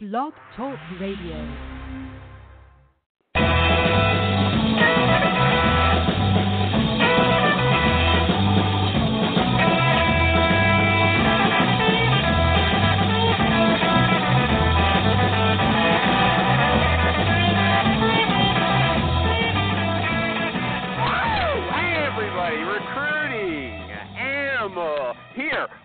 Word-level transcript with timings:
Blog 0.00 0.32
Talk 0.54 0.78
Radio. 1.00 1.68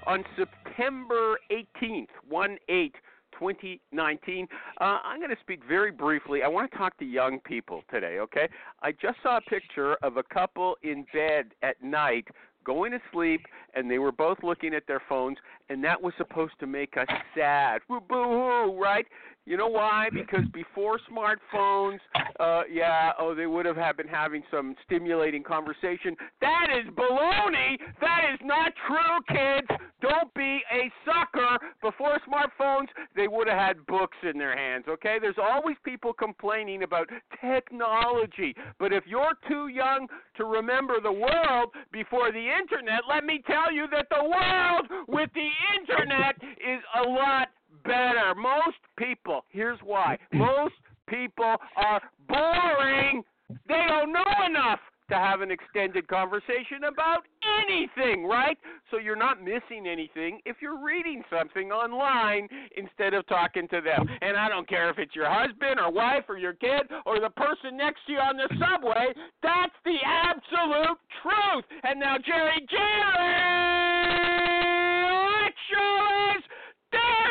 On 0.05 0.23
September 0.38 1.39
18th, 1.50 2.09
1 2.30 2.57
8 2.70 2.95
2019. 3.44 4.48
Uh, 4.80 4.84
I'm 5.04 5.20
going 5.20 5.30
to 5.30 5.41
speak 5.41 5.62
very 5.68 5.91
briefly. 5.91 6.44
I 6.44 6.48
want 6.48 6.72
to 6.72 6.77
talk 6.77 6.98
to 6.99 7.05
young 7.05 7.40
people 7.41 7.84
today, 7.91 8.20
okay? 8.20 8.48
I 8.81 8.91
just 8.91 9.18
saw 9.22 9.38
a 9.38 9.41
picture 9.41 9.95
of 10.02 10.18
a 10.18 10.23
couple 10.23 10.77
in 10.84 11.05
bed 11.13 11.48
at 11.62 11.82
night 11.84 12.27
going 12.63 12.91
to 12.91 12.99
sleep, 13.12 13.41
and 13.73 13.91
they 13.91 13.99
were 13.99 14.12
both 14.12 14.38
looking 14.41 14.73
at 14.73 14.88
their 14.88 15.02
phones, 15.09 15.38
and 15.70 15.84
that 15.84 16.02
was 16.02 16.13
supposed 16.18 16.54
to 16.62 16.68
make 16.68 16.95
us 16.95 17.08
sad. 17.35 17.82
Boo 17.90 17.99
hoo, 18.09 18.80
right? 18.82 19.05
You 19.46 19.58
know 19.58 19.68
why? 19.68 20.08
Because 20.14 20.46
before 20.54 21.00
smartphones, 21.12 22.00
uh, 22.40 22.62
yeah, 22.72 23.12
oh, 23.20 23.36
they 23.36 23.46
would 23.46 23.66
have 23.66 23.98
been 23.98 24.08
having 24.08 24.42
some 24.50 24.74
stimulating 24.86 25.44
conversation. 25.44 26.16
That 26.40 26.68
is 26.72 26.90
baloney. 26.94 27.78
That 28.00 28.22
is 28.34 28.40
not 28.42 28.72
true, 28.88 29.36
kids. 29.36 29.68
Don't 30.02 30.34
be 30.34 30.62
a 30.72 30.90
sucker. 31.06 31.58
Before 31.82 32.18
smartphones, 32.28 32.88
they 33.16 33.28
would 33.28 33.48
have 33.48 33.58
had 33.58 33.86
books 33.86 34.18
in 34.24 34.38
their 34.38 34.58
hands. 34.58 34.86
Okay? 34.88 35.18
There's 35.20 35.36
always 35.42 35.76
people 35.84 36.14
complaining 36.14 36.84
about 36.84 37.10
technology, 37.41 38.55
but 38.80 38.94
if 38.94 39.04
you're 39.07 39.34
too 39.50 39.68
young 39.68 40.07
to 40.38 40.46
remember 40.46 41.02
the 41.02 41.12
world 41.12 41.70
before 41.91 42.32
the 42.32 42.48
internet, 42.62 43.02
let 43.10 43.26
me 43.26 43.41
tell 43.46 43.74
you 43.74 43.88
that 43.91 44.07
the 44.10 44.24
world 44.24 45.05
with 45.07 45.30
the 45.34 45.50
internet 45.80 46.35
is 46.57 46.82
a 47.05 47.10
lot 47.10 47.50
better. 47.84 48.34
Most 48.35 48.77
people, 48.98 49.45
here's 49.49 49.79
why. 49.84 50.17
Most 50.34 50.76
people 51.07 51.55
are 51.76 52.01
boring. 52.27 53.23
They 53.67 53.85
don't 53.87 54.12
know 54.12 54.45
enough 54.48 54.79
to 55.09 55.15
have 55.15 55.41
an 55.41 55.51
extended 55.51 56.07
conversation 56.07 56.85
about 56.87 57.23
anything, 57.61 58.26
right? 58.26 58.57
So 58.89 58.98
you're 58.98 59.15
not 59.15 59.43
missing 59.43 59.85
anything 59.87 60.39
if 60.45 60.57
you're 60.61 60.84
reading 60.84 61.23
something 61.29 61.71
online 61.71 62.48
instead 62.77 63.13
of 63.13 63.27
talking 63.27 63.67
to 63.70 63.81
them. 63.81 64.07
And 64.22 64.38
I 64.38 64.47
don't 64.47 64.67
care 64.67 64.89
if 64.89 64.97
it's 64.97 65.16
your 65.16 65.29
husband 65.29 65.79
or 65.79 65.91
wife 65.91 66.23
or 66.29 66.38
your 66.38 66.53
kid 66.53 66.84
or 67.06 67.19
the 67.19 67.29
person 67.29 67.78
next 67.78 68.06
to 68.07 68.13
you 68.13 68.19
on 68.19 68.38
the 68.38 68.50
subway, 68.59 69.13
that's 69.41 69.75
the 69.85 69.97
absolute 70.06 70.97
truth. 71.22 71.66
And 71.84 72.00
now 72.00 72.16
Jerry 72.17 72.66
Jerry 72.69 73.73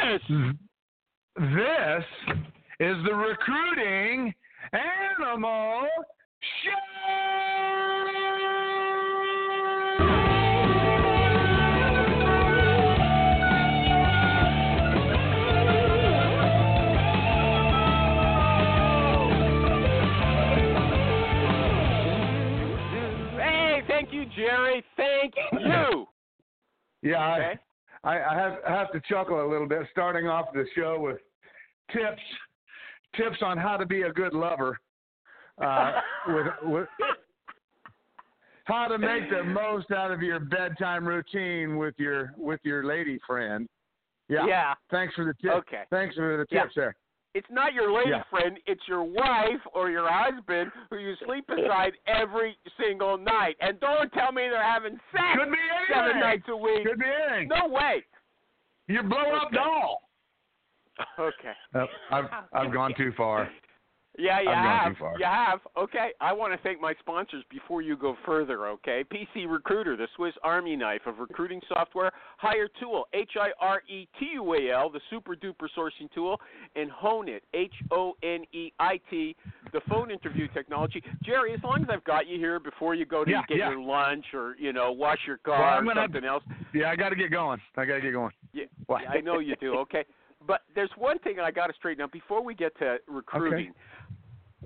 this. 0.03 0.23
This 1.37 2.05
is 2.81 2.97
the 3.05 3.15
recruiting 3.15 4.35
animal 4.73 5.87
Hey, 23.39 23.83
thank 23.89 24.13
you, 24.13 24.25
Jerry. 24.37 24.85
Thank 24.97 25.35
you. 25.53 26.07
Yeah, 27.03 27.35
Okay. 27.35 27.59
I, 28.05 28.19
I, 28.21 28.35
have 28.35 28.59
I 28.69 28.73
have 28.73 28.93
to 28.93 29.01
chuckle 29.09 29.45
a 29.45 29.49
little 29.49 29.69
bit, 29.69 29.87
starting 29.91 30.27
off 30.27 30.47
the 30.53 30.65
show 30.75 30.99
with 30.99 31.19
tips 31.93 32.23
tips 33.17 33.39
on 33.43 33.59
how 33.59 33.77
to 33.77 33.87
be 33.87 34.03
a 34.03 34.13
good 34.13 34.33
lover. 34.33 34.79
Uh, 35.63 35.93
with, 36.29 36.47
with 36.63 36.89
how 38.65 38.89
to 38.89 38.99
make 38.99 39.29
the 39.31 39.45
most 39.45 39.91
out 39.91 40.11
of 40.11 40.23
your 40.23 40.41
bedtime 40.41 41.07
routine 41.07 41.77
with 41.77 41.95
your 41.99 42.33
with 42.37 42.61
your 42.63 42.85
lady 42.85 43.19
friend. 43.27 43.69
Yeah. 44.29 44.47
Yeah. 44.47 44.75
Thanks 44.91 45.15
for 45.15 45.25
the 45.25 45.35
tip. 45.43 45.53
Okay. 45.53 45.83
Thanks 45.91 46.15
for 46.15 46.37
the 46.39 46.47
Yeah. 46.55 46.63
tips 46.63 46.75
there. 46.75 46.95
It's 47.35 47.47
not 47.51 47.73
your 47.73 47.91
lady 47.93 48.11
Yeah. 48.11 48.23
friend, 48.31 48.59
it's 48.67 48.87
your 48.87 49.03
wife 49.05 49.61
or 49.75 49.91
your 49.91 50.09
husband 50.11 50.71
who 50.91 50.99
you 50.99 51.15
sleep 51.25 51.47
beside 51.49 51.93
every 52.07 52.57
single 52.79 53.17
night. 53.17 53.57
And 53.61 53.81
don't 53.81 54.13
tell 54.13 54.33
me 54.33 54.43
they're 54.51 54.63
having 54.63 54.99
sex 55.13 55.39
Could 55.39 55.51
be 55.51 55.59
seven 55.93 56.21
nights 56.21 56.45
a 56.49 56.57
week. 56.57 56.87
Could 56.87 56.99
be 56.99 57.07
anything. 57.07 57.49
No 57.49 57.69
way. 57.69 58.05
You 58.89 59.03
blow 59.03 59.19
up 59.35 59.47
Okay. 59.47 59.57
doll. 59.57 60.03
Okay. 61.19 61.53
Uh, 61.75 61.87
I've 62.11 62.27
I've 62.53 62.73
gone 62.73 62.93
too 62.97 63.13
far. 63.17 63.49
Yeah, 64.19 64.41
you 64.43 64.51
I've 64.51 64.83
gone 64.85 64.91
too 64.95 64.99
far. 65.01 65.15
You 65.19 65.25
have. 65.25 65.61
Okay. 65.77 66.11
I 66.21 66.35
want 66.35 66.53
to 66.53 66.59
thank 66.63 66.81
my 66.81 66.93
sponsors 67.01 67.45
before 67.49 67.81
you 67.81 67.97
go 67.97 68.15
further, 68.27 68.67
okay? 68.69 69.05
PC 69.11 69.51
Recruiter, 69.51 69.97
the 69.97 70.07
Swiss 70.17 70.35
Army 70.43 70.77
knife 70.77 71.01
of 71.07 71.19
recruiting 71.19 71.63
software, 71.67 72.13
Hire 72.37 72.69
Tool, 72.79 73.07
H 73.15 73.31
I 73.41 73.49
R 73.59 73.83
E 73.89 74.07
T 74.21 74.27
U 74.35 74.53
A 74.55 74.71
L, 74.71 74.91
the 74.91 75.01
super 75.09 75.35
duper 75.35 75.67
sourcing 75.77 76.13
tool, 76.15 76.39
and 76.77 76.91
HoneIt, 76.91 77.41
H 77.55 77.73
O 77.91 78.13
N 78.23 78.45
E 78.53 78.71
I 78.79 79.01
T, 79.09 79.35
the 79.73 79.81
phone 79.89 80.11
interview 80.11 80.47
technology. 80.49 81.03
Jerry, 81.25 81.55
as 81.55 81.61
long 81.65 81.81
as 81.83 81.89
I've 81.91 82.05
got 82.05 82.27
you 82.27 82.37
here 82.39 82.61
before 82.61 82.95
you 82.95 83.07
go 83.07 83.25
to 83.25 83.31
Yeah, 83.31 83.43
get 83.49 83.57
yeah. 83.59 83.71
your 83.71 83.81
lunch 83.81 84.27
or, 84.35 84.57
you 84.59 84.75
know, 84.75 84.93
wash 84.93 85.21
your 85.27 85.39
car 85.39 85.59
Well, 85.59 85.79
or 85.79 85.85
gonna- 85.85 86.03
something 86.05 86.25
else. 86.27 86.45
Yeah, 86.75 86.91
I 86.91 86.97
got 86.97 87.09
to 87.11 87.17
get 87.17 87.31
going. 87.31 87.61
I 87.79 87.87
got 87.87 87.95
to 87.95 88.01
get 88.03 88.13
going. 88.13 88.33
Yeah, 88.53 88.65
yeah, 88.91 88.97
I 89.11 89.21
know 89.23 89.39
you 89.39 89.57
do. 89.57 89.75
Okay, 89.79 90.05
but 90.47 90.63
there's 90.75 90.91
one 90.97 91.19
thing 91.21 91.39
I 91.41 91.51
got 91.51 91.67
to 91.69 91.73
straighten 91.75 92.03
out 92.03 92.13
before 92.13 92.43
we 92.45 92.55
get 92.55 92.77
to 92.79 92.99
recruiting. 93.07 93.73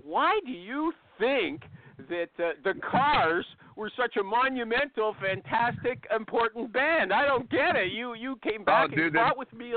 Why 0.02 0.38
do 0.44 0.52
you 0.52 0.92
think 1.18 1.62
that 2.08 2.28
uh, 2.38 2.50
the 2.64 2.74
Cars 2.88 3.44
were 3.76 3.90
such 3.96 4.16
a 4.16 4.22
monumental, 4.22 5.16
fantastic, 5.20 6.06
important 6.14 6.72
band? 6.72 7.12
I 7.12 7.26
don't 7.26 7.50
get 7.50 7.76
it. 7.76 7.92
You 7.92 8.14
you 8.14 8.38
came 8.42 8.64
back 8.64 8.90
and 8.90 8.94
Oh, 8.94 8.96
dude, 8.96 9.12
they- 9.14 9.18
fought 9.18 9.38
with 9.38 9.52
me. 9.52 9.74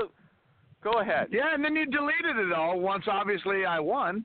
Go 0.82 0.92
ahead. 1.00 1.28
Yeah, 1.30 1.52
and 1.52 1.62
then 1.62 1.76
you 1.76 1.84
deleted 1.86 2.36
it 2.38 2.52
all 2.52 2.80
once. 2.80 3.04
Obviously, 3.10 3.66
I 3.66 3.78
won. 3.80 4.24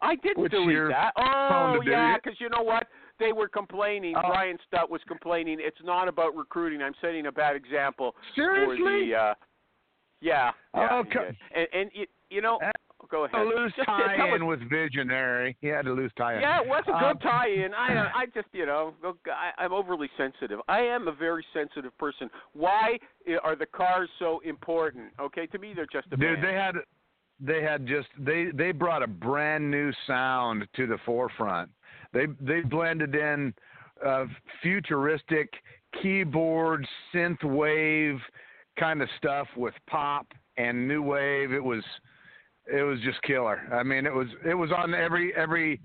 I 0.00 0.14
didn't 0.16 0.48
delete 0.50 0.88
that. 0.90 1.12
Oh 1.16 1.80
yeah, 1.86 2.16
because 2.16 2.40
you 2.40 2.48
know 2.50 2.62
what? 2.62 2.86
They 3.18 3.32
were 3.32 3.48
complaining. 3.48 4.14
Oh. 4.16 4.28
Brian 4.28 4.58
Stutt 4.66 4.90
was 4.90 5.00
complaining. 5.06 5.58
It's 5.60 5.78
not 5.84 6.08
about 6.08 6.36
recruiting. 6.36 6.82
I'm 6.82 6.94
setting 7.00 7.26
a 7.26 7.32
bad 7.32 7.56
example 7.56 8.14
Seriously? 8.34 8.76
for 8.78 8.90
the. 8.90 9.14
Uh, 9.16 9.34
yeah. 10.22 10.52
yeah 10.74 10.88
Oh, 10.90 11.04
co- 11.12 11.24
did. 11.26 11.36
and, 11.54 11.66
and 11.74 11.90
you, 11.92 12.06
you 12.30 12.40
know, 12.40 12.58
go 13.10 13.24
ahead. 13.24 13.40
A 13.40 13.44
loose 13.44 13.72
Just 13.76 13.86
tell 13.86 13.96
us- 13.96 14.16
tie-in 14.16 14.46
with 14.46 14.60
Visionary. 14.70 15.54
He 15.60 15.66
had 15.66 15.86
a 15.86 15.92
loose 15.92 16.12
tie-in. 16.16 16.40
Yeah, 16.40 16.62
it 16.62 16.66
was 16.68 16.82
a 16.88 16.92
Um, 16.92 17.12
good 17.14 17.20
tie-in. 17.22 17.74
I, 17.74 18.10
I 18.14 18.26
just, 18.32 18.46
you 18.52 18.64
know, 18.64 18.94
look, 19.02 19.18
I, 19.26 19.50
I'm 19.62 19.72
overly 19.72 20.08
sensitive. 20.16 20.60
I 20.68 20.80
am 20.80 21.08
a 21.08 21.12
very 21.12 21.44
sensitive 21.52 21.96
person. 21.98 22.30
Why 22.54 22.98
are 23.44 23.54
the 23.56 23.66
cars 23.66 24.08
so 24.18 24.40
important? 24.46 25.12
Okay, 25.20 25.46
to 25.48 25.58
me, 25.58 25.74
they're 25.74 25.86
just 25.92 26.06
a 26.12 26.16
Dude, 26.16 26.40
band. 26.40 26.44
they 26.44 26.54
had 26.54 26.74
they 27.44 27.60
had 27.62 27.86
just 27.86 28.06
they 28.18 28.46
they 28.54 28.70
brought 28.70 29.02
a 29.02 29.06
brand 29.08 29.68
new 29.68 29.90
sound 30.06 30.66
to 30.76 30.86
the 30.86 30.96
forefront. 31.04 31.70
They 32.12 32.26
they 32.40 32.60
blended 32.60 33.14
in 33.16 33.52
uh, 34.06 34.26
futuristic 34.62 35.52
keyboard 36.00 36.86
synth 37.12 37.42
wave 37.44 38.18
kind 38.78 39.02
of 39.02 39.08
stuff 39.18 39.46
with 39.56 39.74
pop 39.88 40.26
and 40.56 40.86
new 40.86 41.02
wave. 41.02 41.52
It 41.52 41.62
was 41.62 41.82
it 42.72 42.82
was 42.82 43.00
just 43.00 43.20
killer. 43.22 43.60
I 43.72 43.82
mean, 43.82 44.06
it 44.06 44.14
was 44.14 44.28
it 44.46 44.54
was 44.54 44.70
on 44.70 44.94
every 44.94 45.34
every 45.34 45.80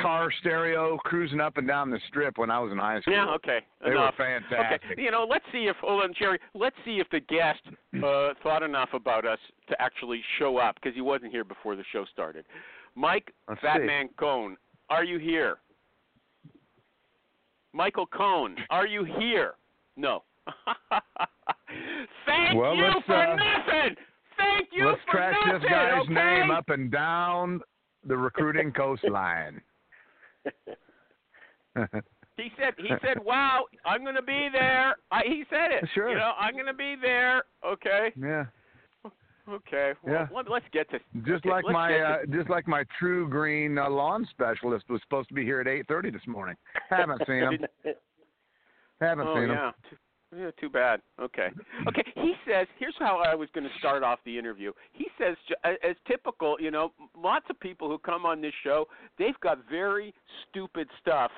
car 0.00 0.30
stereo 0.40 0.96
cruising 0.98 1.40
up 1.40 1.58
and 1.58 1.68
down 1.68 1.90
the 1.90 2.00
strip 2.08 2.38
when 2.38 2.50
I 2.50 2.58
was 2.58 2.72
in 2.72 2.78
high 2.78 3.00
school. 3.00 3.14
Yeah, 3.14 3.34
okay. 3.34 3.58
They 3.84 3.90
were 3.90 4.10
fantastic. 4.16 4.80
Okay, 4.92 5.02
you 5.02 5.10
know, 5.10 5.26
let's 5.28 5.44
see 5.52 5.66
if 5.66 5.76
hold 5.76 6.02
on, 6.02 6.14
Jerry. 6.18 6.38
Let's 6.54 6.76
see 6.84 7.00
if 7.00 7.08
the 7.10 7.20
guest 7.20 7.60
uh, 8.02 8.30
thought 8.42 8.62
enough 8.62 8.90
about 8.94 9.26
us 9.26 9.38
to 9.68 9.80
actually 9.80 10.22
show 10.38 10.56
up 10.56 10.76
because 10.76 10.94
he 10.94 11.02
wasn't 11.02 11.32
here 11.32 11.44
before 11.44 11.76
the 11.76 11.84
show 11.92 12.04
started. 12.10 12.44
Mike 12.94 13.32
Let's 13.48 13.60
see. 13.60 13.66
Batman 13.66 14.08
Cohen, 14.18 14.56
are 14.88 15.04
you 15.04 15.18
here? 15.18 15.58
Michael 17.74 18.06
Cohen, 18.06 18.56
are 18.70 18.86
you 18.86 19.04
here? 19.04 19.54
No. 19.96 20.24
Thank 22.26 22.58
Well, 22.58 22.74
you 22.74 22.90
for 23.06 23.14
uh, 23.14 23.36
nothing. 23.36 23.96
Thank 24.36 24.68
you 24.72 24.86
Let's 24.86 25.00
for 25.06 25.12
track 25.12 25.34
nothing. 25.46 25.60
this 25.62 25.70
guy's 25.70 26.00
okay? 26.02 26.12
name 26.14 26.50
up 26.50 26.68
and 26.68 26.90
down 26.90 27.60
the 28.06 28.16
recruiting 28.16 28.72
coastline. 28.76 29.60
He 32.38 32.50
said 32.58 32.72
he 32.78 32.88
said, 33.06 33.22
"Wow, 33.22 33.66
I'm 33.84 34.02
going 34.02 34.14
to 34.16 34.22
be 34.22 34.48
there." 34.52 34.96
I, 35.10 35.20
he 35.26 35.44
said 35.50 35.70
it. 35.70 35.86
Sure. 35.94 36.08
You 36.08 36.16
know, 36.16 36.32
I'm 36.40 36.54
going 36.54 36.66
to 36.66 36.72
be 36.74 36.96
there. 37.00 37.42
Okay. 37.64 38.10
yeah. 38.18 38.46
Okay. 39.48 39.92
Well, 40.02 40.14
Yeah. 40.14 40.26
let, 40.34 40.50
us 40.50 40.62
get 40.72 40.90
to 40.90 40.98
Just 41.26 41.44
okay, 41.44 41.50
like 41.50 41.64
my 41.66 41.98
uh, 42.00 42.18
just 42.30 42.48
like 42.48 42.66
my 42.66 42.84
TruGreen 43.00 43.78
uh, 43.84 43.90
lawn 43.90 44.26
specialist 44.30 44.86
was 44.88 45.00
supposed 45.02 45.28
to 45.28 45.34
be 45.34 45.44
here 45.44 45.60
at 45.60 45.66
8:30 45.66 46.12
this 46.12 46.26
morning. 46.26 46.56
Haven't 46.88 47.20
seen 47.26 47.42
him. 47.42 47.58
Haven't 49.00 49.26
oh 49.28 49.34
seen 49.34 49.44
him. 49.44 49.50
yeah. 49.50 49.70
Too, 49.90 49.96
yeah, 50.36 50.50
too 50.60 50.70
bad. 50.70 51.00
Okay. 51.20 51.48
Okay. 51.88 52.04
He 52.14 52.34
says, 52.46 52.66
here's 52.78 52.94
how 52.98 53.22
I 53.24 53.34
was 53.34 53.48
going 53.54 53.64
to 53.64 53.78
start 53.78 54.02
off 54.02 54.18
the 54.24 54.38
interview. 54.38 54.72
He 54.92 55.06
says, 55.18 55.36
as 55.64 55.96
typical, 56.06 56.56
you 56.60 56.70
know, 56.70 56.92
lots 57.16 57.46
of 57.50 57.58
people 57.60 57.88
who 57.88 57.98
come 57.98 58.24
on 58.24 58.40
this 58.40 58.54
show, 58.64 58.86
they've 59.18 59.38
got 59.42 59.58
very 59.70 60.14
stupid 60.48 60.88
stuff 61.00 61.30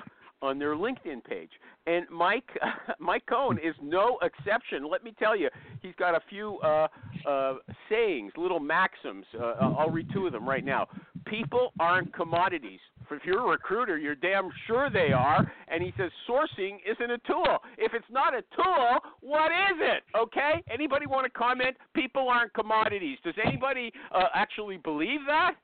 on 0.45 0.59
their 0.59 0.75
LinkedIn 0.75 1.23
page, 1.23 1.49
and 1.87 2.05
Mike 2.09 2.49
Mike 2.99 3.25
Cohen 3.27 3.57
is 3.57 3.75
no 3.81 4.19
exception. 4.21 4.89
Let 4.89 5.03
me 5.03 5.13
tell 5.17 5.35
you, 5.35 5.49
he's 5.81 5.95
got 5.97 6.15
a 6.15 6.21
few 6.29 6.57
uh, 6.59 6.87
uh, 7.27 7.53
sayings, 7.89 8.31
little 8.37 8.59
maxims. 8.59 9.25
Uh, 9.37 9.73
I'll 9.77 9.89
read 9.89 10.07
two 10.13 10.25
of 10.25 10.33
them 10.33 10.47
right 10.47 10.63
now. 10.63 10.87
People 11.25 11.73
aren't 11.79 12.13
commodities. 12.13 12.79
If 13.11 13.23
you're 13.23 13.41
a 13.41 13.51
recruiter, 13.51 13.97
you're 13.97 14.15
damn 14.15 14.49
sure 14.67 14.89
they 14.89 15.11
are. 15.11 15.51
And 15.67 15.83
he 15.83 15.93
says 15.97 16.11
sourcing 16.27 16.77
isn't 16.89 17.11
a 17.11 17.17
tool. 17.19 17.57
If 17.77 17.93
it's 17.93 18.05
not 18.09 18.33
a 18.33 18.41
tool, 18.55 18.99
what 19.21 19.51
is 19.51 19.77
it? 19.79 20.03
Okay? 20.17 20.63
Anybody 20.71 21.05
want 21.05 21.25
to 21.25 21.29
comment? 21.29 21.75
People 21.93 22.27
aren't 22.29 22.53
commodities. 22.53 23.17
Does 23.23 23.35
anybody 23.45 23.91
uh, 24.13 24.25
actually 24.33 24.77
believe 24.77 25.19
that? 25.27 25.55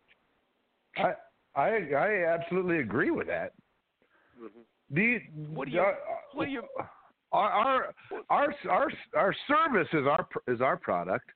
I 0.98 1.14
I 1.56 1.70
I 1.96 2.26
absolutely 2.34 2.80
agree 2.80 3.12
with 3.12 3.28
that. 3.28 3.54
Do 4.38 4.50
you, 5.00 5.22
What 5.54 5.68
do 5.68 5.74
you- 5.74 5.82
uh, 5.82 5.96
what 6.34 6.46
do 6.46 6.52
you- 6.52 6.68
Our 7.32 7.50
our 7.50 7.94
our 8.30 8.54
our 8.70 8.92
our 9.16 9.34
service 9.48 9.88
is 9.94 10.06
our 10.06 10.24
pr- 10.24 10.52
is 10.52 10.60
our 10.60 10.76
product, 10.76 11.30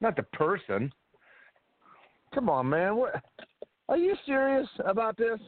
not 0.00 0.16
the 0.16 0.24
person. 0.24 0.92
Come 2.34 2.48
on, 2.50 2.68
man. 2.68 2.96
What? 2.96 3.22
Are 3.88 3.96
you 3.96 4.16
serious 4.26 4.68
about 4.84 5.16
this? 5.16 5.38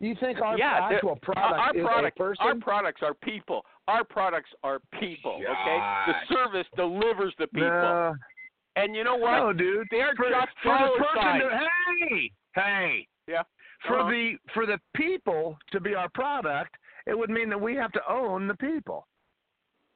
You 0.00 0.16
think 0.16 0.40
our 0.40 0.58
yeah, 0.58 0.88
the- 0.88 0.96
actual 0.96 1.16
product 1.22 1.54
our, 1.60 1.76
is 1.76 1.84
product, 1.84 2.18
a 2.18 2.22
person? 2.22 2.46
Our 2.46 2.54
products 2.56 3.02
are 3.04 3.14
people. 3.14 3.64
Our 3.86 4.02
products 4.02 4.50
are 4.64 4.80
people. 4.98 5.36
Okay, 5.36 5.78
the 6.08 6.34
service 6.34 6.66
delivers 6.74 7.32
the 7.38 7.46
people. 7.46 7.68
No, 7.70 8.14
And 8.74 8.96
you 8.96 9.04
know 9.04 9.14
what? 9.16 9.38
no, 9.38 9.52
dude. 9.52 9.86
They're 9.92 10.14
for, 10.16 10.30
just 10.30 10.48
for 10.64 10.76
the 10.76 11.04
person 11.04 11.40
to, 11.48 11.68
hey, 12.08 12.32
hey. 12.56 13.08
Yeah. 13.28 13.42
For 13.86 13.98
Uh-huh. 14.00 14.10
the 14.10 14.38
for 14.54 14.66
the 14.66 14.78
people 14.94 15.58
to 15.72 15.80
be 15.80 15.94
our 15.94 16.08
product, 16.10 16.76
it 17.06 17.18
would 17.18 17.30
mean 17.30 17.48
that 17.50 17.60
we 17.60 17.74
have 17.74 17.92
to 17.92 18.02
own 18.10 18.46
the 18.46 18.54
people. 18.56 19.06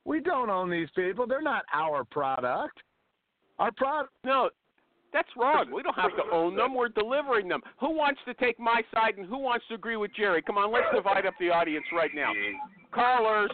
We 0.04 0.20
don't 0.20 0.50
own 0.50 0.70
these 0.70 0.90
people. 0.96 1.26
They're 1.26 1.42
not 1.42 1.64
our 1.72 2.04
product. 2.04 2.82
Our 3.58 3.70
product. 3.72 4.12
No, 4.24 4.50
that's 5.12 5.28
wrong. 5.36 5.70
We 5.72 5.82
don't 5.82 5.96
have 5.96 6.16
to 6.16 6.24
own 6.32 6.56
them. 6.56 6.74
We're 6.74 6.88
delivering 6.88 7.48
them. 7.48 7.60
Who 7.80 7.90
wants 7.90 8.20
to 8.26 8.34
take 8.34 8.58
my 8.58 8.82
side 8.94 9.18
and 9.18 9.26
who 9.26 9.38
wants 9.38 9.66
to 9.68 9.74
agree 9.74 9.96
with 9.96 10.12
Jerry? 10.14 10.42
Come 10.42 10.58
on, 10.58 10.70
let's 10.72 10.86
divide 10.94 11.26
up 11.26 11.34
the 11.40 11.50
audience 11.50 11.86
right 11.92 12.10
now. 12.14 12.32
Callers, 12.92 13.50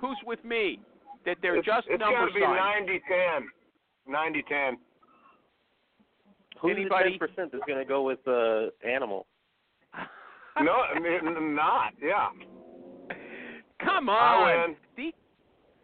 who's 0.00 0.18
with 0.24 0.42
me? 0.44 0.80
That 1.24 1.38
they're 1.42 1.56
it's, 1.56 1.66
just 1.66 1.88
it's 1.90 1.98
number 2.00 2.20
gotta 2.20 2.32
be 2.34 2.40
signs. 2.40 2.86
90 2.86 3.00
10. 3.08 4.12
90 4.12 4.42
10. 4.48 4.78
Who's 6.60 6.70
Anybody? 6.76 7.04
the 7.12 7.18
ten 7.18 7.18
percent 7.18 7.52
that's 7.52 7.64
going 7.66 7.78
to 7.80 7.84
go 7.84 8.02
with 8.02 8.20
uh, 8.26 8.68
animal? 8.88 9.26
No, 10.62 10.72
I 10.72 10.98
mean, 10.98 11.54
not. 11.54 11.92
Yeah. 12.02 12.28
Come 13.82 14.08
on. 14.08 14.76
The- 14.96 15.12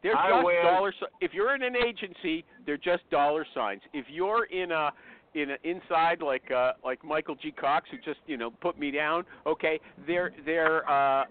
they're 0.02 0.16
I 0.16 0.30
just 0.30 0.44
win. 0.44 0.56
dollar. 0.64 0.92
If 1.20 1.32
you're 1.32 1.54
in 1.54 1.62
an 1.62 1.76
agency, 1.76 2.44
they're 2.66 2.76
just 2.76 3.08
dollar 3.10 3.46
signs. 3.54 3.82
If 3.92 4.06
you're 4.08 4.44
in 4.46 4.72
a 4.72 4.90
in 5.34 5.50
a, 5.52 5.56
inside 5.62 6.20
like 6.20 6.50
uh, 6.50 6.72
like 6.84 7.04
Michael 7.04 7.36
G. 7.36 7.52
Cox, 7.52 7.88
who 7.90 7.98
just 7.98 8.20
you 8.26 8.36
know 8.36 8.50
put 8.50 8.78
me 8.78 8.90
down, 8.90 9.24
okay, 9.46 9.78
they're 10.06 10.32
they're 10.44 10.88
uh, 10.90 11.24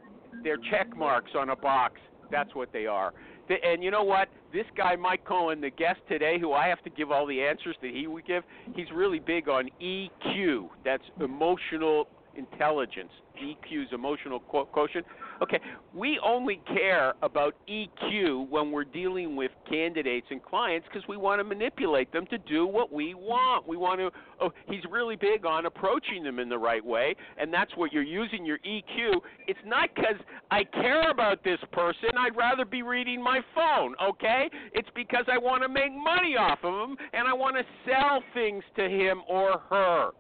they're 0.43 0.57
check 0.69 0.95
marks 0.95 1.31
on 1.37 1.49
a 1.49 1.55
box. 1.55 1.99
That's 2.31 2.55
what 2.55 2.71
they 2.71 2.85
are. 2.85 3.13
The, 3.49 3.55
and 3.63 3.83
you 3.83 3.91
know 3.91 4.03
what? 4.03 4.29
This 4.53 4.65
guy, 4.77 4.95
Mike 4.95 5.25
Cohen, 5.25 5.59
the 5.59 5.69
guest 5.69 5.99
today, 6.07 6.37
who 6.39 6.53
I 6.53 6.67
have 6.67 6.81
to 6.83 6.89
give 6.89 7.11
all 7.11 7.25
the 7.25 7.41
answers 7.41 7.75
that 7.81 7.91
he 7.91 8.07
would 8.07 8.25
give, 8.25 8.43
he's 8.73 8.87
really 8.93 9.19
big 9.19 9.49
on 9.49 9.69
EQ. 9.81 10.69
That's 10.85 11.03
emotional 11.19 12.07
intelligence. 12.35 13.11
EQ 13.41 13.83
is 13.83 13.89
emotional 13.93 14.39
quo- 14.39 14.65
quotient. 14.65 15.05
Okay, 15.41 15.59
we 15.93 16.19
only 16.23 16.61
care 16.67 17.13
about 17.23 17.55
EQ 17.67 18.47
when 18.49 18.71
we're 18.71 18.83
dealing 18.83 19.35
with 19.35 19.51
candidates 19.67 20.27
and 20.29 20.43
clients 20.43 20.87
because 20.87 21.07
we 21.07 21.17
want 21.17 21.39
to 21.39 21.43
manipulate 21.43 22.11
them 22.13 22.27
to 22.27 22.37
do 22.37 22.67
what 22.67 22.93
we 22.93 23.13
want. 23.13 23.67
We 23.67 23.77
want 23.77 23.99
to. 23.99 24.11
Oh, 24.39 24.51
he's 24.67 24.83
really 24.89 25.15
big 25.15 25.45
on 25.45 25.65
approaching 25.65 26.23
them 26.23 26.37
in 26.39 26.49
the 26.49 26.57
right 26.57 26.85
way, 26.85 27.15
and 27.37 27.51
that's 27.51 27.71
what 27.75 27.91
you're 27.91 28.03
using 28.03 28.45
your 28.45 28.59
EQ. 28.59 29.21
It's 29.47 29.59
not 29.65 29.89
because 29.95 30.17
I 30.51 30.63
care 30.63 31.09
about 31.09 31.43
this 31.43 31.59
person. 31.71 32.09
I'd 32.17 32.35
rather 32.35 32.65
be 32.65 32.83
reading 32.83 33.23
my 33.23 33.39
phone. 33.55 33.95
Okay, 34.01 34.49
it's 34.73 34.89
because 34.95 35.25
I 35.31 35.37
want 35.37 35.63
to 35.63 35.69
make 35.69 35.91
money 35.91 36.35
off 36.37 36.59
of 36.63 36.89
him 36.89 36.97
and 37.13 37.27
I 37.27 37.33
want 37.33 37.55
to 37.57 37.63
sell 37.89 38.21
things 38.33 38.63
to 38.75 38.83
him 38.87 39.21
or 39.27 39.59
her. 39.69 40.11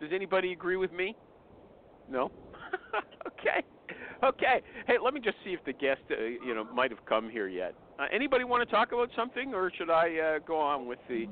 Does 0.00 0.10
anybody 0.12 0.52
agree 0.52 0.76
with 0.76 0.92
me? 0.92 1.16
No. 2.12 2.30
okay. 3.26 3.64
Okay. 4.22 4.60
Hey, 4.86 4.94
let 5.02 5.14
me 5.14 5.20
just 5.20 5.36
see 5.44 5.50
if 5.50 5.64
the 5.64 5.72
guest, 5.72 6.02
uh, 6.10 6.22
you 6.22 6.54
know, 6.54 6.64
might 6.64 6.90
have 6.90 7.04
come 7.06 7.28
here 7.28 7.48
yet. 7.48 7.74
Uh, 7.98 8.04
anybody 8.12 8.44
want 8.44 8.68
to 8.68 8.72
talk 8.72 8.92
about 8.92 9.08
something, 9.16 9.54
or 9.54 9.72
should 9.76 9.90
I 9.90 10.36
uh, 10.36 10.38
go 10.46 10.58
on 10.58 10.86
with 10.86 10.98
the 11.08 11.26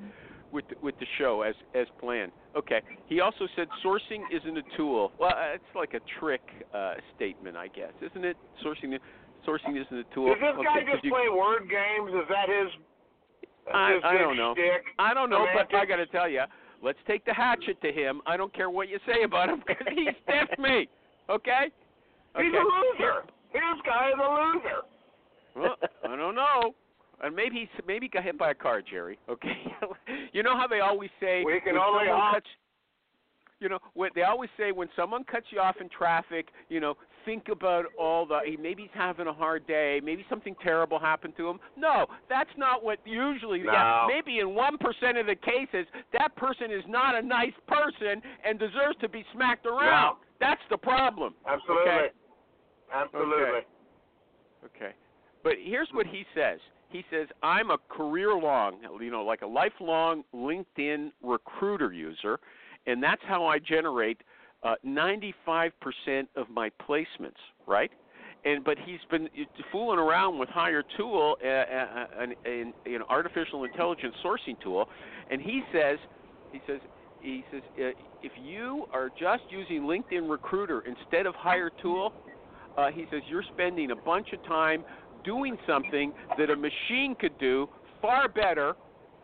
with 0.52 0.64
the, 0.68 0.74
with 0.82 0.98
the 0.98 1.06
show 1.18 1.42
as 1.42 1.54
as 1.74 1.86
planned? 2.00 2.32
Okay. 2.56 2.80
He 3.06 3.20
also 3.20 3.46
said 3.54 3.68
sourcing 3.84 4.22
isn't 4.34 4.56
a 4.56 4.62
tool. 4.76 5.12
Well, 5.20 5.30
uh, 5.30 5.54
it's 5.54 5.72
like 5.76 5.94
a 5.94 6.00
trick 6.18 6.42
uh, 6.74 6.94
statement, 7.14 7.56
I 7.56 7.68
guess, 7.68 7.92
isn't 8.00 8.24
it? 8.24 8.36
Sourcing 8.64 8.98
sourcing 9.46 9.80
isn't 9.80 9.96
a 9.96 10.14
tool. 10.14 10.28
Does 10.28 10.40
this 10.40 10.56
okay, 10.58 10.84
guy 10.84 10.92
just 10.92 11.04
you- 11.04 11.10
play 11.10 11.28
word 11.30 11.68
games? 11.68 12.10
Is 12.10 12.28
that 12.28 12.48
his? 12.48 12.72
I- 13.72 13.92
his 13.94 14.02
I 14.02 14.18
don't 14.18 14.36
know. 14.36 14.54
Shtick? 14.54 14.82
I 14.98 15.14
don't 15.14 15.30
know, 15.30 15.46
but 15.54 15.72
I 15.76 15.84
got 15.84 15.96
to 15.96 16.06
tell 16.06 16.28
you, 16.28 16.42
let's 16.82 16.98
take 17.06 17.24
the 17.24 17.34
hatchet 17.34 17.80
to 17.82 17.92
him. 17.92 18.20
I 18.26 18.36
don't 18.36 18.54
care 18.54 18.70
what 18.70 18.88
you 18.88 18.98
say 19.06 19.22
about 19.24 19.48
him 19.48 19.62
because 19.66 19.86
he 19.94 20.08
stiffed 20.22 20.58
me. 20.58 20.88
Okay. 21.28 21.70
He's 22.36 22.52
a 22.52 22.98
loser. 22.98 23.22
This 23.52 23.62
guy 23.84 24.08
is 24.08 24.18
a 24.18 24.30
loser. 24.30 24.80
Well, 25.56 25.76
I 26.04 26.16
don't 26.16 26.34
know. 26.34 26.74
And 27.22 27.36
maybe 27.36 27.60
he's 27.60 27.84
maybe 27.86 28.06
he 28.06 28.10
got 28.10 28.24
hit 28.24 28.38
by 28.38 28.52
a 28.52 28.54
car, 28.54 28.80
Jerry. 28.80 29.18
Okay. 29.28 29.62
you 30.32 30.42
know 30.42 30.56
how 30.56 30.66
they 30.66 30.80
always 30.80 31.10
say 31.20 31.42
We 31.44 31.60
can 31.60 31.74
when 31.74 31.82
only 31.82 32.06
cuts 32.32 32.46
you 33.60 33.68
know, 33.68 33.78
what 33.94 34.12
they 34.14 34.22
always 34.22 34.50
say 34.58 34.72
when 34.72 34.88
someone 34.96 35.22
cuts 35.24 35.46
you 35.50 35.60
off 35.60 35.76
in 35.80 35.88
traffic, 35.90 36.48
you 36.68 36.80
know, 36.80 36.94
think 37.24 37.48
about 37.48 37.86
all 37.98 38.26
the 38.26 38.40
he- 38.44 38.56
maybe 38.56 38.82
he's 38.82 38.90
having 38.94 39.26
a 39.26 39.32
hard 39.32 39.66
day, 39.66 40.00
maybe 40.02 40.24
something 40.28 40.54
terrible 40.62 40.98
happened 40.98 41.34
to 41.36 41.48
him. 41.48 41.60
No, 41.76 42.06
that's 42.28 42.50
not 42.56 42.84
what 42.84 42.98
usually 43.04 43.62
yeah, 43.64 44.06
maybe 44.08 44.40
in 44.40 44.48
1% 44.48 45.20
of 45.20 45.26
the 45.26 45.36
cases 45.36 45.86
that 46.12 46.34
person 46.36 46.70
is 46.70 46.84
not 46.88 47.14
a 47.14 47.22
nice 47.22 47.52
person 47.66 48.22
and 48.44 48.58
deserves 48.58 48.96
to 49.00 49.08
be 49.08 49.24
smacked 49.32 49.66
around. 49.66 50.16
No. 50.16 50.16
That's 50.40 50.60
the 50.70 50.78
problem. 50.78 51.34
Absolutely. 51.46 51.90
Okay. 51.90 52.08
Absolutely. 52.92 53.36
Okay. 53.36 53.66
Okay. 54.64 54.92
But 55.42 55.54
here's 55.62 55.88
what 55.92 56.06
he 56.06 56.24
says. 56.34 56.58
He 56.88 57.04
says, 57.10 57.28
I'm 57.42 57.70
a 57.70 57.78
career 57.88 58.34
long, 58.34 58.78
you 59.00 59.10
know, 59.10 59.22
like 59.22 59.42
a 59.42 59.46
lifelong 59.46 60.24
LinkedIn 60.34 61.12
recruiter 61.22 61.92
user, 61.92 62.40
and 62.86 63.02
that's 63.02 63.22
how 63.26 63.46
I 63.46 63.58
generate 63.58 64.22
uh, 64.62 64.74
95% 64.84 65.72
of 66.36 66.48
my 66.50 66.70
placements, 66.88 67.40
right? 67.66 67.90
And 68.44 68.64
but 68.64 68.78
he's 68.84 69.00
been 69.10 69.28
fooling 69.70 69.98
around 69.98 70.38
with 70.38 70.48
Hire 70.48 70.82
Tool, 70.96 71.36
uh, 71.44 71.48
uh, 71.48 72.06
an, 72.18 72.34
an, 72.46 72.72
an 72.86 73.02
artificial 73.08 73.64
intelligence 73.64 74.14
sourcing 74.24 74.58
tool, 74.62 74.88
and 75.30 75.42
he 75.42 75.62
says, 75.72 75.98
he 76.50 76.60
says, 76.66 76.80
he 77.20 77.44
says, 77.52 77.60
uh, 77.78 77.90
if 78.22 78.32
you 78.42 78.86
are 78.94 79.10
just 79.10 79.42
using 79.50 79.82
LinkedIn 79.82 80.28
Recruiter 80.30 80.82
instead 80.86 81.26
of 81.26 81.34
Hire 81.34 81.70
Tool, 81.82 82.14
uh, 82.78 82.90
he 82.90 83.04
says 83.10 83.20
you're 83.28 83.44
spending 83.54 83.90
a 83.90 83.96
bunch 83.96 84.28
of 84.32 84.42
time 84.44 84.84
doing 85.22 85.58
something 85.66 86.12
that 86.38 86.48
a 86.48 86.56
machine 86.56 87.14
could 87.18 87.36
do 87.38 87.68
far 88.00 88.28
better 88.28 88.74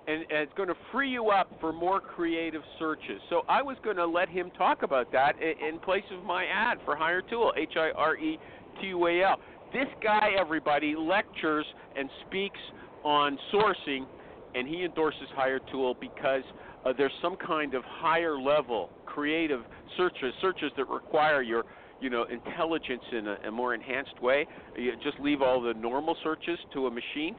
and, 0.07 0.23
and 0.23 0.39
it's 0.41 0.53
going 0.57 0.69
to 0.69 0.77
free 0.93 1.11
you 1.11 1.29
up 1.31 1.51
for 1.61 1.73
more 1.73 2.01
creative 2.01 2.63
searches. 2.79 3.21
So 3.29 3.43
I 3.49 3.63
was 3.63 3.77
going 3.83 3.97
to 3.97 4.07
let 4.07 4.29
him 4.29 4.51
talk 4.57 4.83
about 4.83 5.11
that 5.13 5.35
in, 5.41 5.75
in 5.75 5.81
place 5.81 6.05
of 6.17 6.25
my 6.25 6.45
ad 6.47 6.79
for 6.85 6.97
Hiretual, 6.97 7.53
H 7.57 7.73
I 7.77 7.91
R 7.97 8.17
E 8.17 8.39
T 8.81 8.89
U 8.89 9.07
A 9.07 9.23
L. 9.25 9.41
This 9.73 9.89
guy, 10.03 10.31
everybody, 10.39 10.95
lectures 10.97 11.67
and 11.97 12.09
speaks 12.27 12.61
on 13.05 13.39
sourcing, 13.53 14.07
and 14.55 14.67
he 14.69 14.85
endorses 14.85 15.29
Hire 15.35 15.61
Tool 15.71 15.97
because 16.01 16.43
uh, 16.85 16.93
there's 16.97 17.13
some 17.21 17.37
kind 17.37 17.75
of 17.75 17.83
higher 17.85 18.39
level 18.39 18.91
creative 19.05 19.61
searches, 19.97 20.33
searches 20.41 20.71
that 20.77 20.89
require 20.89 21.43
your 21.43 21.65
you 22.01 22.11
know 22.11 22.25
intelligence 22.25 23.03
in 23.13 23.27
a, 23.27 23.37
a 23.49 23.51
more 23.51 23.75
enhanced 23.75 24.21
way. 24.23 24.47
You 24.77 24.93
just 25.03 25.19
leave 25.21 25.43
all 25.43 25.61
the 25.61 25.75
normal 25.75 26.17
searches 26.23 26.59
to 26.75 26.87
a 26.87 26.91
machine. 26.91 27.35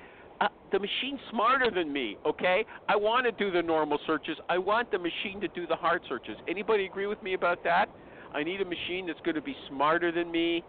The 0.72 0.80
machine's 0.80 1.20
smarter 1.32 1.72
than 1.72 1.92
me, 1.94 2.18
okay? 2.26 2.66
I 2.90 2.96
want 2.98 3.26
to 3.26 3.32
do 3.32 3.52
the 3.52 3.62
normal 3.62 4.00
searches. 4.06 4.38
I 4.50 4.58
want 4.58 4.92
the 4.92 5.00
machine 5.00 5.40
to 5.42 5.48
do 5.50 5.66
the 5.66 5.76
hard 5.76 6.02
searches. 6.10 6.36
Anybody 6.48 6.86
agree 6.86 7.08
with 7.08 7.22
me 7.24 7.34
about 7.36 7.64
that? 7.64 7.90
I 8.34 8.44
need 8.44 8.60
a 8.60 8.66
machine 8.66 9.08
that's 9.08 9.20
going 9.22 9.36
to 9.36 9.42
be 9.42 9.56
smarter 9.70 10.12
than 10.12 10.30
me 10.30 10.64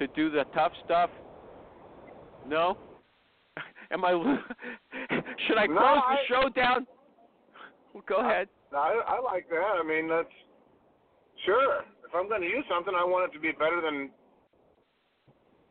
to 0.00 0.08
do 0.08 0.30
the 0.30 0.44
tough 0.52 0.72
stuff. 0.84 1.10
No? 2.46 2.76
Am 3.92 4.04
I 4.04 4.10
Should 5.46 5.58
I 5.58 5.66
No, 5.66 5.74
close 5.78 6.02
I- 6.04 6.16
the 6.16 6.34
show 6.34 6.48
down? 6.48 6.86
Go 8.06 8.16
ahead. 8.16 8.48
I, 8.76 9.00
I 9.06 9.20
like 9.20 9.48
that. 9.48 9.80
I 9.82 9.86
mean, 9.86 10.08
that's 10.08 10.28
sure. 11.46 11.78
If 12.06 12.14
I'm 12.14 12.28
going 12.28 12.42
to 12.42 12.46
use 12.48 12.64
something, 12.68 12.92
I 12.94 13.04
want 13.04 13.30
it 13.30 13.34
to 13.36 13.40
be 13.40 13.52
better 13.52 13.80
than 13.80 14.10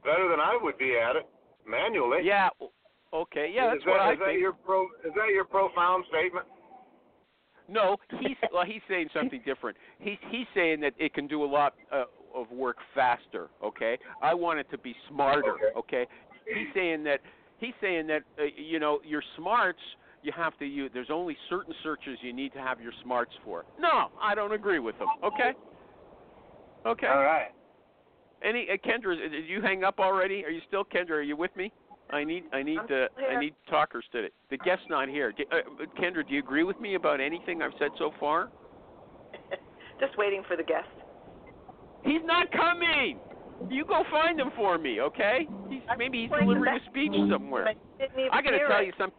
better 0.03 0.27
than 0.29 0.39
I 0.39 0.57
would 0.61 0.77
be 0.77 0.95
at 0.97 1.15
it 1.17 1.27
manually. 1.67 2.19
Yeah. 2.23 2.49
Okay. 3.15 3.51
Yeah, 3.53 3.67
that's 3.67 3.79
is 3.79 3.85
what 3.85 3.97
that, 3.97 4.01
I 4.01 4.13
is 4.13 4.19
that 4.19 4.25
think. 4.27 4.41
your 4.41 4.53
pro? 4.53 4.83
Is 4.83 5.13
that 5.15 5.29
your 5.33 5.45
profound 5.45 6.03
statement? 6.09 6.45
No, 7.67 7.97
he's 8.19 8.37
well. 8.53 8.65
He's 8.65 8.81
saying 8.87 9.07
something 9.13 9.41
different. 9.45 9.77
He's 9.99 10.17
he's 10.29 10.45
saying 10.53 10.81
that 10.81 10.93
it 10.99 11.13
can 11.13 11.27
do 11.27 11.43
a 11.43 11.47
lot 11.47 11.73
uh, 11.91 12.03
of 12.35 12.51
work 12.51 12.77
faster. 12.93 13.47
Okay, 13.63 13.97
I 14.21 14.33
want 14.33 14.59
it 14.59 14.69
to 14.71 14.77
be 14.77 14.93
smarter. 15.09 15.55
Okay. 15.77 16.03
Okay, 16.03 16.11
he's 16.45 16.67
saying 16.75 17.03
that 17.05 17.21
he's 17.59 17.73
saying 17.81 18.07
that 18.07 18.23
uh, 18.37 18.43
you 18.55 18.79
know 18.79 18.99
your 19.03 19.23
smarts 19.37 19.79
you 20.21 20.31
have 20.35 20.57
to 20.59 20.65
use. 20.65 20.91
There's 20.93 21.09
only 21.11 21.37
certain 21.49 21.73
searches 21.83 22.17
you 22.21 22.33
need 22.33 22.51
to 22.53 22.59
have 22.59 22.81
your 22.81 22.93
smarts 23.03 23.31
for. 23.43 23.63
No, 23.79 24.09
I 24.21 24.35
don't 24.35 24.51
agree 24.53 24.79
with 24.79 24.95
him. 24.95 25.07
Okay. 25.23 25.53
Okay. 26.85 27.07
All 27.07 27.23
right. 27.23 27.47
Any 28.43 28.67
uh, 28.71 28.77
Kendra, 28.87 29.17
did 29.17 29.47
you 29.47 29.61
hang 29.61 29.83
up 29.83 29.99
already? 29.99 30.43
Are 30.43 30.49
you 30.49 30.61
still 30.67 30.83
Kendra? 30.83 31.11
Are 31.11 31.21
you 31.21 31.35
with 31.35 31.55
me? 31.55 31.71
I 32.11 32.23
need 32.23 32.43
I 32.53 32.61
need 32.61 32.79
I'm 32.79 33.07
uh, 33.17 33.35
I 33.35 33.39
need 33.39 33.55
talkers 33.69 34.05
today. 34.11 34.29
The 34.49 34.57
guest's 34.57 34.85
not 34.89 35.09
here. 35.09 35.31
Do, 35.31 35.43
uh, 35.51 35.85
Kendra, 35.99 36.27
do 36.27 36.33
you 36.33 36.39
agree 36.39 36.63
with 36.63 36.79
me 36.79 36.95
about 36.95 37.19
anything 37.19 37.61
I've 37.61 37.73
said 37.79 37.89
so 37.97 38.11
far? 38.19 38.49
Just 39.99 40.17
waiting 40.17 40.43
for 40.47 40.55
the 40.55 40.63
guest. 40.63 40.87
He's 42.03 42.21
not 42.23 42.51
coming. 42.51 43.19
You 43.69 43.85
go 43.85 44.03
find 44.11 44.39
him 44.39 44.51
for 44.55 44.77
me, 44.77 44.99
okay? 45.01 45.47
He's 45.69 45.81
maybe 45.97 46.21
he's 46.21 46.29
delivering 46.29 46.75
a 46.75 46.89
speech 46.89 47.13
somewhere. 47.31 47.73
But 47.73 47.99
didn't 47.99 48.19
even 48.19 48.31
I 48.31 48.41
got 48.41 48.51
to 48.51 48.67
tell 48.67 48.81
it. 48.81 48.87
you 48.87 48.93
some. 48.97 49.11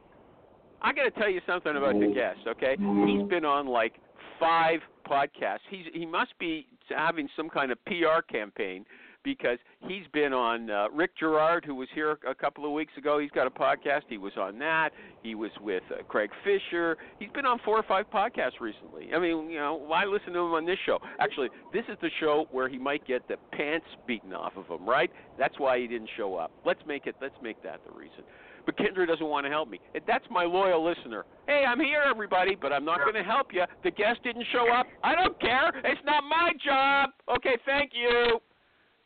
I 0.83 0.93
got 0.93 1.05
to 1.05 1.11
tell 1.11 1.31
you 1.31 1.41
something 1.47 1.75
about 1.77 1.99
the 1.99 2.13
guest, 2.15 2.41
okay? 2.47 2.77
He's 2.79 3.29
been 3.29 3.45
on 3.45 3.67
like 3.67 3.95
five 4.39 4.81
podcasts. 5.09 5.65
He's 5.71 5.87
he 5.93 6.07
must 6.07 6.39
be 6.39 6.67
having 6.91 7.29
some 7.37 7.49
kind 7.49 7.73
of 7.73 7.85
PR 7.87 8.21
campaign 8.31 8.85
because 9.27 9.59
he's 9.89 10.05
been 10.13 10.33
on 10.33 10.71
uh, 10.71 10.87
Rick 10.95 11.19
Gerard, 11.19 11.65
who 11.65 11.75
was 11.75 11.89
here 11.95 12.17
a 12.27 12.35
couple 12.35 12.65
of 12.65 12.71
weeks 12.71 12.93
ago. 12.97 13.19
He's 13.19 13.33
got 13.33 13.49
a 13.49 13.51
podcast. 13.51 14.03
He 14.09 14.19
was 14.19 14.33
on 14.39 14.57
that. 14.61 14.91
He 15.25 15.35
was 15.35 15.51
with 15.61 15.83
uh, 15.91 16.05
Craig 16.05 16.31
Fisher. 16.45 16.97
He's 17.19 17.31
been 17.35 17.45
on 17.45 17.59
four 17.65 17.77
or 17.77 17.83
five 17.83 18.07
podcasts 18.09 18.61
recently. 18.61 19.11
I 19.13 19.19
mean, 19.19 19.51
you 19.51 19.59
know, 19.59 19.75
why 19.75 20.05
listen 20.05 20.33
to 20.33 20.39
him 20.39 20.55
on 20.55 20.65
this 20.65 20.79
show? 20.87 21.01
Actually, 21.19 21.49
this 21.73 21.83
is 21.89 21.99
the 22.01 22.11
show 22.21 22.47
where 22.53 22.69
he 22.69 22.79
might 22.79 23.05
get 23.05 23.27
the 23.27 23.37
pants 23.53 23.87
beaten 24.07 24.33
off 24.33 24.53
of 24.57 24.67
him, 24.69 24.89
right? 24.89 25.11
That's 25.37 25.59
why 25.59 25.81
he 25.81 25.89
didn't 25.89 26.11
show 26.17 26.37
up. 26.37 26.53
Let's 26.65 26.81
make 26.87 27.09
it. 27.09 27.17
Let's 27.21 27.35
make 27.43 27.61
that 27.65 27.81
the 27.85 27.93
reason. 27.99 28.23
But 28.65 28.77
Kendra 28.79 29.07
doesn't 29.07 29.27
want 29.27 29.47
to 29.47 29.51
help 29.51 29.69
me. 29.69 29.81
That's 30.07 30.25
my 30.31 30.45
loyal 30.45 30.85
listener. 30.85 31.25
Hey, 31.47 31.65
I'm 31.67 31.79
here, 31.79 32.03
everybody, 32.09 32.57
but 32.61 32.73
I'm 32.73 32.85
not 32.85 32.99
going 32.99 33.15
to 33.15 33.23
help 33.23 33.49
you. 33.53 33.65
The 33.85 33.93
guest 33.93 34.23
didn't 34.25 34.45
show 34.53 34.73
up. 34.73 34.87
I 35.05 35.15
don't 35.15 35.41
care. 35.41 35.69
It's 35.85 36.01
not 36.05 36.25
my 36.25 36.53
job. 36.65 37.11
Okay, 37.37 37.57
thank 37.65 37.93
you. 37.95 38.41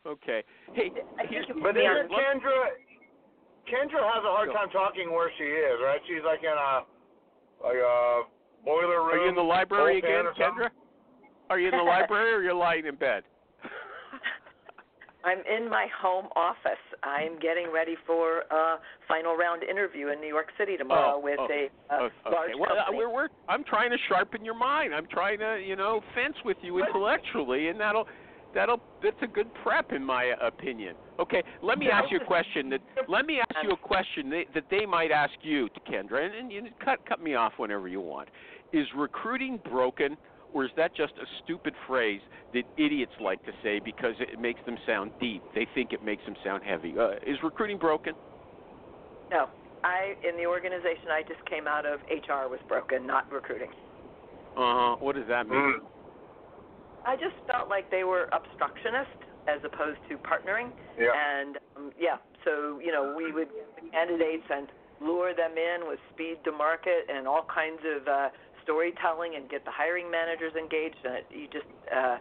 Okay. 0.06 0.42
Hey, 0.72 0.90
here's, 1.28 1.46
But 1.48 1.56
would 1.62 1.74
be 1.74 1.80
Kendra? 1.80 2.72
Kendra 3.68 4.00
has 4.00 4.24
a 4.24 4.32
hard 4.32 4.48
Go. 4.48 4.54
time 4.54 4.70
talking 4.70 5.12
where 5.12 5.30
she 5.36 5.44
is, 5.44 5.76
right? 5.84 6.00
She's 6.08 6.24
like 6.24 6.40
in 6.40 6.48
a 6.56 6.80
like 7.62 7.76
a 7.76 8.22
boiler 8.64 9.04
room. 9.04 9.10
are 9.10 9.22
you 9.22 9.28
in 9.28 9.34
the 9.34 9.42
library 9.42 9.98
again. 9.98 10.24
Kendra? 10.38 10.70
Are 11.50 11.58
you 11.58 11.68
in 11.68 11.76
the 11.76 11.82
library 11.82 12.32
or 12.32 12.42
you're 12.42 12.54
lying 12.54 12.86
in 12.86 12.94
bed? 12.94 13.24
I'm 15.24 15.40
in 15.40 15.68
my 15.68 15.86
home 16.00 16.28
office. 16.34 16.80
I'm 17.02 17.38
getting 17.40 17.70
ready 17.72 17.94
for 18.06 18.40
a 18.50 18.76
final 19.06 19.36
round 19.36 19.62
interview 19.62 20.08
in 20.08 20.20
New 20.20 20.28
York 20.28 20.46
City 20.58 20.78
tomorrow 20.78 21.16
Oh, 21.16 21.20
with 21.20 21.38
oh, 21.38 21.46
a, 21.50 21.94
a 21.94 21.98
Oh, 22.00 22.08
large 22.30 22.50
okay. 22.50 22.58
Well, 22.58 22.72
uh, 22.72 22.84
company. 22.86 22.96
we're, 22.98 23.12
we're, 23.12 23.28
I'm 23.48 23.62
trying 23.64 23.90
to 23.90 23.98
sharpen 24.08 24.44
your 24.44 24.54
mind. 24.56 24.94
I'm 24.94 25.06
trying 25.06 25.38
to, 25.40 25.60
you 25.62 25.76
know, 25.76 26.00
fence 26.14 26.36
with 26.44 26.56
you 26.62 26.78
intellectually, 26.82 27.68
and 27.68 27.78
that'll, 27.78 28.06
that'll, 28.54 28.80
that's 29.02 29.16
a 29.22 29.26
good 29.26 29.48
prep 29.62 29.92
in 29.92 30.04
my 30.04 30.34
opinion. 30.42 30.94
Okay, 31.18 31.42
let 31.62 31.78
me 31.78 31.88
ask 31.88 32.10
you 32.10 32.18
a 32.18 32.24
question. 32.24 32.70
That 32.70 32.80
let 33.08 33.26
me 33.26 33.40
ask 33.40 33.64
you 33.64 33.70
a 33.70 33.76
question 33.76 34.30
that, 34.30 34.44
that 34.54 34.64
they 34.70 34.86
might 34.86 35.10
ask 35.10 35.32
you, 35.42 35.68
Kendra, 35.90 36.24
and, 36.24 36.34
and 36.34 36.52
you 36.52 36.62
cut 36.84 37.04
cut 37.06 37.22
me 37.22 37.34
off 37.34 37.52
whenever 37.56 37.88
you 37.88 38.00
want. 38.00 38.28
Is 38.72 38.86
recruiting 38.96 39.60
broken, 39.70 40.16
or 40.54 40.64
is 40.64 40.70
that 40.76 40.94
just 40.94 41.12
a 41.20 41.26
stupid 41.44 41.74
phrase 41.86 42.20
that 42.54 42.62
idiots 42.78 43.12
like 43.20 43.44
to 43.44 43.52
say 43.62 43.80
because 43.84 44.14
it 44.20 44.40
makes 44.40 44.60
them 44.64 44.76
sound 44.86 45.10
deep? 45.20 45.42
They 45.54 45.66
think 45.74 45.92
it 45.92 46.02
makes 46.02 46.24
them 46.24 46.36
sound 46.44 46.62
heavy. 46.64 46.94
Uh, 46.98 47.12
is 47.26 47.36
recruiting 47.42 47.78
broken? 47.78 48.14
No, 49.30 49.48
I 49.84 50.14
in 50.26 50.36
the 50.36 50.46
organization 50.46 51.08
I 51.10 51.22
just 51.28 51.44
came 51.46 51.66
out 51.68 51.86
of, 51.86 52.00
HR 52.10 52.48
was 52.48 52.60
broken, 52.68 53.06
not 53.06 53.30
recruiting. 53.30 53.70
Uh 54.56 54.94
huh. 54.94 54.96
What 54.96 55.16
does 55.16 55.26
that 55.28 55.48
mean? 55.48 55.58
Mm. 55.58 55.99
I 57.06 57.16
just 57.16 57.36
felt 57.46 57.68
like 57.68 57.90
they 57.90 58.04
were 58.04 58.28
obstructionist 58.32 59.16
as 59.48 59.60
opposed 59.64 59.98
to 60.08 60.18
partnering. 60.20 60.72
Yeah. 60.98 61.10
And 61.16 61.56
um, 61.76 61.92
yeah, 61.98 62.16
so 62.44 62.78
you 62.80 62.92
know 62.92 63.14
we 63.16 63.32
would 63.32 63.48
get 63.48 63.68
the 63.76 63.90
candidates 63.90 64.44
and 64.50 64.68
lure 65.00 65.34
them 65.34 65.56
in 65.56 65.88
with 65.88 65.98
speed 66.12 66.36
to 66.44 66.52
market 66.52 67.08
and 67.08 67.26
all 67.26 67.46
kinds 67.52 67.80
of 67.84 68.06
uh, 68.06 68.28
storytelling 68.62 69.34
and 69.36 69.48
get 69.48 69.64
the 69.64 69.72
hiring 69.72 70.10
managers 70.10 70.52
engaged. 70.54 71.00
And 71.04 71.16
it, 71.16 71.26
you 71.32 71.46
just 71.48 71.66
uh, 71.88 72.18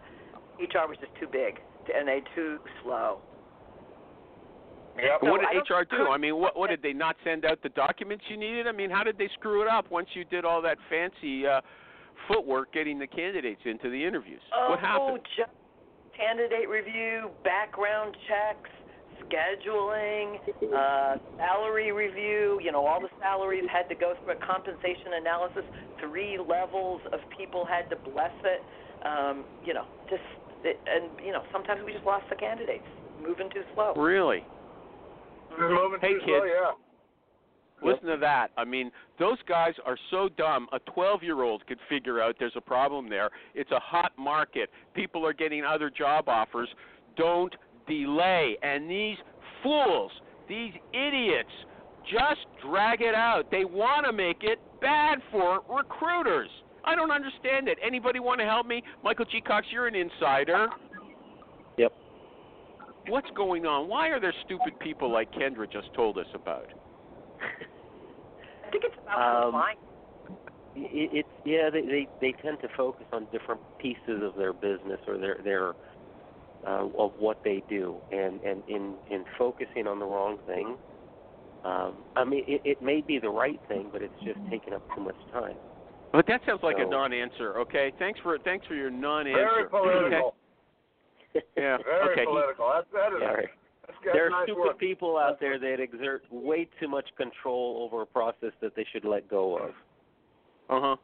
HR 0.58 0.88
was 0.88 0.96
just 1.00 1.12
too 1.20 1.28
big 1.30 1.60
and 1.94 2.08
they 2.08 2.22
too 2.34 2.58
slow. 2.82 3.20
Yep. 4.96 5.20
So 5.22 5.30
what 5.30 5.40
did 5.40 5.48
don't- 5.52 5.80
HR 5.80 5.84
do? 5.84 6.08
I 6.10 6.18
mean, 6.18 6.36
what 6.36 6.56
what 6.56 6.70
did 6.70 6.82
they 6.82 6.92
not 6.92 7.16
send 7.24 7.44
out 7.44 7.62
the 7.62 7.68
documents 7.70 8.24
you 8.28 8.36
needed? 8.36 8.66
I 8.66 8.72
mean, 8.72 8.90
how 8.90 9.04
did 9.04 9.18
they 9.18 9.28
screw 9.34 9.62
it 9.62 9.68
up 9.68 9.90
once 9.90 10.08
you 10.14 10.24
did 10.24 10.44
all 10.44 10.62
that 10.62 10.78
fancy 10.88 11.46
uh 11.46 11.60
footwork 12.28 12.72
getting 12.72 12.98
the 12.98 13.06
candidates 13.06 13.60
into 13.64 13.90
the 13.90 14.02
interviews? 14.04 14.42
Oh, 14.54 14.70
what 14.70 14.80
happened? 14.80 15.20
just 15.36 15.50
candidate 16.16 16.68
review, 16.68 17.30
background 17.44 18.16
checks, 18.28 18.70
scheduling, 19.24 20.36
uh, 20.74 21.16
salary 21.36 21.92
review. 21.92 22.60
You 22.62 22.72
know, 22.72 22.84
all 22.84 23.00
the 23.00 23.08
salaries 23.20 23.64
had 23.72 23.88
to 23.88 23.94
go 23.94 24.14
through 24.22 24.34
a 24.34 24.40
compensation 24.44 25.16
analysis. 25.20 25.64
Three 26.00 26.38
levels 26.38 27.00
of 27.12 27.20
people 27.36 27.64
had 27.64 27.88
to 27.90 27.96
bless 28.10 28.34
it. 28.44 28.60
Um, 29.06 29.44
you 29.64 29.72
know, 29.72 29.84
just 30.10 30.22
it, 30.64 30.76
and 30.86 31.08
you 31.24 31.32
know, 31.32 31.42
sometimes 31.52 31.80
we 31.84 31.92
just 31.92 32.04
lost 32.04 32.24
the 32.28 32.36
candidates, 32.36 32.84
moving 33.22 33.48
too 33.48 33.62
slow. 33.74 33.94
Really? 33.96 34.44
Just 35.50 35.60
moving 35.60 36.00
Hey, 36.00 36.14
too 36.14 36.20
slow, 36.24 36.40
kids. 36.40 36.52
yeah. 36.52 36.89
Listen 37.82 38.08
to 38.08 38.16
that. 38.20 38.48
I 38.56 38.64
mean, 38.64 38.90
those 39.18 39.38
guys 39.48 39.72
are 39.86 39.96
so 40.10 40.28
dumb. 40.36 40.68
A 40.72 40.80
12-year-old 40.90 41.66
could 41.66 41.78
figure 41.88 42.20
out 42.20 42.36
there's 42.38 42.52
a 42.56 42.60
problem 42.60 43.08
there. 43.08 43.30
It's 43.54 43.70
a 43.70 43.80
hot 43.80 44.12
market. 44.18 44.70
People 44.94 45.26
are 45.26 45.32
getting 45.32 45.64
other 45.64 45.90
job 45.90 46.28
offers. 46.28 46.68
Don't 47.16 47.54
delay. 47.88 48.56
And 48.62 48.90
these 48.90 49.16
fools, 49.62 50.10
these 50.48 50.72
idiots, 50.92 51.50
just 52.10 52.40
drag 52.62 53.00
it 53.00 53.14
out. 53.14 53.50
They 53.50 53.64
want 53.64 54.06
to 54.06 54.12
make 54.12 54.38
it 54.42 54.58
bad 54.80 55.18
for 55.30 55.60
recruiters. 55.68 56.48
I 56.84 56.94
don't 56.94 57.10
understand 57.10 57.68
it. 57.68 57.78
Anybody 57.84 58.20
want 58.20 58.40
to 58.40 58.46
help 58.46 58.66
me? 58.66 58.82
Michael 59.04 59.26
G. 59.26 59.40
Cox, 59.40 59.66
you're 59.70 59.86
an 59.86 59.94
insider. 59.94 60.68
Yep. 61.76 61.92
What's 63.08 63.28
going 63.36 63.66
on? 63.66 63.88
Why 63.88 64.08
are 64.08 64.20
there 64.20 64.34
stupid 64.44 64.78
people 64.78 65.12
like 65.12 65.32
Kendra 65.32 65.70
just 65.70 65.92
told 65.94 66.18
us 66.18 66.26
about? 66.34 66.66
I 68.70 68.72
think 68.72 68.84
it's 68.84 68.96
about 69.02 69.18
Um, 69.18 69.42
compliance. 69.52 69.80
It, 70.76 71.10
it's 71.12 71.28
yeah, 71.44 71.70
they, 71.70 71.82
they 71.82 72.08
they 72.20 72.32
tend 72.40 72.60
to 72.60 72.68
focus 72.76 73.06
on 73.12 73.26
different 73.32 73.60
pieces 73.78 74.22
of 74.22 74.34
their 74.36 74.52
business 74.52 75.00
or 75.08 75.18
their 75.18 75.38
their 75.42 75.74
uh, 76.64 76.86
of 76.96 77.12
what 77.18 77.38
they 77.42 77.64
do, 77.68 78.00
and 78.12 78.40
and 78.42 78.62
in 78.68 78.94
in 79.10 79.24
focusing 79.36 79.88
on 79.88 79.98
the 79.98 80.06
wrong 80.06 80.38
thing. 80.46 80.76
Um, 81.64 82.04
I 82.14 82.24
mean, 82.24 82.44
it, 82.46 82.62
it 82.64 82.80
may 82.80 83.00
be 83.00 83.18
the 83.18 83.28
right 83.28 83.60
thing, 83.66 83.90
but 83.92 84.00
it's 84.00 84.14
just 84.24 84.38
taking 84.48 84.72
up 84.72 84.82
too 84.94 85.02
much 85.02 85.16
time. 85.32 85.56
But 86.12 86.26
that 86.28 86.40
sounds 86.46 86.60
like 86.62 86.78
a 86.78 86.86
non-answer. 86.86 87.58
Okay, 87.58 87.92
thanks 87.98 88.20
for 88.20 88.38
thanks 88.38 88.64
for 88.66 88.74
your 88.74 88.90
non-answer. 88.90 89.40
Very 89.40 89.68
political. 89.68 90.28
Okay? 90.28 90.36
Yeah. 91.56 91.76
Very 91.84 92.12
okay. 92.12 92.24
political. 92.24 92.72
That's 92.74 92.86
that 92.92 93.12
is. 93.12 93.20
Yeah, 93.20 93.32
right. 93.32 93.48
That's, 93.92 94.04
that's 94.04 94.14
there 94.14 94.26
are 94.26 94.30
nice 94.30 94.44
stupid 94.46 94.60
work. 94.60 94.78
people 94.78 95.16
out 95.18 95.40
there 95.40 95.58
that 95.58 95.80
exert 95.80 96.22
way 96.30 96.68
too 96.78 96.88
much 96.88 97.08
control 97.16 97.88
over 97.90 98.02
a 98.02 98.06
process 98.06 98.52
that 98.60 98.74
they 98.76 98.86
should 98.92 99.04
let 99.04 99.28
go 99.28 99.56
of. 99.56 99.70
Uh 100.68 100.80
huh. 100.80 100.96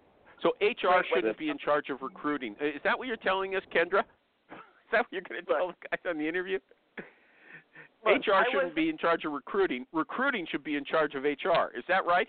So 0.42 0.50
HR 0.60 0.66
Wait, 0.66 0.82
wait. 0.84 1.04
shouldn't 1.14 1.38
be 1.38 1.48
in 1.48 1.58
charge 1.58 1.88
of 1.90 2.02
recruiting. 2.02 2.54
Is 2.60 2.80
that 2.84 2.98
what 2.98 3.08
you're 3.08 3.16
telling 3.16 3.56
us, 3.56 3.62
Kendra? 3.74 4.00
Is 4.50 4.92
that 4.92 5.00
what 5.00 5.06
you're 5.10 5.22
going 5.22 5.44
to 5.44 5.52
tell 5.52 5.68
the 5.68 5.74
guys 5.90 6.00
on 6.08 6.18
the 6.18 6.28
interview? 6.28 6.58
Look, 8.04 8.18
HR 8.18 8.44
shouldn't 8.50 8.64
was- 8.66 8.72
be 8.74 8.88
in 8.88 8.98
charge 8.98 9.24
of 9.24 9.32
recruiting. 9.32 9.86
Recruiting 9.92 10.46
should 10.50 10.62
be 10.62 10.76
in 10.76 10.84
charge 10.84 11.14
of 11.14 11.24
HR. 11.24 11.76
Is 11.76 11.84
that 11.88 12.04
right? 12.06 12.28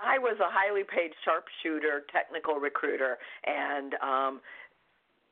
I 0.00 0.16
was 0.18 0.36
a 0.38 0.46
highly 0.48 0.82
paid 0.84 1.10
sharpshooter, 1.24 2.02
technical 2.12 2.56
recruiter, 2.60 3.18
and 3.44 3.94
um, 3.94 4.40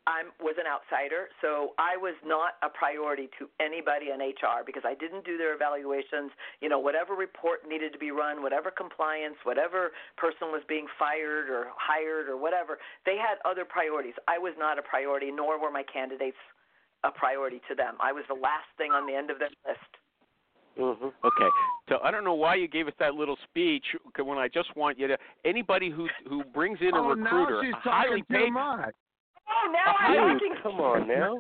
I 0.07 0.23
was 0.39 0.55
an 0.55 0.71
outsider, 0.71 1.35
so 1.43 1.75
I 1.83 1.99
was 1.99 2.15
not 2.23 2.55
a 2.63 2.71
priority 2.71 3.27
to 3.43 3.51
anybody 3.59 4.15
in 4.15 4.23
HR 4.23 4.63
because 4.63 4.87
I 4.87 4.95
didn't 4.95 5.27
do 5.27 5.37
their 5.37 5.55
evaluations. 5.55 6.31
You 6.63 6.71
know, 6.71 6.79
whatever 6.79 7.19
report 7.19 7.67
needed 7.67 7.93
to 7.93 7.99
be 7.99 8.15
run, 8.15 8.41
whatever 8.41 8.71
compliance, 8.71 9.35
whatever 9.43 9.91
person 10.17 10.55
was 10.55 10.63
being 10.71 10.87
fired 10.95 11.51
or 11.51 11.75
hired 11.75 12.31
or 12.31 12.39
whatever, 12.39 12.79
they 13.05 13.19
had 13.19 13.43
other 13.43 13.67
priorities. 13.67 14.15
I 14.29 14.39
was 14.39 14.55
not 14.57 14.79
a 14.79 14.83
priority, 14.83 15.35
nor 15.35 15.61
were 15.61 15.73
my 15.75 15.83
candidates 15.83 16.39
a 17.03 17.11
priority 17.11 17.61
to 17.69 17.75
them. 17.75 17.99
I 17.99 18.13
was 18.13 18.23
the 18.29 18.39
last 18.39 18.71
thing 18.79 18.93
on 18.93 19.07
the 19.07 19.15
end 19.15 19.31
of 19.31 19.39
their 19.39 19.51
list. 19.67 19.91
Mhm. 20.79 21.13
Okay. 21.25 21.51
So 21.89 21.99
I 22.03 22.11
don't 22.11 22.25
know 22.25 22.35
why 22.35 22.55
you 22.55 22.69
gave 22.69 22.87
us 22.87 22.95
that 22.99 23.15
little 23.15 23.39
speech 23.45 23.97
when 24.19 24.39
I 24.39 24.47
just 24.49 24.75
want 24.77 24.99
you 24.99 25.09
to 25.09 25.19
anybody 25.45 25.91
who 25.91 26.09
who 26.29 26.45
brings 26.45 26.81
in 26.81 26.95
a 26.95 26.99
oh, 26.99 27.09
recruiter, 27.09 27.55
now 27.55 27.63
she's 27.63 27.75
a 27.75 27.91
highly 27.91 28.23
talking 28.23 28.55
too 28.55 28.55
paid. 28.55 28.95
Much. 29.47 29.57
Oh, 29.65 29.73
now 29.73 29.93
A 29.93 29.95
I'm 29.95 30.29
highly- 30.29 30.33
talking. 30.41 30.55
Come 30.63 30.81
on 30.81 31.09
now. 31.09 31.39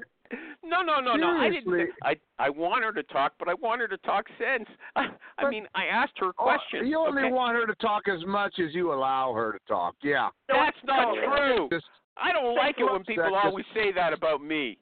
No, 0.64 0.82
no, 0.82 0.98
no, 0.98 1.14
no. 1.14 1.28
I 1.38 1.48
didn't. 1.50 1.66
Seriously. 1.66 1.94
I 2.02 2.16
I 2.40 2.50
want 2.50 2.82
her 2.82 2.92
to 2.92 3.02
talk, 3.04 3.34
but 3.38 3.48
I 3.48 3.54
want 3.54 3.80
her 3.80 3.86
to 3.86 3.96
talk 3.98 4.26
sense. 4.38 4.68
I, 4.96 5.06
I 5.38 5.48
mean, 5.48 5.66
I 5.76 5.84
asked 5.84 6.14
her 6.16 6.30
Oh, 6.30 6.32
questions. 6.32 6.88
you 6.88 6.98
only 6.98 7.22
okay? 7.22 7.32
want 7.32 7.54
her 7.56 7.64
to 7.66 7.75
talk 7.76 8.08
as 8.08 8.25
much 8.26 8.54
as 8.58 8.75
you 8.75 8.92
allow 8.92 9.32
her 9.34 9.52
to 9.52 9.58
talk. 9.68 9.94
Yeah. 10.02 10.30
That's 10.48 10.76
not 10.84 11.14
No, 11.14 11.36
true. 11.36 11.68
Just 11.70 11.86
I 12.16 12.32
don't 12.32 12.56
like 12.56 12.75
it 12.80 12.84
when 12.90 13.04
people 13.04 13.30
just- 13.30 13.44
always 13.44 13.64
say 13.72 13.92
that 13.92 14.12
about 14.12 14.42
me. 14.42 14.78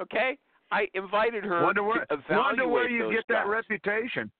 Okay? 0.00 0.38
I 0.70 0.86
invited 0.94 1.42
her 1.44 1.62
wonder 1.64 1.82
where, 1.82 2.04
to 2.06 2.14
evaluate 2.14 2.46
wonder 2.46 2.68
where 2.68 2.88
you 2.88 3.02
those 3.04 3.14
get 3.14 3.24
that 3.30 3.44
guys. 3.46 3.50
reputation. 3.50 4.30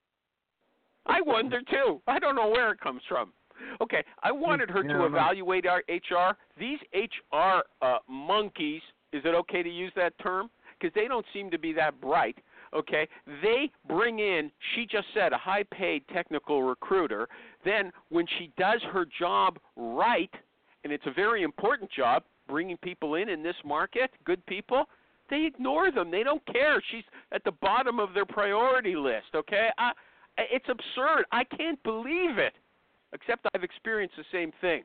I 1.07 1.21
wonder 1.21 1.61
too. 1.62 2.00
I 2.07 2.19
don't 2.21 2.35
know 2.37 2.49
where 2.49 2.71
it 2.73 2.81
comes 2.81 3.03
from. 3.09 3.33
Okay, 3.81 4.05
I 4.23 4.33
wanted 4.33 4.71
her 4.71 4.85
Yeah, 4.85 4.99
to 4.99 5.05
evaluate 5.07 5.67
our 5.67 5.83
HR. 5.89 6.37
These 6.59 6.79
HR 6.95 7.63
uh, 7.83 7.99
monkeys, 8.09 8.83
is 9.13 9.23
it 9.25 9.35
okay 9.35 9.63
to 9.63 9.71
use 9.71 9.93
that 9.97 10.17
term? 10.19 10.51
Because 10.79 10.95
they 10.95 11.09
don't 11.09 11.27
seem 11.33 11.51
to 11.51 11.59
be 11.59 11.73
that 11.75 12.01
bright. 12.01 12.39
Okay, 12.75 13.09
they 13.43 13.71
bring 13.87 14.19
in, 14.19 14.51
she 14.75 14.85
just 14.85 15.07
said, 15.15 15.33
a 15.33 15.39
high 15.39 15.63
paid 15.71 16.03
technical 16.13 16.63
recruiter. 16.65 17.29
Then, 17.65 17.93
when 18.09 18.27
she 18.39 18.51
does 18.59 18.81
her 18.93 19.07
job 19.19 19.59
right, 19.77 20.31
and 20.83 20.93
it's 20.93 21.07
a 21.07 21.13
very 21.13 21.43
important 21.43 21.91
job, 21.91 22.25
bringing 22.49 22.77
people 22.79 23.15
in 23.15 23.29
in 23.29 23.43
this 23.43 23.55
market, 23.65 24.11
good 24.25 24.45
people, 24.47 24.85
they 25.31 25.45
ignore 25.45 25.91
them. 25.91 26.11
They 26.11 26.23
don't 26.23 26.45
care. 26.47 26.83
She's 26.91 27.05
at 27.33 27.45
the 27.45 27.53
bottom 27.53 27.99
of 27.99 28.13
their 28.13 28.27
priority 28.27 28.97
list. 28.97 29.35
Okay, 29.35 29.69
I, 29.79 29.93
it's 30.37 30.69
absurd. 30.69 31.25
I 31.33 31.45
can't 31.45 31.83
believe 31.83 32.39
it. 32.39 32.55
Except 33.14 33.47
I've 33.54 33.62
experienced 33.62 34.16
the 34.18 34.26
same 34.33 34.52
thing. 34.61 34.83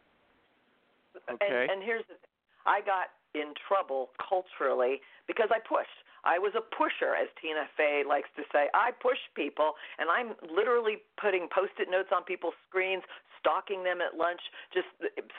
Okay. 1.27 1.65
And, 1.65 1.71
and 1.71 1.83
here's 1.83 2.05
the 2.05 2.13
thing. 2.13 2.33
I 2.65 2.79
got 2.85 3.09
in 3.33 3.53
trouble 3.67 4.13
culturally 4.21 5.01
because 5.25 5.49
I 5.49 5.57
pushed. 5.59 5.89
I 6.23 6.37
was 6.37 6.51
a 6.53 6.61
pusher, 6.75 7.15
as 7.15 7.31
Tina 7.39 7.63
Fey 7.79 8.03
likes 8.05 8.27
to 8.35 8.43
say. 8.51 8.67
I 8.75 8.91
push 8.91 9.17
people, 9.39 9.79
and 9.97 10.11
I'm 10.11 10.35
literally 10.51 10.99
putting 11.15 11.47
post-it 11.47 11.87
notes 11.89 12.11
on 12.11 12.27
people's 12.27 12.59
screens, 12.67 13.01
stalking 13.39 13.87
them 13.87 14.03
at 14.03 14.19
lunch, 14.19 14.43
just 14.75 14.91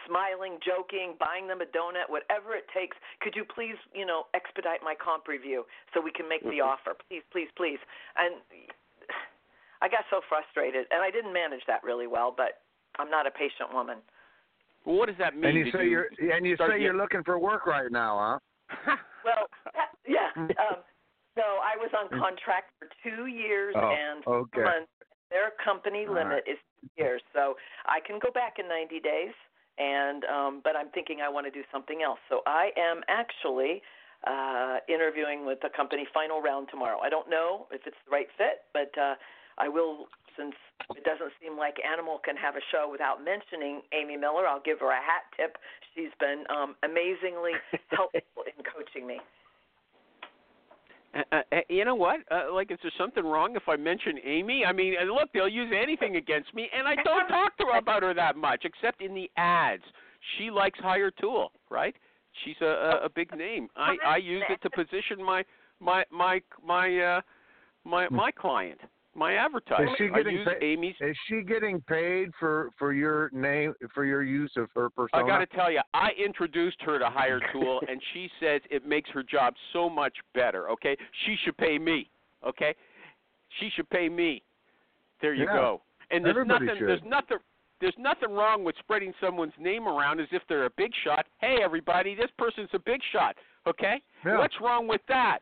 smiling, 0.09 0.57
joking, 0.65 1.21
buying 1.21 1.47
them 1.47 1.61
a 1.61 1.69
donut, 1.69 2.09
whatever 2.09 2.57
it 2.57 2.65
takes. 2.73 2.97
Could 3.21 3.37
you 3.37 3.45
please, 3.45 3.77
you 3.93 4.09
know, 4.09 4.25
expedite 4.33 4.81
my 4.81 4.97
comp 4.97 5.29
review 5.29 5.69
so 5.93 6.01
we 6.01 6.11
can 6.11 6.27
make 6.27 6.43
the 6.43 6.65
Mhm. 6.65 6.73
offer, 6.73 6.97
please, 7.09 7.23
please, 7.31 7.53
please? 7.53 7.79
And 8.17 8.41
I 9.83 9.89
got 9.89 10.09
so 10.09 10.23
frustrated, 10.23 10.89
and 10.91 11.03
I 11.05 11.11
didn't 11.11 11.33
manage 11.33 11.65
that 11.67 11.85
really 11.85 12.07
well. 12.07 12.33
But 12.33 12.63
I'm 13.01 13.11
not 13.11 13.27
a 13.27 13.31
patient 13.31 13.73
woman. 13.73 13.99
Well, 14.85 14.97
what 14.97 15.07
does 15.09 15.19
that 15.19 15.35
mean? 15.35 15.45
And 15.45 15.59
you 15.59 15.65
Did 15.65 15.75
say 15.75 15.89
you're 15.89 16.07
and 16.33 16.47
you 16.47 16.57
say 16.57 16.69
get- 16.69 16.81
you're 16.81 16.97
looking 16.97 17.23
for 17.25 17.39
work 17.39 17.67
right 17.67 17.91
now, 17.91 18.39
huh? 18.87 18.97
Well, 19.25 19.47
that- 19.75 19.93
yeah. 20.07 20.31
Um, 20.37 20.81
so 21.37 21.43
I 21.43 21.77
was 21.79 21.91
on 21.97 22.09
contract 22.19 22.73
for 22.79 22.89
two 23.05 23.27
years 23.27 23.75
Oh, 23.79 23.95
and 23.95 24.27
okay. 24.27 24.63
months. 24.63 24.91
Their 25.31 25.53
company 25.63 26.07
All 26.09 26.15
limit 26.15 26.43
is 26.47 26.59
two 26.81 26.89
years, 26.99 27.23
so 27.33 27.55
I 27.87 28.01
can 28.05 28.19
go 28.19 28.31
back 28.33 28.59
in 28.59 28.67
90 28.69 28.99
days. 29.01 29.33
And 29.79 30.25
um, 30.25 30.61
but 30.65 30.75
I'm 30.77 30.91
thinking 30.91 31.21
I 31.25 31.29
want 31.29 31.47
to 31.47 31.51
do 31.53 31.63
something 31.73 32.03
else. 32.03 32.19
So 32.29 32.41
I 32.47 32.71
am 32.77 33.01
actually 33.09 33.81
uh, 34.27 34.79
interviewing 34.89 35.47
with 35.47 35.61
the 35.63 35.71
company 35.75 36.05
final 36.13 36.43
round 36.43 36.69
tomorrow. 36.71 36.99
I 37.01 37.09
don't 37.09 37.31
know 37.31 37.67
if 37.71 37.81
it's 37.87 37.97
the 38.05 38.11
right 38.11 38.27
fit, 38.37 38.67
but 38.75 38.91
uh, 39.01 39.15
I 39.57 39.69
will. 39.69 40.09
Since 40.41 40.57
it 40.97 41.05
doesn't 41.05 41.33
seem 41.43 41.59
like 41.59 41.77
Animal 41.85 42.19
can 42.25 42.37
have 42.37 42.57
a 42.57 42.65
show 42.73 42.89
without 42.91 43.23
mentioning 43.23 43.83
Amy 43.93 44.17
Miller, 44.17 44.49
I'll 44.49 44.65
give 44.65 44.81
her 44.81 44.91
a 44.91 44.97
hat 44.97 45.29
tip. 45.37 45.59
She's 45.95 46.13
been 46.19 46.45
um, 46.49 46.77
amazingly 46.83 47.53
helpful 47.91 48.49
in 48.49 48.65
coaching 48.65 49.07
me. 49.07 49.21
Uh, 51.13 51.43
uh, 51.53 51.57
you 51.69 51.85
know 51.85 51.95
what? 51.95 52.21
Uh, 52.31 52.53
like, 52.55 52.71
is 52.71 52.79
there 52.83 52.93
something 52.97 53.25
wrong 53.25 53.57
if 53.57 53.65
I 53.69 53.77
mention 53.77 54.17
Amy? 54.25 54.65
I 54.65 54.73
mean, 54.73 54.95
uh, 55.01 55.05
look, 55.13 55.29
they'll 55.35 55.49
use 55.49 55.73
anything 55.77 56.17
against 56.17 56.55
me, 56.55 56.69
and 56.77 56.87
I 56.87 56.95
don't 57.03 57.29
talk 57.29 57.57
to 57.59 57.65
her 57.73 57.79
about 57.79 58.03
her 58.03 58.15
that 58.15 58.37
much, 58.37 58.65
except 58.65 59.03
in 59.03 59.15
the 59.15 59.29
ads. 59.37 59.83
She 60.39 60.51
likes 60.51 60.79
Hiretual, 60.81 61.51
right? 61.69 61.95
She's 62.45 62.57
a, 62.63 62.65
a, 62.65 63.05
a 63.07 63.09
big 63.09 63.37
name. 63.37 63.69
I 63.77 63.97
I 64.07 64.17
use 64.19 64.45
it 64.49 64.63
to 64.63 64.71
position 64.71 65.23
my 65.23 65.45
my 65.81 66.05
my 66.13 66.41
my 66.65 66.99
uh 66.99 67.21
my 67.85 68.09
my 68.09 68.31
client, 68.31 68.79
my 69.15 69.35
advertiser. 69.35 69.85
Is 69.85 69.91
she 69.99 70.05
I 70.05 70.17
getting 70.19 70.37
use 70.37 70.49
paid? 70.49 70.63
Amy's. 70.63 70.95
Is 71.01 71.17
she 71.29 71.43
getting 71.43 71.81
paid 71.83 72.31
for 72.39 72.71
for 72.79 72.93
your 72.93 73.31
name 73.33 73.75
for 73.95 74.05
your 74.05 74.23
use 74.23 74.53
of 74.57 74.69
her 74.75 74.91
persona? 74.91 75.25
I 75.25 75.27
got 75.27 75.39
to 75.39 75.47
tell 75.47 75.71
you, 75.71 75.81
I 75.95 76.11
introduced 76.25 76.77
her 76.83 76.99
to 76.99 77.07
Hire 77.11 77.41
Tool, 77.53 77.81
and 77.89 78.01
she 78.15 78.31
says 78.41 78.61
it 78.71 78.87
makes 78.87 79.11
her 79.11 79.23
job 79.23 79.55
so 79.73 79.89
much 79.91 80.15
better. 80.35 80.71
Okay, 80.71 80.97
she 81.27 81.37
should 81.45 81.57
pay 81.57 81.79
me. 81.79 82.09
Okay, 82.47 82.75
she 83.59 83.69
should 83.75 83.89
pay 83.91 84.09
me. 84.09 84.43
There 85.21 85.35
you 85.35 85.45
Yeah, 85.45 85.55
go. 85.57 85.83
And 86.11 86.25
there's 86.25 86.33
everybody 86.33 86.67
nothing. 86.67 86.79
should. 86.81 86.89
There's 86.89 87.03
nothing. 87.05 87.39
There's 87.81 87.95
nothing 87.99 88.31
wrong 88.31 88.63
with 88.63 88.77
spreading 88.79 89.13
someone's 89.21 89.55
name 89.59 89.89
around 89.89 90.21
as 90.21 90.29
if 90.33 90.43
they're 90.49 90.67
a 90.67 90.71
big 90.77 90.93
shot. 91.03 91.27
Hey, 91.41 91.59
everybody, 91.63 92.15
this 92.15 92.31
person's 92.39 92.69
a 92.75 92.79
big 92.79 93.01
shot. 93.11 93.37
Okay, 93.67 94.03
Yeah. 94.25 94.39
what's 94.39 94.55
wrong 94.61 94.87
with 94.87 95.01
that? 95.09 95.41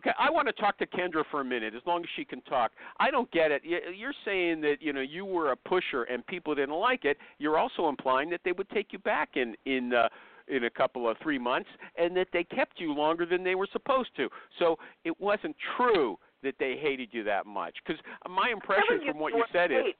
Okay, 0.00 0.12
I 0.18 0.30
want 0.30 0.46
to 0.48 0.52
talk 0.54 0.78
to 0.78 0.86
Kendra 0.86 1.24
for 1.30 1.42
a 1.42 1.44
minute, 1.44 1.74
as 1.74 1.82
long 1.84 2.00
as 2.00 2.08
she 2.16 2.24
can 2.24 2.40
talk. 2.42 2.72
I 2.98 3.10
don't 3.10 3.30
get 3.32 3.50
it. 3.50 3.60
You're 3.64 4.14
saying 4.24 4.62
that 4.62 4.76
you 4.80 4.94
know 4.94 5.02
you 5.02 5.26
were 5.26 5.52
a 5.52 5.56
pusher 5.56 6.04
and 6.04 6.26
people 6.26 6.54
didn't 6.54 6.74
like 6.74 7.04
it. 7.04 7.18
You're 7.38 7.58
also 7.58 7.88
implying 7.88 8.30
that 8.30 8.40
they 8.42 8.52
would 8.52 8.70
take 8.70 8.94
you 8.94 8.98
back 8.98 9.30
in 9.34 9.54
in 9.66 9.92
uh, 9.92 10.08
in 10.48 10.64
a 10.64 10.70
couple 10.70 11.06
of 11.08 11.18
three 11.22 11.38
months, 11.38 11.68
and 11.98 12.16
that 12.16 12.28
they 12.32 12.44
kept 12.44 12.80
you 12.80 12.94
longer 12.94 13.26
than 13.26 13.44
they 13.44 13.54
were 13.54 13.68
supposed 13.72 14.08
to. 14.16 14.28
So 14.58 14.78
it 15.04 15.20
wasn't 15.20 15.54
true 15.76 16.16
that 16.42 16.54
they 16.58 16.78
hated 16.80 17.10
you 17.12 17.22
that 17.24 17.44
much. 17.44 17.76
Because 17.84 18.00
my 18.28 18.48
impression 18.50 19.00
from 19.06 19.18
what 19.18 19.34
you 19.34 19.44
said 19.52 19.70
is. 19.70 19.94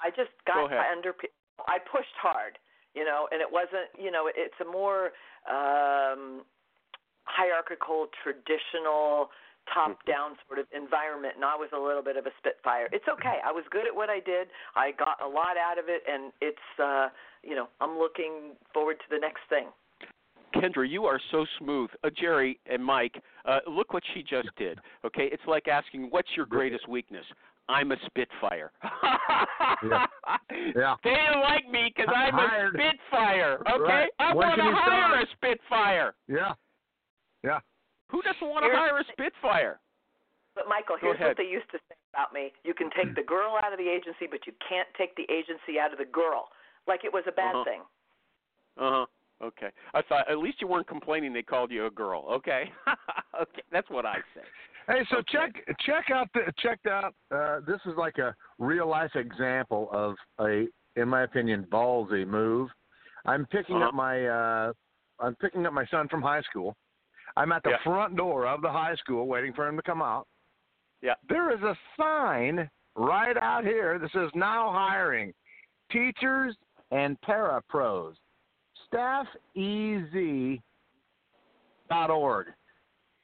I 0.00 0.10
just 0.10 0.30
Go 0.46 0.66
got 0.66 0.72
ahead. 0.72 0.84
under. 0.96 1.14
I 1.66 1.78
pushed 1.78 2.14
hard, 2.20 2.58
you 2.94 3.04
know, 3.04 3.28
and 3.32 3.40
it 3.40 3.48
wasn't, 3.50 3.90
you 3.98 4.10
know, 4.10 4.30
it's 4.32 4.54
a 4.60 4.64
more 4.64 5.10
um, 5.50 6.42
hierarchical, 7.28 8.06
traditional, 8.22 9.30
top-down 9.74 10.32
sort 10.46 10.58
of 10.58 10.66
environment, 10.74 11.34
and 11.36 11.44
I 11.44 11.54
was 11.54 11.68
a 11.76 11.78
little 11.78 12.02
bit 12.02 12.16
of 12.16 12.24
a 12.26 12.30
spitfire. 12.38 12.88
It's 12.90 13.04
okay. 13.08 13.36
I 13.44 13.52
was 13.52 13.64
good 13.70 13.86
at 13.86 13.94
what 13.94 14.08
I 14.08 14.20
did. 14.20 14.48
I 14.74 14.92
got 14.92 15.20
a 15.22 15.28
lot 15.28 15.56
out 15.60 15.78
of 15.78 15.86
it, 15.88 16.02
and 16.08 16.32
it's, 16.40 16.68
uh, 16.82 17.08
you 17.42 17.54
know, 17.54 17.68
I'm 17.80 17.98
looking 17.98 18.56
forward 18.72 18.96
to 18.98 19.04
the 19.10 19.18
next 19.20 19.42
thing. 19.50 19.68
Kendra, 20.54 20.88
you 20.88 21.04
are 21.04 21.20
so 21.30 21.44
smooth. 21.58 21.90
Uh, 22.02 22.08
Jerry 22.18 22.58
and 22.64 22.82
Mike, 22.82 23.20
uh, 23.44 23.58
look 23.68 23.92
what 23.92 24.02
she 24.14 24.22
just 24.22 24.48
did. 24.56 24.78
Okay, 25.04 25.28
it's 25.30 25.42
like 25.46 25.68
asking, 25.68 26.08
"What's 26.08 26.34
your 26.34 26.46
greatest 26.46 26.88
weakness?" 26.88 27.26
I'm 27.68 27.92
a 27.92 27.96
spitfire. 28.06 28.72
Yeah. 28.82 30.06
Yeah. 30.74 30.94
They 31.04 31.10
didn't 31.10 31.40
like 31.42 31.68
me 31.68 31.92
because 31.94 32.10
I'm 32.16 32.32
Hired. 32.32 32.74
a 32.74 32.78
spitfire. 32.78 33.62
Okay, 33.70 33.82
Right. 33.82 34.10
I 34.18 34.34
When 34.34 34.48
want 34.48 34.56
to 34.58 34.72
hire 34.72 35.08
start? 35.10 35.22
a 35.22 35.26
spitfire. 35.36 36.14
Yeah. 36.28 36.54
Yeah. 37.44 37.60
Who 38.10 38.22
doesn't 38.22 38.40
want 38.48 38.64
to 38.64 38.70
Here's- 38.70 38.78
hire 38.90 38.98
a 38.98 39.04
spitfire? 39.12 39.80
But 40.54 40.66
Michael, 40.68 40.96
Go 41.00 41.12
here's 41.14 41.20
what 41.20 41.36
they 41.36 41.44
used 41.44 41.70
to 41.70 41.78
say 41.88 41.94
about 42.12 42.32
me: 42.32 42.52
you 42.64 42.74
can 42.74 42.90
take 42.90 43.14
the 43.14 43.22
girl 43.22 43.56
out 43.62 43.72
of 43.72 43.78
the 43.78 43.88
agency, 43.88 44.26
but 44.28 44.44
you 44.46 44.52
can't 44.68 44.88
take 44.98 45.14
the 45.14 45.22
agency 45.30 45.78
out 45.78 45.92
of 45.92 45.98
the 45.98 46.04
girl. 46.04 46.48
Like 46.88 47.04
it 47.04 47.12
was 47.12 47.22
a 47.28 47.32
bad 47.32 47.54
Uh-huh. 47.54 47.64
thing. 47.64 47.80
Uh 48.76 48.90
huh. 48.90 49.06
Okay. 49.40 49.70
I 49.94 50.02
thought 50.02 50.28
at 50.28 50.38
least 50.38 50.60
you 50.60 50.66
weren't 50.66 50.88
complaining 50.88 51.32
they 51.32 51.42
called 51.44 51.70
you 51.70 51.86
a 51.86 51.90
girl. 51.90 52.24
Okay. 52.28 52.72
okay. 53.40 53.62
That's 53.70 53.88
what 53.88 54.04
I 54.04 54.16
say. 54.34 54.42
Hey, 54.88 55.04
so 55.10 55.18
Okay. 55.18 55.32
check 55.32 55.78
check 55.86 56.10
out 56.10 56.28
the 56.34 56.52
check 56.58 56.80
out. 56.90 57.14
Uh, 57.30 57.60
this 57.60 57.78
is 57.86 57.92
like 57.96 58.18
a 58.18 58.34
real 58.58 58.88
life 58.88 59.14
example 59.14 59.88
of 59.92 60.16
a, 60.40 60.66
in 60.96 61.08
my 61.08 61.22
opinion, 61.22 61.66
ballsy 61.70 62.26
move. 62.26 62.68
I'm 63.26 63.46
picking 63.46 63.76
Uh-huh. 63.76 63.88
up 63.88 63.94
my 63.94 64.26
uh, 64.26 64.72
I'm 65.20 65.36
picking 65.36 65.66
up 65.66 65.72
my 65.72 65.86
son 65.86 66.08
from 66.08 66.20
high 66.22 66.42
school. 66.42 66.74
I'm 67.38 67.52
at 67.52 67.62
the 67.62 67.70
Yeah. 67.70 67.78
front 67.84 68.16
door 68.16 68.46
of 68.46 68.62
the 68.62 68.70
high 68.70 68.96
school 68.96 69.28
waiting 69.28 69.52
for 69.52 69.66
him 69.68 69.76
to 69.76 69.82
come 69.82 70.02
out. 70.02 70.26
Yeah. 71.00 71.14
There 71.28 71.50
is 71.52 71.62
a 71.62 71.76
sign 71.96 72.68
right 72.96 73.36
out 73.36 73.64
here 73.64 73.96
that 74.00 74.10
says 74.10 74.34
now 74.34 74.72
hiring 74.72 75.32
teachers 75.88 76.56
and 76.90 77.20
para 77.20 77.62
pros. 77.68 78.16
Staffez.org. 78.92 80.62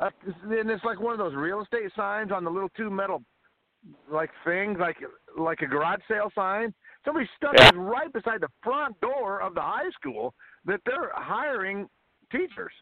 Uh, 0.00 0.10
and 0.42 0.70
it's 0.70 0.84
like 0.84 1.00
one 1.00 1.12
of 1.12 1.18
those 1.18 1.34
real 1.34 1.60
estate 1.62 1.92
signs 1.96 2.30
on 2.30 2.44
the 2.44 2.50
little 2.50 2.68
two 2.70 2.90
metal 2.90 3.24
like 4.08 4.30
things, 4.44 4.78
like 4.78 4.96
like 5.36 5.60
a 5.62 5.66
garage 5.66 6.00
sale 6.06 6.30
sign. 6.34 6.72
Somebody 7.04 7.28
stuck 7.36 7.54
Yeah. 7.58 7.68
it 7.68 7.74
right 7.76 8.12
beside 8.12 8.40
the 8.40 8.50
front 8.62 8.98
door 9.00 9.40
of 9.40 9.54
the 9.54 9.60
high 9.60 9.90
school 9.90 10.34
that 10.66 10.80
they're 10.84 11.10
hiring 11.14 11.90
teachers. 12.30 12.72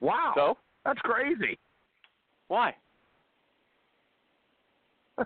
Wow, 0.00 0.32
So 0.36 0.56
that's 0.84 1.00
crazy. 1.00 1.58
why? 2.48 2.74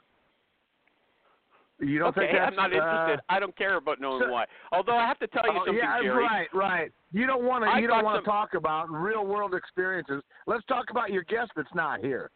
You 1.80 1.98
don't 1.98 2.08
okay, 2.10 2.20
think 2.20 2.32
that's 2.38 2.50
I'm 2.50 2.56
not 2.56 2.72
uh, 2.72 2.76
interested. 2.76 3.20
I 3.28 3.40
don't 3.40 3.56
care 3.56 3.76
about 3.76 4.00
knowing 4.00 4.22
so- 4.24 4.30
why. 4.32 4.44
Although 4.70 4.96
I 4.96 5.06
have 5.06 5.18
to 5.18 5.26
tell 5.26 5.42
you 5.46 5.52
Oh, 5.52 5.58
something, 5.66 5.74
yeah, 5.74 6.00
Jerry. 6.00 6.22
right, 6.24 6.48
right. 6.54 6.92
You 7.12 7.26
don't 7.26 7.44
want 7.44 7.64
to. 7.64 7.80
You 7.80 7.88
don't 7.88 8.04
want 8.04 8.24
to 8.24 8.30
talk 8.30 8.54
about 8.54 8.88
real 8.88 9.26
world 9.26 9.52
experiences. 9.54 10.22
Let's 10.46 10.64
talk 10.66 10.90
about 10.90 11.10
your 11.10 11.24
guest 11.24 11.50
that's 11.56 11.74
not 11.74 12.00
here. 12.00 12.30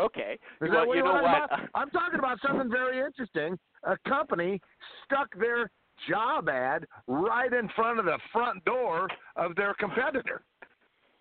Okay. 0.00 0.32
Is 0.60 0.68
well, 0.68 0.80
that 0.80 0.88
what 0.88 0.96
you 0.96 1.04
know 1.04 1.12
what? 1.12 1.20
about? 1.20 1.50
I'm 1.74 1.90
talking 1.90 2.18
about 2.18 2.38
something 2.44 2.68
very 2.68 2.98
interesting. 3.04 3.56
A 3.84 3.96
company 4.08 4.60
stuck 5.04 5.28
their 5.38 5.70
job 6.10 6.48
ad 6.48 6.86
right 7.06 7.52
in 7.52 7.68
front 7.76 7.98
of 8.00 8.04
the 8.04 8.18
front 8.32 8.62
door 8.64 9.08
of 9.36 9.54
their 9.54 9.74
competitor, 9.74 10.42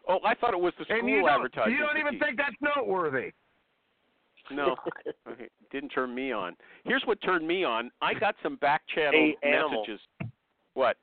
Oh, 0.08 0.20
I 0.26 0.36
thought 0.36 0.54
it 0.54 0.60
was 0.60 0.74
the 0.78 0.86
school 0.86 1.00
and 1.00 1.10
you 1.10 1.22
don't. 1.22 1.30
advertising. 1.30 1.74
You 1.74 1.80
don't 1.80 1.98
even 1.98 2.14
teachers. 2.14 2.28
think 2.28 2.38
that's 2.38 2.56
noteworthy. 2.76 3.32
No, 4.52 4.76
Okay, 5.28 5.48
didn't 5.72 5.90
turn 5.90 6.14
me 6.14 6.32
on. 6.32 6.56
Here's 6.84 7.02
what 7.06 7.20
turned 7.24 7.48
me 7.48 7.64
on. 7.64 7.90
I 8.02 8.14
got 8.14 8.36
some 8.44 8.58
back 8.58 8.84
channel 8.94 9.12
Hey, 9.12 9.36
messages. 9.44 10.00
What? 10.76 10.98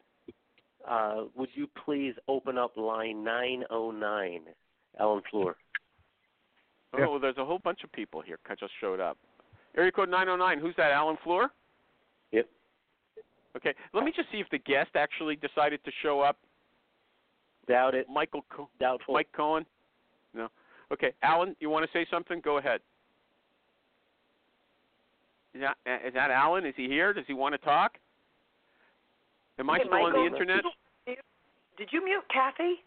Uh, 0.89 1.25
would 1.35 1.49
you 1.55 1.69
please 1.85 2.15
open 2.29 2.57
up 2.57 2.77
line 2.77 3.25
909, 3.25 4.43
Alan 5.01 5.23
Floor? 5.31 5.57
Oh, 6.95 6.99
Yeah. 6.99 7.07
well, 7.07 7.19
there's 7.19 7.37
a 7.39 7.45
whole 7.45 7.59
bunch 7.59 7.83
of 7.83 7.91
people 7.93 8.21
here. 8.21 8.39
I 8.49 8.55
just 8.55 8.73
showed 8.81 9.01
up. 9.01 9.19
Area 9.77 9.91
code 9.91 10.09
909. 10.11 10.59
Who's 10.61 10.77
that? 10.77 10.93
Alan 10.93 11.17
Floor? 11.25 11.51
Yep. 12.31 12.47
Okay. 13.57 13.75
Let 13.93 14.05
me 14.05 14.13
just 14.15 14.31
see 14.31 14.39
if 14.39 14.47
the 14.51 14.59
guest 14.59 14.91
actually 14.95 15.37
decided 15.37 15.83
to 15.85 15.91
show 16.03 16.21
up. 16.21 16.37
Doubt 17.69 17.95
it. 17.95 18.07
Michael, 18.09 18.45
Co- 18.51 18.69
Doubtful. 18.81 19.15
Mike 19.15 19.29
Cohen. 19.35 19.65
No. 20.35 20.49
Okay. 20.93 21.13
Alan, 21.23 21.55
you 21.61 21.71
want 21.71 21.85
to 21.85 21.93
say 21.97 22.07
something? 22.11 22.41
Go 22.41 22.59
ahead. 22.59 22.81
Is 25.55 25.61
that 25.61 25.77
is 26.07 26.15
that 26.15 26.31
Alan? 26.31 26.65
Is 26.65 26.75
he 26.77 26.87
here? 26.87 27.13
Does 27.13 27.25
he 27.27 27.35
want 27.35 27.53
to 27.55 27.59
talk? 27.59 27.99
Am 29.59 29.69
I 29.69 29.79
Hey, 29.79 29.85
still 29.85 29.95
on 30.07 30.13
the 30.13 30.25
internet? 30.25 30.63
Did 31.77 31.89
you 31.91 32.05
mute 32.05 32.25
Kathy? 32.33 32.83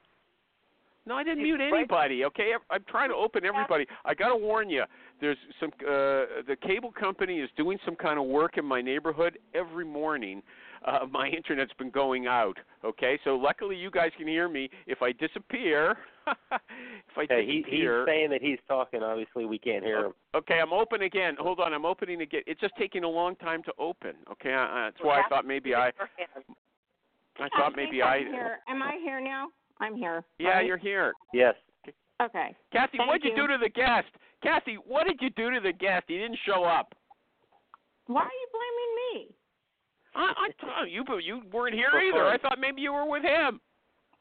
No, 1.08 1.16
I 1.16 1.24
didn't 1.24 1.40
You- 1.46 1.58
mute 1.58 1.72
right- 1.72 1.74
anybody. 1.80 2.26
Okay, 2.26 2.54
I'm 2.72 2.84
trying 2.86 3.10
to 3.10 3.16
open 3.16 3.46
everybody. 3.46 3.88
I 4.06 4.16
got 4.16 4.30
to 4.30 4.36
warn 4.36 4.70
you. 4.70 4.84
There's 5.20 5.38
some 5.60 5.70
uh 5.82 6.42
the 6.48 6.58
cable 6.62 6.92
company 6.92 7.40
is 7.40 7.50
doing 7.56 7.80
some 7.86 7.96
kind 7.96 8.18
of 8.20 8.26
work 8.26 8.58
in 8.58 8.66
my 8.66 8.82
neighborhood 8.82 9.38
every 9.54 9.86
morning. 9.86 10.42
Uh 10.86 11.06
my 11.12 11.28
internet's 11.28 11.74
been 11.78 11.90
going 11.90 12.28
out. 12.28 12.58
Okay? 12.84 13.20
So 13.24 13.36
luckily 13.36 13.76
you 13.76 13.92
guys 13.92 14.12
can 14.18 14.28
hear 14.28 14.48
me. 14.48 14.70
If 14.88 15.02
I 15.02 15.12
disappear, 15.12 15.98
if 16.28 17.18
I 17.18 17.26
Hey, 17.28 17.46
he, 17.46 17.64
he's 17.68 17.88
saying 18.06 18.30
that 18.30 18.42
he's 18.42 18.60
talking. 18.68 19.02
Obviously, 19.04 19.46
we 19.46 19.58
can't 19.58 19.84
hear 19.84 20.06
him. 20.06 20.14
Okay, 20.36 20.60
I'm 20.62 20.74
open 20.74 21.02
again. 21.02 21.36
Hold 21.40 21.60
on, 21.60 21.74
I'm 21.74 21.86
opening 21.86 22.22
again. 22.22 22.42
It's 22.46 22.60
just 22.62 22.74
taking 22.78 23.04
a 23.04 23.10
long 23.10 23.36
time 23.38 23.64
to 23.64 23.74
open. 23.80 24.14
Okay, 24.32 24.54
uh, 24.54 24.68
that's 24.86 24.98
why 25.02 25.22
I 25.22 25.30
thought 25.30 25.46
maybe 25.46 25.74
I 25.76 25.92
I 27.40 27.50
thought 27.58 27.74
maybe 27.76 28.02
I 28.02 28.18
I'm 28.18 28.32
here. 28.32 28.60
Am 28.68 28.84
I 28.84 29.00
here 29.04 29.22
now? 29.22 29.48
I'm 29.80 29.96
here. 29.96 30.24
Yeah, 30.40 30.50
right? 30.50 30.66
you're 30.66 30.78
here. 30.78 31.14
Yes. 31.34 31.56
Okay. 32.22 32.56
Kathy, 32.72 32.98
Thank 32.98 33.08
what'd 33.10 33.24
you. 33.24 33.32
you. 33.32 33.36
do 33.36 33.48
to 33.48 33.58
the 33.62 33.70
guest? 33.70 34.08
Kathy, 34.42 34.76
what 34.76 35.06
did 35.08 35.18
you 35.22 35.30
do 35.32 35.52
to 35.52 35.60
the 35.60 35.74
guest? 35.74 36.06
He 36.08 36.18
didn't 36.18 36.38
show 36.46 36.64
up. 36.64 36.94
Why 38.08 38.22
are 38.22 38.26
you 38.26 38.48
blaming 38.54 38.95
me? 38.95 38.95
I, 40.16 40.50
I 40.64 40.86
you 40.86 41.04
you 41.20 41.42
weren't 41.52 41.76
here 41.76 41.90
either. 41.94 42.26
I 42.26 42.38
thought 42.38 42.60
maybe 42.60 42.82
you 42.82 42.94
were 42.94 43.10
with 43.10 43.24
him. 43.24 43.60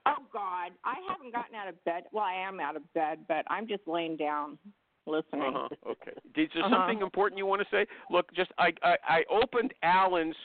Oh 0.07 0.22
God, 0.33 0.72
I 0.85 0.96
haven't 1.09 1.33
gotten 1.33 1.54
out 1.54 1.68
of 1.68 1.83
bed. 1.85 2.04
Well, 2.12 2.24
I 2.24 2.35
am 2.35 2.61
out 2.61 2.76
of 2.76 2.83
bed, 2.92 3.20
but 3.26 3.44
I'm 3.48 3.66
just 3.66 3.83
laying 3.87 4.16
down, 4.18 4.59
listening. 5.07 5.54
Uh-huh. 5.57 5.68
Okay. 5.92 6.11
Is 6.42 6.50
there 6.54 6.64
Uh-huh. 6.64 6.74
something 6.74 7.00
important 7.00 7.38
you 7.38 7.46
want 7.46 7.62
to 7.62 7.68
say? 7.70 7.87
Look, 8.11 8.33
just 8.35 8.50
I, 8.59 8.72
I 8.83 8.96
I 9.09 9.24
opened 9.30 9.72
Alan's 9.83 10.37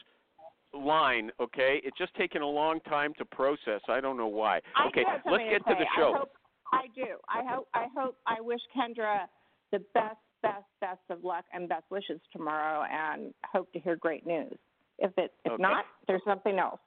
line. 0.74 1.32
Okay, 1.42 1.82
it's 1.84 1.98
just 1.98 2.14
taken 2.16 2.42
a 2.42 2.48
long 2.48 2.80
time 2.82 3.14
to 3.18 3.26
process. 3.26 3.82
I 3.90 4.00
don't 4.00 4.18
know 4.18 4.28
why. 4.28 4.62
Okay, 4.88 5.04
let's 5.26 5.44
get 5.50 5.66
to 5.66 5.74
to 5.74 5.80
the 5.80 5.86
show. 5.98 6.14
I, 6.14 6.18
hope, 6.20 6.32
I 6.72 6.86
do. 6.96 7.18
I 7.28 7.44
hope. 7.46 7.68
I 7.74 7.88
hope. 7.98 8.16
I 8.28 8.40
wish 8.40 8.62
Kendra 8.78 9.22
the 9.72 9.80
best, 9.94 10.18
best, 10.42 10.66
best 10.80 11.02
of 11.10 11.24
luck 11.24 11.46
and 11.54 11.68
best 11.68 11.86
wishes 11.92 12.22
tomorrow, 12.32 12.86
and 12.90 13.34
hope 13.52 13.72
to 13.74 13.80
hear 13.80 13.96
great 13.98 14.26
news. 14.26 14.58
If 15.02 15.12
it, 15.18 15.34
if 15.46 15.54
Okay. 15.54 15.62
not, 15.62 15.86
there's 16.08 16.22
something 16.26 16.60
else. 16.60 16.80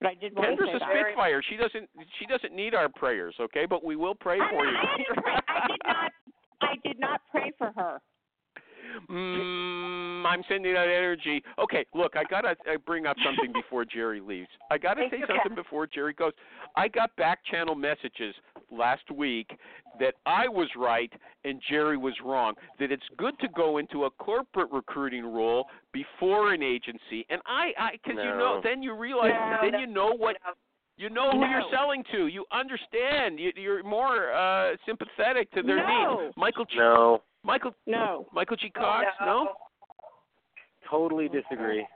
But 0.00 0.08
I 0.10 0.14
did 0.14 0.34
want 0.36 0.48
Kendra's 0.50 0.68
to 0.70 0.76
a 0.76 0.78
say 0.80 0.86
that. 0.86 1.04
spitfire. 1.06 1.42
She 1.48 1.56
doesn't 1.56 1.88
she 2.18 2.26
doesn't 2.26 2.54
need 2.54 2.74
our 2.74 2.88
prayers, 2.88 3.34
okay? 3.40 3.64
But 3.66 3.84
we 3.84 3.96
will 3.96 4.14
pray 4.14 4.38
I'm 4.40 4.50
for 4.50 4.64
not- 4.64 4.98
you. 4.98 5.04
I, 5.16 5.20
pray, 5.20 5.32
I 5.48 5.66
did 5.68 5.80
not. 5.86 6.12
I 6.60 6.74
did 6.84 6.98
not 7.00 7.20
pray 7.30 7.52
for 7.56 7.72
her. 7.76 8.00
Mm, 9.10 10.26
I'm 10.26 10.42
sending 10.48 10.76
out 10.76 10.88
energy. 10.88 11.42
Okay, 11.58 11.84
look, 11.94 12.16
I 12.16 12.24
gotta 12.24 12.50
uh, 12.50 12.78
bring 12.86 13.06
up 13.06 13.16
something 13.24 13.52
before 13.60 13.84
Jerry 13.84 14.20
leaves. 14.20 14.48
I 14.70 14.78
gotta 14.78 15.02
Thank 15.10 15.12
say 15.12 15.20
something 15.20 15.54
Kat. 15.54 15.56
before 15.56 15.86
Jerry 15.86 16.12
goes. 16.12 16.32
I 16.76 16.88
got 16.88 17.14
back 17.16 17.40
channel 17.50 17.74
messages 17.74 18.34
last 18.70 19.10
week 19.10 19.50
that 20.00 20.14
I 20.26 20.48
was 20.48 20.68
right 20.76 21.12
and 21.44 21.60
Jerry 21.70 21.96
was 21.96 22.14
wrong. 22.24 22.54
That 22.80 22.90
it's 22.90 23.04
good 23.16 23.38
to 23.40 23.48
go 23.48 23.78
into 23.78 24.04
a 24.04 24.10
corporate 24.10 24.70
recruiting 24.72 25.24
role 25.24 25.66
before 25.92 26.52
an 26.52 26.62
agency, 26.62 27.26
and 27.30 27.40
I, 27.46 27.72
I, 27.78 27.90
because 27.92 28.18
you 28.22 28.30
know, 28.30 28.60
then 28.64 28.82
you 28.82 28.94
realize, 28.96 29.30
No, 29.32 29.70
then 29.70 29.80
you 29.80 29.86
know 29.86 30.12
what 30.16 30.36
you 30.96 31.10
know 31.10 31.30
who 31.32 31.40
you're 31.40 31.64
selling 31.72 32.04
to. 32.12 32.26
You 32.28 32.44
understand. 32.52 33.38
You, 33.38 33.50
you're 33.56 33.82
more 33.82 34.32
uh 34.32 34.76
sympathetic 34.86 35.50
to 35.52 35.62
their 35.62 35.76
No. 35.86 36.20
needs. 36.22 36.34
Michael, 36.36 36.64
G, 36.64 36.76
No. 36.78 37.22
Michael, 37.44 37.74
No. 37.86 38.26
Michael 38.32 38.56
G. 38.56 38.70
Cox, 38.70 39.06
no? 39.20 39.48
Totally 40.90 41.28
disagree. 41.28 41.86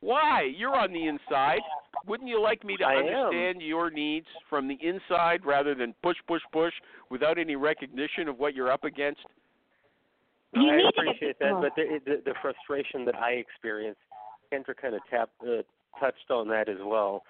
Why? 0.00 0.52
You're 0.56 0.74
on 0.74 0.92
the 0.92 1.06
inside. 1.06 1.60
Wouldn't 2.06 2.28
you 2.28 2.40
like 2.42 2.64
me 2.64 2.76
to 2.78 2.84
I 2.84 2.94
am. 2.94 3.06
understand 3.06 3.62
your 3.62 3.90
needs 3.90 4.26
from 4.50 4.66
the 4.66 4.76
inside 4.82 5.44
rather 5.44 5.74
than 5.74 5.94
push, 6.02 6.16
push, 6.26 6.42
push 6.52 6.72
without 7.10 7.38
any 7.38 7.54
recognition 7.54 8.26
of 8.26 8.38
what 8.38 8.54
you're 8.54 8.70
up 8.72 8.82
against? 8.82 9.20
You 10.54 10.68
I 10.68 10.88
appreciate 10.88 11.38
that, 11.38 11.52
but 11.60 11.72
the, 11.76 12.00
the 12.04 12.22
the 12.26 12.34
frustration 12.42 13.06
that 13.06 13.14
I 13.14 13.32
experience, 13.32 13.96
Kendra 14.52 14.76
kind 14.76 14.94
of 14.94 15.00
tapped 15.08 15.32
uh, 15.42 15.62
touched 15.98 16.30
on 16.30 16.46
that 16.48 16.68
as 16.68 16.76
well, 16.84 17.22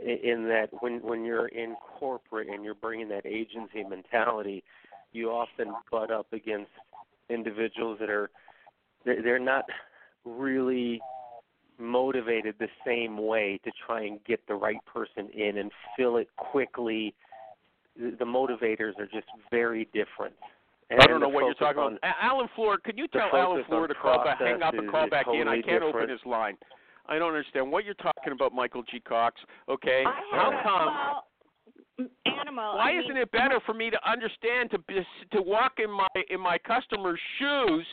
in 0.00 0.44
that 0.48 0.68
when 0.80 1.02
when 1.02 1.24
you're 1.24 1.48
in 1.48 1.74
corporate 1.98 2.48
and 2.48 2.62
you're 2.62 2.74
bringing 2.74 3.08
that 3.08 3.26
agency 3.26 3.82
mentality, 3.88 4.62
you 5.12 5.30
often 5.30 5.74
butt 5.90 6.12
up 6.12 6.32
against 6.32 6.70
individuals 7.30 7.98
that 8.00 8.10
are 8.10 8.30
they're, 9.04 9.22
they're 9.22 9.38
not 9.38 9.64
really 10.24 11.00
motivated 11.78 12.54
the 12.58 12.68
same 12.84 13.16
way 13.16 13.60
to 13.64 13.70
try 13.86 14.02
and 14.02 14.22
get 14.24 14.40
the 14.48 14.54
right 14.54 14.84
person 14.84 15.28
in 15.32 15.58
and 15.58 15.70
fill 15.96 16.16
it 16.16 16.28
quickly. 16.36 17.14
The, 17.96 18.16
the 18.18 18.24
motivators 18.24 18.98
are 18.98 19.06
just 19.06 19.26
very 19.50 19.88
different. 19.94 20.34
And 20.90 21.00
I 21.00 21.06
don't 21.06 21.20
know 21.20 21.28
what 21.28 21.44
you're 21.44 21.54
talking 21.54 21.82
on- 21.82 21.98
about. 21.98 22.14
Alan 22.20 22.48
Floor, 22.56 22.78
could 22.82 22.96
you 22.96 23.06
tell 23.08 23.28
Alan 23.32 23.58
focus 23.58 23.66
Floor 23.68 23.86
to 23.86 23.94
call 23.94 24.24
back, 24.24 24.38
hang 24.38 24.62
up 24.62 24.74
and 24.74 24.90
call 24.90 25.04
is 25.04 25.10
back 25.10 25.26
in? 25.32 25.46
I 25.46 25.60
can't 25.60 25.82
open 25.82 26.08
his 26.08 26.20
line. 26.24 26.56
I 27.06 27.18
don't 27.18 27.28
understand 27.28 27.70
what 27.70 27.84
you're 27.84 27.94
talking 27.94 28.32
about, 28.32 28.52
Michael 28.54 28.82
G. 28.90 29.00
Cox. 29.00 29.40
Okay, 29.68 30.04
I 30.06 30.20
how 30.30 30.50
have 30.50 30.60
a- 30.60 30.62
come? 30.62 31.22
Well, 31.98 32.08
m- 32.26 32.32
animal. 32.40 32.76
Why 32.76 32.90
I 32.90 32.92
mean, 32.94 33.04
isn't 33.04 33.16
it 33.16 33.30
better 33.32 33.60
for 33.66 33.74
me 33.74 33.90
to 33.90 34.10
understand 34.10 34.70
to 34.70 34.78
be- 34.78 35.06
to 35.32 35.42
walk 35.42 35.78
in 35.78 35.90
my 35.90 36.08
in 36.30 36.40
my 36.40 36.58
customer's 36.58 37.20
shoes 37.38 37.86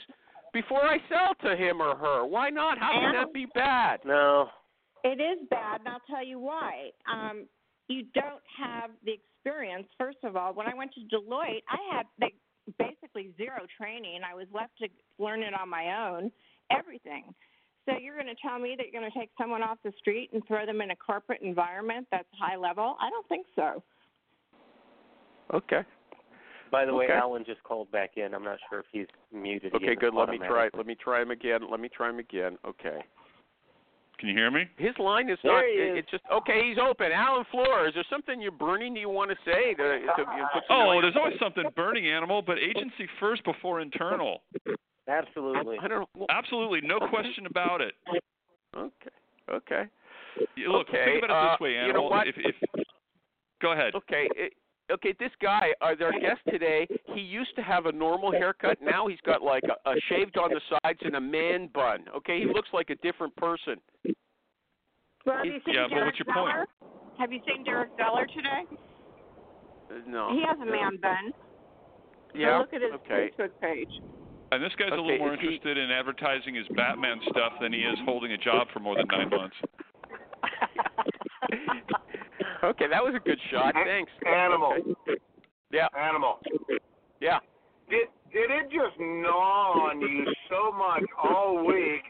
before 0.53 0.83
I 0.83 0.97
sell 1.09 1.33
to 1.43 1.55
him 1.55 1.81
or 1.81 1.95
her? 1.95 2.25
Why 2.25 2.49
not? 2.49 2.77
How 2.77 2.91
can 2.93 3.13
that 3.13 3.33
be 3.33 3.45
bad? 3.53 3.99
No, 4.05 4.49
It 5.03 5.19
is 5.21 5.47
bad, 5.49 5.81
and 5.81 5.89
I'll 5.89 5.99
tell 6.09 6.25
you 6.25 6.39
why. 6.39 6.89
Um, 7.11 7.45
you 7.87 8.03
don't 8.15 8.41
have 8.57 8.89
the 9.03 9.13
experience. 9.13 9.87
First 9.97 10.17
of 10.23 10.35
all, 10.35 10.53
when 10.53 10.67
I 10.67 10.73
went 10.73 10.91
to 10.95 11.01
Deloitte, 11.01 11.61
I 11.69 11.95
had 11.95 12.07
like, 12.19 12.33
basically 12.79 13.29
zero 13.37 13.67
training. 13.77 14.21
I 14.27 14.33
was 14.33 14.47
left 14.51 14.75
to 14.79 14.87
learn 15.19 15.43
it 15.43 15.53
on 15.53 15.69
my 15.69 16.09
own, 16.09 16.31
everything. 16.71 17.35
So 17.87 17.95
you're 18.01 18.15
going 18.15 18.25
to 18.25 18.41
tell 18.41 18.57
me 18.57 18.73
that 18.75 18.87
you're 18.91 18.99
going 18.99 19.11
to 19.11 19.19
take 19.19 19.29
someone 19.37 19.61
off 19.61 19.77
the 19.83 19.91
street 19.99 20.31
and 20.33 20.41
throw 20.47 20.65
them 20.65 20.81
in 20.81 20.89
a 20.89 20.95
corporate 20.95 21.43
environment 21.43 22.07
that's 22.09 22.27
high 22.39 22.55
level? 22.55 22.97
I 22.99 23.11
don't 23.11 23.27
think 23.29 23.45
so. 23.55 23.83
Okay. 25.53 25.81
By 26.71 26.85
the 26.85 26.93
way, 26.93 27.07
Alan 27.09 27.43
just 27.45 27.63
called 27.63 27.91
back 27.91 28.17
in. 28.17 28.33
I'm 28.33 28.43
not 28.43 28.57
sure 28.69 28.79
if 28.79 28.85
he's 28.91 29.07
muted. 29.33 29.73
Okay, 29.75 29.91
is 29.93 29.97
good. 29.99 30.13
Let 30.13 30.29
me 30.29 30.39
try. 30.39 30.69
Let 30.75 30.85
me 30.85 30.95
try 30.95 31.21
him 31.21 31.31
again. 31.31 31.61
Let 31.69 31.79
me 31.79 31.89
try 31.89 32.09
him 32.09 32.19
again. 32.19 32.57
Okay. 32.65 32.99
Can 34.17 34.29
you 34.29 34.35
hear 34.35 34.49
me? 34.49 34.63
His 34.77 34.97
line 34.97 35.29
is 35.29 35.37
There 35.43 35.51
not. 35.53 35.63
he 35.65 35.71
it- 35.71 35.91
is. 35.91 35.97
It's 35.99 36.11
just 36.11 36.23
okay. 36.31 36.67
He's 36.67 36.77
open. 36.77 37.11
Alan 37.11 37.45
Floor. 37.51 37.87
Is 37.87 37.93
there 37.93 38.05
something 38.09 38.41
you're 38.41 38.51
burning? 38.51 38.93
Do 38.93 38.99
you 38.99 39.09
want 39.09 39.29
to 39.31 39.37
say 39.45 39.73
to, 39.75 39.83
to 39.83 39.97
you 39.99 40.05
know, 40.05 40.47
put 40.53 40.63
some 40.67 40.77
Oh, 40.77 41.01
there's 41.01 41.15
always 41.15 41.37
something 41.39 41.65
burning 41.75 42.07
animal, 42.07 42.41
but 42.41 42.57
agency 42.57 43.07
first 43.19 43.43
before 43.43 43.81
internal. 43.81 44.41
Absolutely. 45.07 45.77
I 45.81 45.87
don't. 45.87 46.09
know. 46.15 46.25
Absolutely, 46.29 46.81
no 46.81 46.99
question 47.09 47.45
about 47.45 47.81
it. 47.81 47.93
Okay. 48.75 49.09
Okay. 49.51 49.83
Look, 50.67 50.89
Okay, 50.89 51.05
think 51.05 51.23
about 51.23 51.29
it 51.29 51.47
uh, 51.47 51.51
this 51.53 51.59
way, 51.61 51.71
you 51.85 51.93
know 51.93 52.03
what? 52.03 52.27
If, 52.27 52.35
if 52.37 52.55
go 53.61 53.71
ahead. 53.71 53.95
Okay. 53.95 54.27
It, 54.35 54.53
okay. 54.91 55.13
This 55.19 55.31
guy, 55.41 55.69
uh, 55.81 55.93
our 56.03 56.11
guest 56.19 56.41
today, 56.49 56.87
he 57.13 57.21
used 57.21 57.55
to 57.55 57.61
have 57.61 57.85
a 57.85 57.91
normal 57.91 58.31
haircut. 58.31 58.77
Now 58.81 59.07
he's 59.07 59.19
got 59.25 59.41
like 59.41 59.63
a, 59.63 59.89
a 59.89 59.93
shaved 60.09 60.37
on 60.37 60.49
the 60.51 60.61
sides 60.83 60.99
and 61.03 61.15
a 61.15 61.21
man 61.21 61.69
bun. 61.73 62.05
Okay. 62.17 62.39
He 62.39 62.45
looks 62.45 62.69
like 62.73 62.89
a 62.89 62.95
different 62.95 63.35
person. 63.35 63.75
Well, 65.25 65.37
have 65.37 65.45
you 65.45 65.59
seen 65.65 65.73
Yeah, 65.75 65.83
but 65.89 65.95
Derek 65.95 66.05
what's 66.05 66.19
your 66.19 66.33
point? 66.33 66.53
Zeller? 66.53 66.65
Have 67.17 67.31
you 67.31 67.39
seen 67.47 67.63
Derek 67.63 67.89
Zeller 67.97 68.27
today? 68.27 68.63
Uh, 69.89 69.93
No. 70.07 70.29
He 70.33 70.41
has 70.47 70.57
a 70.61 70.65
man 70.65 70.97
bun. 71.01 71.31
Go 72.33 72.39
Yeah. 72.39 72.57
look 72.59 72.73
at 72.73 72.81
his 72.81 72.91
okay. 72.93 73.31
Facebook 73.37 73.51
page. 73.61 73.89
And 74.51 74.63
this 74.63 74.73
guy's 74.77 74.91
a 74.91 74.95
little 74.95 75.17
more 75.17 75.33
is 75.33 75.39
he- 75.39 75.47
interested 75.47 75.77
in 75.77 75.89
advertising 75.89 76.53
his 76.55 76.67
Batman 76.75 77.19
stuff 77.29 77.53
than 77.59 77.73
he 77.73 77.79
is 77.79 77.97
holding 78.05 78.31
a 78.33 78.37
job 78.37 78.67
for 78.71 78.79
more 78.79 78.95
than 78.95 79.07
nine 79.11 79.29
months. 79.29 79.55
Okay. 82.65 82.87
That 82.89 83.03
was 83.03 83.13
a 83.15 83.19
good 83.19 83.39
shot. 83.51 83.73
Thanks. 83.73 84.11
Animal. 84.25 84.73
Okay. 84.73 85.19
Yeah. 85.71 85.87
Animal. 85.97 86.39
Yeah. 87.19 87.39
Did 87.89 88.07
did 88.31 88.51
it 88.51 88.65
just 88.69 88.99
gnaw 88.99 89.89
on 89.89 90.01
you 90.01 90.25
so 90.49 90.71
much 90.71 91.03
all 91.23 91.65
week 91.65 92.03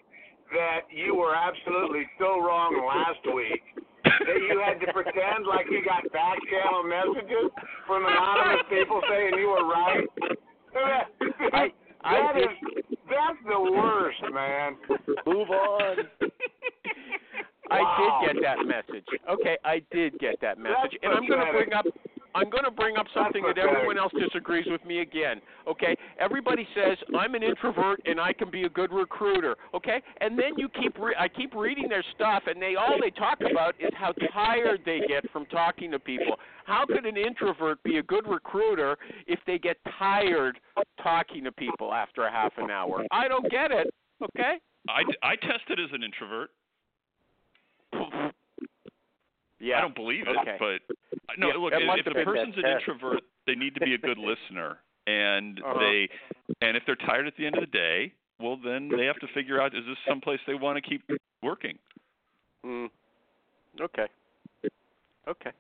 that 0.54 0.82
you 0.90 1.16
were 1.16 1.36
absolutely 1.36 2.08
so 2.20 2.40
wrong 2.40 2.74
last 2.88 3.36
week 3.36 3.62
that 4.04 4.40
you 4.50 4.62
had 4.64 4.80
to 4.86 4.94
pretend 4.94 5.46
like 5.48 5.66
you 5.70 5.84
got 5.84 6.02
back 6.14 6.38
channel 6.50 6.84
messages 6.84 7.52
from 7.86 8.06
anonymous 8.06 8.66
people 8.70 9.02
saying 9.10 9.34
you 9.38 9.50
were 9.50 9.68
right? 9.68 10.08
I 11.54 11.72
I 12.04 12.34
That 12.34 12.38
is 12.38 12.54
that's 13.10 13.42
the 13.48 13.60
worst, 13.60 14.22
man. 14.34 14.78
Move 15.26 15.50
on. 15.50 15.96
I 17.72 17.82
did 18.24 18.34
get 18.34 18.44
that 18.44 18.66
message. 18.66 19.06
Okay, 19.30 19.58
I 19.64 19.82
did 19.92 20.18
get 20.20 20.40
that 20.42 20.58
message, 20.58 20.76
That's 20.92 21.04
and 21.04 21.14
I'm 21.14 21.28
going 21.28 21.46
to 21.46 21.52
bring 21.52 21.74
up. 21.74 21.86
I'm 22.36 22.50
going 22.50 22.66
to 22.66 22.72
bring 22.72 22.98
up 22.98 23.08
something 23.14 23.42
that 23.44 23.56
pathetic. 23.56 23.72
everyone 23.74 23.98
else 23.98 24.12
disagrees 24.20 24.66
with 24.70 24.84
me 24.84 25.00
again. 25.00 25.40
Okay, 25.70 25.96
everybody 26.20 26.68
says 26.76 26.98
I'm 27.18 27.34
an 27.34 27.44
introvert 27.44 28.02
and 28.06 28.20
I 28.20 28.34
can 28.34 28.52
be 28.52 28.64
a 28.64 28.70
good 28.70 28.92
recruiter. 28.92 29.56
Okay, 29.74 30.02
and 30.20 30.38
then 30.38 30.58
you 30.58 30.68
keep 30.68 31.00
re- 31.00 31.16
I 31.18 31.30
keep 31.30 31.56
reading 31.56 31.88
their 31.88 32.04
stuff, 32.14 32.44
and 32.48 32.62
they 32.62 32.76
all 32.76 33.00
they 33.00 33.10
talk 33.12 33.40
about 33.50 33.76
is 33.80 33.92
how 33.98 34.12
tired 34.34 34.82
they 34.86 35.00
get 35.08 35.32
from 35.32 35.46
talking 35.46 35.90
to 35.92 36.00
people. 36.00 36.36
How 36.66 36.86
could 36.86 37.06
an 37.06 37.16
introvert 37.16 37.82
be 37.84 38.00
a 38.00 38.04
good 38.04 38.28
recruiter 38.28 38.98
if 39.28 39.40
they 39.48 39.58
get 39.58 39.78
tired 39.98 40.60
talking 41.02 41.46
to 41.46 41.54
people 41.54 41.94
after 41.94 42.24
a 42.24 42.32
half 42.32 42.52
an 42.58 42.70
hour? 42.70 43.06
I 43.12 43.30
don't 43.30 43.50
get 43.50 43.72
it. 43.72 43.94
Okay. 44.22 44.56
I, 44.90 45.02
I 45.24 45.36
tested 45.38 45.80
as 45.80 45.90
an 45.94 46.04
introvert. 46.04 46.50
Yeah. 49.60 49.78
I 49.78 49.82
don't 49.82 49.96
believe 49.96 50.26
it, 50.28 50.36
Okay. 50.42 50.58
but 50.60 50.82
no. 51.38 51.48
Yeah, 51.48 51.54
look, 51.56 51.74
if, 51.74 52.06
if 52.06 52.14
the 52.14 52.24
person's 52.24 52.56
an 52.58 52.64
test. 52.64 52.84
introvert, 52.88 53.22
they 53.48 53.56
need 53.56 53.74
to 53.76 53.82
be 53.82 53.94
a 53.94 53.98
good 53.98 54.18
listener, 54.18 54.80
and 55.08 55.60
Uh-huh. 55.64 55.80
they, 55.80 56.10
and 56.62 56.76
if 56.76 56.84
they're 56.86 56.96
tired 57.08 57.28
at 57.28 57.36
the 57.38 57.46
end 57.46 57.56
of 57.56 57.62
the 57.62 57.68
day, 57.68 58.14
well, 58.40 58.58
then 58.58 58.90
they 58.90 59.06
have 59.06 59.20
to 59.20 59.28
figure 59.34 59.62
out 59.62 59.74
is 59.74 59.86
this 59.86 59.98
someplace 60.08 60.40
they 60.46 60.56
want 60.56 60.76
to 60.76 60.82
keep 60.82 61.04
working. 61.42 61.78
Mm. 62.66 62.90
Okay. 63.80 64.08
Okay. 65.28 65.52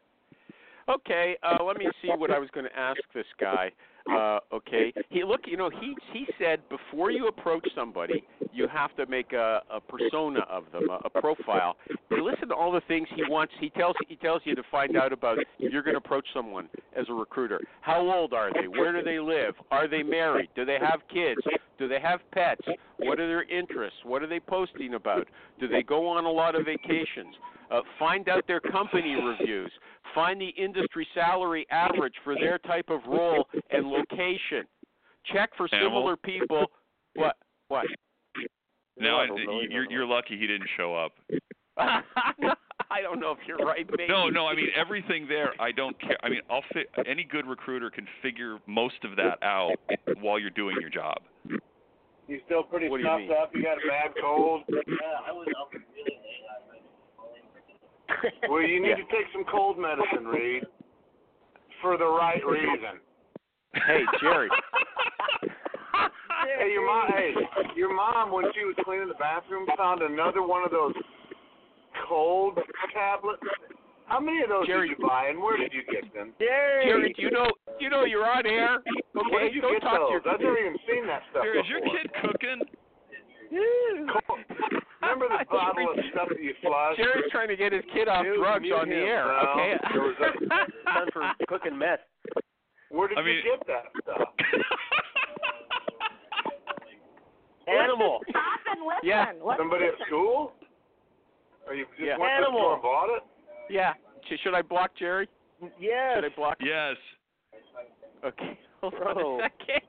Okay. 0.89 1.37
Uh, 1.41 1.63
let 1.63 1.77
me 1.77 1.87
see 2.01 2.09
what 2.09 2.31
I 2.31 2.39
was 2.39 2.49
going 2.53 2.65
to 2.65 2.77
ask 2.77 2.99
this 3.13 3.25
guy. 3.39 3.71
Uh, 4.11 4.39
okay. 4.53 4.93
He 5.09 5.23
look. 5.23 5.41
You 5.45 5.57
know, 5.57 5.69
he 5.69 5.95
he 6.13 6.27
said 6.37 6.59
before 6.69 7.09
you 7.09 7.27
approach 7.27 7.67
somebody, 7.75 8.23
you 8.53 8.67
have 8.67 8.95
to 8.97 9.05
make 9.07 9.33
a, 9.33 9.61
a 9.73 9.79
persona 9.79 10.41
of 10.49 10.65
them, 10.71 10.89
a, 10.89 11.07
a 11.07 11.21
profile. 11.21 11.75
Listen 12.11 12.47
to 12.49 12.55
all 12.55 12.71
the 12.71 12.81
things 12.87 13.07
he 13.15 13.23
wants. 13.27 13.53
He 13.59 13.69
tells 13.71 13.95
he 14.07 14.15
tells 14.17 14.41
you 14.45 14.53
to 14.55 14.63
find 14.71 14.95
out 14.95 15.11
about 15.11 15.39
if 15.39 15.73
you're 15.73 15.81
going 15.81 15.95
to 15.95 15.99
approach 15.99 16.27
someone 16.33 16.69
as 16.95 17.05
a 17.09 17.13
recruiter. 17.13 17.59
How 17.81 17.99
old 17.99 18.33
are 18.33 18.51
they? 18.53 18.67
Where 18.67 18.93
do 18.93 19.01
they 19.03 19.19
live? 19.19 19.55
Are 19.71 19.87
they 19.87 20.03
married? 20.03 20.49
Do 20.55 20.65
they 20.65 20.77
have 20.79 20.99
kids? 21.11 21.41
Do 21.79 21.87
they 21.87 21.99
have 21.99 22.19
pets? 22.31 22.61
What 22.99 23.19
are 23.19 23.27
their 23.27 23.43
interests? 23.43 23.99
What 24.03 24.21
are 24.21 24.27
they 24.27 24.39
posting 24.39 24.93
about? 24.93 25.27
Do 25.59 25.67
they 25.67 25.83
go 25.83 26.07
on 26.07 26.25
a 26.25 26.31
lot 26.31 26.55
of 26.55 26.65
vacations? 26.65 27.35
Uh, 27.71 27.81
find 27.97 28.29
out 28.29 28.45
their 28.47 28.59
company 28.59 29.15
reviews. 29.15 29.71
Find 30.13 30.39
the 30.39 30.49
industry 30.49 31.05
salary 31.13 31.65
average 31.71 32.13
for 32.23 32.35
their 32.35 32.59
type 32.59 32.89
of 32.89 33.01
role 33.07 33.47
and 33.71 33.87
location. 33.99 34.65
Check 35.33 35.49
for 35.57 35.67
Animal. 35.71 35.89
similar 36.01 36.17
people. 36.17 36.65
What? 37.17 37.37
What? 37.69 37.85
Now, 38.99 39.19
I 39.21 39.25
don't 39.27 39.45
know, 39.45 39.59
I 39.61 39.65
you're 39.69 39.89
you're 39.89 40.05
lucky 40.05 40.37
he 40.37 40.45
didn't 40.47 40.67
show 40.75 40.93
up. 40.93 41.13
I 41.77 43.01
don't 43.01 43.19
know 43.21 43.31
if 43.31 43.37
you're 43.47 43.57
right. 43.57 43.85
Maybe. 43.97 44.07
No, 44.11 44.27
no. 44.27 44.47
I 44.47 44.53
mean 44.55 44.67
everything 44.75 45.25
there. 45.27 45.53
I 45.59 45.71
don't 45.71 45.97
care. 46.01 46.17
I 46.23 46.29
mean, 46.29 46.41
I'll 46.49 46.63
fi- 46.73 46.85
any 47.07 47.23
good 47.23 47.45
recruiter 47.47 47.89
can 47.89 48.05
figure 48.21 48.57
most 48.67 49.03
of 49.05 49.15
that 49.15 49.41
out 49.43 49.75
while 50.19 50.37
you're 50.39 50.49
doing 50.49 50.75
your 50.81 50.89
job. 50.89 51.17
You're 52.27 52.39
still 52.45 52.63
pretty 52.63 52.89
What 52.89 52.97
do 52.97 53.03
you 53.03 53.27
stuffed 53.27 53.41
up? 53.41 53.51
You 53.55 53.63
got 53.63 53.77
a 53.77 53.87
bad 53.87 54.11
cold? 54.21 54.63
Uh, 54.69 55.33
well, 58.49 58.61
you 58.61 58.81
need 58.81 58.89
Yeah. 58.89 58.95
to 58.95 59.03
take 59.03 59.27
some 59.33 59.43
cold 59.49 59.77
medicine, 59.77 60.25
Reed, 60.27 60.63
for 61.81 61.97
the 61.97 62.05
right 62.07 62.45
reason. 62.45 62.99
Hey, 63.87 64.01
Jerry. 64.21 64.49
Hey, 66.59 66.71
your 66.71 66.85
mom. 66.85 67.07
Hey, 67.11 67.33
your 67.75 67.93
mom, 67.93 68.31
when 68.31 68.45
she 68.55 68.63
was 68.63 68.75
cleaning 68.85 69.07
the 69.07 69.19
bathroom, 69.19 69.67
found 69.77 70.01
another 70.01 70.41
one 70.45 70.63
of 70.63 70.71
those 70.71 70.93
cold 72.07 72.57
tablets. 72.93 73.41
How 74.05 74.19
many 74.19 74.41
of 74.43 74.49
those 74.49 74.67
Jerry- 74.67 74.89
did 74.89 74.99
you 74.99 75.07
buy, 75.07 75.27
and 75.29 75.41
where 75.41 75.57
did 75.57 75.73
you 75.73 75.81
get 75.91 76.13
them? 76.13 76.33
Jerry, 76.39 77.11
do 77.13 77.21
you 77.21 77.31
know? 77.31 77.49
You 77.79 77.89
know 77.89 78.05
you're 78.05 78.25
on 78.29 78.45
air. 78.45 78.77
Where 79.13 79.25
Okay, 79.25 79.45
did 79.49 79.55
you 79.55 79.61
don't 79.61 79.73
get 79.73 79.81
talk 79.81 79.97
those? 79.97 80.21
to 80.23 80.29
I've 80.29 80.39
your. 80.41 80.53
never 80.53 80.59
even 80.65 80.77
seen 80.87 81.07
that 81.07 81.23
stuff 81.31 81.43
Here, 81.43 81.59
is 81.59 81.65
your 81.67 81.81
kid 81.81 82.07
cooking? 82.21 82.61
Cold. 83.49 84.39
Remember 85.01 85.27
the 85.29 85.45
bottle 85.49 85.89
of 85.91 85.97
stuff 86.11 86.29
that 86.29 86.41
you 86.41 86.53
flushed? 86.61 86.97
Jerry's 86.99 87.31
trying 87.31 87.47
to 87.49 87.55
get 87.55 87.73
his 87.73 87.83
kid 87.93 88.07
off 88.07 88.23
Mute- 88.23 88.37
drugs 88.37 88.61
mute 88.61 88.73
on 88.75 88.89
the 88.89 88.95
air. 88.95 89.25
No, 89.25 89.49
okay. 89.57 89.73
there 89.93 90.01
was 90.01 90.15
Time 90.85 91.07
for 91.11 91.23
cooking 91.47 91.77
meth. 91.77 91.99
Where 92.95 93.07
did 93.09 93.17
I 93.17 93.21
mean- 93.23 93.35
you 93.43 93.43
get 93.43 93.67
that 93.67 93.85
stuff? 94.01 94.29
Animal. 97.67 98.19
Stop 98.29 98.59
and 98.71 98.81
listen. 98.85 98.99
Yeah. 99.03 99.31
Let's 99.43 99.59
Somebody 99.59 99.85
at 99.85 99.97
school? 100.07 100.53
Or 101.67 101.73
you 101.73 101.85
just 101.97 101.99
Yeah. 101.99 102.17
went 102.17 102.31
to 102.37 102.41
the 102.41 102.47
Animal. 102.47 102.59
store 102.61 102.73
and 102.73 102.81
bought 102.83 103.09
it? 103.17 103.23
yeah. 103.69 103.93
Should 104.43 104.53
I 104.53 104.61
block 104.61 104.91
Jerry? 104.97 105.27
Yes. 105.79 106.15
Should 106.15 106.25
I 106.25 106.29
block? 106.35 106.57
yes. 106.61 106.95
Okay. 108.23 108.57
Hold 108.81 108.93
Bro. 108.97 109.35
on 109.35 109.39
a 109.41 109.43
second. 109.43 109.81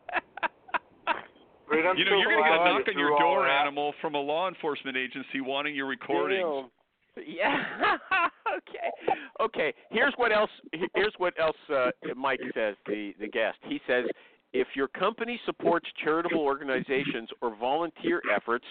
Reed, 1.69 1.85
You 1.99 2.05
know, 2.05 2.17
you're 2.17 2.31
gonna 2.31 2.43
get 2.49 2.61
a 2.61 2.65
knock 2.65 2.89
on 2.89 2.99
your 2.99 3.19
door, 3.19 3.45
that. 3.45 3.51
animal, 3.63 3.93
from 4.01 4.15
a 4.15 4.21
law 4.21 4.49
enforcement 4.49 4.97
agency 4.97 5.41
wanting 5.41 5.75
your 5.75 5.87
recordings. 5.87 6.45
Damn. 6.45 6.71
Yeah. 7.25 7.63
okay. 8.57 9.15
Okay. 9.41 9.75
Here's 9.91 10.15
what 10.17 10.33
else. 10.33 10.51
Here's 10.95 11.15
what 11.19 11.35
else. 11.41 11.57
Uh, 11.73 11.91
Mike 12.17 12.41
says. 12.55 12.75
The 12.87 13.13
the 13.21 13.29
guest. 13.29 13.59
He 13.69 13.81
says, 13.87 14.05
if 14.53 14.69
your 14.75 14.89
company 14.89 15.39
supports 15.45 15.87
charitable 16.03 16.41
organizations 16.41 17.29
or 17.43 17.55
volunteer 17.57 18.23
efforts, 18.35 18.65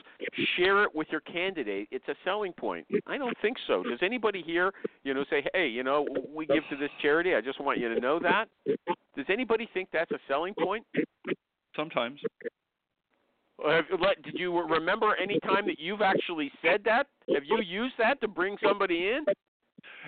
share 0.57 0.83
it 0.83 0.95
with 0.95 1.07
your 1.11 1.21
candidate. 1.21 1.87
It's 1.91 2.07
a 2.07 2.15
selling 2.23 2.53
point. 2.53 2.87
I 3.05 3.17
don't 3.17 3.37
think 3.41 3.57
so. 3.67 3.83
Does 3.83 3.99
anybody 4.01 4.41
here, 4.43 4.71
you 5.03 5.13
know, 5.13 5.25
say, 5.29 5.45
hey, 5.53 5.67
you 5.67 5.83
know, 5.83 6.07
we 6.33 6.47
give 6.47 6.63
to 6.71 6.77
this 6.77 6.89
charity. 7.01 7.35
I 7.35 7.41
just 7.41 7.61
want 7.61 7.79
you 7.79 7.93
to 7.93 7.99
know 7.99 8.19
that. 8.19 8.45
Does 9.15 9.25
anybody 9.29 9.69
think 9.73 9.89
that's 9.93 10.11
a 10.11 10.19
selling 10.27 10.53
point? 10.55 10.85
Sometimes. 11.75 12.19
Or 13.57 13.73
Have, 13.73 13.85
let, 13.99 14.21
did 14.23 14.35
you 14.37 14.57
remember 14.67 15.15
any 15.21 15.39
time 15.41 15.65
that 15.67 15.79
you've 15.79 16.01
actually 16.01 16.51
said 16.61 16.81
that? 16.85 17.07
Have 17.33 17.43
you 17.45 17.61
used 17.61 17.95
that 17.97 18.19
to 18.21 18.27
bring 18.27 18.57
somebody 18.63 19.09
in? 19.09 19.23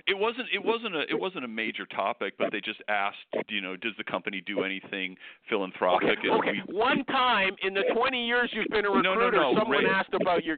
It 0.06 0.18
wasn't. 0.18 0.48
It 0.54 0.64
wasn't 0.64 0.96
a. 0.96 1.02
It 1.10 1.20
wasn't 1.20 1.44
a 1.46 1.48
major 1.48 1.86
topic, 1.86 2.34
but 2.38 2.52
they 2.52 2.62
just 2.62 2.82
asked. 2.88 3.18
You 3.50 3.62
know, 3.62 3.76
does 3.76 3.94
the 3.98 4.04
company 4.04 4.42
do 4.46 4.64
anything 4.64 5.16
philanthropic? 5.50 6.18
And 6.24 6.32
Okay. 6.40 6.62
we 6.68 6.74
One 6.78 7.04
time 7.06 7.56
in 7.64 7.74
the 7.74 7.84
20 7.96 8.26
years 8.26 8.50
you've 8.54 8.68
been 8.70 8.86
a 8.86 8.90
No, 8.90 9.02
no, 9.02 9.12
recruiter, 9.12 9.38
no, 9.38 9.56
someone 9.58 9.86
asked 9.86 10.14
about 10.14 10.44
your. 10.46 10.58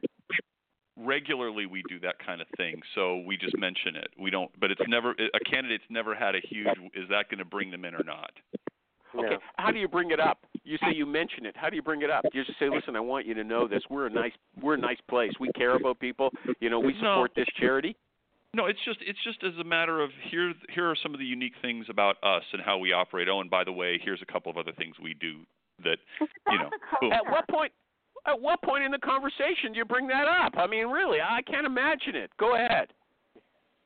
regularly 0.96 1.66
we 1.66 1.82
do 1.88 1.98
that 2.00 2.16
kind 2.24 2.40
of 2.40 2.46
thing. 2.56 2.80
So 2.94 3.18
we 3.26 3.36
just 3.36 3.56
mention 3.58 3.96
it. 3.96 4.08
We 4.18 4.30
don't. 4.30 4.50
But 4.60 4.70
it's 4.70 4.82
never. 4.88 5.12
A 5.12 5.40
candidate's 5.50 5.84
never 5.90 6.14
had 6.14 6.34
a 6.34 6.40
huge. 6.48 6.68
Is 6.94 7.08
that 7.08 7.28
going 7.30 7.38
to 7.38 7.44
bring 7.44 7.70
them 7.70 7.84
in 7.84 7.94
or 7.94 8.04
not? 8.04 8.30
Okay, 9.14 9.28
No. 9.34 9.38
how 9.56 9.70
do 9.70 9.78
you 9.78 9.88
bring 9.88 10.10
it 10.10 10.20
up? 10.20 10.38
You 10.64 10.76
say 10.78 10.92
you 10.94 11.06
mention 11.06 11.46
it. 11.46 11.56
How 11.56 11.68
do 11.70 11.76
you 11.76 11.82
bring 11.82 12.02
it 12.02 12.10
up? 12.10 12.24
You 12.32 12.44
just 12.44 12.58
say, 12.58 12.68
"Listen, 12.68 12.94
I 12.96 13.00
want 13.00 13.26
you 13.26 13.34
to 13.34 13.44
know 13.44 13.66
this. 13.66 13.82
We're 13.90 14.06
a 14.06 14.10
nice, 14.10 14.32
we're 14.60 14.74
a 14.74 14.78
nice 14.78 15.00
place. 15.08 15.32
We 15.40 15.50
care 15.52 15.74
about 15.74 15.98
people. 15.98 16.32
You 16.60 16.70
know, 16.70 16.78
we 16.78 16.92
No. 16.94 16.98
support 17.14 17.34
this 17.34 17.48
charity." 17.58 17.96
No, 18.52 18.66
it's 18.66 18.80
just 18.84 19.00
it's 19.02 19.22
just 19.22 19.42
as 19.44 19.56
a 19.58 19.64
matter 19.64 20.00
of 20.00 20.10
here 20.30 20.52
here 20.70 20.88
are 20.90 20.96
some 20.96 21.12
of 21.14 21.20
the 21.20 21.26
unique 21.26 21.54
things 21.62 21.88
about 21.88 22.16
us 22.22 22.44
and 22.52 22.60
how 22.62 22.78
we 22.78 22.92
operate. 22.92 23.28
Oh, 23.28 23.40
and 23.40 23.48
by 23.50 23.64
the 23.64 23.72
way, 23.72 23.98
here's 23.98 24.22
a 24.22 24.26
couple 24.26 24.50
of 24.50 24.56
other 24.58 24.72
things 24.72 24.98
we 24.98 25.14
do 25.14 25.40
that 25.84 25.98
you 26.20 26.58
know. 26.58 26.70
At 27.12 27.24
what 27.30 27.46
point? 27.48 27.72
At 28.26 28.40
what 28.40 28.60
point 28.62 28.84
in 28.84 28.90
the 28.90 28.98
conversation 28.98 29.72
do 29.72 29.78
you 29.78 29.84
bring 29.84 30.06
that 30.08 30.28
up? 30.28 30.56
I 30.58 30.66
mean, 30.66 30.88
really, 30.88 31.20
I 31.22 31.42
can't 31.42 31.64
imagine 31.66 32.14
it. 32.16 32.30
Go 32.36 32.54
ahead. 32.54 32.92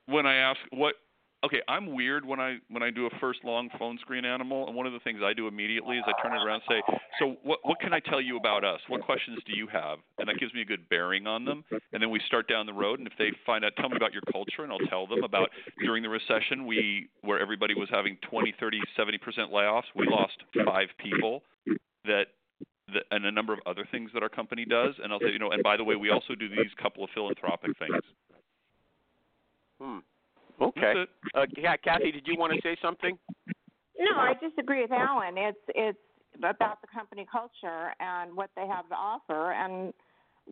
when 0.07 0.25
I 0.27 0.35
ask 0.35 0.59
what 0.71 0.95
okay, 1.45 1.61
I'm 1.67 1.93
weird 1.93 2.25
when 2.25 2.39
I 2.39 2.57
when 2.69 2.83
I 2.83 2.89
do 2.89 3.05
a 3.05 3.09
first 3.19 3.39
long 3.43 3.69
phone 3.77 3.97
screen 3.99 4.25
animal, 4.25 4.67
and 4.67 4.75
one 4.75 4.85
of 4.85 4.93
the 4.93 4.99
things 4.99 5.19
I 5.23 5.33
do 5.33 5.47
immediately 5.47 5.97
is 5.97 6.03
I 6.07 6.13
turn 6.21 6.33
it 6.35 6.43
around 6.43 6.61
and 6.67 6.81
say, 6.83 6.97
"So 7.19 7.37
what 7.43 7.59
what 7.63 7.79
can 7.79 7.93
I 7.93 7.99
tell 7.99 8.19
you 8.19 8.37
about 8.37 8.63
us? 8.63 8.81
What 8.87 9.01
questions 9.01 9.39
do 9.45 9.55
you 9.55 9.67
have?" 9.67 9.99
And 10.17 10.27
that 10.27 10.37
gives 10.39 10.53
me 10.53 10.61
a 10.61 10.65
good 10.65 10.87
bearing 10.89 11.27
on 11.27 11.45
them. 11.45 11.63
And 11.93 12.01
then 12.01 12.09
we 12.09 12.19
start 12.27 12.47
down 12.47 12.65
the 12.65 12.73
road, 12.73 12.99
and 12.99 13.07
if 13.07 13.13
they 13.17 13.31
find 13.45 13.63
out, 13.63 13.73
tell 13.77 13.89
me 13.89 13.95
about 13.95 14.13
your 14.13 14.23
culture, 14.31 14.63
and 14.63 14.71
I'll 14.71 14.87
tell 14.89 15.07
them 15.07 15.23
about 15.23 15.49
during 15.79 16.03
the 16.03 16.09
recession 16.09 16.65
we 16.65 17.07
where 17.21 17.39
everybody 17.39 17.73
was 17.73 17.89
having 17.89 18.17
20, 18.29 18.53
30, 18.59 18.81
70 18.97 19.17
percent 19.19 19.51
layoffs, 19.51 19.89
we 19.95 20.07
lost 20.07 20.37
five 20.65 20.89
people 20.97 21.43
that. 22.05 22.27
that 22.93 23.03
and 23.11 23.25
a 23.25 23.31
number 23.31 23.51
of 23.51 23.59
other 23.65 23.87
things 23.91 24.11
that 24.13 24.21
our 24.21 24.29
company 24.29 24.63
does, 24.63 24.93
and 25.03 25.11
I'll 25.11 25.19
say, 25.19 25.31
you 25.31 25.39
know, 25.39 25.49
and 25.51 25.63
by 25.63 25.75
the 25.75 25.83
way, 25.83 25.95
we 25.95 26.11
also 26.11 26.35
do 26.35 26.47
these 26.47 26.71
couple 26.81 27.03
of 27.03 27.09
philanthropic 27.15 27.77
things. 27.79 28.03
Hmm. 29.81 29.99
Okay. 30.61 30.93
That's. 31.33 31.49
Uh, 31.57 31.61
Ca- 31.61 31.77
Kathy, 31.83 32.11
did 32.11 32.27
you 32.27 32.37
want 32.37 32.53
to 32.53 32.61
say 32.61 32.77
something? 32.81 33.17
No, 33.97 34.17
I 34.17 34.33
disagree 34.41 34.81
with 34.81 34.91
Alan. 34.91 35.37
It's 35.37 35.57
it's 35.69 35.99
about 36.37 36.81
the 36.81 36.87
company 36.93 37.25
culture 37.31 37.93
and 37.99 38.35
what 38.35 38.49
they 38.55 38.67
have 38.67 38.87
to 38.89 38.95
offer, 38.95 39.53
and 39.53 39.93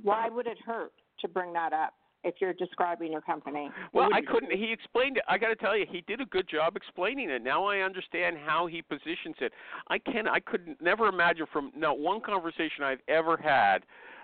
why 0.01 0.29
would 0.29 0.47
it 0.47 0.57
hurt 0.65 0.93
to 1.19 1.27
bring 1.27 1.53
that 1.53 1.73
up 1.73 1.93
if 2.23 2.35
you're 2.39 2.53
describing 2.53 3.11
your 3.11 3.21
company? 3.21 3.69
Well, 3.91 4.09
I 4.13 4.21
couldn't. 4.21 4.51
He 4.51 4.71
explained 4.71 5.17
it. 5.17 5.23
I 5.27 5.37
got 5.37 5.49
to 5.49 5.55
tell 5.55 5.77
you, 5.77 5.85
he 5.89 6.01
did 6.01 6.21
a 6.21 6.25
good 6.25 6.47
job 6.49 6.75
explaining 6.75 7.29
it. 7.29 7.43
Now 7.43 7.65
I 7.65 7.79
understand 7.79 8.37
how 8.43 8.67
he 8.67 8.81
positions 8.81 9.35
it. 9.41 9.51
I 9.89 9.99
can. 9.99 10.27
I 10.27 10.39
could 10.39 10.75
never 10.81 11.07
imagine 11.07 11.45
from 11.51 11.71
not 11.75 11.99
one 11.99 12.21
conversation 12.21 12.83
I've 12.83 13.01
ever 13.07 13.37
had 13.37 13.79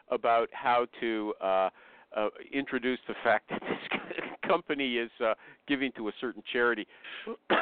about 0.10 0.50
how 0.52 0.88
to 1.02 1.34
uh, 1.42 1.70
uh, 2.15 2.30
introduce 2.54 3.00
the 3.08 3.15
fact 3.24 3.50
that 3.50 3.62
this 3.62 4.22
company 4.48 4.98
is 4.98 5.12
uh, 5.24 5.34
giving 5.67 5.91
to 5.98 6.08
a 6.08 6.12
certain 6.19 6.43
charity. 6.52 6.88
But 7.26 7.58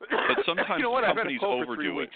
sometimes 0.46 0.78
you 0.78 0.84
know 0.84 0.90
what? 0.90 1.04
I've 1.04 1.16
had 1.16 1.26
a 1.26 1.30
companies 1.30 1.40
cold 1.40 1.66
for 1.66 1.76
three 1.76 1.88
overdo 1.88 2.00
it. 2.00 2.10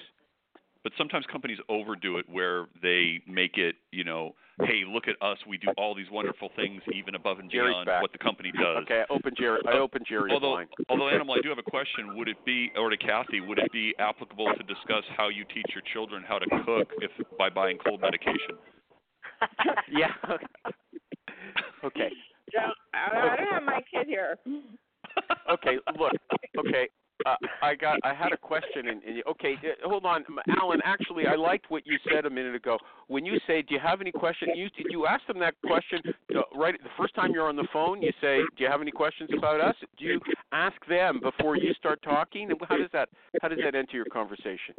but 0.82 0.92
sometimes 0.96 1.24
companies 1.30 1.58
overdo 1.68 2.18
it 2.18 2.26
where 2.28 2.66
they 2.82 3.20
make 3.26 3.56
it, 3.58 3.76
you 3.90 4.04
know, 4.04 4.34
hey, 4.66 4.82
look 4.86 5.04
at 5.08 5.16
us, 5.26 5.38
we 5.48 5.56
do 5.56 5.68
all 5.78 5.94
these 5.94 6.10
wonderful 6.10 6.50
things 6.56 6.82
even 6.94 7.14
above 7.14 7.38
and 7.38 7.50
Jerry's 7.50 7.72
beyond 7.72 7.86
back. 7.86 8.02
what 8.02 8.12
the 8.12 8.18
company 8.18 8.52
does. 8.52 8.84
Okay, 8.84 9.02
I 9.08 9.12
opened 9.12 9.36
Jerry. 9.38 9.60
I 9.66 9.78
opened 9.78 10.04
Jerry's 10.08 10.32
although, 10.32 10.52
line. 10.52 10.68
although 10.88 11.08
Animal, 11.08 11.34
I 11.34 11.40
do 11.42 11.48
have 11.48 11.58
a 11.58 11.62
question. 11.62 12.16
Would 12.16 12.28
it 12.28 12.36
be, 12.44 12.70
or 12.76 12.90
to 12.90 12.96
Kathy, 12.96 13.40
would 13.40 13.58
it 13.58 13.72
be 13.72 13.94
applicable 13.98 14.52
to 14.56 14.62
discuss 14.64 15.04
how 15.16 15.28
you 15.28 15.44
teach 15.52 15.66
your 15.72 15.82
children 15.92 16.22
how 16.26 16.38
to 16.38 16.46
cook 16.64 16.90
if 17.00 17.10
by 17.38 17.48
buying 17.48 17.78
cold 17.84 18.00
medication? 18.00 18.56
yeah. 19.90 20.12
okay. 21.84 22.10
Don't, 22.52 22.74
I 22.94 23.36
don't 23.36 23.52
have 23.52 23.62
my 23.62 23.80
kid 23.92 24.06
here. 24.06 24.36
okay, 25.52 25.76
look. 25.98 26.12
Okay, 26.58 26.88
uh, 27.26 27.36
I 27.62 27.74
got. 27.74 27.98
I 28.02 28.14
had 28.14 28.32
a 28.32 28.36
question, 28.36 28.88
and, 28.88 29.02
and 29.02 29.22
okay, 29.28 29.54
uh, 29.54 29.88
hold 29.88 30.04
on, 30.04 30.24
Alan. 30.60 30.80
Actually, 30.84 31.26
I 31.26 31.36
liked 31.36 31.66
what 31.68 31.86
you 31.86 31.98
said 32.12 32.26
a 32.26 32.30
minute 32.30 32.54
ago. 32.54 32.78
When 33.08 33.24
you 33.24 33.38
say, 33.46 33.62
"Do 33.62 33.74
you 33.74 33.80
have 33.80 34.00
any 34.00 34.12
questions?" 34.12 34.52
You 34.54 34.68
did 34.70 34.86
you 34.90 35.06
ask 35.06 35.26
them 35.26 35.38
that 35.40 35.54
question 35.64 36.00
uh, 36.34 36.40
right 36.56 36.74
the 36.82 36.90
first 36.98 37.14
time 37.14 37.32
you're 37.32 37.48
on 37.48 37.56
the 37.56 37.68
phone? 37.72 38.02
You 38.02 38.12
say, 38.20 38.38
"Do 38.56 38.64
you 38.64 38.68
have 38.68 38.80
any 38.80 38.90
questions 38.90 39.30
about 39.36 39.60
us?" 39.60 39.76
Do 39.98 40.04
you 40.04 40.20
ask 40.52 40.76
them 40.88 41.20
before 41.20 41.56
you 41.56 41.72
start 41.74 42.00
talking? 42.02 42.50
And 42.50 42.60
how 42.68 42.76
does 42.76 42.90
that 42.92 43.08
how 43.42 43.48
does 43.48 43.58
that 43.64 43.74
enter 43.74 43.96
your 43.96 44.06
conversation? 44.06 44.74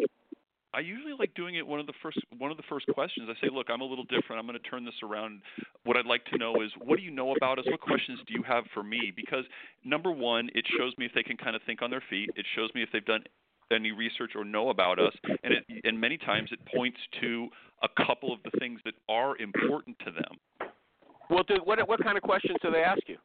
I 0.74 0.80
usually 0.80 1.14
like 1.18 1.34
doing 1.34 1.56
it 1.56 1.68
one 1.68 1.80
of 1.80 1.86
the 1.86 1.94
first 2.02 2.18
one 2.38 2.52
of 2.52 2.58
the 2.58 2.64
first 2.70 2.88
questions. 2.94 3.30
I 3.30 3.34
say, 3.46 3.52
look, 3.54 3.68
I'm 3.70 3.82
a 3.82 3.86
little 3.86 4.06
different. 4.06 4.40
I'm 4.40 4.48
going 4.48 4.60
to 4.62 4.70
turn 4.70 4.86
this 4.86 4.96
around. 5.04 5.42
What 5.84 5.98
I'd 5.98 6.06
like 6.06 6.24
to 6.26 6.38
know 6.38 6.62
is, 6.62 6.72
what 6.80 6.98
do 6.98 7.04
you 7.04 7.12
know 7.12 7.36
about 7.36 7.60
us? 7.60 7.66
What 7.68 7.82
questions 7.82 8.20
do 8.28 8.34
you 8.34 8.44
have 8.44 8.64
for 8.74 8.84
me? 8.84 9.12
Because 9.16 9.44
number 9.84 10.12
one, 10.12 10.50
it 10.56 10.66
shows 10.78 10.94
me 10.98 11.06
if 11.06 11.12
they 11.14 11.24
can 11.24 11.38
kind 11.38 11.56
of 11.56 11.62
think 11.66 11.82
on 11.82 11.90
their 11.90 12.04
feet. 12.10 12.30
It 12.36 12.46
shows 12.56 12.70
me 12.74 12.84
if 12.84 12.90
they've 12.94 13.06
done 13.06 13.24
any 13.72 13.92
research 13.92 14.32
or 14.36 14.44
know 14.44 14.70
about 14.70 15.00
us, 15.00 15.14
and 15.44 15.54
it 15.54 15.64
and 15.84 16.00
many 16.00 16.18
times 16.18 16.50
it 16.52 16.60
points 16.74 16.98
to 17.22 17.48
a 17.84 18.06
couple 18.06 18.34
of 18.34 18.40
the 18.44 18.52
things 18.60 18.80
that 18.86 18.94
are 19.10 19.38
important 19.38 19.98
to 20.00 20.12
them. 20.12 20.70
Well, 21.30 21.44
do, 21.44 21.56
what 21.64 21.86
what 21.88 22.04
kind 22.04 22.18
of 22.18 22.24
questions 22.24 22.58
do 22.62 22.72
they 22.72 22.84
ask 22.84 23.02
you? 23.08 23.18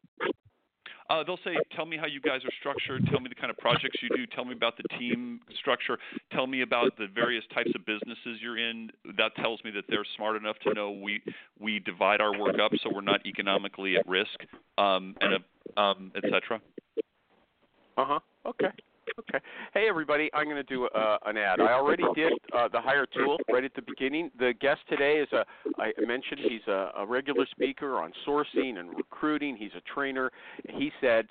Uh, 1.09 1.23
they'll 1.23 1.39
say, 1.43 1.55
"Tell 1.75 1.85
me 1.85 1.97
how 1.97 2.05
you 2.05 2.19
guys 2.19 2.43
are 2.43 2.51
structured. 2.59 3.07
Tell 3.09 3.19
me 3.19 3.29
the 3.29 3.35
kind 3.35 3.49
of 3.49 3.57
projects 3.57 3.97
you 4.01 4.09
do. 4.09 4.25
Tell 4.27 4.43
me 4.43 4.53
about 4.53 4.75
the 4.77 4.83
team 4.97 5.39
structure. 5.59 5.97
Tell 6.31 6.47
me 6.47 6.61
about 6.61 6.97
the 6.97 7.07
various 7.07 7.45
types 7.53 7.71
of 7.75 7.85
businesses 7.85 8.41
you're 8.41 8.57
in." 8.57 8.91
That 9.17 9.35
tells 9.37 9.63
me 9.63 9.71
that 9.71 9.85
they're 9.89 10.05
smart 10.15 10.35
enough 10.35 10.57
to 10.59 10.73
know 10.73 10.91
we 10.91 11.21
we 11.59 11.79
divide 11.79 12.19
our 12.19 12.37
work 12.37 12.59
up 12.59 12.71
so 12.83 12.89
we're 12.93 13.01
not 13.01 13.25
economically 13.25 13.95
at 13.95 14.07
risk, 14.07 14.37
um, 14.77 15.15
and 15.21 15.43
um, 15.77 16.11
et 16.15 16.23
cetera. 16.23 16.61
Uh 17.97 18.05
huh. 18.05 18.19
Okay. 18.45 18.69
Okay. 19.19 19.39
Hey, 19.73 19.87
everybody, 19.89 20.29
I'm 20.33 20.45
going 20.45 20.57
to 20.57 20.63
do 20.63 20.85
uh, 20.85 21.17
an 21.25 21.37
ad. 21.37 21.59
I 21.59 21.73
already 21.73 22.03
did 22.13 22.33
uh, 22.55 22.67
the 22.67 22.79
Hiretual 22.79 23.37
right 23.51 23.63
at 23.63 23.73
the 23.73 23.81
beginning. 23.81 24.29
The 24.37 24.53
guest 24.61 24.81
today 24.87 25.15
is 25.15 25.27
a, 25.33 25.43
I 25.79 25.91
mentioned 26.05 26.41
he's 26.47 26.67
a, 26.67 26.91
a 26.99 27.05
regular 27.05 27.47
speaker 27.49 27.99
on 27.99 28.11
sourcing 28.27 28.77
and 28.77 28.95
recruiting. 28.95 29.57
He's 29.57 29.71
a 29.75 29.81
trainer. 29.91 30.31
He 30.69 30.91
said 31.01 31.29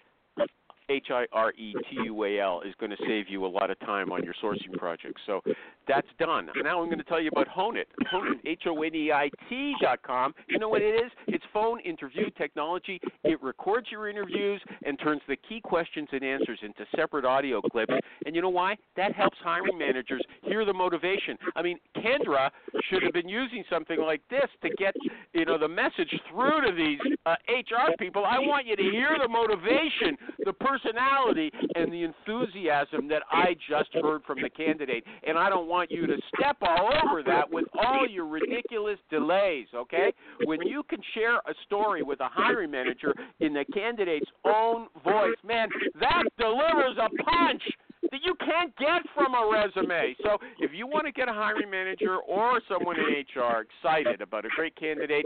H 0.89 1.07
I 1.11 1.27
R 1.33 1.53
E 1.53 1.75
T 1.91 1.97
U 2.05 2.25
A 2.25 2.41
L 2.41 2.63
is 2.63 2.75
going 2.79 2.91
to 2.91 2.97
save 3.07 3.29
you 3.29 3.45
a 3.45 3.49
lot 3.49 3.71
of 3.71 3.79
time 3.81 4.13
on 4.13 4.23
your 4.23 4.35
sourcing 4.43 4.73
projects. 4.77 5.21
So 5.27 5.41
that's 5.89 6.07
done. 6.19 6.49
Now 6.63 6.81
I'm 6.81 6.87
going 6.87 6.99
to 6.99 7.05
tell 7.05 7.21
you 7.21 7.31
about 7.31 7.49
Honeit. 7.49 7.87
Honeit, 8.13 8.41
H 8.45 8.63
O 8.67 8.83
N 8.83 8.95
E 8.95 9.11
I 9.13 9.29
T 9.49 9.75
dot 9.81 10.03
com. 10.03 10.35
You 10.49 10.59
know 10.59 10.69
what 10.69 10.83
it 10.83 10.95
is? 10.95 11.11
It's 11.27 11.45
phone 11.53 11.81
interview 11.81 12.31
technology. 12.39 13.01
It 13.25 13.43
records 13.43 13.89
your 13.91 14.09
interviews 14.09 14.63
and 14.85 14.99
turns 14.99 15.23
the 15.29 15.37
key 15.49 15.61
questions 15.61 16.09
and 16.13 16.23
answers 16.23 16.59
into 16.63 16.85
separate 16.95 17.25
audio 17.25 17.61
clips. 17.61 17.95
And 18.25 18.35
you 18.35 18.43
know 18.43 18.49
why? 18.49 18.77
That 18.97 19.15
helps 19.15 19.39
hiring 19.43 19.79
managers 19.79 20.23
hear 20.43 20.65
the 20.65 20.75
motivation. 20.75 21.37
I 21.55 21.63
mean, 21.63 21.79
Kendra 21.97 22.51
should 22.89 23.03
have 23.03 23.13
been 23.13 23.29
using 23.29 23.65
something 23.71 24.01
like 24.01 24.23
this 24.31 24.49
to 24.63 24.71
get 24.79 24.95
you 25.33 25.45
know 25.45 25.59
the 25.59 25.69
message 25.69 26.15
through 26.31 26.67
to 26.67 26.73
these 26.77 26.99
uh, 27.27 27.35
HR 27.49 27.93
people. 27.99 28.25
I 28.25 28.39
want 28.39 28.67
you 28.67 28.77
to 28.77 28.83
hear 28.83 29.17
the 29.21 29.29
motivation, 29.29 30.17
the 30.45 30.53
personality, 30.77 31.51
and 31.75 31.93
the 31.93 32.03
enthusiasm 32.03 33.09
that 33.09 33.23
I 33.31 33.57
just 33.69 33.91
heard 33.95 34.23
from 34.25 34.41
the 34.41 34.51
candidate. 34.51 35.05
And 35.27 35.39
I 35.39 35.49
don't 35.49 35.69
want 35.69 35.91
you 35.91 36.07
to 36.07 36.17
step 36.35 36.57
all 36.61 36.91
over 37.05 37.23
that 37.25 37.51
with 37.51 37.67
all 37.79 38.07
your 38.09 38.27
ridiculous 38.27 38.99
delays. 39.11 39.67
Okay? 39.75 40.13
When 40.45 40.63
you 40.63 40.83
can 40.89 41.01
share 41.15 41.37
a 41.37 41.55
story 41.65 42.03
with 42.03 42.21
a 42.21 42.29
hiring 42.29 42.71
manager 42.71 43.15
in 43.41 43.53
the 43.53 43.65
candidate's 43.73 44.31
own 44.45 44.89
voice, 45.05 45.37
man, 45.47 45.69
that 46.01 46.23
delivers 46.39 46.97
a 46.99 47.09
punch 47.23 47.63
that 48.11 48.21
you 48.25 48.35
can't 48.39 48.75
get 48.77 49.03
from 49.15 49.35
a 49.35 49.51
resume. 49.51 50.15
So 50.23 50.39
if 50.61 50.71
you 50.73 50.87
want 50.87 51.07
to 51.07 51.13
get 51.13 51.29
a 51.29 51.33
hiring 51.33 51.71
manager 51.71 52.19
or 52.19 52.61
someone 52.69 52.97
in 52.97 53.25
HR 53.35 53.65
excited 53.67 54.21
about 54.21 54.45
a 54.45 54.49
great 54.55 54.77
candidate, 54.77 55.25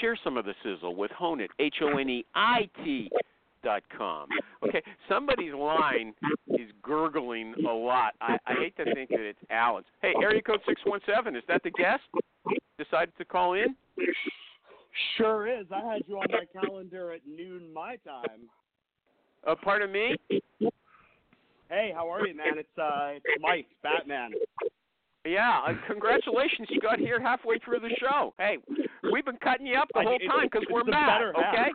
share 0.00 0.18
some 0.22 0.36
of 0.36 0.44
the 0.44 0.54
sizzle 0.64 0.96
with 0.96 1.10
Honeit, 1.12 1.50
H 1.60 1.76
O 1.82 1.98
N 1.98 2.08
E 2.08 2.24
I 2.34 2.68
T 2.84 3.10
dot 3.62 3.82
com. 3.96 4.28
Okay, 4.66 4.82
somebody's 5.08 5.54
line 5.54 6.14
is 6.48 6.70
gurgling 6.82 7.54
a 7.68 7.72
lot. 7.72 8.14
I, 8.20 8.36
I 8.46 8.54
hate 8.54 8.76
to 8.76 8.84
think 8.94 9.10
that 9.10 9.20
it's 9.20 9.38
Alan's. 9.50 9.86
Hey, 10.02 10.14
area 10.22 10.42
code 10.42 10.60
six 10.66 10.80
one 10.84 11.00
seven. 11.06 11.36
Is 11.36 11.42
that 11.48 11.62
the 11.62 11.70
guest? 11.70 12.02
Decided 12.78 13.12
to 13.18 13.24
call 13.24 13.54
in? 13.54 13.76
Sure 15.16 15.46
is. 15.46 15.66
I 15.70 15.92
had 15.92 16.02
you 16.06 16.16
on 16.16 16.26
my 16.30 16.60
calendar 16.60 17.12
at 17.12 17.20
noon 17.26 17.72
my 17.72 17.96
time. 17.96 18.48
Uh, 19.46 19.54
pardon 19.62 19.92
me. 19.92 20.16
Hey, 21.68 21.92
how 21.94 22.12
are 22.12 22.26
you, 22.26 22.34
man? 22.34 22.58
It's 22.58 22.78
uh, 22.78 23.12
it's 23.14 23.24
Mike, 23.40 23.66
Batman. 23.82 24.32
Yeah, 25.24 25.60
uh, 25.66 25.74
congratulations. 25.86 26.68
You 26.70 26.80
got 26.80 26.98
here 26.98 27.20
halfway 27.20 27.58
through 27.58 27.80
the 27.80 27.90
show. 28.00 28.32
Hey, 28.38 28.56
we've 29.12 29.24
been 29.24 29.36
cutting 29.36 29.66
you 29.66 29.76
up 29.76 29.88
the 29.94 30.02
whole 30.02 30.18
time 30.18 30.48
because 30.50 30.66
we're 30.70 30.84
mad. 30.84 31.20
Okay. 31.22 31.70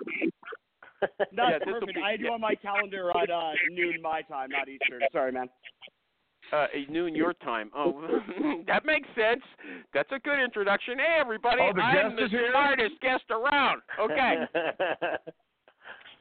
No, 1.32 1.50
Yeah, 1.50 1.60
perfect. 1.64 1.94
be- 1.96 2.02
I 2.02 2.12
had 2.12 2.20
you 2.20 2.28
on 2.32 2.42
my 2.42 2.56
calendar 2.56 3.12
at 3.12 3.30
uh, 3.30 3.52
noon 3.72 4.02
my 4.02 4.22
time, 4.24 4.50
not 4.52 4.68
Eastern. 4.70 5.02
Sorry, 5.12 5.32
man. 5.32 5.50
Uh, 6.54 6.68
noon 6.90 7.16
your 7.16 7.34
time. 7.34 7.72
Oh, 7.76 8.08
that 8.68 8.86
makes 8.86 9.08
sense. 9.16 9.42
That's 9.94 10.12
a 10.12 10.20
good 10.20 10.40
introduction. 10.40 11.00
Hey, 11.00 11.18
everybody, 11.20 11.62
Oh, 11.62 11.72
the 11.76 11.82
I'm 11.82 12.16
the 12.16 12.28
smartest 12.52 13.02
guest 13.02 13.24
around. 13.32 13.82
Okay. 14.00 14.36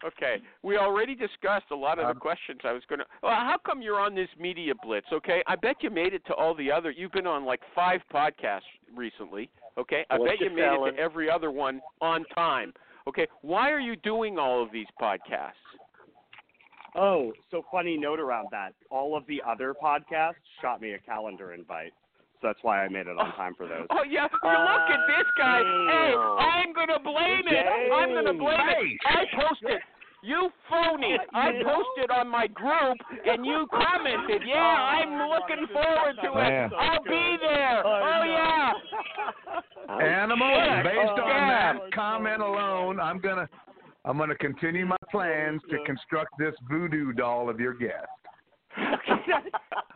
Okay, 0.04 0.42
we 0.62 0.76
already 0.76 1.14
discussed 1.14 1.64
a 1.70 1.74
lot 1.74 1.98
of 1.98 2.04
the 2.04 2.10
Um, 2.10 2.18
questions 2.18 2.60
I 2.62 2.72
was 2.72 2.82
going 2.90 2.98
to. 2.98 3.06
Well, 3.22 3.32
how 3.32 3.56
come 3.64 3.80
you're 3.80 3.98
on 3.98 4.14
this 4.14 4.28
media 4.38 4.74
blitz? 4.82 5.06
Okay, 5.10 5.42
I 5.46 5.56
bet 5.56 5.76
you 5.82 5.88
made 5.88 6.12
it 6.12 6.22
to 6.26 6.34
all 6.34 6.54
the 6.54 6.70
other. 6.70 6.90
You've 6.90 7.12
been 7.12 7.26
on 7.26 7.46
like 7.46 7.60
five 7.74 8.02
podcasts 8.12 8.68
recently. 8.94 9.48
Okay, 9.78 10.04
I 10.10 10.18
What's 10.18 10.32
bet 10.32 10.40
you 10.40 10.46
your 10.54 10.56
made 10.78 10.88
it 10.90 10.96
to 10.96 10.98
every 10.98 11.30
other 11.30 11.50
one 11.50 11.80
on 12.02 12.24
time. 12.34 12.74
Okay, 13.06 13.26
why 13.42 13.70
are 13.70 13.80
you 13.80 13.96
doing 13.96 14.38
all 14.38 14.62
of 14.62 14.72
these 14.72 14.86
podcasts? 15.00 15.52
Oh, 16.96 17.32
so 17.50 17.64
funny 17.70 17.96
note 17.96 18.20
around 18.20 18.48
that. 18.52 18.72
All 18.90 19.16
of 19.16 19.26
the 19.26 19.42
other 19.46 19.74
podcasts 19.74 20.34
shot 20.62 20.80
me 20.80 20.92
a 20.92 20.98
calendar 20.98 21.52
invite. 21.52 21.92
So 22.40 22.48
that's 22.48 22.58
why 22.62 22.84
I 22.84 22.88
made 22.88 23.06
it 23.06 23.18
on 23.18 23.32
oh, 23.32 23.36
time 23.36 23.54
for 23.56 23.66
those. 23.66 23.86
Oh 23.90 24.04
yeah, 24.08 24.28
you 24.30 24.50
look 24.50 24.88
at 24.90 25.00
this 25.06 25.26
guy. 25.36 25.58
Hey, 25.58 26.14
uh, 26.14 26.36
I'm 26.36 26.72
gonna 26.72 27.00
blame 27.00 27.46
it. 27.46 27.66
I'm 27.92 28.14
gonna 28.14 28.38
blame 28.38 28.58
it. 28.60 29.00
I 29.06 29.24
posted. 29.34 29.80
You 30.24 30.48
phony! 30.70 31.18
Oh, 31.20 31.38
I 31.38 31.50
posted 31.62 32.10
on 32.10 32.28
my 32.28 32.46
group 32.46 32.96
and 33.26 33.44
you 33.44 33.66
commented. 33.70 34.40
Yeah, 34.46 34.54
oh, 34.56 34.82
I'm 34.82 35.28
looking 35.28 35.66
forward 35.70 36.16
to 36.22 36.28
it. 36.40 36.72
I'll 36.72 37.04
be 37.04 37.36
there. 37.42 37.86
Oh, 37.86 38.00
oh 38.02 38.24
yeah. 38.24 38.72
Animal, 40.22 40.82
based 40.82 41.20
on 41.20 41.48
that 41.48 41.74
comment 41.94 42.40
alone, 42.40 42.98
I'm 43.00 43.18
gonna 43.20 43.46
I'm 44.06 44.16
gonna 44.16 44.34
continue 44.36 44.86
my 44.86 44.96
plans 45.10 45.60
to 45.68 45.76
construct 45.84 46.30
this 46.38 46.54
voodoo 46.70 47.12
doll 47.12 47.50
of 47.50 47.60
your 47.60 47.74
guest. 47.74 48.08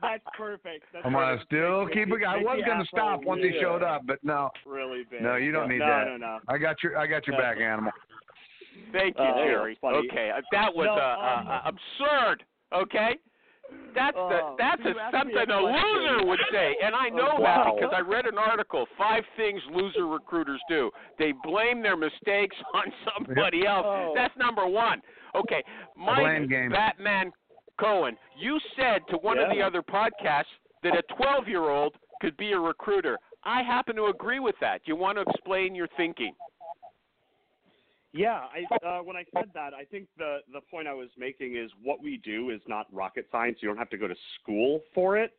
That's 0.02 0.22
perfect. 0.36 0.84
That's 0.92 1.06
I'm 1.06 1.12
gonna 1.12 1.38
perfect. 1.38 1.46
still 1.46 1.84
Make 1.86 1.94
keep 1.94 2.08
it. 2.08 2.22
I 2.26 2.36
was 2.36 2.60
gonna 2.66 2.84
stop 2.92 3.24
once 3.24 3.40
he 3.42 3.58
showed 3.62 3.82
up, 3.82 4.02
but 4.06 4.18
no, 4.22 4.50
Really 4.66 5.04
big. 5.10 5.22
no, 5.22 5.36
you 5.36 5.52
don't 5.52 5.70
need 5.70 5.78
no, 5.78 5.86
that. 5.86 6.04
No, 6.06 6.16
no, 6.18 6.38
I 6.48 6.58
got 6.58 6.82
your 6.82 6.98
I 6.98 7.06
got 7.06 7.26
your 7.26 7.36
No. 7.36 7.42
back, 7.42 7.56
animal. 7.56 7.92
Thank 8.92 9.16
you, 9.18 9.24
Uh, 9.24 9.44
Jerry. 9.44 9.78
funny. 9.80 9.98
Okay, 10.08 10.30
uh, 10.30 10.40
that 10.52 10.74
was 10.74 10.86
No, 10.86 10.92
uh, 10.94 11.38
um, 11.40 11.48
uh, 11.48 11.60
absurd. 11.64 12.44
Okay. 12.72 13.18
That's 13.94 14.16
the 14.16 14.20
Uh, 14.22 14.54
that's 14.56 14.80
a, 14.82 14.88
you 14.88 14.98
asked 14.98 15.12
me 15.12 15.18
something 15.34 15.50
a 15.50 15.58
a 15.58 15.60
loser 15.60 16.24
would 16.26 16.40
say, 16.50 16.76
and 16.82 16.94
I 16.94 17.10
know 17.10 17.34
Wow. 17.38 17.64
that 17.64 17.74
because 17.76 17.92
I 17.92 18.00
read 18.00 18.26
an 18.26 18.38
article. 18.38 18.86
Five 18.96 19.26
things 19.36 19.62
loser 19.66 20.06
recruiters 20.06 20.60
do: 20.68 20.90
they 21.18 21.32
blame 21.32 21.82
their 21.82 21.96
mistakes 21.96 22.56
on 22.74 22.90
somebody 23.04 23.66
else. 23.66 23.84
Oh. 23.86 24.12
That's 24.14 24.34
number 24.36 24.66
one. 24.66 25.02
Okay, 25.34 25.62
Mike. 25.96 26.48
Batman 26.70 27.30
Cohen, 27.78 28.16
you 28.36 28.58
said 28.76 29.06
to 29.08 29.18
one 29.18 29.38
of 29.38 29.50
the 29.50 29.60
other 29.62 29.82
podcasts 29.82 30.46
that 30.82 30.96
a 30.96 31.02
12-year-old 31.14 31.94
could 32.20 32.36
be 32.38 32.52
a 32.52 32.58
recruiter. 32.58 33.18
I 33.44 33.62
happen 33.62 33.94
to 33.96 34.06
agree 34.06 34.40
with 34.40 34.58
that. 34.60 34.82
Do 34.84 34.90
you 34.92 34.96
want 34.96 35.16
to 35.18 35.22
explain 35.22 35.74
your 35.74 35.88
thinking? 35.96 36.34
Yeah, 38.12 38.40
I 38.40 38.86
uh, 38.86 39.02
when 39.02 39.16
I 39.16 39.24
said 39.34 39.50
that, 39.54 39.74
I 39.74 39.84
think 39.84 40.08
the 40.16 40.38
the 40.52 40.60
point 40.70 40.88
I 40.88 40.94
was 40.94 41.08
making 41.18 41.56
is 41.56 41.70
what 41.82 42.02
we 42.02 42.16
do 42.24 42.50
is 42.50 42.60
not 42.66 42.86
rocket 42.92 43.26
science. 43.30 43.58
You 43.60 43.68
don't 43.68 43.76
have 43.76 43.90
to 43.90 43.98
go 43.98 44.08
to 44.08 44.14
school 44.40 44.80
for 44.94 45.18
it. 45.18 45.32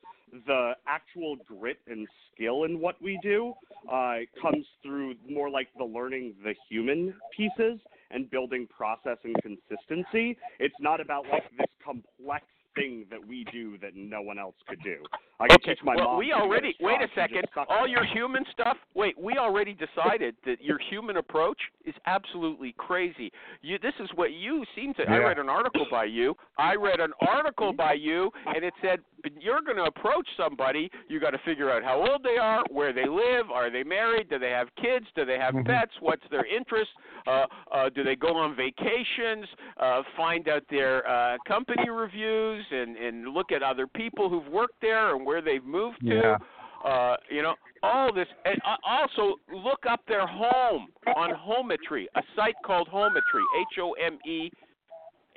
The 0.45 0.73
actual 0.85 1.37
grit 1.47 1.79
and 1.87 2.07
skill 2.31 2.65
in 2.65 2.79
what 2.79 3.01
we 3.01 3.19
do 3.23 3.53
uh, 3.91 4.17
comes 4.39 4.65
through 4.83 5.15
more 5.27 5.49
like 5.49 5.69
the 5.79 5.83
learning 5.83 6.35
the 6.43 6.53
human 6.69 7.15
pieces 7.35 7.79
and 8.11 8.29
building 8.29 8.67
process 8.67 9.17
and 9.23 9.35
consistency. 9.41 10.37
It's 10.59 10.75
not 10.79 11.01
about 11.01 11.25
like 11.31 11.49
this 11.57 11.67
complex 11.83 12.45
thing 12.75 13.05
that 13.09 13.19
we 13.25 13.45
do 13.51 13.77
that 13.79 13.95
no 13.95 14.21
one 14.21 14.39
else 14.39 14.55
could 14.67 14.81
do. 14.83 14.97
I 15.39 15.47
can 15.47 15.55
Okay. 15.55 15.73
teach 15.75 15.83
my 15.83 15.95
well, 15.95 16.05
mom. 16.09 16.17
we 16.17 16.33
already 16.33 16.75
wait 16.79 17.01
a 17.01 17.07
second. 17.15 17.45
All 17.69 17.87
your 17.87 18.03
it. 18.03 18.09
human 18.09 18.43
stuff. 18.51 18.77
Wait, 18.93 19.17
we 19.17 19.37
already 19.37 19.73
decided 19.73 20.35
that 20.45 20.61
your 20.61 20.77
human 20.89 21.17
approach 21.17 21.59
is 21.85 21.95
absolutely 22.05 22.73
crazy. 22.77 23.31
You, 23.61 23.79
this 23.79 23.93
is 23.99 24.09
what 24.15 24.33
you 24.33 24.65
seem 24.75 24.93
to. 24.95 25.03
I 25.09 25.17
read 25.17 25.39
an 25.39 25.49
article 25.49 25.85
by 25.89 26.05
you. 26.05 26.35
I 26.57 26.75
read 26.75 26.99
an 26.99 27.13
article 27.21 27.71
by 27.73 27.93
you, 27.93 28.31
and 28.47 28.63
it 28.63 28.73
said 28.81 28.99
you're 29.39 29.61
going 29.61 29.77
to 29.77 29.83
approach 29.83 30.27
somebody. 30.37 30.89
You 31.07 31.19
got 31.19 31.31
to 31.31 31.39
figure 31.39 31.69
out 31.71 31.83
how 31.83 31.99
old 31.99 32.23
they 32.23 32.37
are, 32.37 32.63
where 32.69 32.93
they 32.93 33.05
live, 33.07 33.49
are 33.51 33.69
they 33.69 33.83
married, 33.83 34.29
do 34.29 34.39
they 34.39 34.49
have 34.51 34.67
kids, 34.75 35.05
do 35.15 35.25
they 35.25 35.37
have 35.37 35.53
Mhm. 35.53 35.65
pets, 35.65 35.91
what's 35.99 36.25
their 36.29 36.45
interest, 36.45 36.91
uh, 37.27 37.45
uh, 37.71 37.89
do 37.89 38.03
they 38.03 38.15
go 38.15 38.35
on 38.35 38.55
vacations, 38.55 39.45
uh, 39.77 40.03
find 40.15 40.47
out 40.47 40.63
their 40.69 41.05
uh, 41.07 41.37
company 41.45 41.89
reviews, 41.89 42.58
and 42.71 42.97
and 42.97 43.27
look 43.33 43.51
at 43.51 43.63
other 43.63 43.87
people 43.87 44.29
who've 44.29 44.47
worked 44.47 44.79
there 44.81 45.15
and 45.15 45.25
where 45.25 45.41
they've 45.41 45.63
moved 45.63 45.99
to 46.01 46.15
Yeah. 46.15 46.37
uh, 46.83 47.15
you 47.29 47.41
know, 47.41 47.55
all 47.83 48.13
this, 48.13 48.27
and 48.45 48.59
uh, 48.65 48.75
also 48.87 49.35
look 49.53 49.85
up 49.89 50.01
their 50.07 50.25
home 50.27 50.87
on 51.15 51.31
Homemetry, 51.31 52.05
a 52.15 52.21
site 52.35 52.55
called 52.65 52.87
Homemetry, 52.89 53.43
H 53.61 53.79
O 53.79 53.93
M 53.93 54.17
E, 54.25 54.49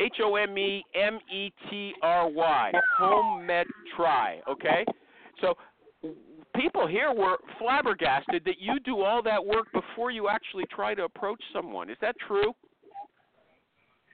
H 0.01 0.17
O 0.23 0.37
M 0.37 0.57
E 0.59 0.85
M 0.95 1.19
E 1.33 1.51
T 1.71 1.93
R 2.03 2.29
Y, 2.29 2.73
Homemetry. 3.01 4.41
Okay, 4.49 4.85
so 5.41 5.55
people 6.55 6.87
here 6.87 7.13
were 7.13 7.39
flabbergasted 7.59 8.45
that 8.45 8.57
you 8.61 8.79
do 8.81 9.03
all 9.03 9.23
that 9.23 9.45
work 9.45 9.67
before 9.73 10.11
you 10.11 10.29
actually 10.29 10.65
try 10.75 10.95
to 10.95 11.05
approach 11.05 11.41
someone. 11.53 11.91
Is 11.91 11.97
that 12.01 12.17
true? 12.27 12.53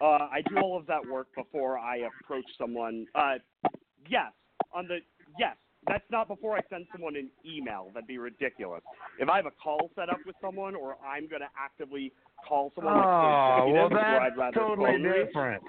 Uh, 0.00 0.04
I 0.30 0.42
do 0.48 0.58
all 0.58 0.76
of 0.78 0.86
that 0.86 1.00
work 1.10 1.28
before 1.36 1.78
I 1.78 1.98
approach 2.22 2.44
someone. 2.56 3.06
Uh, 3.14 3.34
yes, 4.08 4.32
on 4.74 4.86
the 4.86 4.98
yes. 5.38 5.56
That's 5.86 6.04
not 6.10 6.28
before 6.28 6.56
I 6.56 6.60
send 6.68 6.86
someone 6.92 7.14
an 7.16 7.30
email. 7.46 7.90
That'd 7.94 8.06
be 8.08 8.18
ridiculous. 8.18 8.82
If 9.18 9.28
I 9.28 9.36
have 9.36 9.46
a 9.46 9.52
call 9.52 9.90
set 9.94 10.08
up 10.10 10.18
with 10.26 10.34
someone, 10.40 10.74
or 10.74 10.96
I'm 11.06 11.28
going 11.28 11.40
to 11.40 11.48
actively 11.56 12.12
call 12.46 12.72
someone, 12.74 12.94
Oh, 12.96 13.70
well, 13.72 13.86
executive, 13.86 13.92
where 13.92 14.20
I'd 14.20 14.32
that's 14.36 14.54
totally 14.54 14.98
different. 14.98 15.62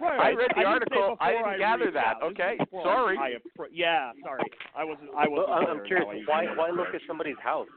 Right, 0.00 0.20
I 0.20 0.28
read 0.32 0.50
the 0.50 0.54
didn't 0.56 0.66
article. 0.66 1.16
I 1.20 1.32
didn't 1.32 1.58
gather 1.58 1.84
reach 1.86 1.94
that. 1.94 2.16
out. 2.16 2.22
Okay, 2.24 2.58
sorry. 2.82 3.16
I 3.16 3.30
appro- 3.38 3.72
yeah, 3.72 4.10
sorry. 4.22 4.42
I 4.76 4.84
wasn't. 4.84 5.08
I 5.16 5.26
wasn't. 5.26 5.48
I'm, 5.48 5.64
clear 5.64 5.70
I'm 5.80 5.86
curious. 5.86 6.26
how 6.26 6.32
Why 6.34 6.42
usually 6.42 6.58
why 6.58 6.70
look 6.70 6.94
at 6.94 7.00
somebody's 7.06 7.38
house? 7.42 7.68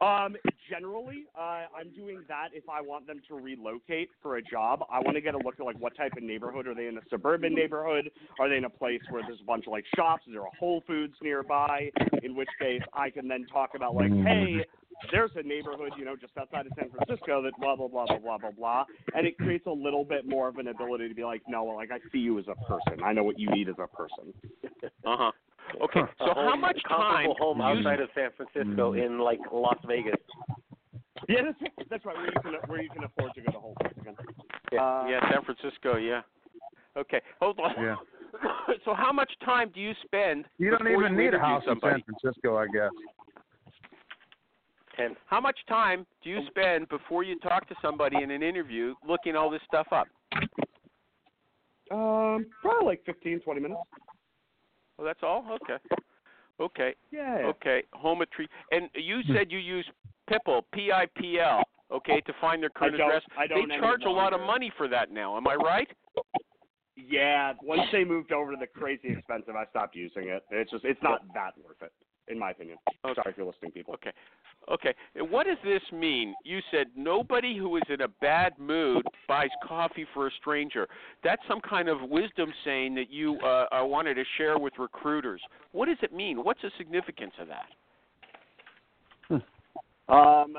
Um, 0.00 0.36
generally, 0.70 1.24
uh, 1.36 1.66
I'm 1.76 1.90
doing 1.94 2.22
that 2.28 2.48
if 2.54 2.64
I 2.68 2.80
want 2.80 3.06
them 3.06 3.20
to 3.28 3.34
relocate 3.34 4.10
for 4.22 4.36
a 4.36 4.42
job. 4.42 4.84
I 4.90 5.00
want 5.00 5.16
to 5.16 5.20
get 5.20 5.34
a 5.34 5.38
look 5.38 5.54
at 5.58 5.66
like 5.66 5.78
what 5.80 5.96
type 5.96 6.12
of 6.16 6.22
neighborhood 6.22 6.66
are 6.66 6.74
they 6.74 6.86
in 6.86 6.96
a 6.96 7.02
suburban 7.10 7.54
neighborhood? 7.54 8.10
Are 8.38 8.48
they 8.48 8.56
in 8.56 8.64
a 8.64 8.70
place 8.70 9.00
where 9.10 9.22
there's 9.26 9.40
a 9.40 9.44
bunch 9.44 9.66
of 9.66 9.72
like 9.72 9.84
shops? 9.96 10.22
Is 10.26 10.32
there 10.32 10.42
a 10.42 10.56
Whole 10.58 10.82
Foods 10.86 11.14
nearby? 11.22 11.90
In 12.22 12.36
which 12.36 12.48
case, 12.60 12.82
I 12.94 13.10
can 13.10 13.26
then 13.26 13.46
talk 13.52 13.70
about 13.74 13.94
like, 13.94 14.12
hey, 14.12 14.64
there's 15.10 15.30
a 15.34 15.42
neighborhood, 15.42 15.92
you 15.98 16.04
know, 16.04 16.14
just 16.16 16.36
outside 16.38 16.66
of 16.66 16.72
San 16.78 16.90
Francisco 16.90 17.42
that 17.42 17.52
blah 17.58 17.76
blah 17.76 17.88
blah 17.88 18.06
blah 18.06 18.18
blah 18.18 18.38
blah 18.38 18.50
blah, 18.50 18.84
and 19.14 19.26
it 19.26 19.36
creates 19.38 19.66
a 19.66 19.72
little 19.72 20.04
bit 20.04 20.26
more 20.26 20.48
of 20.48 20.56
an 20.56 20.68
ability 20.68 21.08
to 21.08 21.14
be 21.14 21.24
like, 21.24 21.42
no, 21.48 21.64
like 21.64 21.90
I 21.90 21.98
see 22.12 22.18
you 22.18 22.38
as 22.38 22.44
a 22.48 22.54
person. 22.66 23.02
I 23.02 23.12
know 23.12 23.24
what 23.24 23.38
you 23.38 23.50
need 23.50 23.68
as 23.68 23.76
a 23.78 23.88
person. 23.88 24.32
Uh 25.04 25.16
huh. 25.16 25.32
Okay, 25.82 26.00
A 26.00 26.08
so 26.18 26.32
how 26.34 26.56
much 26.56 26.78
time? 26.88 27.26
comparable 27.28 27.36
home 27.38 27.58
do 27.58 27.62
you 27.64 27.68
outside 27.88 28.00
of 28.00 28.08
San 28.14 28.30
Francisco 28.36 28.92
Mm. 28.92 29.06
in 29.06 29.18
like 29.18 29.40
Las 29.52 29.78
Vegas? 29.86 30.14
Yeah, 31.28 31.42
that's, 31.44 31.88
that's 31.90 32.04
right. 32.06 32.16
Where 32.16 32.26
you 32.26 32.40
can 32.42 32.54
where 32.66 32.82
you 32.82 32.88
can 32.88 33.04
afford 33.04 33.32
to 33.34 33.40
go 33.42 33.52
to 33.52 33.58
Whole 33.60 33.76
Foods 33.82 33.94
again. 34.00 34.16
Uh, 34.72 35.04
yeah, 35.06 35.20
San 35.30 35.44
Francisco. 35.44 35.96
Yeah. 35.96 36.22
Okay, 36.96 37.20
hold 37.40 37.60
on. 37.60 37.72
Yeah. 37.78 37.96
so 38.84 38.94
how 38.94 39.12
much 39.12 39.30
time 39.44 39.70
do 39.74 39.80
you 39.80 39.92
spend? 40.04 40.46
You 40.58 40.70
don't 40.70 40.82
before 40.82 41.04
even 41.04 41.12
you 41.12 41.18
need 41.18 41.24
a 41.34 41.36
interview 41.36 41.46
house 41.46 41.62
in? 41.68 41.78
San 41.80 42.02
Francisco, 42.02 42.56
I 42.56 42.66
guess. 42.68 42.90
Ten. 44.96 45.14
How 45.26 45.40
much 45.40 45.58
time 45.68 46.06
do 46.24 46.30
you 46.30 46.40
spend 46.48 46.88
before 46.88 47.22
you 47.22 47.38
talk 47.40 47.68
to 47.68 47.74
somebody 47.82 48.22
in 48.22 48.30
an 48.30 48.42
interview, 48.42 48.94
looking 49.06 49.36
all 49.36 49.50
this 49.50 49.62
stuff 49.68 49.88
up? 49.92 50.08
Um, 51.92 52.46
probably 52.62 52.86
like 52.86 53.02
fifteen, 53.04 53.40
twenty 53.40 53.60
minutes. 53.60 53.80
Well, 55.00 55.06
that's 55.06 55.20
all. 55.22 55.46
Okay. 55.62 55.82
Okay. 56.60 56.94
Yeah. 57.10 57.38
Okay. 57.46 57.84
Homemetry. 57.94 58.46
And 58.70 58.90
you 58.94 59.22
said 59.34 59.50
you 59.50 59.58
use 59.58 59.86
Pipl, 60.30 60.62
P-I-P-L. 60.74 61.62
Okay, 61.90 62.20
to 62.20 62.32
find 62.40 62.62
their 62.62 62.68
current 62.68 63.00
I 63.00 63.04
address. 63.04 63.22
I 63.36 63.46
don't 63.48 63.68
they 63.68 63.76
charge 63.78 64.02
a 64.04 64.10
lot 64.10 64.32
of 64.32 64.40
money 64.42 64.70
for 64.76 64.86
that 64.88 65.10
now. 65.10 65.36
Am 65.36 65.48
I 65.48 65.54
right? 65.56 65.88
Yeah. 66.96 67.54
Once 67.62 67.82
they 67.90 68.04
moved 68.04 68.30
over 68.30 68.52
to 68.52 68.56
the 68.60 68.66
crazy 68.66 69.08
expensive, 69.08 69.56
I 69.56 69.64
stopped 69.70 69.96
using 69.96 70.28
it. 70.28 70.44
It's 70.50 70.70
just 70.70 70.84
it's 70.84 71.02
not 71.02 71.22
that 71.34 71.54
worth 71.64 71.80
it, 71.80 71.92
in 72.28 72.38
my 72.38 72.50
opinion. 72.50 72.78
Okay. 73.04 73.14
Sorry 73.14 73.30
if 73.30 73.36
you're 73.36 73.46
listening, 73.46 73.72
people. 73.72 73.94
Okay. 73.94 74.12
Okay. 74.70 74.94
And 75.14 75.30
What 75.30 75.46
does 75.46 75.58
this 75.64 75.82
mean? 75.92 76.34
You 76.44 76.60
said 76.70 76.88
nobody 76.96 77.56
who 77.56 77.76
is 77.76 77.82
in 77.88 78.02
a 78.02 78.08
bad 78.08 78.52
mood 78.58 79.04
buys 79.26 79.48
coffee 79.66 80.06
for 80.14 80.28
a 80.28 80.30
stranger. 80.40 80.86
That's 81.24 81.42
some 81.48 81.60
kind 81.60 81.88
of 81.88 82.08
wisdom 82.08 82.52
saying 82.64 82.94
that 82.96 83.10
you 83.10 83.38
uh, 83.42 83.66
uh, 83.72 83.84
wanted 83.84 84.14
to 84.14 84.24
share 84.38 84.58
with 84.58 84.74
recruiters. 84.78 85.40
What 85.72 85.86
does 85.86 85.98
it 86.02 86.12
mean? 86.12 86.44
What's 86.44 86.62
the 86.62 86.70
significance 86.78 87.32
of 87.40 87.48
that? 87.48 87.66
Um, 90.10 90.56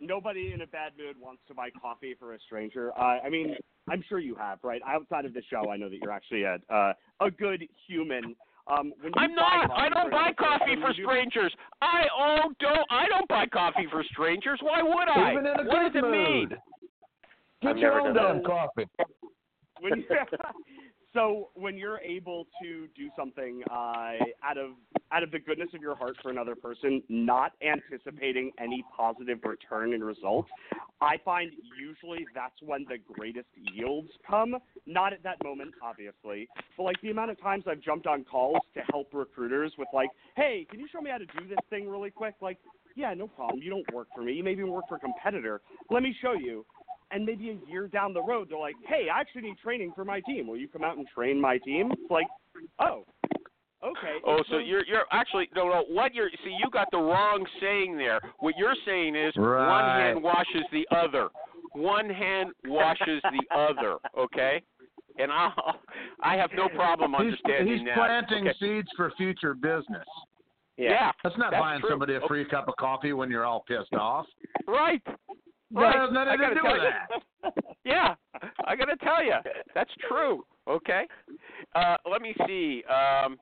nobody 0.00 0.52
in 0.52 0.60
a 0.60 0.66
bad 0.68 0.92
mood 0.96 1.16
wants 1.20 1.42
to 1.48 1.54
buy 1.54 1.70
coffee 1.70 2.14
for 2.18 2.34
a 2.34 2.38
stranger. 2.46 2.92
Uh, 2.96 3.18
I 3.24 3.28
mean, 3.28 3.56
I'm 3.90 4.04
sure 4.08 4.20
you 4.20 4.36
have, 4.36 4.60
right? 4.62 4.80
Outside 4.86 5.24
of 5.24 5.34
the 5.34 5.42
show, 5.50 5.68
I 5.68 5.76
know 5.76 5.88
that 5.88 5.98
you're 6.00 6.12
actually 6.12 6.44
a 6.44 6.58
uh, 6.70 6.92
a 7.20 7.30
good 7.30 7.64
human. 7.88 8.36
Um, 8.66 8.92
when 9.00 9.12
you 9.14 9.20
I'm 9.20 9.34
buy 9.36 9.66
not. 9.68 9.70
I 9.72 9.88
don't 9.90 10.10
buy 10.10 10.32
coffee 10.38 10.76
person, 10.76 10.80
for 10.80 10.92
you 10.92 10.96
do- 10.96 11.04
strangers. 11.04 11.54
I 11.82 12.04
oh 12.18 12.52
don't. 12.60 12.86
I 12.90 13.06
don't 13.08 13.28
buy 13.28 13.46
coffee 13.46 13.86
for 13.90 14.02
strangers. 14.10 14.58
Why 14.62 14.82
would 14.82 15.08
I? 15.08 15.32
Even 15.32 15.46
in 15.46 15.60
a 15.60 15.64
what 15.64 15.92
good 15.92 16.00
does 16.00 16.04
it 16.04 16.10
mean? 16.10 16.48
mood. 16.48 16.58
Get 17.62 17.70
I've 17.72 17.76
your 17.78 18.00
own 18.00 18.14
damn 18.14 18.42
coffee. 18.42 18.86
when 19.80 19.98
you, 19.98 20.04
so 21.14 21.50
when 21.54 21.78
you're 21.78 22.00
able 22.00 22.46
to 22.60 22.88
do 22.96 23.08
something 23.16 23.62
uh, 23.70 24.18
out 24.42 24.58
of 24.58 24.72
out 25.12 25.22
of 25.22 25.30
the 25.30 25.38
goodness 25.38 25.68
of 25.74 25.80
your 25.80 25.94
heart 25.94 26.16
for 26.22 26.30
another 26.30 26.56
person, 26.56 27.00
not 27.08 27.52
anticipating 27.62 28.50
any 28.58 28.84
positive 28.96 29.38
return 29.44 29.92
in 29.92 30.02
results, 30.02 30.48
I 31.00 31.18
find 31.24 31.52
usually 31.78 32.26
that's 32.34 32.60
when 32.60 32.84
the 32.88 32.98
greatest 33.14 33.46
yields 33.54 34.08
come. 34.26 34.56
Not 34.86 35.12
at 35.12 35.22
that 35.22 35.42
moment, 35.44 35.74
obviously, 35.80 36.48
but 36.76 36.82
like 36.82 37.00
the 37.00 37.10
amount 37.10 37.30
of 37.30 37.40
times 37.40 37.64
I've 37.68 37.80
jumped 37.80 38.08
on 38.08 38.24
calls 38.24 38.58
to 38.74 38.80
help 38.90 39.08
recruiters 39.12 39.72
with 39.78 39.88
like, 39.92 40.10
"Hey, 40.36 40.66
can 40.68 40.80
you 40.80 40.88
show 40.88 41.00
me 41.00 41.10
how 41.10 41.18
to 41.18 41.26
do 41.26 41.46
this 41.48 41.58
thing 41.70 41.88
really 41.88 42.10
quick?" 42.10 42.34
Like, 42.40 42.58
yeah, 42.96 43.14
no 43.14 43.28
problem. 43.28 43.60
You 43.62 43.70
don't 43.70 43.94
work 43.94 44.08
for 44.14 44.22
me. 44.22 44.32
You 44.32 44.42
maybe 44.44 44.62
work 44.64 44.88
for 44.88 44.96
a 44.96 45.00
competitor. 45.00 45.60
Let 45.90 46.02
me 46.02 46.14
show 46.20 46.32
you 46.32 46.66
and 47.14 47.24
maybe 47.24 47.50
a 47.50 47.70
year 47.70 47.86
down 47.88 48.12
the 48.12 48.22
road 48.22 48.48
they're 48.50 48.58
like, 48.58 48.74
"Hey, 48.86 49.08
I 49.14 49.20
actually 49.20 49.42
need 49.42 49.58
training 49.58 49.92
for 49.94 50.04
my 50.04 50.20
team. 50.20 50.46
Will 50.46 50.56
you 50.56 50.68
come 50.68 50.82
out 50.84 50.96
and 50.98 51.06
train 51.08 51.40
my 51.40 51.58
team?" 51.58 51.90
It's 51.92 52.10
like, 52.10 52.26
"Oh, 52.78 53.04
okay." 53.82 54.16
Oh, 54.26 54.38
It's 54.38 54.48
so 54.50 54.58
you're 54.58 54.84
you're 54.84 55.04
actually 55.12 55.48
no 55.54 55.68
no. 55.68 55.84
What 55.88 56.14
you're 56.14 56.30
see, 56.44 56.50
you 56.58 56.68
got 56.70 56.88
the 56.90 56.98
wrong 56.98 57.46
saying 57.60 57.96
there. 57.96 58.20
What 58.40 58.54
you're 58.58 58.74
saying 58.84 59.14
is 59.16 59.34
one 59.36 59.84
hand 59.84 60.22
washes 60.22 60.64
the 60.72 60.86
other. 60.90 61.28
One 61.72 62.08
hand 62.10 62.50
washes 62.66 63.22
the 63.22 63.56
other. 63.56 63.96
Okay. 64.18 64.62
And 65.18 65.30
I 65.32 65.50
I 66.22 66.36
have 66.36 66.50
no 66.56 66.68
problem 66.68 67.12
He's, 67.12 67.20
understanding 67.20 67.78
he's 67.78 67.86
that. 67.86 67.94
planting 67.96 68.48
okay. 68.48 68.58
seeds 68.58 68.88
for 68.96 69.12
future 69.16 69.54
business. 69.54 70.06
Yeah. 70.76 71.12
That's 71.22 71.36
not 71.38 71.52
That's 71.52 71.60
buying 71.60 71.80
true. 71.80 71.90
somebody 71.90 72.14
a 72.14 72.16
Okay. 72.18 72.26
free 72.26 72.44
cup 72.44 72.66
of 72.66 72.74
coffee 72.76 73.12
when 73.12 73.30
you're 73.30 73.44
all 73.44 73.64
pissed 73.68 73.94
off. 73.94 74.26
Right. 74.66 75.00
That 75.74 75.80
Right. 75.80 75.96
has 75.96 76.10
nothing 76.12 76.40
I 76.40 76.48
to 76.48 76.54
do 76.54 76.60
tell 76.60 76.72
with 76.72 76.82
you. 76.82 77.20
that. 77.42 77.74
yeah, 77.84 78.14
I 78.64 78.76
got 78.76 78.86
to 78.86 78.96
tell 78.96 79.22
you, 79.24 79.34
that's 79.74 79.90
true. 80.08 80.44
Okay, 80.68 81.06
uh, 81.74 81.96
let 82.10 82.22
me 82.22 82.34
see. 82.46 82.82
Um, 82.84 83.38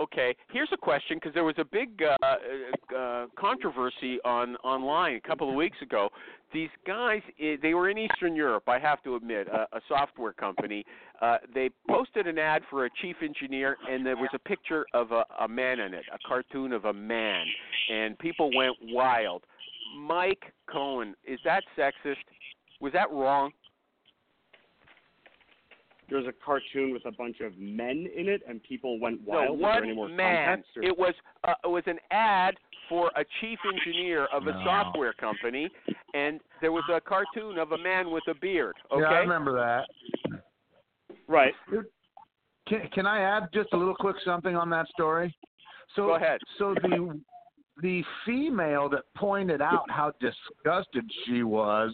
okay, 0.00 0.34
here's 0.52 0.70
a 0.72 0.76
question 0.76 1.16
because 1.18 1.34
there 1.34 1.44
was 1.44 1.56
a 1.58 1.64
big 1.64 2.02
uh, 2.02 2.96
uh, 2.96 3.26
controversy 3.38 4.18
on 4.24 4.56
online 4.56 5.16
a 5.16 5.20
couple 5.28 5.48
of 5.48 5.54
weeks 5.54 5.76
ago. 5.82 6.08
These 6.54 6.70
guys, 6.86 7.20
eh, 7.42 7.56
they 7.60 7.74
were 7.74 7.90
in 7.90 7.98
Eastern 7.98 8.34
Europe. 8.36 8.62
I 8.68 8.78
have 8.78 9.02
to 9.02 9.16
admit, 9.16 9.48
a, 9.48 9.66
a 9.76 9.80
software 9.88 10.32
company. 10.32 10.84
Uh, 11.20 11.38
they 11.52 11.68
posted 11.90 12.26
an 12.26 12.38
ad 12.38 12.62
for 12.70 12.86
a 12.86 12.90
chief 13.02 13.16
engineer, 13.20 13.76
and 13.90 14.06
there 14.06 14.16
was 14.16 14.30
a 14.32 14.38
picture 14.38 14.86
of 14.94 15.10
a, 15.12 15.24
a 15.40 15.48
man 15.48 15.80
in 15.80 15.92
it, 15.92 16.04
a 16.14 16.18
cartoon 16.26 16.72
of 16.72 16.84
a 16.86 16.92
man, 16.92 17.44
and 17.92 18.18
people 18.18 18.50
went 18.56 18.74
wild. 18.84 19.42
Mike 19.98 20.42
Cohen, 20.70 21.14
is 21.26 21.38
that 21.44 21.62
sexist? 21.76 22.16
Was 22.80 22.92
that 22.92 23.10
wrong? 23.10 23.50
There's 26.08 26.26
a 26.26 26.32
cartoon 26.44 26.92
with 26.92 27.04
a 27.04 27.10
bunch 27.10 27.40
of 27.40 27.58
men 27.58 28.06
in 28.16 28.28
it, 28.28 28.40
and 28.48 28.62
people 28.62 29.00
went 29.00 29.20
wild. 29.22 29.48
No, 29.48 29.54
Is 29.54 29.60
there 29.74 29.84
any 29.84 29.92
more 29.94 30.06
one 30.06 30.16
man. 30.16 30.62
or- 30.76 30.82
It 30.84 30.96
was 30.96 31.14
uh, 31.44 31.54
it 31.64 31.68
was 31.68 31.82
an 31.86 31.98
ad 32.12 32.54
for 32.88 33.10
a 33.16 33.24
chief 33.40 33.58
engineer 33.74 34.26
of 34.26 34.46
a 34.46 34.52
No. 34.52 34.64
software 34.64 35.12
company, 35.14 35.68
and 36.14 36.38
there 36.60 36.70
was 36.70 36.84
a 36.92 37.00
cartoon 37.00 37.58
of 37.58 37.72
a 37.72 37.78
man 37.78 38.10
with 38.12 38.22
a 38.28 38.34
beard. 38.34 38.76
Okay. 38.92 39.02
Yeah, 39.02 39.08
I 39.08 39.18
remember 39.18 39.52
that. 39.56 40.40
right. 41.26 41.52
Can, 42.68 42.88
can 42.92 43.06
I 43.06 43.20
add 43.20 43.48
just 43.52 43.72
a 43.72 43.76
little 43.76 43.94
quick 43.96 44.16
something 44.24 44.54
on 44.56 44.70
that 44.70 44.86
story? 44.88 45.36
So, 45.96 46.06
Go 46.06 46.14
ahead. 46.14 46.38
So 46.58 46.74
the 46.74 47.20
the 47.82 48.02
female 48.24 48.88
that 48.88 49.02
pointed 49.16 49.60
out 49.60 49.84
how 49.90 50.12
disgusted 50.20 51.04
she 51.24 51.42
was 51.42 51.92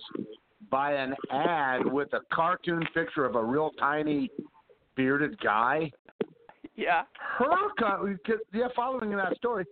by 0.71 0.93
an 0.93 1.15
ad 1.31 1.85
with 1.85 2.13
a 2.13 2.21
cartoon 2.33 2.85
picture 2.95 3.25
of 3.25 3.35
a 3.35 3.43
real 3.43 3.71
tiny 3.79 4.31
bearded 4.97 5.39
guy. 5.41 5.91
Yeah. 6.77 7.03
Her 7.39 7.73
company, 7.79 8.17
yeah, 8.55 8.69
following 8.75 9.11
that 9.11 9.37
story, 9.37 9.65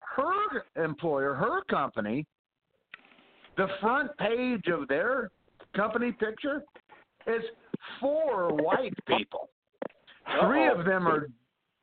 her 0.00 0.64
employer, 0.82 1.34
her 1.34 1.62
company, 1.64 2.24
the 3.56 3.66
front 3.80 4.10
page 4.18 4.68
of 4.68 4.88
their 4.88 5.30
company 5.74 6.12
picture 6.12 6.62
is 7.26 7.42
four 8.00 8.54
white 8.54 8.94
people. 9.06 9.48
3 10.40 10.68
Uh-oh. 10.68 10.78
of 10.80 10.86
them 10.86 11.06
are 11.06 11.28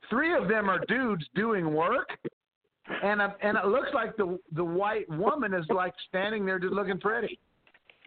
three 0.09 0.33
of 0.35 0.47
them 0.47 0.69
are 0.69 0.79
dudes 0.87 1.25
doing 1.33 1.73
work, 1.73 2.09
and 3.03 3.21
a, 3.21 3.35
and 3.41 3.57
it 3.57 3.65
looks 3.65 3.89
like 3.93 4.15
the 4.17 4.37
the 4.53 4.63
white 4.63 5.09
woman 5.09 5.53
is 5.53 5.65
like 5.69 5.93
standing 6.09 6.45
there 6.45 6.59
just 6.59 6.73
looking 6.73 6.99
pretty. 6.99 7.39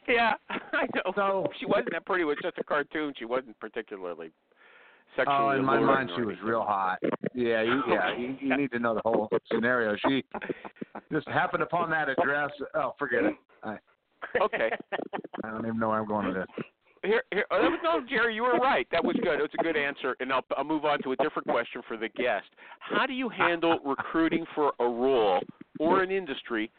Yeah, 0.08 0.34
I 0.50 0.86
know. 0.94 1.12
So- 1.14 1.46
she 1.58 1.66
wasn't 1.66 1.92
that 1.92 2.06
pretty. 2.06 2.22
It 2.22 2.26
was 2.26 2.36
just 2.42 2.58
a 2.58 2.64
cartoon. 2.64 3.12
She 3.18 3.24
wasn't 3.24 3.58
particularly 3.58 4.30
sexually 5.16 5.38
Oh, 5.38 5.50
in 5.50 5.64
my 5.64 5.80
mind, 5.80 6.10
she 6.14 6.22
was 6.22 6.36
real 6.44 6.62
hot. 6.62 6.98
Yeah, 7.34 7.62
you, 7.62 7.82
yeah, 7.88 8.16
you, 8.16 8.36
you 8.40 8.56
need 8.56 8.70
to 8.72 8.78
know 8.78 8.94
the 8.94 9.00
whole 9.04 9.28
scenario. 9.50 9.96
She 10.06 10.24
just 11.12 11.26
happened 11.28 11.62
upon 11.62 11.90
that 11.90 12.08
address. 12.08 12.50
Oh, 12.74 12.94
forget 12.98 13.24
it. 13.24 13.34
I, 13.62 13.76
Okay. 14.40 14.70
I 15.44 15.50
don't 15.50 15.64
even 15.66 15.78
know 15.78 15.88
where 15.90 16.00
I'm 16.00 16.06
going 16.08 16.26
with 16.26 16.36
this. 16.36 16.64
Here, 17.06 17.22
here. 17.32 17.44
Oh, 17.50 17.76
no, 17.82 18.00
Jerry, 18.08 18.34
you 18.34 18.42
were 18.42 18.58
right. 18.58 18.86
That 18.92 19.04
was 19.04 19.16
good. 19.22 19.38
It 19.38 19.42
was 19.42 19.50
a 19.58 19.62
good 19.62 19.76
answer, 19.76 20.16
and 20.20 20.32
I'll, 20.32 20.44
I'll 20.56 20.64
move 20.64 20.84
on 20.84 21.00
to 21.02 21.12
a 21.12 21.16
different 21.16 21.48
question 21.48 21.82
for 21.86 21.96
the 21.96 22.08
guest. 22.08 22.46
How 22.80 23.06
do 23.06 23.12
you 23.12 23.28
handle 23.28 23.78
recruiting 23.84 24.44
for 24.54 24.72
a 24.80 24.84
role 24.84 25.40
or 25.78 26.02
an 26.02 26.10
industry 26.10 26.70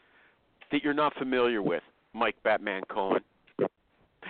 that 0.70 0.82
you're 0.84 0.94
not 0.94 1.14
familiar 1.16 1.62
with, 1.62 1.82
Mike 2.12 2.36
Batman 2.44 2.82
Cohen? 2.90 3.20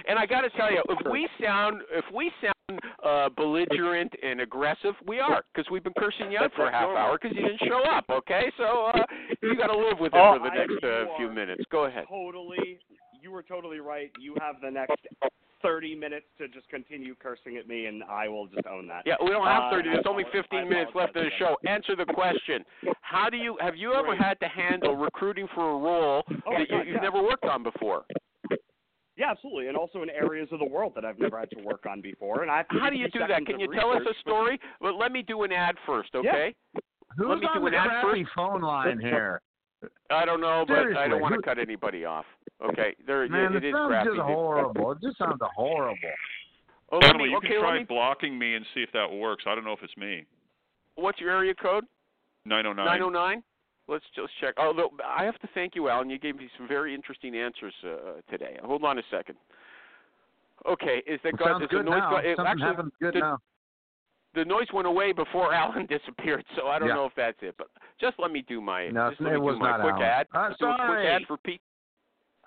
And 0.08 0.18
I 0.18 0.26
got 0.26 0.42
to 0.42 0.50
tell 0.50 0.70
you, 0.70 0.82
if 0.88 1.10
we 1.10 1.28
sound 1.42 1.80
if 1.90 2.04
we 2.14 2.30
sound 2.40 2.80
uh, 3.04 3.28
belligerent 3.36 4.12
and 4.22 4.40
aggressive, 4.40 4.94
we 5.06 5.18
are 5.18 5.42
because 5.52 5.68
we've 5.72 5.82
been 5.82 5.94
cursing 5.98 6.30
you 6.30 6.38
out 6.38 6.52
for 6.54 6.68
a 6.68 6.70
half 6.70 6.88
hour 6.90 7.18
because 7.20 7.36
you 7.36 7.42
didn't 7.42 7.60
show 7.66 7.82
up. 7.90 8.04
Okay, 8.08 8.44
so 8.58 8.92
uh, 8.94 9.02
you 9.42 9.56
got 9.56 9.66
to 9.68 9.76
live 9.76 9.98
with 9.98 10.12
it 10.14 10.18
Oh, 10.18 10.38
for 10.38 10.44
the 10.44 10.52
I- 10.54 10.66
next 10.66 10.84
uh, 10.84 11.16
few 11.16 11.32
minutes. 11.32 11.64
Go 11.72 11.86
ahead. 11.86 12.04
Totally. 12.08 12.78
You 13.20 13.32
were 13.32 13.42
totally 13.42 13.80
right. 13.80 14.12
You 14.20 14.36
have 14.40 14.56
the 14.62 14.70
next 14.70 14.94
30 15.62 15.94
minutes 15.94 16.26
to 16.38 16.48
just 16.48 16.68
continue 16.68 17.14
cursing 17.14 17.56
at 17.56 17.66
me, 17.66 17.86
and 17.86 18.02
I 18.04 18.28
will 18.28 18.46
just 18.46 18.66
own 18.66 18.86
that. 18.88 19.02
Yeah, 19.06 19.16
we 19.22 19.30
don't 19.30 19.46
have 19.46 19.64
Uh, 19.64 19.70
30. 19.70 19.90
There's 19.90 20.06
only 20.06 20.24
15 20.32 20.68
minutes 20.68 20.92
left 20.94 21.16
of 21.16 21.24
the 21.24 21.30
show. 21.38 21.56
Answer 21.66 21.96
the 21.96 22.06
question. 22.06 22.64
How 23.00 23.28
do 23.30 23.36
you 23.36 23.56
have 23.60 23.76
you 23.76 23.94
ever 23.94 24.14
had 24.14 24.38
to 24.40 24.48
handle 24.48 24.94
recruiting 24.96 25.48
for 25.54 25.70
a 25.70 25.78
role 25.78 26.22
Oh, 26.46 26.52
that 26.52 26.60
you, 26.60 26.66
God, 26.68 26.86
you've 26.86 26.94
yeah. 26.96 27.00
never 27.00 27.22
worked 27.22 27.44
on 27.44 27.62
before? 27.62 28.04
Yeah, 29.16 29.32
absolutely, 29.32 29.66
and 29.66 29.76
also 29.76 30.02
in 30.02 30.10
areas 30.10 30.48
of 30.52 30.60
the 30.60 30.64
world 30.64 30.92
that 30.94 31.04
I've 31.04 31.18
never 31.18 31.40
had 31.40 31.50
to 31.50 31.60
work 31.62 31.86
on 31.90 32.00
before. 32.00 32.42
And 32.42 32.50
I 32.50 32.58
have 32.58 32.68
to 32.68 32.78
How 32.78 32.88
do 32.88 32.96
you 32.96 33.08
do 33.10 33.18
that? 33.18 33.44
Can 33.46 33.56
of 33.56 33.60
you 33.60 33.72
tell 33.74 33.90
us 33.90 34.02
a 34.08 34.14
story? 34.20 34.60
But 34.80 34.94
let 34.94 35.10
me 35.10 35.22
do 35.22 35.42
an 35.42 35.50
ad 35.50 35.74
first, 35.86 36.14
okay? 36.14 36.54
Yeah. 36.74 36.80
Who's 37.16 37.26
Let 37.28 37.38
me 37.40 37.46
on 37.46 37.54
do 37.56 37.60
the 37.62 37.66
an 37.66 37.74
ad 37.74 38.02
first. 38.04 38.30
phone 38.36 38.60
line 38.60 39.00
here? 39.02 39.40
I 40.10 40.24
don't 40.24 40.40
know, 40.40 40.64
but 40.68 40.96
I 40.96 41.08
don't 41.08 41.20
want 41.20 41.34
to 41.34 41.42
cut 41.42 41.58
anybody 41.58 42.04
off. 42.04 42.26
Okay, 42.64 42.94
there 43.06 43.28
Man, 43.28 43.54
it 43.54 43.64
it 43.64 43.68
is 43.68 43.74
sounds 43.74 43.88
crappy. 43.90 44.08
just 44.10 44.20
horrible. 44.20 44.92
It 44.92 44.98
just 45.02 45.18
sounds 45.18 45.40
horrible. 45.56 45.96
Oh, 46.90 46.98
let 46.98 47.16
me, 47.16 47.24
you 47.28 47.36
okay, 47.36 47.48
can 47.48 47.56
let 47.58 47.62
try 47.62 47.78
me. 47.80 47.84
blocking 47.84 48.38
me 48.38 48.54
and 48.54 48.64
see 48.74 48.80
if 48.80 48.90
that 48.92 49.10
works. 49.12 49.44
I 49.46 49.54
don't 49.54 49.64
know 49.64 49.72
if 49.74 49.82
it's 49.82 49.96
me. 49.96 50.24
What's 50.94 51.20
your 51.20 51.30
area 51.30 51.54
code? 51.54 51.84
909. 52.46 52.84
909. 52.86 53.42
Let's 53.88 54.04
just 54.16 54.32
check. 54.40 54.54
Although 54.58 54.90
I 55.06 55.24
have 55.24 55.38
to 55.40 55.48
thank 55.54 55.74
you, 55.74 55.88
Alan. 55.88 56.10
You 56.10 56.18
gave 56.18 56.36
me 56.36 56.48
some 56.56 56.66
very 56.66 56.94
interesting 56.94 57.36
answers 57.36 57.74
uh, 57.84 58.20
today. 58.30 58.56
Hold 58.64 58.84
on 58.84 58.98
a 58.98 59.02
second. 59.10 59.36
Okay, 60.68 61.02
is 61.06 61.20
that 61.22 61.30
It 61.34 61.38
got 61.38 61.46
sounds 61.48 61.62
is 61.64 61.68
the 61.70 61.76
good 61.76 61.84
noise 61.86 61.98
now. 61.98 62.10
got- 62.10 62.24
it 62.26 62.36
Something 62.36 62.62
actually, 62.64 62.90
good 63.00 63.14
the, 63.14 63.18
now. 63.20 63.38
the 64.34 64.44
noise 64.44 64.66
went 64.74 64.86
away 64.86 65.12
before 65.12 65.54
Alan 65.62 65.86
disappeared, 65.86 66.44
so 66.56 66.66
I 66.68 66.78
don't 66.78 66.88
Yeah. 66.88 66.94
know 66.94 67.04
if 67.06 67.12
that's 67.16 67.38
it. 67.42 67.54
But 67.58 67.68
just 68.00 68.18
let 68.18 68.30
me 68.32 68.42
do 68.48 68.60
my 68.60 68.88
No, 68.88 69.10
just 69.10 69.20
let 69.20 69.30
me 69.30 69.36
it 69.36 69.40
was 69.40 69.54
do 69.54 69.60
my 69.60 69.70
not 69.70 69.80
quick 69.82 69.92
Alan. 69.94 70.02
ad. 70.04 70.26
I'm 70.32 70.48
Let's 70.50 70.58
do 70.58 70.66
a 70.66 70.74
quick 70.74 70.78
sorry. 70.80 71.06
ad 71.08 71.22
for 71.28 71.36
Pete. 71.38 71.60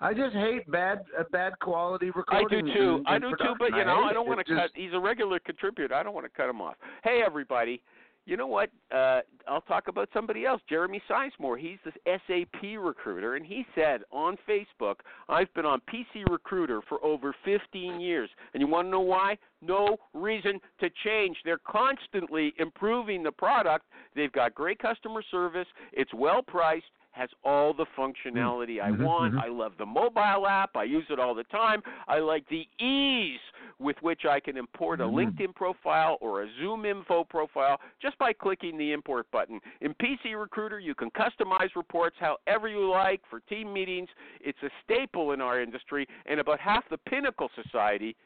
I 0.02 0.12
just 0.14 0.34
hate 0.34 0.68
bad 0.70 1.02
uh, 1.18 1.22
bad 1.30 1.58
quality 1.60 2.06
recruiters. 2.06 2.46
I 2.50 2.60
do 2.62 2.72
too. 2.74 2.94
and- 2.96 3.08
I 3.08 3.14
and 3.14 3.22
do 3.24 3.30
too. 3.30 3.54
But 3.58 3.70
you 3.76 3.84
know, 3.84 4.02
hate 4.02 4.10
I 4.10 4.12
don't 4.12 4.26
want 4.28 4.40
to 4.44 4.44
cut. 4.54 4.62
just- 4.64 4.76
He's 4.76 4.92
a 4.92 5.00
regular 5.00 5.38
contributor. 5.38 5.94
I 5.94 6.02
don't 6.02 6.14
want 6.14 6.26
to 6.26 6.30
cut 6.36 6.48
him 6.50 6.60
off. 6.60 6.74
Hey, 7.04 7.22
everybody. 7.24 7.80
You 8.24 8.36
know 8.36 8.46
what? 8.46 8.70
Uh, 8.94 9.22
I'll 9.48 9.62
talk 9.62 9.88
about 9.88 10.08
somebody 10.14 10.44
else. 10.46 10.62
Jeremy 10.68 11.02
Sizemore. 11.10 11.58
He's 11.58 11.78
the 11.84 11.92
SAP 12.28 12.76
recruiter, 12.78 13.34
and 13.34 13.44
he 13.44 13.66
said 13.74 14.02
on 14.12 14.36
Facebook, 14.48 14.96
"I've 15.28 15.52
been 15.54 15.66
on 15.66 15.80
PC 15.92 16.22
Recruiter 16.30 16.82
for 16.88 17.04
over 17.04 17.34
15 17.44 17.98
years, 18.00 18.30
and 18.54 18.60
you 18.60 18.68
want 18.68 18.86
to 18.86 18.90
know 18.90 19.00
why? 19.00 19.38
No 19.60 19.98
reason 20.14 20.60
to 20.78 20.88
change. 21.04 21.36
They're 21.44 21.58
constantly 21.66 22.54
improving 22.58 23.24
the 23.24 23.32
product. 23.32 23.86
They've 24.14 24.30
got 24.32 24.54
great 24.54 24.78
customer 24.78 25.22
service. 25.30 25.66
It's 25.92 26.12
well 26.14 26.42
priced." 26.42 26.86
Has 27.12 27.28
all 27.44 27.74
the 27.74 27.86
functionality 27.96 28.80
I 28.80 28.90
Mhm, 28.90 29.04
want. 29.04 29.34
mhm. 29.34 29.42
I 29.42 29.48
love 29.48 29.76
the 29.76 29.86
mobile 29.86 30.46
app. 30.46 30.76
I 30.76 30.84
use 30.84 31.04
it 31.10 31.18
all 31.18 31.34
the 31.34 31.44
time. 31.44 31.82
I 32.08 32.18
like 32.20 32.46
the 32.48 32.66
ease 32.78 33.40
with 33.78 34.00
which 34.02 34.24
I 34.24 34.40
can 34.40 34.56
import 34.56 35.00
a 35.00 35.04
Mhm. 35.04 35.14
LinkedIn 35.14 35.54
profile 35.54 36.16
or 36.22 36.42
a 36.42 36.46
ZoomInfo 36.46 37.28
profile 37.28 37.80
just 38.00 38.16
by 38.16 38.32
clicking 38.32 38.78
the 38.78 38.92
import 38.92 39.30
button. 39.30 39.60
In 39.82 39.92
PC 39.94 40.34
Recruiter, 40.34 40.80
you 40.80 40.94
can 40.94 41.10
customize 41.10 41.74
reports 41.76 42.16
however 42.18 42.68
you 42.68 42.88
like 42.88 43.24
for 43.26 43.40
team 43.40 43.72
meetings. 43.72 44.08
It's 44.40 44.62
a 44.62 44.70
staple 44.82 45.32
in 45.32 45.40
our 45.42 45.60
industry, 45.60 46.08
and 46.24 46.40
about 46.40 46.60
half 46.60 46.88
the 46.88 46.98
Pinnacle 46.98 47.50
Society 47.50 48.16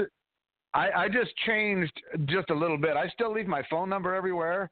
I, 0.74 0.90
I 0.92 1.08
just 1.10 1.36
changed 1.46 1.92
just 2.28 2.50
a 2.52 2.56
little 2.56 2.78
bit. 2.78 2.96
I 2.96 3.10
still 3.10 3.34
leave 3.34 3.48
my 3.48 3.64
phone 3.70 3.90
number 3.90 4.14
everywhere, 4.16 4.70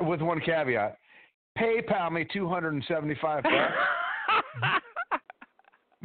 uh, 0.00 0.04
with 0.04 0.20
one 0.20 0.40
caveat: 0.40 0.96
PayPal 1.58 2.12
me 2.12 2.26
two 2.32 2.46
hundred 2.48 2.74
and 2.74 2.84
seventy-five 2.86 3.42
bucks. 3.42 3.54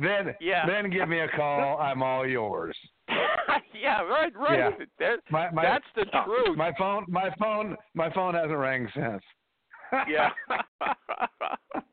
then, 0.02 0.36
Yeah. 0.40 0.66
then 0.66 0.90
give 0.90 1.08
me 1.10 1.20
a 1.20 1.28
call. 1.30 1.78
I'm 1.80 2.02
all 2.04 2.26
yours. 2.28 2.76
yeah, 3.74 4.02
right, 4.04 4.36
right. 4.36 4.58
Yeah. 4.80 4.86
That- 5.00 5.20
My, 5.32 5.50
my, 5.52 5.64
that's 5.64 5.86
the 5.96 6.06
uh, 6.18 6.26
truth. 6.26 6.58
My 6.58 6.72
phone, 6.78 7.06
my 7.08 7.30
phone, 7.40 7.76
my 7.94 8.12
phone 8.14 8.34
hasn't 8.34 8.58
rang 8.58 8.88
since. 8.94 9.24
yeah. 10.08 10.30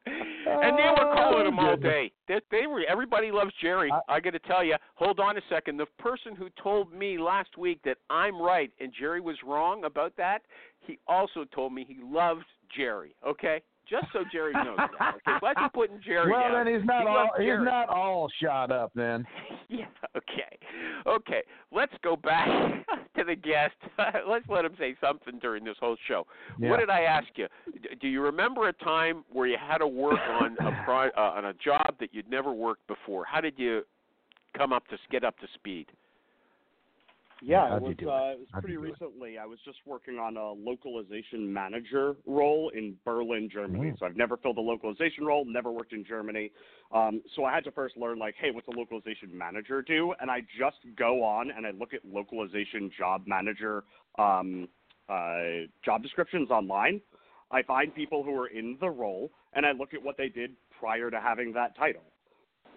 and 0.06 0.78
they 0.78 0.88
were 0.90 1.14
calling 1.14 1.46
oh, 1.46 1.48
him 1.48 1.58
all 1.58 1.70
Oh, 1.72 1.76
day. 1.76 2.12
They, 2.28 2.40
they 2.50 2.66
were. 2.66 2.82
Everybody 2.88 3.30
loves 3.32 3.52
Jerry. 3.60 3.90
I- 3.90 4.16
I 4.16 4.20
got 4.20 4.30
to 4.30 4.38
tell 4.40 4.62
you. 4.62 4.76
Hold 4.94 5.20
on 5.20 5.36
a 5.36 5.40
second. 5.48 5.78
The 5.78 5.86
person 5.98 6.34
who 6.36 6.48
told 6.62 6.92
me 6.92 7.18
last 7.18 7.56
week 7.56 7.80
that 7.84 7.96
I'm 8.10 8.40
right 8.40 8.70
and 8.80 8.92
Jerry 8.98 9.20
was 9.20 9.36
wrong 9.44 9.84
about 9.84 10.12
that, 10.16 10.42
he 10.80 10.98
also 11.08 11.44
told 11.54 11.72
me 11.72 11.84
he 11.88 11.98
loved 12.02 12.44
Jerry. 12.76 13.14
Okay, 13.26 13.62
just 13.88 14.06
so 14.12 14.20
Jerry 14.32 14.52
knows 14.52 14.76
that. 14.98 15.14
Okay, 15.26 15.46
I 15.46 15.62
keep 15.62 15.72
putting 15.72 16.00
Jerry 16.04 16.30
well, 16.30 16.40
down. 16.52 16.64
then 16.66 16.74
he's 16.78 16.86
not 16.86 17.02
He 17.02 17.08
all 17.08 17.28
he's 17.38 17.46
Jerry. 17.46 17.64
not 17.64 17.88
all 17.88 18.28
shot 18.42 18.70
up. 18.70 18.92
Then 18.94 19.24
Yeah. 19.68 19.86
Okay. 20.16 20.58
Okay. 21.06 21.42
Let's 21.72 21.92
go 22.02 22.16
back 22.16 22.46
to 23.16 23.24
the 23.24 23.34
guest. 23.34 23.74
Let's 24.28 24.46
let 24.48 24.64
him 24.64 24.74
say 24.78 24.94
something 25.00 25.38
during 25.40 25.64
this 25.64 25.76
whole 25.80 25.96
show. 26.08 26.26
Yeah. 26.58 26.70
What 26.70 26.78
did 26.80 26.90
I 26.90 27.02
ask 27.02 27.26
you? 27.36 27.46
Do 28.00 28.08
you 28.08 28.20
remember 28.22 28.68
a 28.68 28.72
time 28.72 29.24
where 29.32 29.46
you 29.46 29.56
had 29.60 29.78
to 29.78 29.86
work 29.86 30.18
on 30.40 30.56
a 30.60 30.82
pro- 30.84 31.10
uh, 31.16 31.32
on 31.36 31.46
a 31.46 31.54
job 31.54 31.94
that 32.00 32.12
you'd 32.12 32.30
never 32.30 32.52
worked 32.52 32.86
before? 32.86 33.24
How 33.24 33.40
did 33.40 33.54
you 33.58 33.82
come 34.56 34.72
up 34.72 34.86
to 34.88 34.96
get 35.10 35.24
up 35.24 35.38
to 35.38 35.46
speed? 35.54 35.86
Yeah, 37.42 37.68
How'd 37.68 37.82
it 37.82 37.82
was, 37.82 37.90
uh, 37.90 38.32
it 38.32 38.38
was 38.38 38.48
How'd 38.52 38.62
pretty 38.62 38.76
do 38.76 38.84
it? 38.84 38.90
recently. 38.90 39.38
I 39.38 39.44
was 39.44 39.58
just 39.64 39.78
working 39.84 40.18
on 40.18 40.36
a 40.36 40.52
localization 40.52 41.52
manager 41.52 42.16
role 42.26 42.70
in 42.74 42.96
Berlin, 43.04 43.50
Germany. 43.52 43.90
Mm. 43.90 43.98
So 43.98 44.06
I've 44.06 44.16
never 44.16 44.36
filled 44.38 44.56
a 44.56 44.62
localization 44.62 45.24
role, 45.24 45.44
never 45.44 45.70
worked 45.70 45.92
in 45.92 46.04
Germany. 46.04 46.50
Um, 46.92 47.22
so 47.34 47.44
I 47.44 47.54
had 47.54 47.64
to 47.64 47.70
first 47.72 47.96
learn, 47.96 48.18
like, 48.18 48.36
hey, 48.40 48.50
what's 48.52 48.68
a 48.68 48.70
localization 48.70 49.36
manager 49.36 49.82
do? 49.82 50.14
And 50.20 50.30
I 50.30 50.40
just 50.58 50.78
go 50.96 51.22
on 51.22 51.50
and 51.50 51.66
I 51.66 51.72
look 51.72 51.92
at 51.92 52.00
localization 52.04 52.90
job 52.96 53.24
manager 53.26 53.84
um, 54.18 54.68
uh, 55.08 55.66
job 55.84 56.02
descriptions 56.02 56.50
online. 56.50 57.00
I 57.50 57.62
find 57.62 57.94
people 57.94 58.24
who 58.24 58.34
are 58.34 58.48
in 58.48 58.76
the 58.80 58.88
role 58.88 59.30
and 59.52 59.64
I 59.64 59.72
look 59.72 59.94
at 59.94 60.02
what 60.02 60.16
they 60.16 60.28
did 60.28 60.52
prior 60.80 61.10
to 61.10 61.20
having 61.20 61.52
that 61.52 61.76
title 61.76 62.02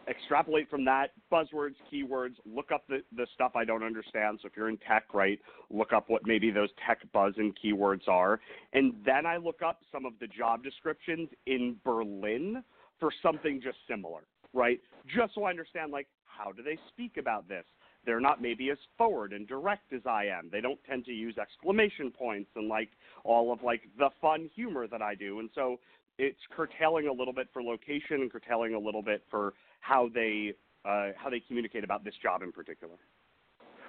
extrapolate 0.09 0.69
from 0.69 0.83
that 0.85 1.11
buzzwords, 1.31 1.75
keywords, 1.91 2.35
look 2.45 2.71
up 2.71 2.83
the, 2.87 3.03
the 3.15 3.27
stuff 3.33 3.51
I 3.55 3.65
don't 3.65 3.83
understand. 3.83 4.39
So 4.41 4.47
if 4.47 4.57
you're 4.57 4.69
in 4.69 4.77
tech, 4.77 5.13
right, 5.13 5.39
look 5.69 5.93
up 5.93 6.09
what 6.09 6.25
maybe 6.25 6.51
those 6.51 6.69
tech 6.85 6.99
buzz 7.13 7.33
and 7.37 7.55
keywords 7.63 8.07
are. 8.07 8.39
And 8.73 8.93
then 9.05 9.25
I 9.25 9.37
look 9.37 9.61
up 9.61 9.79
some 9.91 10.05
of 10.05 10.13
the 10.19 10.27
job 10.27 10.63
descriptions 10.63 11.29
in 11.45 11.75
Berlin 11.83 12.63
for 12.99 13.11
something 13.21 13.61
just 13.63 13.77
similar, 13.87 14.21
right? 14.53 14.79
Just 15.07 15.35
so 15.35 15.43
I 15.43 15.51
understand, 15.51 15.91
like, 15.91 16.07
how 16.25 16.51
do 16.51 16.63
they 16.63 16.77
speak 16.89 17.17
about 17.17 17.47
this? 17.47 17.65
They're 18.05 18.21
not 18.21 18.41
maybe 18.41 18.69
as 18.71 18.77
forward 18.97 19.33
and 19.33 19.47
direct 19.47 19.93
as 19.93 20.01
I 20.05 20.25
am. 20.25 20.49
They 20.51 20.61
don't 20.61 20.79
tend 20.89 21.05
to 21.05 21.11
use 21.11 21.37
exclamation 21.37 22.11
points 22.11 22.49
and 22.55 22.67
like 22.67 22.89
all 23.23 23.51
of 23.51 23.61
like 23.61 23.81
the 23.97 24.09
fun 24.21 24.49
humor 24.55 24.87
that 24.87 25.01
I 25.01 25.15
do. 25.15 25.39
And 25.39 25.49
so 25.53 25.79
it's 26.17 26.39
curtailing 26.55 27.07
a 27.07 27.11
little 27.11 27.33
bit 27.33 27.47
for 27.51 27.61
location 27.61 28.21
and 28.21 28.31
curtailing 28.31 28.73
a 28.73 28.79
little 28.79 29.01
bit 29.01 29.23
for 29.29 29.53
how 29.79 30.09
they 30.13 30.53
uh, 30.85 31.09
how 31.17 31.29
they 31.29 31.41
communicate 31.41 31.83
about 31.83 32.03
this 32.03 32.13
job 32.21 32.41
in 32.41 32.51
particular. 32.51 32.95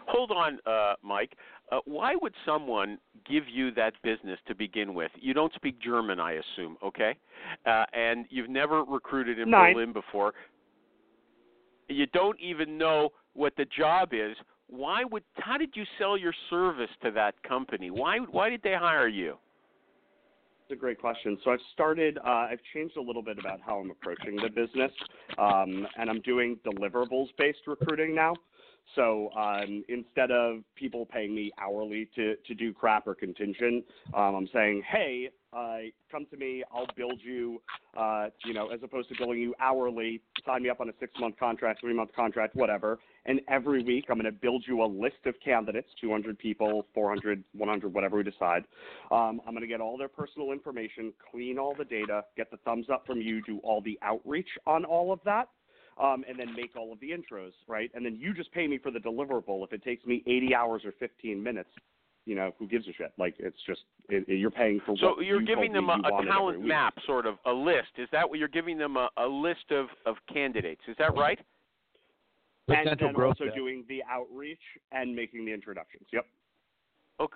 Hold 0.07 0.33
on, 0.33 0.59
uh, 0.67 0.95
Mike. 1.03 1.37
Uh, 1.71 1.79
why 1.85 2.15
would 2.21 2.35
someone 2.45 2.99
give 3.29 3.45
you 3.49 3.71
that 3.73 3.93
business 4.03 4.39
to 4.49 4.55
begin 4.55 4.93
with? 4.95 5.11
You 5.21 5.35
don't 5.35 5.53
speak 5.55 5.81
German, 5.81 6.19
I 6.19 6.33
assume, 6.33 6.77
okay? 6.83 7.17
Uh, 7.65 7.85
and 7.93 8.27
you've 8.29 8.51
never 8.51 8.83
recruited 8.83 9.39
in 9.39 9.51
Nine. 9.51 9.75
Berlin 9.75 9.93
before. 9.93 10.33
You 11.89 12.07
don't 12.07 12.39
even 12.41 12.77
know 12.77 13.11
what 13.35 13.55
the 13.57 13.67
job 13.77 14.11
is. 14.13 14.37
Why 14.69 15.05
would? 15.05 15.23
How 15.35 15.57
did 15.59 15.71
you 15.75 15.85
sell 15.99 16.17
your 16.17 16.35
service 16.49 16.91
to 17.03 17.11
that 17.13 17.41
company? 17.43 17.91
Why? 17.91 18.19
Why 18.19 18.51
did 18.51 18.63
they 18.63 18.75
hire 18.75 19.09
you? 19.09 19.37
A 20.71 20.77
great 20.77 21.01
question. 21.01 21.37
So 21.43 21.51
I've 21.51 21.61
started, 21.73 22.19
uh, 22.19 22.47
I've 22.51 22.61
changed 22.73 22.97
a 22.97 23.01
little 23.01 23.23
bit 23.23 23.39
about 23.39 23.61
how 23.61 23.79
I'm 23.79 23.91
approaching 23.91 24.37
the 24.37 24.49
business, 24.49 24.93
um, 25.37 25.87
and 25.99 26.09
I'm 26.09 26.21
doing 26.21 26.59
deliverables 26.65 27.27
based 27.37 27.67
recruiting 27.67 28.15
now. 28.15 28.35
So 28.95 29.31
um, 29.37 29.85
instead 29.89 30.31
of 30.31 30.63
people 30.77 31.07
paying 31.07 31.35
me 31.35 31.51
hourly 31.59 32.09
to, 32.15 32.37
to 32.37 32.55
do 32.55 32.73
crap 32.73 33.09
or 33.09 33.17
contingent, 33.17 33.85
um, 34.15 34.35
I'm 34.37 34.49
saying, 34.53 34.83
hey, 34.89 35.31
uh, 35.53 35.79
come 36.11 36.27
to 36.31 36.37
me, 36.37 36.63
I'll 36.73 36.87
build 36.97 37.21
you, 37.21 37.61
uh, 37.97 38.29
you 38.45 38.55
know, 38.55 38.69
as 38.69 38.81
opposed 38.83 39.09
to 39.09 39.17
billing 39.19 39.41
you 39.41 39.55
hourly, 39.61 40.21
sign 40.47 40.63
me 40.63 40.69
up 40.71 40.81
on 40.81 40.89
a 40.89 40.93
six 41.01 41.13
month 41.19 41.37
contract, 41.39 41.81
three 41.81 41.95
month 41.95 42.11
contract, 42.15 42.55
whatever. 42.55 43.01
And 43.27 43.41
every 43.49 43.83
week 43.83 44.07
I'm 44.09 44.17
going 44.17 44.25
to 44.25 44.33
build 44.33 44.65
you 44.67 44.83
a 44.83 44.87
list 44.87 45.27
of 45.27 45.35
candidates, 45.45 45.89
200 46.01 46.39
people, 46.39 46.87
400, 46.95 47.45
100, 47.53 47.93
whatever 47.95 48.17
we 48.17 48.23
decide. 48.23 48.65
Um, 49.11 49.41
I'm 49.47 49.53
going 49.53 49.61
to 49.61 49.67
get 49.67 49.81
all 49.81 49.99
their 49.99 50.09
personal 50.09 50.53
information, 50.53 51.13
clean 51.31 51.59
all 51.59 51.75
the 51.75 51.85
data, 51.85 52.25
get 52.37 52.51
the 52.51 52.57
thumbs 52.59 52.87
up 52.91 53.07
from 53.07 53.21
you, 53.21 53.43
do 53.43 53.59
all 53.59 53.81
the 53.81 53.99
outreach 54.03 54.49
on 54.67 54.85
all 54.85 55.13
of 55.13 55.21
that 55.25 55.49
um, 56.01 56.25
and 56.29 56.39
then 56.39 56.55
make 56.57 56.77
all 56.77 56.93
of 56.93 57.01
the 57.01 57.11
intros, 57.11 57.53
right? 57.69 57.91
And 57.95 58.05
then 58.05 58.17
you 58.17 58.33
just 58.33 58.51
pay 58.53 58.67
me 58.67 58.79
for 58.79 58.91
the 58.91 58.99
deliverable. 58.99 59.65
If 59.65 59.73
it 59.73 59.83
takes 59.83 60.05
me 60.07 60.23
80 60.27 60.55
hours 60.55 60.83
or 60.85 60.93
15 60.99 61.43
minutes, 61.43 61.71
you 62.27 62.35
know, 62.35 62.55
who 62.59 62.67
gives 62.69 62.87
a 62.89 62.93
shit? 62.93 63.13
Like 63.19 63.35
it's 63.39 63.57
just 63.67 63.81
it, 64.09 64.25
it- 64.29 64.37
you're 64.37 64.51
paying 64.51 64.81
for. 64.85 64.97
So 64.99 65.09
what 65.09 65.25
you're 65.25 65.41
you 65.41 65.47
giving 65.47 65.73
them 65.73 65.89
a, 65.91 65.95
a 66.05 66.25
talent 66.25 66.65
map, 66.65 66.95
sort 67.07 67.27
of 67.27 67.37
a 67.47 67.53
list. 67.53 67.89
Is 67.99 68.09
that 68.13 68.29
what 68.29 68.39
you're 68.39 68.49
giving 68.49 68.79
them 68.79 68.97
a, 68.97 69.09
a 69.17 69.27
list 69.27 69.71
of 69.71 69.87
of 70.07 70.17
candidates? 70.33 70.83
Is 70.89 70.97
that 70.99 71.15
right? 71.17 71.39
And 72.75 72.99
then 72.99 73.15
also 73.17 73.45
doing 73.55 73.85
the 73.89 74.03
outreach 74.11 74.61
and 74.93 75.15
making 75.15 75.45
the 75.45 75.53
introductions. 75.53 76.07
Yep. 76.13 76.27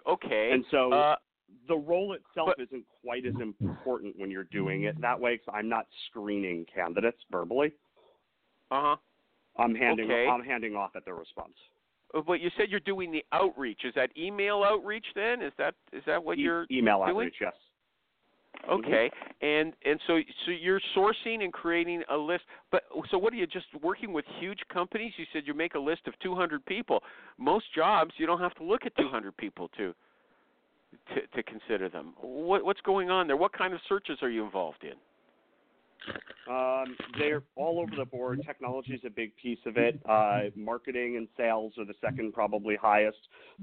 Okay. 0.06 0.50
And 0.52 0.64
so 0.70 0.92
uh, 0.92 1.16
the 1.68 1.76
role 1.76 2.14
itself 2.14 2.50
isn't 2.58 2.84
quite 3.04 3.26
as 3.26 3.34
important 3.40 4.18
when 4.18 4.30
you're 4.30 4.44
doing 4.44 4.84
it 4.84 4.98
that 5.00 5.18
way 5.20 5.34
because 5.36 5.52
I'm 5.56 5.68
not 5.68 5.86
screening 6.08 6.64
candidates 6.74 7.18
verbally. 7.30 7.72
Uh 8.70 8.80
huh. 8.82 8.96
I'm 9.58 9.74
handing 9.74 10.06
Okay. 10.10 10.26
I'm 10.26 10.42
handing 10.42 10.74
off 10.74 10.96
at 10.96 11.04
their 11.04 11.14
response. 11.14 11.52
Uh, 12.14 12.22
But 12.22 12.40
you 12.40 12.50
said 12.56 12.70
you're 12.70 12.80
doing 12.80 13.12
the 13.12 13.24
outreach. 13.32 13.80
Is 13.84 13.94
that 13.94 14.10
email 14.16 14.62
outreach 14.64 15.06
then? 15.14 15.42
Is 15.42 15.52
that 15.58 15.74
is 15.92 16.02
that 16.06 16.22
what 16.24 16.38
E- 16.38 16.42
you're 16.42 16.66
email 16.70 16.98
doing? 17.04 17.10
outreach, 17.10 17.36
yes. 17.40 17.52
Okay, 18.70 19.10
and 19.42 19.72
and 19.84 20.00
so 20.06 20.18
so 20.46 20.50
you're 20.50 20.80
sourcing 20.96 21.42
and 21.42 21.52
creating 21.52 22.02
a 22.10 22.16
list. 22.16 22.44
But 22.70 22.84
so 23.10 23.18
what 23.18 23.32
are 23.32 23.36
you 23.36 23.46
just 23.46 23.66
working 23.82 24.12
with 24.12 24.24
huge 24.40 24.60
companies? 24.72 25.12
You 25.16 25.26
said 25.32 25.42
you 25.46 25.54
make 25.54 25.74
a 25.74 25.78
list 25.78 26.02
of 26.06 26.14
200 26.22 26.64
people. 26.64 27.02
Most 27.38 27.66
jobs 27.74 28.12
you 28.16 28.26
don't 28.26 28.40
have 28.40 28.54
to 28.54 28.64
look 28.64 28.86
at 28.86 28.96
200 28.96 29.36
people 29.36 29.68
to 29.76 29.94
to, 31.14 31.26
to 31.36 31.42
consider 31.42 31.88
them. 31.88 32.14
What 32.20 32.64
what's 32.64 32.80
going 32.80 33.10
on 33.10 33.26
there? 33.26 33.36
What 33.36 33.52
kind 33.52 33.74
of 33.74 33.80
searches 33.88 34.18
are 34.22 34.30
you 34.30 34.44
involved 34.44 34.82
in? 34.82 34.94
Um, 36.50 36.96
they're 37.18 37.42
all 37.56 37.80
over 37.80 37.96
the 37.96 38.04
board. 38.04 38.42
Technology 38.46 38.92
is 38.92 39.00
a 39.06 39.10
big 39.10 39.32
piece 39.36 39.58
of 39.66 39.76
it. 39.76 39.98
Uh, 40.08 40.50
marketing 40.54 41.16
and 41.16 41.28
sales 41.36 41.72
are 41.78 41.84
the 41.86 41.94
second 42.00 42.34
probably 42.34 42.76
highest, 42.76 43.16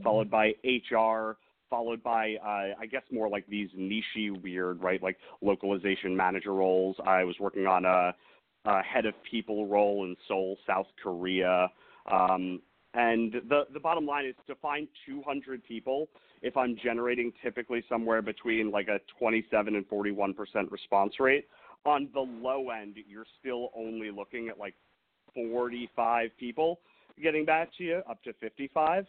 followed 0.03 0.29
by 0.31 0.53
HR, 0.63 1.37
followed 1.71 2.03
by 2.03 2.35
uh, 2.45 2.75
I 2.79 2.85
guess 2.85 3.01
more 3.11 3.27
like 3.27 3.47
these 3.47 3.69
nichey 3.75 4.39
weird 4.43 4.83
right 4.83 5.01
like 5.01 5.17
localization 5.41 6.15
manager 6.15 6.53
roles. 6.53 6.95
I 7.03 7.23
was 7.23 7.35
working 7.39 7.65
on 7.65 7.85
a, 7.85 8.13
a 8.65 8.83
head 8.83 9.07
of 9.07 9.15
people 9.29 9.65
role 9.65 10.05
in 10.05 10.15
Seoul, 10.27 10.57
South 10.67 10.87
Korea. 11.01 11.71
Um, 12.11 12.61
and 12.93 13.33
the 13.47 13.63
the 13.73 13.79
bottom 13.79 14.05
line 14.05 14.25
is 14.25 14.35
to 14.47 14.55
find 14.55 14.87
200 15.07 15.63
people. 15.63 16.09
If 16.43 16.57
I'm 16.57 16.75
generating 16.83 17.31
typically 17.41 17.83
somewhere 17.87 18.21
between 18.21 18.69
like 18.69 18.87
a 18.87 18.99
27 19.17 19.75
and 19.75 19.87
41 19.87 20.33
percent 20.33 20.71
response 20.71 21.13
rate, 21.19 21.47
on 21.85 22.09
the 22.13 22.19
low 22.19 22.69
end, 22.69 22.97
you're 23.07 23.25
still 23.39 23.69
only 23.75 24.11
looking 24.11 24.49
at 24.49 24.59
like 24.59 24.75
45 25.33 26.29
people 26.37 26.79
getting 27.21 27.45
back 27.45 27.69
to 27.77 27.83
you, 27.83 28.01
up 28.09 28.21
to 28.23 28.33
55. 28.33 29.05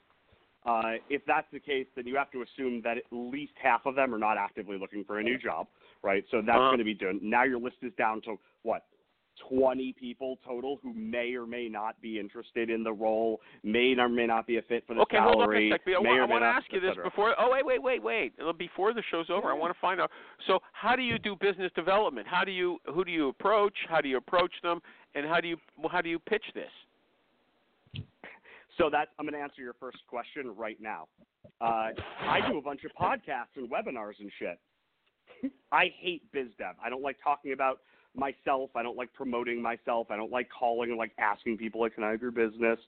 Uh, 0.65 0.93
if 1.11 1.23
that's 1.27 1.47
the 1.53 1.59
case, 1.59 1.87
then 1.97 2.07
you 2.07 2.17
have 2.17 2.31
to 2.31 2.43
assume 2.43 2.81
that 2.83 2.97
at 2.97 3.05
least 3.11 3.53
half 3.61 3.85
of 3.85 3.97
them 3.97 4.15
are 4.15 4.19
not 4.19 4.39
actively 4.39 4.79
looking 4.79 5.05
for 5.05 5.19
a 5.19 5.23
new 5.23 5.37
job, 5.37 5.67
right? 6.03 6.25
So 6.31 6.41
that's 6.41 6.57
Uh-huh. 6.57 6.69
going 6.69 6.79
to 6.79 6.85
be 6.85 6.95
done. 6.95 7.19
Now 7.21 7.43
your 7.43 7.59
list 7.59 7.79
is 7.83 7.93
down 7.95 8.21
to 8.23 8.39
what? 8.63 8.85
20 9.49 9.95
people 9.95 10.39
total 10.47 10.79
who 10.83 10.93
may 10.93 11.35
or 11.35 11.47
may 11.47 11.67
not 11.69 12.01
be 12.01 12.19
interested 12.21 12.69
in 12.69 12.85
the 12.85 12.93
role, 12.93 13.41
may 13.63 13.95
or 13.99 14.09
may 14.09 14.27
not 14.27 14.47
be 14.47 14.59
a 14.59 14.63
fit 14.63 14.87
for 14.87 14.95
the 14.95 15.01
okay, 15.01 15.17
hold 15.19 15.37
on 15.37 15.49
salary. 15.49 15.71
a 15.71 15.75
second. 15.75 16.07
I 16.07 16.19
I 16.19 16.25
want 16.27 16.43
to 16.43 16.47
ask 16.47 16.71
you 16.71 16.81
this 16.81 16.95
before. 17.03 17.35
Oh 17.39 17.51
wait, 17.51 17.65
wait, 17.65 17.83
wait, 17.83 18.03
wait. 18.03 18.35
Uh, 18.39 18.53
Before 18.53 18.93
the 18.93 19.03
show's 19.11 19.31
over, 19.31 19.51
I 19.51 19.55
want 19.55 19.73
to 19.75 19.81
find 19.81 20.01
out. 20.01 20.11
So, 20.47 20.61
how 20.73 20.95
do 20.97 21.03
you 21.03 21.19
do 21.19 21.35
business 21.35 21.73
development? 21.75 22.27
How 22.29 22.45
do 22.45 22.53
you 22.53 22.79
who 22.93 23.05
do 23.05 23.11
you 23.11 23.29
approach? 23.31 23.75
How 23.89 24.01
do 24.03 24.09
you 24.09 24.19
approach 24.19 24.53
them? 24.63 24.81
And 25.15 25.27
how 25.27 25.41
do 25.41 25.49
you 25.49 25.57
how 25.91 26.03
do 26.03 26.11
you 26.11 26.19
pitch 26.19 26.45
this? 26.55 26.71
So 28.79 28.89
that's 28.91 29.11
I'm 29.19 29.27
going 29.27 29.35
to 29.35 29.41
answer 29.41 29.63
your 29.63 29.75
first 29.79 29.99
question 30.09 30.55
right 30.57 30.79
now. 30.81 31.09
Uh, 31.61 31.91
I 32.21 32.41
do 32.49 32.59
a 32.59 32.63
bunch 32.63 32.83
of 32.85 32.91
podcasts 32.93 33.57
and 33.57 33.71
webinars 33.71 34.19
and 34.21 34.31
shit. 34.39 34.59
I 35.73 35.93
hate 35.99 36.23
biz 36.33 36.49
dev. 36.59 36.75
I 36.85 36.89
don't 36.89 37.03
like 37.03 37.17
talking 37.23 37.53
about 37.53 37.81
myself. 38.15 38.71
I 38.75 38.83
don't 38.83 38.97
like 38.97 39.13
promoting 39.13 39.61
myself. 39.61 40.09
I 40.11 40.17
don't 40.17 40.33
like 40.33 40.49
calling 40.51 40.91
and 40.91 40.99
like 40.99 41.13
asking 41.19 41.59
people 41.59 41.81
like, 41.81 41.95
"Can 41.95 42.05
I 42.05 42.11
have 42.11 42.23
your 42.23 42.31
business?" 42.31 42.79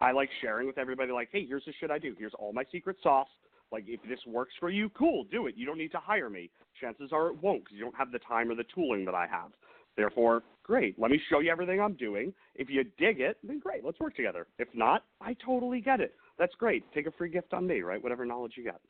I 0.00 0.12
like 0.12 0.28
sharing 0.40 0.66
with 0.66 0.78
everybody 0.78 1.12
like, 1.12 1.28
"Hey, 1.30 1.46
here's 1.46 1.64
the 1.64 1.72
shit 1.80 1.90
I 1.90 1.98
do. 1.98 2.14
Here's 2.18 2.34
all 2.34 2.52
my 2.52 2.64
secret 2.70 2.96
sauce. 3.02 3.28
Like, 3.72 3.84
if 3.88 4.00
this 4.08 4.20
works 4.26 4.52
for 4.60 4.70
you, 4.70 4.88
cool, 4.90 5.24
do 5.24 5.46
it. 5.46 5.56
You 5.56 5.66
don't 5.66 5.78
need 5.78 5.90
to 5.92 5.98
hire 5.98 6.30
me. 6.30 6.50
Chances 6.80 7.10
are 7.12 7.28
it 7.28 7.42
won't 7.42 7.64
because 7.64 7.76
you 7.76 7.82
don't 7.82 7.96
have 7.96 8.12
the 8.12 8.20
time 8.20 8.50
or 8.50 8.54
the 8.54 8.64
tooling 8.74 9.04
that 9.04 9.14
I 9.14 9.26
have. 9.26 9.50
Therefore, 9.96 10.42
great. 10.62 10.98
Let 10.98 11.10
me 11.10 11.20
show 11.30 11.40
you 11.40 11.50
everything 11.50 11.80
I'm 11.80 11.94
doing. 11.94 12.32
If 12.54 12.68
you 12.70 12.84
dig 12.98 13.20
it, 13.20 13.38
then 13.44 13.58
great. 13.58 13.84
Let's 13.84 14.00
work 14.00 14.14
together. 14.16 14.46
If 14.58 14.68
not, 14.74 15.04
I 15.20 15.36
totally 15.44 15.80
get 15.80 16.00
it. 16.00 16.14
That's 16.38 16.54
great. 16.56 16.84
Take 16.92 17.06
a 17.06 17.12
free 17.12 17.28
gift 17.30 17.52
on 17.52 17.66
me, 17.66 17.80
right? 17.82 18.02
Whatever 18.02 18.24
knowledge 18.24 18.52
you 18.56 18.64
got. 18.64 18.80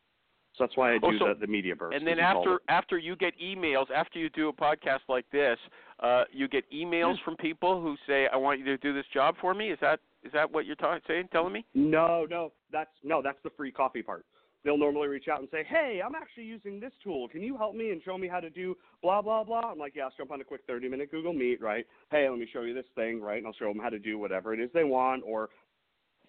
So 0.56 0.62
that's 0.64 0.76
why 0.76 0.92
I 0.94 0.98
do 0.98 1.06
Oh, 1.06 1.18
so- 1.18 1.28
the, 1.34 1.40
the 1.40 1.46
media 1.48 1.74
burst. 1.74 1.96
and 1.96 2.06
then 2.06 2.18
as 2.20 2.28
you 2.28 2.32
called 2.34 2.46
after 2.46 2.60
after 2.68 2.98
you 2.98 3.16
get 3.16 3.34
emails, 3.42 3.90
after 3.90 4.18
you 4.20 4.30
do 4.30 4.48
a 4.48 4.52
podcast 4.52 5.00
like 5.08 5.24
this, 5.32 5.58
uh, 6.00 6.24
you 6.32 6.46
get 6.48 6.64
emails 6.72 7.16
from 7.24 7.36
people 7.36 7.80
who 7.82 7.96
say, 8.06 8.28
"I 8.32 8.36
want 8.36 8.60
you 8.60 8.64
to 8.66 8.76
do 8.78 8.92
this 8.94 9.04
job 9.12 9.34
for 9.40 9.52
me." 9.52 9.70
Is 9.72 9.78
that 9.80 9.98
is 10.22 10.30
that 10.32 10.50
what 10.50 10.64
you're 10.64 10.76
ta- 10.76 11.00
saying? 11.08 11.28
Telling 11.32 11.52
me? 11.52 11.64
No, 11.74 12.24
no, 12.30 12.52
that's 12.70 12.90
no, 13.02 13.20
that's 13.20 13.38
the 13.42 13.50
free 13.56 13.72
coffee 13.72 14.00
part. 14.02 14.24
They'll 14.64 14.78
normally 14.78 15.08
reach 15.08 15.28
out 15.28 15.40
and 15.40 15.48
say, 15.50 15.62
"Hey, 15.62 16.00
I'm 16.04 16.14
actually 16.14 16.44
using 16.44 16.80
this 16.80 16.92
tool. 17.02 17.28
Can 17.28 17.42
you 17.42 17.56
help 17.56 17.74
me 17.74 17.90
and 17.90 18.02
show 18.02 18.16
me 18.16 18.26
how 18.28 18.40
to 18.40 18.48
do 18.48 18.76
blah 19.02 19.20
blah 19.20 19.44
blah?" 19.44 19.70
I'm 19.70 19.78
like, 19.78 19.94
"Yeah, 19.94 20.04
let's 20.04 20.16
jump 20.16 20.30
on 20.30 20.40
a 20.40 20.44
quick 20.44 20.66
30-minute 20.66 21.10
Google 21.10 21.34
Meet, 21.34 21.60
right? 21.60 21.86
Hey, 22.10 22.28
let 22.28 22.38
me 22.38 22.46
show 22.50 22.62
you 22.62 22.72
this 22.72 22.86
thing, 22.94 23.20
right?" 23.20 23.38
And 23.38 23.46
I'll 23.46 23.52
show 23.52 23.68
them 23.68 23.78
how 23.78 23.90
to 23.90 23.98
do 23.98 24.18
whatever 24.18 24.54
it 24.54 24.60
is 24.60 24.70
they 24.72 24.84
want, 24.84 25.22
or 25.26 25.50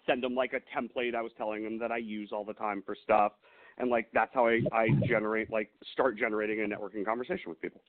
send 0.04 0.22
them 0.22 0.34
like 0.34 0.52
a 0.52 0.60
template 0.78 1.14
I 1.14 1.22
was 1.22 1.32
telling 1.38 1.64
them 1.64 1.78
that 1.78 1.90
I 1.90 1.96
use 1.96 2.30
all 2.30 2.44
the 2.44 2.54
time 2.54 2.82
for 2.84 2.94
stuff, 2.94 3.32
and 3.78 3.88
like 3.88 4.08
that's 4.12 4.34
how 4.34 4.46
I 4.46 4.60
I 4.70 4.90
generate 5.08 5.50
like 5.50 5.70
start 5.92 6.18
generating 6.18 6.60
a 6.60 6.64
networking 6.64 7.06
conversation 7.06 7.48
with 7.48 7.60
people. 7.62 7.80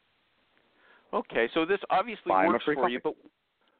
Okay, 1.14 1.50
so 1.54 1.66
this 1.66 1.80
obviously 1.90 2.32
Buy 2.32 2.48
works 2.48 2.64
for 2.64 2.90
you, 2.90 3.00
but 3.04 3.16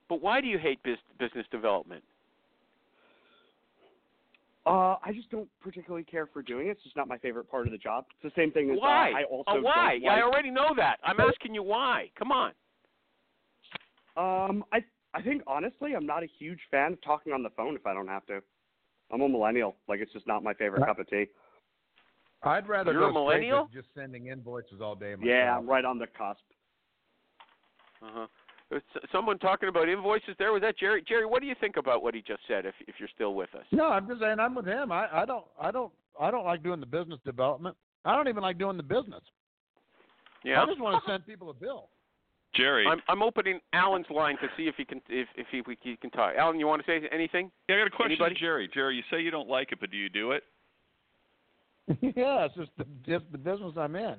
but 0.10 0.22
why 0.22 0.42
do 0.42 0.48
you 0.48 0.58
hate 0.58 0.84
bus- 0.84 0.98
business 1.18 1.46
development? 1.50 2.04
Uh, 4.68 4.98
I 5.04 5.14
just 5.14 5.32
don't 5.32 5.48
particularly 5.62 6.04
care 6.04 6.28
for 6.28 6.42
doing 6.42 6.68
it. 6.68 6.72
It's 6.72 6.84
just 6.84 6.96
not 6.96 7.08
my 7.08 7.18
favorite 7.18 7.50
part 7.50 7.68
of 7.68 7.72
the 7.72 7.78
job. 7.78 8.06
It's 8.12 8.36
the 8.36 8.42
same 8.42 8.52
thing 8.52 8.70
as 8.70 8.78
Why? 8.80 9.12
Uh, 9.12 9.18
I 9.18 9.24
also 9.24 9.44
oh, 9.48 9.62
why? 9.62 9.94
don't 9.94 10.04
Yeah, 10.04 10.12
I 10.12 10.22
already 10.24 10.52
know 10.52 10.70
that. 10.76 10.98
I'm 11.04 11.20
asking 11.20 11.56
you 11.56 11.64
why. 11.64 12.12
Come 12.18 12.32
on. 12.32 12.52
Um, 14.18 14.66
I 14.74 14.80
I 15.14 15.22
think 15.22 15.44
honestly, 15.48 15.96
I'm 15.96 16.06
not 16.06 16.24
a 16.24 16.28
huge 16.40 16.60
fan 16.70 16.94
of 16.94 17.02
talking 17.02 17.34
on 17.34 17.44
the 17.44 17.50
phone 17.52 17.76
if 17.76 17.86
I 17.86 17.94
don't 17.94 18.08
have 18.08 18.26
to. 18.28 18.42
I'm 19.12 19.22
a 19.22 19.30
millennial. 19.30 19.76
Like 19.88 20.02
it's 20.02 20.12
just 20.12 20.28
not 20.28 20.44
my 20.44 20.54
favorite 20.54 20.86
cup 20.86 21.00
of 21.00 21.10
tea. 21.10 21.26
I'd 22.44 22.68
rather 22.68 22.92
You're 22.92 23.10
a 23.10 23.14
go 23.14 23.26
straight 23.26 23.40
millennial? 23.40 23.70
just 23.74 23.88
sending 23.96 24.28
invoices 24.28 24.82
all 24.82 24.96
day. 24.96 25.16
Myself. 25.16 25.26
Yeah, 25.26 25.58
I'm 25.58 25.68
right 25.68 25.86
on 25.86 25.98
the 25.98 26.08
cusp. 26.08 26.42
Uh 28.02 28.10
huh. 28.12 28.28
Someone 29.12 29.40
talking 29.40 29.70
about 29.70 29.88
invoices 29.88 30.36
there 30.38 30.52
was 30.52 30.62
that 30.62 30.78
Jerry. 30.78 31.02
Jerry, 31.08 31.26
what 31.26 31.42
do 31.42 31.48
you 31.48 31.56
think 31.60 31.78
about 31.78 32.04
what 32.04 32.14
he 32.14 32.22
just 32.22 32.42
said? 32.48 32.66
If 32.66 32.76
if 32.88 32.96
you're 33.00 33.10
still 33.14 33.34
with 33.34 33.54
us. 33.56 33.64
No, 33.72 33.88
I'm 33.88 34.08
just 34.08 34.20
saying 34.20 34.40
I'm 34.40 34.56
with 34.56 34.66
him. 34.66 34.92
I, 34.92 35.08
I 35.12 35.26
don't 35.26 35.46
I 35.60 35.72
don't 35.72 35.92
I 36.20 36.32
don't 36.32 36.46
like 36.46 36.64
doing 36.64 36.80
the 36.80 36.86
business 36.86 37.20
development. 37.26 37.78
I 38.04 38.16
don't 38.16 38.28
even 38.28 38.44
like 38.44 38.58
doing 38.58 38.78
the 38.78 38.84
business. 38.84 39.22
Yeah. 40.44 40.62
I 40.62 40.66
just 40.66 40.82
want 40.82 41.04
to 41.04 41.12
send 41.12 41.26
people 41.26 41.50
a 41.50 41.54
bill. 41.54 41.90
Jerry. 42.56 42.86
I'm 42.88 43.02
I'm 43.08 43.22
opening 43.22 43.60
Alan's 43.74 44.06
line 44.10 44.36
to 44.42 44.48
see 44.58 44.64
if 44.64 44.76
he 44.76 44.84
can 44.84 45.02
if 45.08 45.28
if 45.36 45.48
he, 45.52 45.62
he 45.82 45.96
can 45.96 46.10
talk. 46.10 46.34
Alan, 46.38 46.60
you 46.60 46.68
want 46.68 46.86
to 46.86 46.92
say 46.92 47.08
anything? 47.12 47.52
yeah, 47.70 47.76
I 47.76 47.80
got 47.80 47.88
a 47.88 47.90
question 47.92 48.12
Anybody? 48.20 48.36
Jerry. 48.40 48.70
Jerry, 48.74 48.96
you 48.96 49.04
say 49.10 49.22
you 49.22 49.32
don't 49.32 49.50
like 49.50 49.72
it, 49.72 49.80
but 49.80 49.92
do 49.92 49.98
you 49.98 50.10
do 50.10 50.32
it? 50.32 50.44
yeah, 52.02 52.46
it's 52.46 52.56
just 52.56 52.72
the 52.78 52.86
just 53.06 53.26
the 53.32 53.38
business 53.38 53.74
I'm 53.78 53.96
in. 53.96 54.16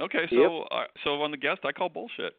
Okay, 0.00 0.26
so 0.30 0.36
Yep. 0.36 0.68
uh, 0.70 0.84
so 1.02 1.20
on 1.22 1.32
the 1.32 1.36
guest, 1.36 1.60
I 1.64 1.72
call 1.72 1.88
bullshit. 1.88 2.34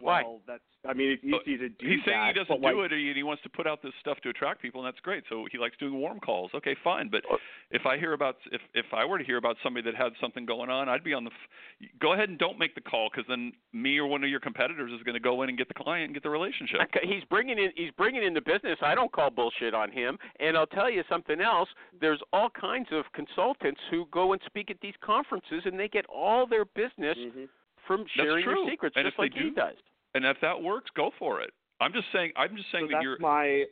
Why? 0.00 0.22
Well, 0.22 0.40
that's. 0.46 0.62
I 0.88 0.94
mean, 0.94 1.16
it's 1.22 1.46
easy 1.46 1.58
to 1.58 1.68
do 1.68 1.86
He's 1.86 2.00
saying 2.04 2.26
he 2.26 2.32
doesn't 2.32 2.60
do 2.60 2.82
like, 2.82 2.90
it, 2.90 2.92
and 2.92 3.16
he 3.16 3.22
wants 3.22 3.42
to 3.44 3.48
put 3.48 3.68
out 3.68 3.82
this 3.82 3.92
stuff 4.00 4.18
to 4.24 4.30
attract 4.30 4.60
people, 4.60 4.80
and 4.84 4.92
that's 4.92 5.00
great. 5.00 5.22
So 5.28 5.46
he 5.52 5.58
likes 5.58 5.76
doing 5.78 5.94
warm 5.94 6.18
calls. 6.18 6.50
Okay, 6.56 6.74
fine. 6.82 7.08
But 7.08 7.22
if 7.70 7.86
I 7.86 7.98
hear 7.98 8.14
about 8.14 8.36
if 8.50 8.60
if 8.74 8.86
I 8.92 9.04
were 9.04 9.18
to 9.18 9.24
hear 9.24 9.36
about 9.36 9.56
somebody 9.62 9.88
that 9.90 9.96
had 9.96 10.12
something 10.20 10.44
going 10.44 10.70
on, 10.70 10.88
I'd 10.88 11.04
be 11.04 11.14
on 11.14 11.24
the. 11.24 11.30
F- 11.30 11.88
go 12.00 12.14
ahead 12.14 12.30
and 12.30 12.38
don't 12.38 12.58
make 12.58 12.74
the 12.74 12.80
call 12.80 13.10
because 13.10 13.24
then 13.28 13.52
me 13.72 13.98
or 13.98 14.06
one 14.06 14.24
of 14.24 14.30
your 14.30 14.40
competitors 14.40 14.90
is 14.92 15.02
going 15.04 15.14
to 15.14 15.20
go 15.20 15.42
in 15.42 15.48
and 15.48 15.56
get 15.56 15.68
the 15.68 15.74
client 15.74 16.06
and 16.06 16.14
get 16.14 16.22
the 16.22 16.30
relationship. 16.30 16.80
Okay, 16.82 17.06
He's 17.06 17.24
bringing 17.30 17.58
in 17.58 17.70
he's 17.76 17.92
bringing 17.96 18.24
in 18.24 18.34
the 18.34 18.40
business. 18.40 18.78
I 18.82 18.94
don't 18.94 19.12
call 19.12 19.30
bullshit 19.30 19.74
on 19.74 19.90
him. 19.92 20.18
And 20.40 20.56
I'll 20.56 20.66
tell 20.66 20.90
you 20.90 21.04
something 21.08 21.40
else. 21.40 21.68
There's 22.00 22.20
all 22.32 22.50
kinds 22.50 22.88
of 22.90 23.04
consultants 23.14 23.80
who 23.90 24.06
go 24.10 24.32
and 24.32 24.42
speak 24.46 24.70
at 24.70 24.76
these 24.82 24.94
conferences, 25.04 25.62
and 25.64 25.78
they 25.78 25.88
get 25.88 26.06
all 26.06 26.46
their 26.46 26.64
business 26.64 27.16
mhm. 27.18 27.48
From 27.86 28.04
sharing 28.16 28.44
true. 28.44 28.60
your 28.62 28.70
secrets, 28.70 28.94
And 28.96 29.04
just 29.06 29.14
if 29.14 29.18
they 29.18 29.22
like 29.24 29.32
he 29.34 29.50
does. 29.50 29.76
And 30.14 30.24
if 30.24 30.36
that 30.42 30.60
works, 30.60 30.90
go 30.96 31.10
for 31.18 31.40
it. 31.40 31.50
I'm 31.80 31.92
just 31.92 32.06
saying. 32.12 32.32
I'm 32.36 32.56
just 32.56 32.70
saying 32.72 32.84
So 32.86 32.88
that 32.88 32.94
that's 32.96 33.04
you're. 33.04 33.18
my. 33.18 33.64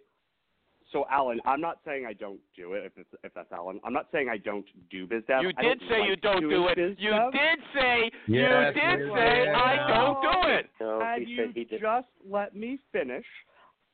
So 0.92 1.04
Alan, 1.08 1.40
I'm 1.46 1.60
not 1.60 1.78
saying 1.84 2.04
I 2.08 2.14
don't 2.14 2.40
do 2.56 2.72
it. 2.72 2.84
If 2.84 2.92
it's, 2.96 3.08
if 3.22 3.32
that's 3.32 3.52
Alan, 3.52 3.80
I'm 3.84 3.92
not 3.92 4.08
saying 4.10 4.28
I 4.28 4.38
don't 4.38 4.64
do 4.90 5.06
biz 5.06 5.22
dev. 5.28 5.42
You 5.42 5.52
I 5.56 5.62
did 5.62 5.80
say 5.88 6.00
like 6.00 6.08
you 6.08 6.16
don't 6.16 6.40
do 6.40 6.66
it. 6.66 6.78
You 6.78 7.10
did 7.32 7.58
say 7.74 8.10
Yes, 8.26 8.26
you 8.26 8.42
did 8.42 8.74
yes, 8.74 8.98
say 9.14 9.44
yes. 9.44 9.56
I 9.56 9.76
don't 9.86 10.20
do 10.20 10.48
it. 10.48 10.66
No, 10.80 11.00
Had 11.00 11.22
he 11.22 11.28
you 11.30 11.36
said 11.36 11.52
he 11.54 11.64
did. 11.64 11.80
just 11.80 12.08
let 12.28 12.56
me 12.56 12.80
finish, 12.90 13.24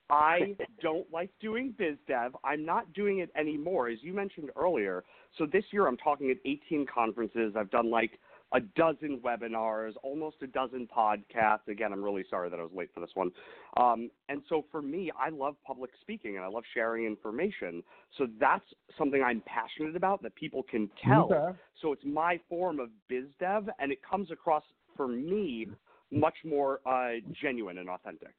I 0.08 0.56
don't 0.82 1.06
like 1.12 1.28
doing 1.38 1.74
biz 1.76 1.96
dev. 2.08 2.34
I'm 2.44 2.64
not 2.64 2.90
doing 2.94 3.18
it 3.18 3.30
anymore, 3.36 3.88
as 3.88 3.98
you 4.00 4.14
mentioned 4.14 4.48
earlier. 4.56 5.04
So 5.36 5.44
this 5.44 5.64
year 5.72 5.86
I'm 5.88 5.98
talking 5.98 6.30
at 6.30 6.38
18 6.46 6.86
conferences. 6.86 7.52
I've 7.58 7.70
done 7.70 7.90
like 7.90 8.12
a 8.52 8.60
dozen 8.60 9.20
webinars, 9.24 9.92
almost 10.02 10.36
a 10.42 10.46
dozen 10.46 10.86
podcasts. 10.94 11.66
Again, 11.68 11.92
I'm 11.92 12.02
really 12.02 12.24
sorry 12.30 12.48
that 12.48 12.58
I 12.58 12.62
was 12.62 12.70
late 12.74 12.90
for 12.94 13.00
this 13.00 13.10
one. 13.14 13.30
Um, 13.76 14.10
and 14.28 14.42
so 14.48 14.64
for 14.70 14.80
me, 14.80 15.10
I 15.18 15.30
love 15.30 15.56
public 15.66 15.90
speaking 16.00 16.36
and 16.36 16.44
I 16.44 16.48
love 16.48 16.62
sharing 16.72 17.06
information. 17.06 17.82
So 18.16 18.26
that's 18.38 18.64
something 18.96 19.22
I'm 19.22 19.42
passionate 19.46 19.96
about 19.96 20.22
that 20.22 20.34
people 20.36 20.62
can 20.70 20.88
tell. 21.04 21.32
Okay. 21.32 21.58
So 21.82 21.92
it's 21.92 22.04
my 22.04 22.38
form 22.48 22.78
of 22.80 22.88
biz 23.08 23.24
dev, 23.40 23.68
and 23.80 23.90
it 23.90 23.98
comes 24.08 24.30
across 24.30 24.62
for 24.96 25.08
me 25.08 25.66
much 26.12 26.36
more 26.44 26.80
uh, 26.86 27.14
genuine 27.42 27.78
and 27.78 27.88
authentic. 27.90 28.34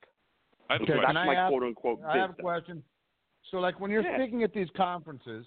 I 0.69 0.73
have 0.73 0.81
a 0.81 0.83
Okay, 0.85 0.93
So 0.93 0.99
question. 0.99 1.15
that's 1.15 1.25
my 1.27 1.35
ask- 1.35 1.49
quote 1.51 1.63
unquote 1.63 1.99
I 2.07 2.17
have 2.17 2.29
a 2.29 2.33
biz 2.33 2.37
dev. 2.37 2.43
question. 2.43 2.83
So, 3.51 3.59
like 3.59 3.79
when 3.79 3.91
you're 3.91 4.01
Yeah. 4.03 4.17
speaking 4.17 4.43
at 4.43 4.53
these 4.53 4.69
conferences, 4.75 5.45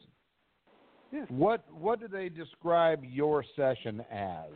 Yeah. 1.13 1.25
what 1.29 1.65
what 1.73 2.01
do 2.01 2.09
they 2.09 2.29
describe 2.29 3.03
your 3.05 3.45
session 3.57 4.01
as? 4.11 4.51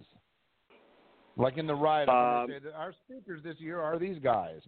Like 1.36 1.58
in 1.58 1.66
the 1.66 1.74
up, 1.74 2.08
Um, 2.08 2.46
they 2.46 2.54
say 2.54 2.58
that 2.60 2.74
our 2.74 2.94
speakers 3.04 3.42
this 3.42 3.56
year 3.58 3.80
are 3.80 3.98
these 3.98 4.18
guys. 4.22 4.60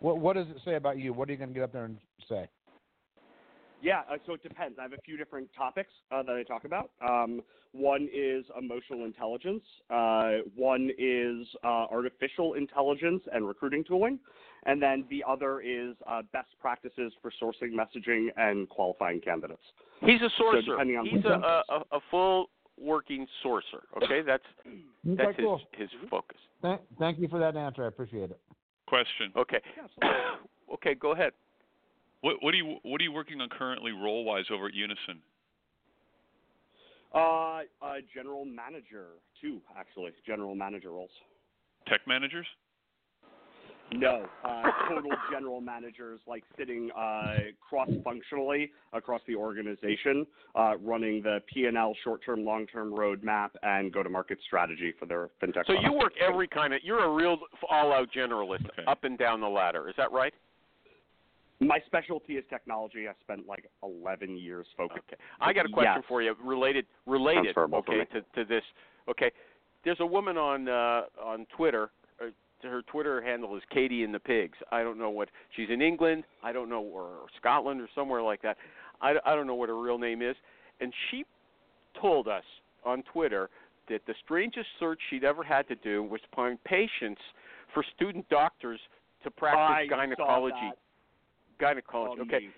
What 0.00 0.18
what 0.18 0.34
does 0.34 0.48
it 0.48 0.56
say 0.64 0.74
about 0.74 0.98
you? 0.98 1.12
What 1.12 1.28
are 1.28 1.32
you 1.32 1.38
going 1.38 1.50
to 1.50 1.54
get 1.54 1.62
up 1.62 1.72
there 1.72 1.84
and 1.84 1.98
say? 2.28 2.48
Yeah, 3.82 4.02
uh, 4.10 4.16
so 4.26 4.34
it 4.34 4.42
depends. 4.42 4.78
I 4.78 4.82
have 4.82 4.92
a 4.92 5.02
few 5.04 5.16
different 5.16 5.48
topics 5.56 5.90
uh, 6.12 6.22
that 6.22 6.36
I 6.36 6.44
talk 6.44 6.64
about. 6.64 6.90
Um, 7.06 7.42
one 7.72 8.08
is 8.14 8.44
emotional 8.56 9.04
intelligence. 9.04 9.64
Uh, 9.90 10.38
one 10.54 10.90
is 10.98 11.46
uh, 11.64 11.86
artificial 11.90 12.54
intelligence 12.54 13.22
and 13.32 13.46
recruiting 13.46 13.82
tooling, 13.82 14.20
and 14.66 14.80
then 14.80 15.04
the 15.10 15.24
other 15.28 15.60
is 15.60 15.96
uh, 16.08 16.22
best 16.32 16.50
practices 16.60 17.12
for 17.20 17.32
sourcing, 17.42 17.72
messaging, 17.72 18.28
and 18.36 18.68
qualifying 18.68 19.20
candidates. 19.20 19.62
He's 20.04 20.20
a 20.20 20.30
So 20.36 20.44
sourcer. 20.44 20.66
depending 20.66 20.96
on 20.96 21.06
He's 21.06 21.24
a, 21.24 21.62
a 21.68 21.84
a 21.96 22.00
full 22.10 22.46
working 22.80 23.26
sorcerer. 23.42 23.84
Okay, 24.02 24.22
that's 24.22 24.42
Okay, 24.66 25.16
that's 25.16 25.36
his 25.36 25.44
cool. 25.44 25.60
his 25.72 25.88
focus. 26.10 26.38
Thank, 26.60 26.80
thank 26.98 27.18
you 27.18 27.28
for 27.28 27.38
that 27.38 27.56
answer. 27.56 27.84
I 27.84 27.88
appreciate 27.88 28.30
it. 28.30 28.40
Question. 28.86 29.32
Okay. 29.36 29.58
okay, 30.74 30.94
go 30.94 31.12
ahead. 31.12 31.32
What 32.20 32.36
what 32.40 32.54
are 32.54 32.56
you 32.56 32.76
what 32.82 33.00
are 33.00 33.04
you 33.04 33.12
working 33.12 33.40
on 33.40 33.48
currently 33.48 33.92
role 33.92 34.24
wise 34.24 34.44
over 34.52 34.66
at 34.66 34.74
Unison? 34.74 35.20
Uh, 37.14 37.18
uh, 37.82 37.96
general 38.14 38.44
manager, 38.46 39.06
two 39.40 39.60
actually, 39.76 40.12
general 40.26 40.54
manager 40.54 40.90
roles. 40.90 41.10
Tech 41.86 42.00
managers? 42.06 42.46
No, 43.94 44.26
uh, 44.44 44.62
total 44.88 45.10
general 45.30 45.60
managers, 45.60 46.20
like 46.26 46.44
sitting 46.56 46.90
uh, 46.96 47.34
cross-functionally 47.68 48.70
across 48.92 49.20
the 49.26 49.36
organization, 49.36 50.26
uh, 50.54 50.78
running 50.78 51.22
the 51.22 51.40
P&L 51.52 51.94
short-term, 52.02 52.44
long-term 52.44 52.90
roadmap 52.92 53.50
and 53.62 53.92
go-to-market 53.92 54.38
strategy 54.46 54.94
for 54.98 55.06
their 55.06 55.28
fintech. 55.42 55.66
So 55.66 55.74
you 55.74 55.92
work 55.92 56.14
every 56.26 56.48
kind 56.48 56.72
of. 56.72 56.80
You're 56.82 57.04
a 57.04 57.12
real 57.12 57.36
all-out 57.70 58.08
generalist, 58.16 58.64
Okay. 58.70 58.84
up 58.86 59.04
and 59.04 59.18
down 59.18 59.40
the 59.40 59.48
ladder. 59.48 59.88
Is 59.90 59.94
that 59.98 60.10
right? 60.10 60.32
My 61.60 61.78
specialty 61.86 62.34
is 62.34 62.44
technology. 62.50 63.06
I 63.08 63.12
spent 63.22 63.46
like 63.46 63.70
11 63.82 64.36
years 64.36 64.66
focused. 64.76 65.04
Okay. 65.12 65.22
I 65.40 65.52
got 65.52 65.66
a 65.66 65.68
question 65.68 65.92
Yes. 65.98 66.04
for 66.08 66.20
you 66.22 66.34
related 66.42 66.86
related 67.06 67.56
okay 67.56 68.04
to 68.12 68.20
to 68.34 68.44
this. 68.44 68.64
Okay. 69.08 69.30
There's 69.84 70.00
a 70.00 70.06
woman 70.06 70.36
on 70.36 70.68
uh 70.68 71.02
on 71.22 71.46
Twitter 71.56 71.90
her 72.64 72.82
Twitter 72.82 73.20
handle 73.22 73.56
is 73.56 73.62
Katie 73.70 74.04
and 74.04 74.14
the 74.14 74.20
Pigs. 74.20 74.58
I 74.70 74.82
don't 74.82 74.98
know 74.98 75.10
what 75.10 75.28
she's 75.56 75.68
in 75.70 75.82
England. 75.82 76.24
I 76.42 76.52
don't 76.52 76.68
know 76.68 76.82
or, 76.82 77.02
or 77.02 77.26
Scotland 77.38 77.80
or 77.80 77.88
somewhere 77.94 78.22
like 78.22 78.42
that. 78.42 78.56
I, 79.00 79.14
I 79.24 79.34
don't 79.34 79.46
know 79.46 79.54
what 79.54 79.68
her 79.68 79.80
real 79.80 79.98
name 79.98 80.22
is. 80.22 80.36
And 80.80 80.92
she 81.10 81.24
told 82.00 82.28
us 82.28 82.44
on 82.84 83.02
Twitter 83.12 83.50
that 83.88 84.00
the 84.06 84.14
strangest 84.24 84.66
search 84.78 84.98
she'd 85.10 85.24
ever 85.24 85.42
had 85.42 85.68
to 85.68 85.74
do 85.76 86.02
was 86.02 86.20
to 86.20 86.26
find 86.34 86.62
patients 86.64 87.20
for 87.74 87.84
student 87.94 88.28
doctors 88.28 88.80
to 89.24 89.30
practice 89.30 89.60
I 89.60 89.86
gynecology. 89.88 90.56
Gynecology. 91.58 92.22
that. 92.28 92.34
Okay. 92.34 92.48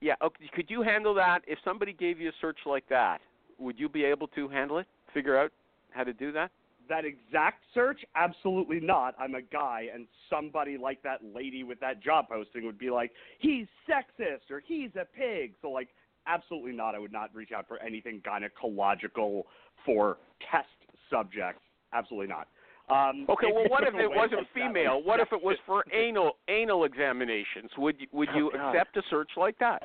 Yeah. 0.00 0.14
Okay. 0.22 0.50
Could 0.54 0.68
you 0.68 0.82
handle 0.82 1.14
that? 1.14 1.40
If 1.46 1.58
somebody 1.64 1.92
gave 1.92 2.20
you 2.20 2.28
a 2.28 2.32
search 2.40 2.58
like 2.66 2.88
that, 2.88 3.20
would 3.58 3.78
you 3.78 3.88
be 3.88 4.04
able 4.04 4.28
to 4.28 4.48
handle 4.48 4.78
it? 4.78 4.86
Figure 5.14 5.38
out 5.38 5.52
how 5.90 6.04
to 6.04 6.12
do 6.12 6.32
that? 6.32 6.50
That 6.88 7.04
exact 7.04 7.64
search? 7.74 8.00
Absolutely 8.16 8.80
not. 8.80 9.14
I'm 9.18 9.34
a 9.34 9.42
guy, 9.42 9.86
and 9.94 10.06
somebody 10.28 10.76
like 10.76 11.02
that 11.02 11.20
lady 11.34 11.62
with 11.64 11.80
that 11.80 12.02
job 12.02 12.26
posting 12.28 12.64
would 12.66 12.78
be 12.78 12.90
like, 12.90 13.12
he's 13.38 13.66
sexist 13.88 14.50
or 14.50 14.60
he's 14.66 14.90
a 14.96 15.04
pig. 15.04 15.54
So, 15.62 15.70
like, 15.70 15.88
absolutely 16.26 16.72
not. 16.72 16.94
I 16.94 16.98
would 16.98 17.12
not 17.12 17.34
reach 17.34 17.50
out 17.56 17.66
for 17.68 17.80
anything 17.82 18.20
gynecological 18.26 19.42
for 19.84 20.18
test 20.50 20.66
subjects. 21.10 21.62
Absolutely 21.92 22.28
not. 22.28 22.48
Um, 22.90 23.26
Okay. 23.28 23.46
Well, 23.52 23.68
what 23.68 23.84
if 23.84 23.94
it 23.94 24.10
wasn't 24.10 24.46
female? 24.54 25.02
What 25.02 25.20
if 25.20 25.28
it 25.32 25.42
was 25.42 25.56
for 25.66 25.84
anal 25.92 26.32
anal 26.48 26.84
examinations? 26.84 27.70
Would 27.78 28.00
you, 28.00 28.06
would 28.12 28.28
Oh, 28.30 28.36
you 28.36 28.50
God. 28.52 28.70
accept 28.74 28.96
a 28.96 29.02
search 29.08 29.30
like 29.36 29.56
that? 29.58 29.82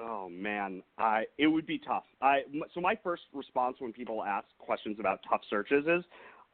Oh 0.00 0.28
man, 0.30 0.82
I 0.98 1.24
it 1.38 1.46
would 1.46 1.66
be 1.66 1.78
tough. 1.78 2.04
I 2.22 2.40
so 2.74 2.80
my 2.80 2.98
first 3.02 3.22
response 3.34 3.76
when 3.80 3.92
people 3.92 4.24
ask 4.24 4.46
questions 4.58 4.98
about 4.98 5.20
tough 5.28 5.42
searches 5.50 5.84
is 5.86 6.04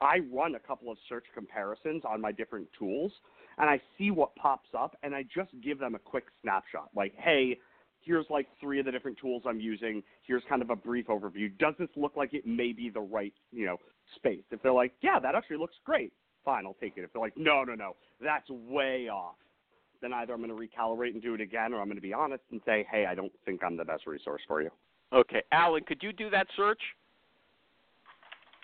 I 0.01 0.19
run 0.33 0.55
a 0.57 0.59
couple 0.59 0.91
of 0.91 0.99
search 1.09 1.25
comparisons 1.35 2.03
on 2.05 2.21
my 2.21 2.33
different 2.33 2.69
tools 2.79 3.13
and 3.59 3.71
I 3.71 3.81
see 3.97 4.11
what 4.11 4.35
pops 4.37 4.69
up 4.79 4.97
and 5.03 5.15
I 5.15 5.23
just 5.23 5.51
give 5.63 5.79
them 5.79 5.95
a 5.95 5.99
quick 5.99 6.25
snapshot. 6.43 6.91
Like, 6.95 7.15
hey, 7.17 7.59
here's 8.01 8.27
like 8.29 8.47
three 8.61 8.79
of 8.79 8.87
the 8.87 8.93
different 8.93 9.19
tools 9.19 9.43
I'm 9.47 9.61
using. 9.61 10.03
Here's 10.23 10.43
kind 10.49 10.61
of 10.61 10.71
a 10.71 10.77
brief 10.77 11.07
overview. 11.07 11.57
Does 11.59 11.75
this 11.79 11.89
look 11.97 12.17
like 12.17 12.35
it 12.35 12.47
may 12.47 12.73
be 12.73 12.91
the 12.91 13.01
right, 13.01 13.33
you 13.53 13.67
know, 13.67 13.79
space? 14.17 14.45
If 14.51 14.63
they're 14.63 14.73
like, 14.73 14.93
yeah, 15.01 15.19
that 15.19 15.35
actually 15.35 15.57
looks 15.57 15.77
great, 15.85 16.13
fine, 16.45 16.67
I'll 16.67 16.77
take 16.81 16.95
it. 16.97 17.03
If 17.05 17.13
they're 17.13 17.23
like, 17.23 17.37
no, 17.37 17.65
no, 17.65 17.75
no, 17.75 17.97
that's 18.21 18.49
way 18.51 19.09
off, 19.09 19.37
then 20.01 20.13
either 20.13 20.33
I'm 20.33 20.43
going 20.43 20.51
to 20.51 20.57
recalibrate 20.57 21.11
and 21.11 21.23
do 21.23 21.35
it 21.35 21.41
again, 21.41 21.73
or 21.73 21.81
I'm 21.81 21.87
going 21.87 21.97
to 21.97 22.03
be 22.03 22.13
honest 22.13 22.43
and 22.51 22.61
say, 22.65 22.87
hey, 22.91 23.07
I 23.07 23.15
don't 23.15 23.33
think 23.45 23.63
I'm 23.65 23.77
the 23.77 23.85
best 23.85 24.07
resource 24.07 24.43
for 24.47 24.63
you. 24.63 24.71
Okay. 25.13 25.43
Alan, 25.53 25.85
could 25.85 26.03
you 26.03 26.13
do 26.13 26.31
that 26.31 26.47
search? 26.57 26.81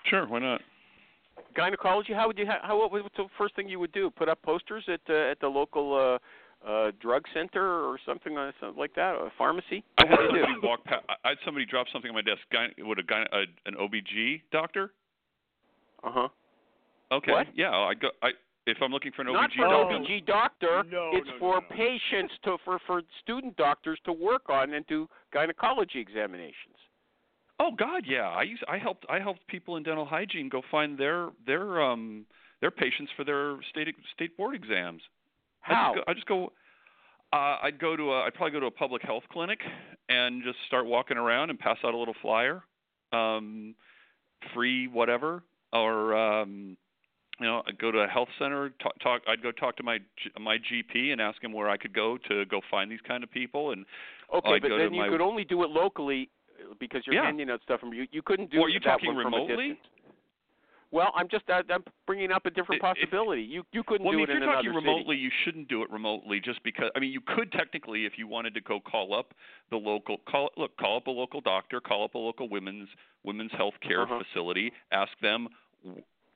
Sure, 0.09 0.26
why 0.26 0.41
not? 0.41 0.61
Gynecology? 1.55 2.12
How 2.12 2.26
would 2.26 2.39
you? 2.39 2.47
ha- 2.47 2.61
How 2.62 2.78
what 2.78 2.91
was 2.91 3.03
the 3.16 3.26
first 3.39 3.55
thing 3.57 3.68
you 3.68 3.78
would 3.78 3.93
do? 3.93 4.11
Put 4.11 4.28
up 4.28 4.43
posters 4.43 4.85
at 4.89 5.01
uh, 5.09 5.30
at 5.30 5.41
the 5.41 5.49
local 5.49 6.18
uh, 6.64 6.68
uh, 6.68 6.91
drug 7.01 7.24
center 7.35 7.62
or 7.62 7.99
something, 8.07 8.37
uh, 8.37 8.53
something 8.61 8.78
like 8.78 8.95
that, 8.95 9.14
a 9.14 9.30
pharmacy? 9.37 9.85
I 9.99 10.05
What 10.05 10.11
had 10.11 10.18
would 10.30 10.41
somebody 10.41 10.66
walk 10.66 10.85
past. 10.85 11.05
I 11.24 11.30
had 11.30 11.39
somebody 11.45 11.66
drop 11.66 11.87
something 11.93 12.11
on 12.11 12.14
my 12.14 12.22
desk. 12.22 12.41
Guy, 12.53 12.68
would 12.78 12.99
a 12.99 13.03
guy, 13.03 13.24
a, 13.33 13.43
an 13.66 13.74
OBG 13.74 14.43
doctor? 14.51 14.93
Uh 16.05 16.11
huh. 16.12 16.28
Okay. 17.12 17.33
What? 17.33 17.47
Yeah, 17.55 17.70
I 17.70 17.95
go. 17.95 18.09
I 18.22 18.30
if 18.67 18.79
I'm 18.81 18.93
looking 18.93 19.13
for 19.13 19.23
an 19.23 19.33
Not 19.33 19.51
OBG 19.51 19.57
for 19.57 19.65
an 19.67 19.71
doctor. 19.71 19.99
OBG 19.99 20.27
doctor. 20.27 20.83
No, 20.91 21.11
it's 21.13 21.29
no, 21.29 21.39
for 21.39 21.61
no. 21.61 21.77
patients 21.77 22.35
to 22.45 22.57
for 22.65 22.79
for 22.87 23.03
student 23.23 23.57
doctors 23.57 23.99
to 24.05 24.13
work 24.13 24.49
on 24.49 24.75
and 24.75 24.87
do 24.87 25.09
gynecology 25.33 26.01
examinations. 26.01 26.77
Oh 27.59 27.71
God, 27.77 28.05
yeah. 28.07 28.29
I 28.29 28.43
used 28.43 28.63
I 28.69 28.79
helped 28.79 29.05
I 29.09 29.19
helped 29.19 29.47
people 29.47 29.77
in 29.77 29.83
dental 29.83 30.05
hygiene 30.07 30.49
go 30.49 30.63
find 30.71 30.99
their 30.99 31.31
their 31.47 31.83
um 31.83 32.25
their 32.61 32.71
patients 32.71 33.11
for 33.17 33.25
their 33.25 33.57
state 33.71 33.89
state 34.15 34.37
board 34.37 34.55
exams. 34.55 35.03
How? 35.61 35.93
I 35.93 35.95
just 35.95 35.95
go, 35.95 36.11
I 36.11 36.15
just 36.15 36.27
go 36.27 36.53
uh, 37.33 37.57
I'd 37.63 37.79
go 37.79 37.97
to 37.97 38.13
a 38.13 38.23
I'd 38.25 38.35
probably 38.35 38.53
go 38.53 38.61
to 38.61 38.67
a 38.67 38.71
public 38.71 39.03
health 39.03 39.25
clinic 39.33 39.61
and 40.09 40.43
just 40.43 40.59
start 40.67 40.87
walking 40.87 41.17
around 41.17 41.51
and 41.51 41.59
pass 41.59 41.79
out 41.85 41.95
a 41.95 41.97
little 41.97 42.15
flyer, 42.21 42.63
um, 43.13 43.75
free 44.55 44.87
whatever, 44.87 45.43
or 45.73 46.15
um, 46.17 46.77
you 47.41 47.47
know 47.47 47.62
I'd 47.66 47.78
go 47.78 47.91
to 47.91 47.99
a 48.01 48.07
health 48.09 48.28
center 48.39 48.70
talk, 48.83 48.99
talk 49.01 49.22
I'd 49.28 49.43
go 49.43 49.53
talk 49.53 49.76
to 49.76 49.83
my 49.83 49.99
G- 49.99 50.30
my 50.41 50.59
GP 50.59 51.12
and 51.12 51.20
ask 51.20 51.43
him 51.43 51.53
where 51.53 51.68
I 51.68 51.76
could 51.76 51.93
go 51.93 52.18
to 52.28 52.45
go 52.47 52.61
find 52.70 52.91
these 52.91 53.01
kind 53.07 53.22
of 53.24 53.30
people 53.30 53.72
and 53.72 53.85
Okay, 54.33 54.55
I'd 54.55 54.62
but 54.62 54.68
then 54.76 54.95
you 54.95 55.01
my- 55.03 55.09
could 55.09 55.20
only 55.20 55.45
do 55.45 55.62
it 55.62 55.70
locally 55.70 56.28
uh, 56.61 56.74
because 56.80 57.03
you're 57.07 57.16
Yeah. 57.16 57.24
handing 57.24 57.51
out 57.51 57.61
stuff 57.62 57.80
from 57.80 57.93
you. 57.93 58.07
You 58.12 58.22
couldn't 58.22 58.51
do 58.51 58.59
Or 58.61 58.66
are 58.66 58.68
you 58.68 58.80
that 58.80 58.85
talking 59.01 59.14
one 59.14 59.22
from 59.24 59.35
a 59.35 59.37
remotely? 59.39 59.78
Well, 60.91 61.11
I'm 61.14 61.26
just 61.28 61.49
uh, 61.49 61.62
I'm 61.70 61.83
bringing 62.07 62.30
up 62.33 62.45
a 62.45 62.51
different 62.51 62.83
If- 62.83 62.97
if- 62.99 63.11
possibility. 63.11 63.43
You 63.43 63.64
you 63.72 63.83
couldn't 63.83 64.05
Well, 64.05 64.12
I 64.12 64.16
do 64.16 64.18
mean, 64.18 64.28
it 64.28 64.30
if 64.33 64.37
in 64.37 64.43
you're 64.43 64.53
talking 64.55 64.70
city. 64.72 64.76
remotely, 64.87 65.16
you 65.16 65.30
shouldn't 65.43 65.68
do 65.68 65.83
it 65.83 65.91
remotely 65.91 66.39
just 66.39 66.62
because. 66.62 66.91
I 66.95 66.99
mean, 67.01 67.12
you 67.12 67.22
could 67.22 67.51
technically, 67.51 68.05
if 68.05 68.18
you 68.18 68.26
wanted 68.26 68.53
to 68.55 68.61
go 68.61 68.78
call 68.78 69.14
up 69.14 69.33
the 69.70 69.78
local, 69.78 70.18
call 70.18 70.51
look, 70.59 70.76
call 70.76 70.99
up 70.99 71.07
a 71.07 71.11
local 71.11 71.41
doctor, 71.41 71.80
call 71.80 72.05
up 72.05 72.14
a 72.14 72.18
local 72.18 72.47
women's 72.51 72.91
women's 73.22 73.53
health 73.53 73.74
care 73.80 74.03
Uh-huh. 74.03 74.18
facility, 74.22 74.70
ask 74.91 75.18
them, 75.20 75.49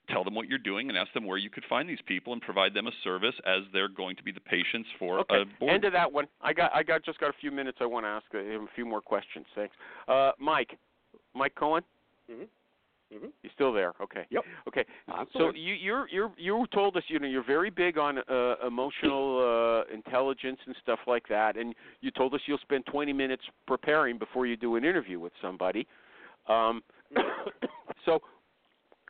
tell 0.08 0.24
them 0.24 0.34
what 0.34 0.48
you're 0.48 0.58
doing, 0.58 0.88
and 0.88 0.96
ask 0.98 1.12
them 1.12 1.24
where 1.24 1.38
you 1.38 1.50
could 1.50 1.64
find 1.68 1.88
these 1.88 2.00
people, 2.06 2.32
and 2.32 2.42
provide 2.42 2.74
them 2.74 2.86
a 2.86 2.92
service 3.04 3.34
as 3.44 3.62
they're 3.72 3.88
going 3.88 4.16
to 4.16 4.22
be 4.22 4.32
the 4.32 4.40
patients 4.40 4.88
for 4.98 5.20
Okay. 5.20 5.42
a 5.42 5.44
board. 5.60 5.72
End 5.72 5.84
of 5.84 5.92
that 5.92 6.10
one. 6.12 6.26
I 6.40 6.52
got 6.52 6.70
I 6.74 6.82
got 6.82 7.04
just 7.04 7.18
got 7.18 7.30
a 7.30 7.38
few 7.40 7.50
minutes. 7.50 7.78
I 7.80 7.86
want 7.86 8.04
to 8.04 8.08
ask 8.08 8.26
uh, 8.34 8.38
him 8.38 8.62
a 8.64 8.74
few 8.74 8.86
more 8.86 9.00
questions. 9.00 9.46
Thanks. 9.54 9.74
Uh, 10.08 10.32
Mike, 10.38 10.78
Mike 11.34 11.54
Cohen. 11.54 11.82
Mhm. 12.30 12.48
Mhm. 13.14 13.30
You 13.42 13.50
still 13.54 13.72
there? 13.72 13.94
Okay. 14.00 14.26
Yep. 14.30 14.44
Okay. 14.66 14.84
I'm 15.06 15.26
So 15.32 15.52
you 15.54 15.74
you're 15.74 16.08
you're 16.08 16.32
you 16.36 16.66
told 16.72 16.96
us 16.96 17.04
you 17.08 17.18
know 17.20 17.28
you're 17.28 17.44
very 17.44 17.70
big 17.70 17.98
on 17.98 18.18
uh, 18.18 18.56
emotional 18.66 19.84
uh, 19.88 19.94
intelligence 19.94 20.58
and 20.66 20.74
stuff 20.82 20.98
like 21.06 21.28
that, 21.28 21.56
and 21.56 21.74
you 22.00 22.10
told 22.10 22.34
us 22.34 22.40
you'll 22.46 22.58
spend 22.58 22.84
20 22.86 23.12
minutes 23.12 23.44
preparing 23.66 24.18
before 24.18 24.46
you 24.46 24.56
do 24.56 24.74
an 24.76 24.84
interview 24.84 25.20
with 25.20 25.32
somebody. 25.40 25.86
Um, 26.48 26.82
So 28.04 28.22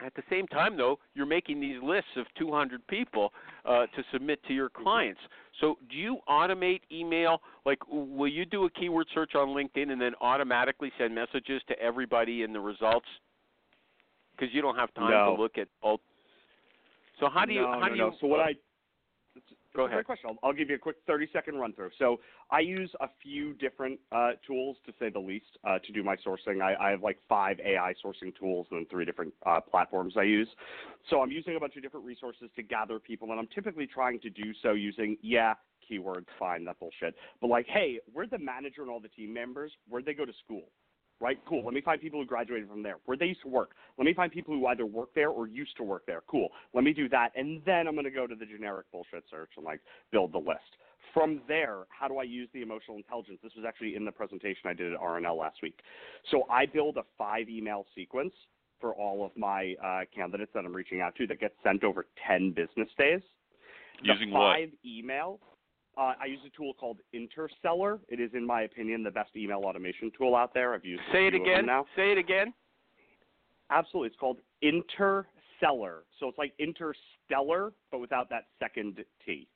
at 0.05 0.14
the 0.14 0.22
same 0.30 0.47
time, 0.47 0.76
though, 0.76 0.99
you're 1.14 1.26
making 1.26 1.61
these 1.61 1.76
lists 1.82 2.11
of 2.16 2.26
200 2.38 2.86
people 2.86 3.32
uh, 3.64 3.86
to 3.86 4.03
submit 4.12 4.42
to 4.47 4.55
your 4.55 4.68
clients. 4.68 5.20
So, 5.61 5.76
do 5.90 5.97
you 5.97 6.18
automate 6.28 6.80
email? 6.92 7.40
Like, 7.64 7.78
will 7.88 8.28
you 8.28 8.44
do 8.44 8.64
a 8.64 8.70
keyword 8.70 9.07
search 9.14 9.34
on 9.34 9.49
LinkedIn 9.49 9.90
and 9.90 10.01
then 10.01 10.12
automatically 10.20 10.92
send 10.99 11.14
messages 11.14 11.62
to 11.68 11.78
everybody 11.80 12.42
in 12.42 12.53
the 12.53 12.61
results? 12.61 13.07
Because 14.32 14.55
you 14.55 14.61
don't 14.61 14.76
have 14.76 14.92
time 14.94 15.11
No. 15.11 15.36
to 15.36 15.42
look 15.42 15.57
at 15.57 15.68
all. 15.82 16.01
So, 17.20 17.28
how 17.32 17.47
do 17.47 17.55
you? 17.55 17.62
No, 17.62 17.72
how 17.80 17.88
no, 17.88 17.94
do 17.94 17.94
no. 17.97 18.07
you? 18.09 18.12
So 18.20 18.26
what 18.26 18.40
I 18.40 18.53
Go 19.77 19.85
ahead. 19.85 19.97
Great 19.97 20.07
question. 20.07 20.31
I'll, 20.31 20.49
I'll 20.49 20.55
give 20.55 20.70
you 20.70 20.77
a 20.77 20.79
quick 20.79 20.97
30 21.07 21.29
second 21.33 21.57
run 21.57 21.72
through. 21.72 21.91
So 21.99 22.20
I 22.51 22.61
use 22.61 22.91
a 23.01 23.09
few 23.22 23.53
different 23.55 24.01
uh, 24.11 24.33
tools, 24.47 24.77
to 24.87 24.93
say 24.99 25.11
the 25.11 25.18
least, 25.18 25.59
uh, 25.64 25.79
to 25.79 25.93
do 25.93 26.03
my 26.03 26.16
sourcing. 26.16 26.62
I, 26.62 26.74
I 26.81 26.91
have 26.91 27.03
like 27.03 27.18
five 27.29 27.59
AI 27.61 27.95
sourcing 28.05 28.37
tools 28.37 28.66
and 28.70 28.89
three 28.89 29.05
different 29.05 29.35
uh, 29.45 29.61
platforms 29.61 30.14
I 30.16 30.22
use. 30.22 30.49
So 31.11 31.20
I'm 31.20 31.31
using 31.31 31.57
a 31.57 31.61
bunch 31.61 31.77
of 31.77 31.83
different 31.83 32.07
resources 32.07 32.49
to 32.57 32.62
gather 32.62 32.99
people, 32.99 33.31
and 33.31 33.39
I'm 33.39 33.49
typically 33.55 33.87
trying 33.87 34.20
to 34.20 34.31
do 34.31 34.53
so 34.62 34.72
using, 34.72 35.16
yeah, 35.22 35.55
keywords, 35.91 36.27
fine, 36.39 36.64
that 36.64 36.79
bullshit. 36.79 37.14
But 37.41 37.49
like, 37.49 37.66
hey, 37.68 38.01
where'd 38.12 38.31
the 38.31 38.39
manager 38.39 38.83
and 38.83 38.91
all 38.91 39.01
the 39.01 39.09
team 39.09 39.33
members, 39.33 39.72
where'd 39.89 40.07
they 40.07 40.14
go 40.14 40.24
to 40.24 40.33
school? 40.45 40.64
Right? 41.21 41.39
Cool. 41.49 41.64
Let 41.64 41.75
me 41.75 41.81
find 41.81 42.01
people 42.01 42.21
who 42.21 42.27
graduated 42.27 42.69
from 42.69 42.83
there. 42.83 42.97
Where 43.07 43.17
they 43.17 43.27
used 43.27 43.43
to 43.43 43.49
work. 43.49 43.71
Let 43.99 44.05
me 44.05 44.14
find 44.14 44.31
people 44.31 44.55
who 44.55 44.67
either 44.67 44.87
work 44.87 45.11
there 45.14 45.31
or 45.31 45.47
used 45.47 45.77
to 45.79 45.83
work 45.83 46.05
there. 46.07 46.23
Cool. 46.29 46.49
Let 46.75 46.85
me 46.85 46.93
do 46.93 47.09
that, 47.11 47.33
and 47.37 47.62
then 47.64 47.89
I'm 47.89 47.95
going 47.95 48.05
to 48.05 48.11
go 48.11 48.27
to 48.27 48.35
the 48.35 48.47
generic 48.47 48.87
bullshit 48.93 49.25
search 49.31 49.51
and 49.57 49.64
like 49.64 49.81
build 50.12 50.33
the 50.33 50.39
list. 50.39 50.77
From 51.14 51.41
there, 51.49 51.85
how 51.89 52.09
do 52.09 52.19
I 52.19 52.25
use 52.25 52.49
the 52.53 52.62
emotional 52.62 52.99
intelligence? 52.99 53.39
This 53.43 53.53
was 53.57 53.64
actually 53.67 53.97
in 53.97 54.05
the 54.05 54.12
presentation 54.12 54.62
I 54.67 54.75
did 54.75 54.93
at 54.93 55.01
RNL 55.01 55.39
last 55.39 55.59
week. 55.62 55.79
So 56.31 56.43
I 56.51 56.67
build 56.67 56.99
a 56.99 57.05
five 57.17 57.49
email 57.49 57.87
sequence 57.95 58.35
for 58.81 58.95
all 58.95 59.25
of 59.25 59.31
my 59.37 59.75
uh, 59.83 60.01
candidates 60.14 60.51
that 60.55 60.64
I'm 60.64 60.75
reaching 60.75 61.01
out 61.01 61.14
to 61.17 61.27
that 61.29 61.41
gets 61.41 61.55
sent 61.64 61.85
over 61.85 62.07
10 62.27 62.51
business 62.51 62.89
days. 62.99 63.21
The 64.03 64.12
Using 64.12 64.31
what? 64.31 64.41
five 64.41 64.69
email 64.85 65.41
uh, 65.97 66.12
I 66.20 66.26
use 66.26 66.40
a 66.47 66.51
tool 66.57 66.74
called 66.74 66.99
Interseller. 67.14 68.01
It 68.09 68.20
is, 68.20 68.30
in 68.34 68.47
my 68.47 68.62
opinion, 68.62 69.03
the 69.03 69.11
best 69.11 69.30
email 69.36 69.62
automation 69.64 70.11
tool 70.16 70.36
out 70.36 70.53
there. 70.53 70.74
I've 70.74 70.84
used 70.84 71.03
Say 71.12 71.26
it 71.26 71.30
few 71.30 71.40
of 71.40 71.47
them 71.47 71.53
again. 71.55 71.66
now. 71.66 71.86
Say 71.97 72.12
it 72.12 72.18
again. 72.18 72.53
Absolutely, 73.70 74.09
it's 74.09 74.16
called 74.18 74.38
Interseller. 74.62 76.03
So 76.20 76.28
it's 76.28 76.38
like 76.38 76.53
interstellar, 76.59 77.72
but 77.90 77.99
without 77.99 78.28
that 78.30 78.47
second 78.59 79.05
T. 79.24 79.49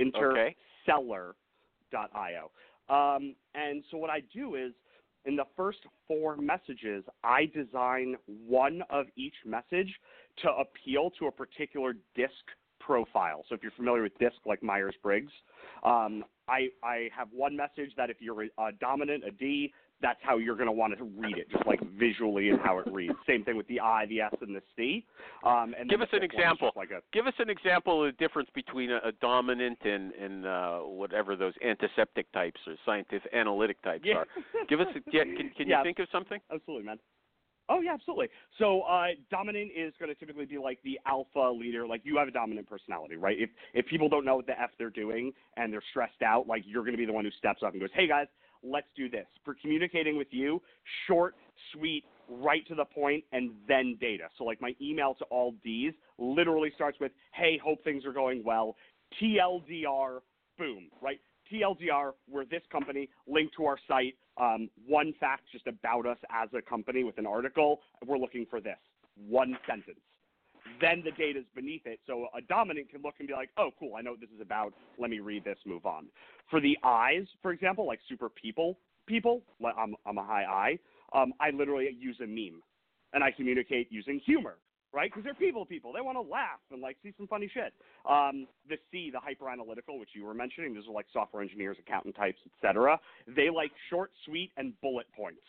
Okay. 0.00 0.56
Interseller.io. 0.88 2.50
Um, 2.88 3.34
and 3.54 3.82
so 3.90 3.98
what 3.98 4.10
I 4.10 4.22
do 4.34 4.54
is, 4.54 4.72
in 5.24 5.36
the 5.36 5.44
first 5.56 5.78
four 6.06 6.36
messages, 6.36 7.04
I 7.22 7.46
design 7.54 8.16
one 8.26 8.82
of 8.88 9.06
each 9.16 9.34
message 9.44 9.92
to 10.42 10.48
appeal 10.50 11.10
to 11.18 11.26
a 11.26 11.32
particular 11.32 11.94
DISC 12.14 12.30
profile. 12.92 13.44
So 13.50 13.54
if 13.54 13.62
you're 13.62 13.72
familiar 13.72 14.02
with 14.02 14.16
DISC 14.18 14.38
like 14.46 14.62
Myers 14.62 14.94
Briggs, 15.02 15.30
um, 15.84 16.24
I, 16.48 16.68
I 16.82 17.10
have 17.14 17.28
one 17.32 17.54
message 17.54 17.90
that 17.98 18.08
if 18.08 18.16
you're 18.20 18.44
a, 18.44 18.72
dominant, 18.80 19.24
a 19.28 19.30
D, 19.30 19.70
that's 20.00 20.18
how 20.22 20.38
you're 20.38 20.54
going 20.54 20.68
to 20.68 20.72
want 20.72 20.96
to 20.96 21.04
read 21.04 21.36
it, 21.36 21.50
just 21.50 21.66
like 21.66 21.80
visually 21.98 22.48
and 22.48 22.58
how 22.60 22.78
it 22.78 22.86
reads. 22.90 23.12
Same 23.26 23.44
thing 23.44 23.58
with 23.58 23.66
the 23.68 23.78
I, 23.78 24.06
the 24.06 24.22
S, 24.22 24.32
and 24.40 24.56
the 24.56 24.62
C. 24.74 25.04
Um, 25.44 25.74
and 25.78 25.90
Give 25.90 26.00
us 26.00 26.08
an 26.12 26.20
fifth 26.22 26.30
one 26.32 26.40
is 26.40 26.52
example. 26.54 26.70
Like 26.76 26.90
a, 26.92 27.00
Give 27.12 27.26
us 27.26 27.34
an 27.38 27.50
example 27.50 28.06
of 28.06 28.14
the 28.14 28.16
difference 28.16 28.48
between 28.54 28.90
a, 28.90 29.00
a 29.04 29.12
dominant 29.20 29.78
and, 29.84 30.12
and 30.14 30.46
uh, 30.46 30.78
whatever 30.78 31.36
those 31.36 31.52
antiseptic 31.62 32.32
types 32.32 32.58
or 32.66 32.76
scientific 32.86 33.30
analytic 33.34 33.82
types 33.82 34.04
Yeah. 34.06 34.14
are. 34.18 34.26
Give 34.70 34.80
us. 34.80 34.86
A, 34.96 35.00
yeah, 35.12 35.24
can 35.24 35.50
can 35.54 35.68
Yeah. 35.68 35.78
you 35.78 35.84
think 35.84 35.98
of 35.98 36.08
something? 36.10 36.40
Absolutely, 36.50 36.86
man. 36.86 36.98
Oh 37.68 37.80
yeah, 37.80 37.92
absolutely. 37.92 38.28
So 38.58 38.82
uh, 38.82 39.08
dominant 39.30 39.70
is 39.76 39.92
going 39.98 40.08
to 40.08 40.14
typically 40.14 40.46
be 40.46 40.58
like 40.58 40.78
the 40.84 40.98
alpha 41.06 41.52
leader. 41.54 41.86
Like 41.86 42.00
you 42.04 42.16
have 42.16 42.28
a 42.28 42.30
dominant 42.30 42.68
personality, 42.68 43.16
right? 43.16 43.36
If 43.38 43.50
if 43.74 43.86
people 43.86 44.08
don't 44.08 44.24
know 44.24 44.36
what 44.36 44.46
the 44.46 44.58
f 44.60 44.70
they're 44.78 44.90
doing 44.90 45.32
and 45.56 45.72
they're 45.72 45.82
stressed 45.90 46.22
out, 46.24 46.46
like 46.46 46.62
you're 46.66 46.82
going 46.82 46.94
to 46.94 46.98
be 46.98 47.06
the 47.06 47.12
one 47.12 47.24
who 47.24 47.30
steps 47.32 47.62
up 47.62 47.72
and 47.72 47.80
goes, 47.80 47.90
"Hey 47.94 48.08
guys, 48.08 48.26
let's 48.62 48.86
do 48.96 49.08
this." 49.10 49.26
For 49.44 49.54
communicating 49.60 50.16
with 50.16 50.28
you, 50.30 50.62
short, 51.06 51.34
sweet, 51.72 52.04
right 52.28 52.66
to 52.68 52.74
the 52.74 52.86
point, 52.86 53.24
and 53.32 53.50
then 53.66 53.96
data. 54.00 54.24
So 54.38 54.44
like 54.44 54.60
my 54.62 54.74
email 54.80 55.14
to 55.18 55.24
all 55.26 55.54
D's 55.62 55.92
literally 56.18 56.72
starts 56.74 56.98
with, 57.00 57.12
"Hey, 57.32 57.58
hope 57.62 57.84
things 57.84 58.06
are 58.06 58.12
going 58.12 58.42
well." 58.44 58.76
TLDR, 59.20 60.20
boom, 60.58 60.88
right? 61.00 61.20
TLDR, 61.52 62.12
we're 62.30 62.44
this 62.44 62.62
company, 62.70 63.08
link 63.26 63.50
to 63.56 63.64
our 63.66 63.78
site, 63.88 64.14
um, 64.36 64.68
one 64.86 65.14
fact 65.18 65.42
just 65.52 65.66
about 65.66 66.06
us 66.06 66.18
as 66.30 66.48
a 66.56 66.62
company 66.62 67.04
with 67.04 67.18
an 67.18 67.26
article. 67.26 67.80
We're 68.06 68.18
looking 68.18 68.46
for 68.48 68.60
this. 68.60 68.78
One 69.28 69.58
sentence. 69.66 70.00
Then 70.80 71.02
the 71.04 71.12
data's 71.12 71.46
beneath 71.54 71.86
it. 71.86 72.00
So 72.06 72.26
a 72.36 72.42
dominant 72.42 72.90
can 72.90 73.02
look 73.02 73.14
and 73.18 73.26
be 73.26 73.34
like, 73.34 73.50
oh, 73.56 73.70
cool, 73.78 73.94
I 73.96 74.02
know 74.02 74.12
what 74.12 74.20
this 74.20 74.30
is 74.34 74.40
about. 74.40 74.74
Let 74.98 75.10
me 75.10 75.20
read 75.20 75.44
this, 75.44 75.58
move 75.66 75.86
on. 75.86 76.06
For 76.50 76.60
the 76.60 76.76
eyes, 76.84 77.26
for 77.42 77.52
example, 77.52 77.86
like 77.86 78.00
super 78.08 78.28
people, 78.28 78.78
people, 79.06 79.42
I'm, 79.64 79.94
I'm 80.06 80.18
a 80.18 80.24
high 80.24 80.78
I, 81.14 81.18
um, 81.18 81.32
I 81.40 81.50
literally 81.50 81.96
use 81.98 82.18
a 82.22 82.26
meme. 82.26 82.62
And 83.14 83.24
I 83.24 83.30
communicate 83.30 83.88
using 83.90 84.20
humor 84.24 84.56
right? 84.92 85.10
Because 85.10 85.24
they're 85.24 85.34
people 85.34 85.64
people. 85.64 85.92
They 85.92 86.00
want 86.00 86.16
to 86.16 86.22
laugh 86.22 86.60
and 86.70 86.80
like 86.80 86.96
see 87.02 87.12
some 87.16 87.26
funny 87.26 87.50
shit. 87.52 87.72
Um, 88.08 88.46
the 88.68 88.76
C, 88.90 89.10
the 89.12 89.20
hyper 89.20 89.48
analytical, 89.48 89.98
which 89.98 90.10
you 90.14 90.24
were 90.24 90.34
mentioning, 90.34 90.74
these 90.74 90.86
are 90.88 90.92
like 90.92 91.06
software 91.12 91.42
engineers, 91.42 91.76
accountant 91.80 92.16
types, 92.16 92.38
etc. 92.56 92.98
They 93.26 93.50
like 93.50 93.72
short, 93.90 94.10
sweet, 94.24 94.52
and 94.56 94.72
bullet 94.80 95.06
points. 95.16 95.42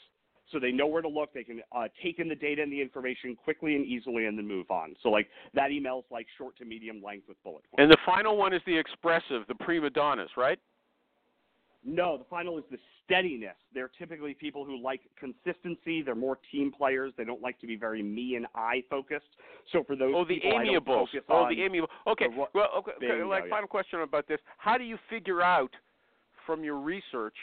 So 0.51 0.59
they 0.59 0.71
know 0.71 0.87
where 0.87 1.01
to 1.01 1.07
look. 1.07 1.31
They 1.33 1.43
can 1.43 1.61
uh, 1.71 1.87
take 2.03 2.17
in 2.19 2.27
the 2.27 2.35
data 2.35 2.63
and 2.63 2.71
the 2.71 2.81
information 2.81 3.35
quickly 3.35 3.75
and 3.75 3.85
easily, 3.85 4.25
and 4.25 4.37
then 4.37 4.47
move 4.47 4.71
on. 4.71 4.95
So 5.03 5.09
like 5.09 5.27
that 5.53 5.71
email's 5.71 6.05
like 6.09 6.25
short 6.37 6.57
to 6.57 6.65
medium 6.65 7.03
length 7.03 7.27
with 7.27 7.41
bullet 7.43 7.63
points. 7.69 7.77
And 7.77 7.91
the 7.91 7.97
final 8.05 8.35
one 8.35 8.53
is 8.53 8.61
the 8.65 8.75
expressive, 8.75 9.43
the 9.47 9.55
prima 9.55 9.89
donnas, 9.89 10.29
right? 10.35 10.59
No, 11.85 12.17
the 12.17 12.25
final 12.25 12.57
is 12.57 12.63
the 12.69 12.77
steadiness. 13.05 13.55
They're 13.73 13.91
typically 13.97 14.33
people 14.33 14.65
who 14.65 14.81
like 14.81 15.01
consistency. 15.19 16.01
They're 16.01 16.13
more 16.15 16.37
team 16.51 16.71
players. 16.77 17.13
They 17.17 17.23
don't 17.23 17.41
like 17.41 17.59
to 17.61 17.67
be 17.67 17.75
very 17.77 18.03
me 18.03 18.35
and 18.35 18.45
I 18.53 18.83
focused. 18.89 19.27
So 19.71 19.83
for 19.85 19.95
those 19.95 20.13
Oh, 20.15 20.25
the 20.25 20.35
people, 20.35 20.59
amiables. 20.59 21.09
Oh, 21.29 21.35
on 21.43 21.55
the 21.55 21.61
amiable. 21.63 21.89
Okay. 22.05 22.27
what- 22.27 22.53
Well, 22.53 22.69
okay. 22.77 22.91
okay, 22.97 23.23
like 23.23 23.45
yeah. 23.45 23.49
final 23.49 23.67
question 23.67 24.01
about 24.01 24.27
this: 24.27 24.39
How 24.57 24.77
do 24.77 24.83
you 24.83 24.97
figure 25.09 25.41
out 25.41 25.71
from 26.45 26.63
your 26.63 26.77
research 26.77 27.35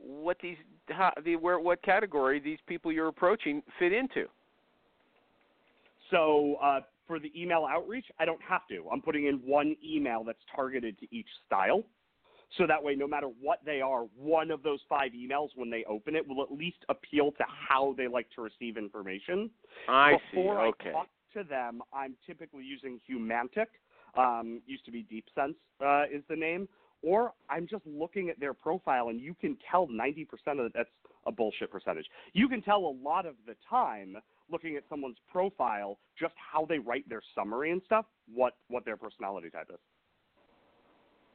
what 0.00 0.38
these, 0.40 0.56
how, 0.88 1.12
the 1.24 1.36
where, 1.36 1.58
what 1.58 1.82
category 1.82 2.40
these 2.40 2.58
people 2.66 2.92
you're 2.92 3.08
approaching 3.08 3.62
fit 3.78 3.92
into? 3.92 4.28
So 6.10 6.56
uh, 6.62 6.80
for 7.06 7.18
the 7.18 7.32
email 7.40 7.66
outreach, 7.68 8.06
I 8.18 8.24
don't 8.24 8.40
have 8.42 8.66
to. 8.68 8.84
I'm 8.92 9.00
putting 9.00 9.26
in 9.26 9.36
one 9.36 9.76
email 9.84 10.24
that's 10.24 10.38
targeted 10.54 10.98
to 11.00 11.06
each 11.14 11.26
style. 11.46 11.82
So 12.58 12.66
that 12.66 12.82
way, 12.82 12.94
no 12.94 13.08
matter 13.08 13.26
what 13.40 13.60
they 13.64 13.80
are, 13.80 14.02
one 14.16 14.50
of 14.50 14.62
those 14.62 14.80
five 14.88 15.12
emails, 15.12 15.48
when 15.56 15.70
they 15.70 15.84
open 15.88 16.14
it, 16.14 16.26
will 16.26 16.42
at 16.42 16.52
least 16.52 16.78
appeal 16.88 17.32
to 17.32 17.44
how 17.48 17.94
they 17.96 18.06
like 18.06 18.28
to 18.36 18.42
receive 18.42 18.76
information. 18.76 19.50
I 19.88 20.18
Before 20.32 20.56
see. 20.56 20.68
Okay. 20.68 20.90
I 20.90 20.92
talk 20.92 21.08
to 21.34 21.44
them, 21.44 21.82
I'm 21.92 22.14
typically 22.26 22.64
using 22.64 23.00
Humantic. 23.06 23.68
Um, 24.16 24.62
used 24.66 24.84
to 24.84 24.92
be 24.92 25.02
Deep 25.02 25.26
Sense 25.34 25.56
uh, 25.84 26.04
is 26.04 26.22
the 26.28 26.36
name. 26.36 26.68
Or 27.02 27.32
I'm 27.50 27.66
just 27.68 27.82
looking 27.84 28.30
at 28.30 28.38
their 28.38 28.54
profile, 28.54 29.08
and 29.08 29.20
you 29.20 29.34
can 29.34 29.58
tell 29.70 29.88
90% 29.88 30.26
of 30.52 30.66
it, 30.66 30.72
that's 30.74 30.88
a 31.26 31.32
bullshit 31.32 31.70
percentage. 31.70 32.06
You 32.32 32.48
can 32.48 32.62
tell 32.62 32.78
a 32.78 32.94
lot 33.02 33.26
of 33.26 33.34
the 33.46 33.56
time 33.68 34.16
looking 34.50 34.76
at 34.76 34.84
someone's 34.88 35.16
profile, 35.30 35.98
just 36.18 36.34
how 36.36 36.64
they 36.64 36.78
write 36.78 37.08
their 37.08 37.22
summary 37.34 37.72
and 37.72 37.82
stuff, 37.84 38.06
what 38.32 38.54
what 38.68 38.84
their 38.84 38.96
personality 38.96 39.50
type 39.50 39.68
is. 39.72 39.80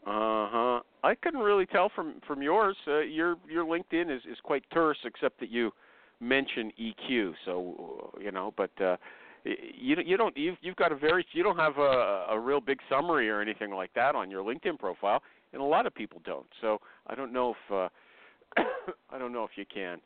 Uh 0.10 0.50
huh. 0.50 0.80
I 1.04 1.14
couldn't 1.14 1.42
really 1.42 1.68
tell 1.68 1.92
from 1.94 2.16
from 2.26 2.42
yours. 2.42 2.76
Uh, 2.88 3.02
your 3.02 3.36
your 3.48 3.64
LinkedIn 3.64 4.10
is 4.10 4.24
is 4.30 4.40
quite 4.42 4.64
terse, 4.74 4.98
except 5.06 5.40
that 5.40 5.50
you 5.50 5.72
mention 6.20 6.72
EQ. 6.82 7.34
So 7.46 8.12
uh, 8.16 8.20
you 8.20 8.32
know, 8.32 8.52
but 8.58 8.72
uh, 8.82 8.98
you 9.46 9.98
you 10.04 10.18
don't 10.18 10.36
you've 10.36 10.58
you've 10.62 10.78
got 10.78 10.92
a 10.92 10.96
very 10.96 11.24
you 11.34 11.44
don't 11.44 11.58
have 11.58 11.78
a 11.78 12.26
a 12.32 12.40
real 12.40 12.60
big 12.60 12.80
summary 12.90 13.30
or 13.30 13.40
anything 13.40 13.72
like 13.72 13.94
that 13.94 14.16
on 14.16 14.32
your 14.32 14.44
LinkedIn 14.44 14.80
profile, 14.80 15.22
and 15.54 15.62
a 15.62 15.66
lot 15.66 15.86
of 15.86 15.94
people 15.94 16.22
don't. 16.26 16.48
So 16.60 16.80
I 17.06 17.14
don't 17.14 17.32
know 17.32 17.52
if 17.52 17.72
uh, 17.72 18.64
I 19.12 19.20
don't 19.20 19.32
know 19.32 19.44
if 19.44 19.52
you 19.58 19.66
can. 19.72 20.00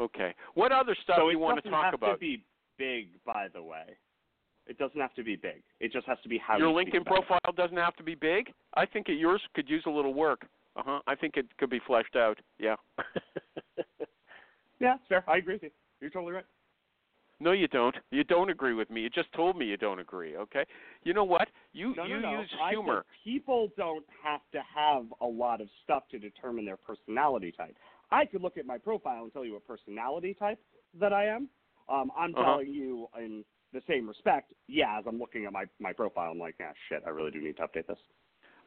Okay. 0.00 0.34
What 0.54 0.70
other 0.70 0.96
stuff 1.02 1.16
so 1.16 1.22
do 1.22 1.28
it 1.30 1.32
you 1.32 1.38
want 1.40 1.56
to 1.56 1.62
doesn't 1.62 1.72
talk 1.72 1.84
have 1.86 1.94
about? 1.94 2.12
to 2.12 2.18
be 2.18 2.44
big, 2.76 3.08
by 3.26 3.48
the 3.52 3.62
way. 3.62 3.96
It 4.68 4.78
doesn't 4.78 5.00
have 5.00 5.14
to 5.14 5.24
be 5.24 5.34
big. 5.36 5.62
It 5.80 5.92
just 5.92 6.06
has 6.06 6.18
to 6.22 6.28
be 6.28 6.38
how 6.38 6.58
Your 6.58 6.68
LinkedIn 6.72 7.00
about 7.00 7.18
it. 7.18 7.26
profile 7.26 7.52
doesn't 7.56 7.76
have 7.76 7.96
to 7.96 8.02
be 8.02 8.14
big. 8.14 8.52
I 8.74 8.84
think 8.86 9.08
it, 9.08 9.14
yours 9.14 9.40
could 9.54 9.68
use 9.68 9.82
a 9.86 9.90
little 9.90 10.14
work. 10.14 10.46
Uh 10.76 10.82
huh. 10.84 11.00
I 11.06 11.14
think 11.14 11.36
it 11.36 11.46
could 11.58 11.70
be 11.70 11.80
fleshed 11.86 12.16
out. 12.16 12.38
Yeah. 12.58 12.76
Yeah, 14.80 14.94
fair. 15.08 15.24
I 15.26 15.38
agree 15.38 15.54
with 15.54 15.64
you. 15.64 15.70
You're 16.00 16.10
totally 16.10 16.32
right. 16.34 16.44
no, 17.40 17.50
you 17.52 17.66
don't. 17.68 17.96
You 18.12 18.22
don't 18.22 18.48
agree 18.50 18.74
with 18.74 18.90
me. 18.90 19.00
You 19.00 19.10
just 19.10 19.32
told 19.32 19.56
me 19.58 19.66
you 19.66 19.76
don't 19.76 19.98
agree. 19.98 20.36
Okay. 20.36 20.64
You 21.02 21.14
know 21.14 21.24
what? 21.24 21.48
You 21.72 21.94
No, 21.96 22.04
you 22.04 22.20
no, 22.20 22.30
no. 22.32 22.40
use 22.40 22.50
humor. 22.70 23.04
people 23.24 23.70
don't 23.76 24.04
have 24.22 24.40
to 24.52 24.60
have 24.72 25.06
a 25.20 25.26
lot 25.26 25.60
of 25.60 25.68
stuff 25.82 26.04
to 26.12 26.18
determine 26.20 26.64
their 26.64 26.76
personality 26.76 27.52
type. 27.56 27.76
I 28.12 28.24
could 28.24 28.40
look 28.42 28.56
at 28.56 28.66
my 28.66 28.78
profile 28.78 29.24
and 29.24 29.32
tell 29.32 29.44
you 29.44 29.54
what 29.54 29.66
personality 29.66 30.32
type 30.38 30.60
that 31.00 31.12
I 31.12 31.26
am. 31.26 31.48
Um, 31.88 32.12
I'm 32.16 32.34
Uh-huh. 32.34 32.44
telling 32.44 32.72
you 32.72 33.08
in 33.18 33.44
the 33.72 33.82
same 33.88 34.08
respect. 34.08 34.52
Yeah, 34.66 34.98
as 34.98 35.04
I'm 35.06 35.18
looking 35.18 35.44
at 35.44 35.52
my 35.52 35.64
my 35.80 35.92
profile, 35.92 36.30
I'm 36.30 36.38
like, 36.38 36.56
ah, 36.62 36.72
shit, 36.88 37.02
I 37.06 37.10
really 37.10 37.30
do 37.30 37.40
need 37.40 37.56
to 37.58 37.62
update 37.62 37.86
this. 37.86 37.98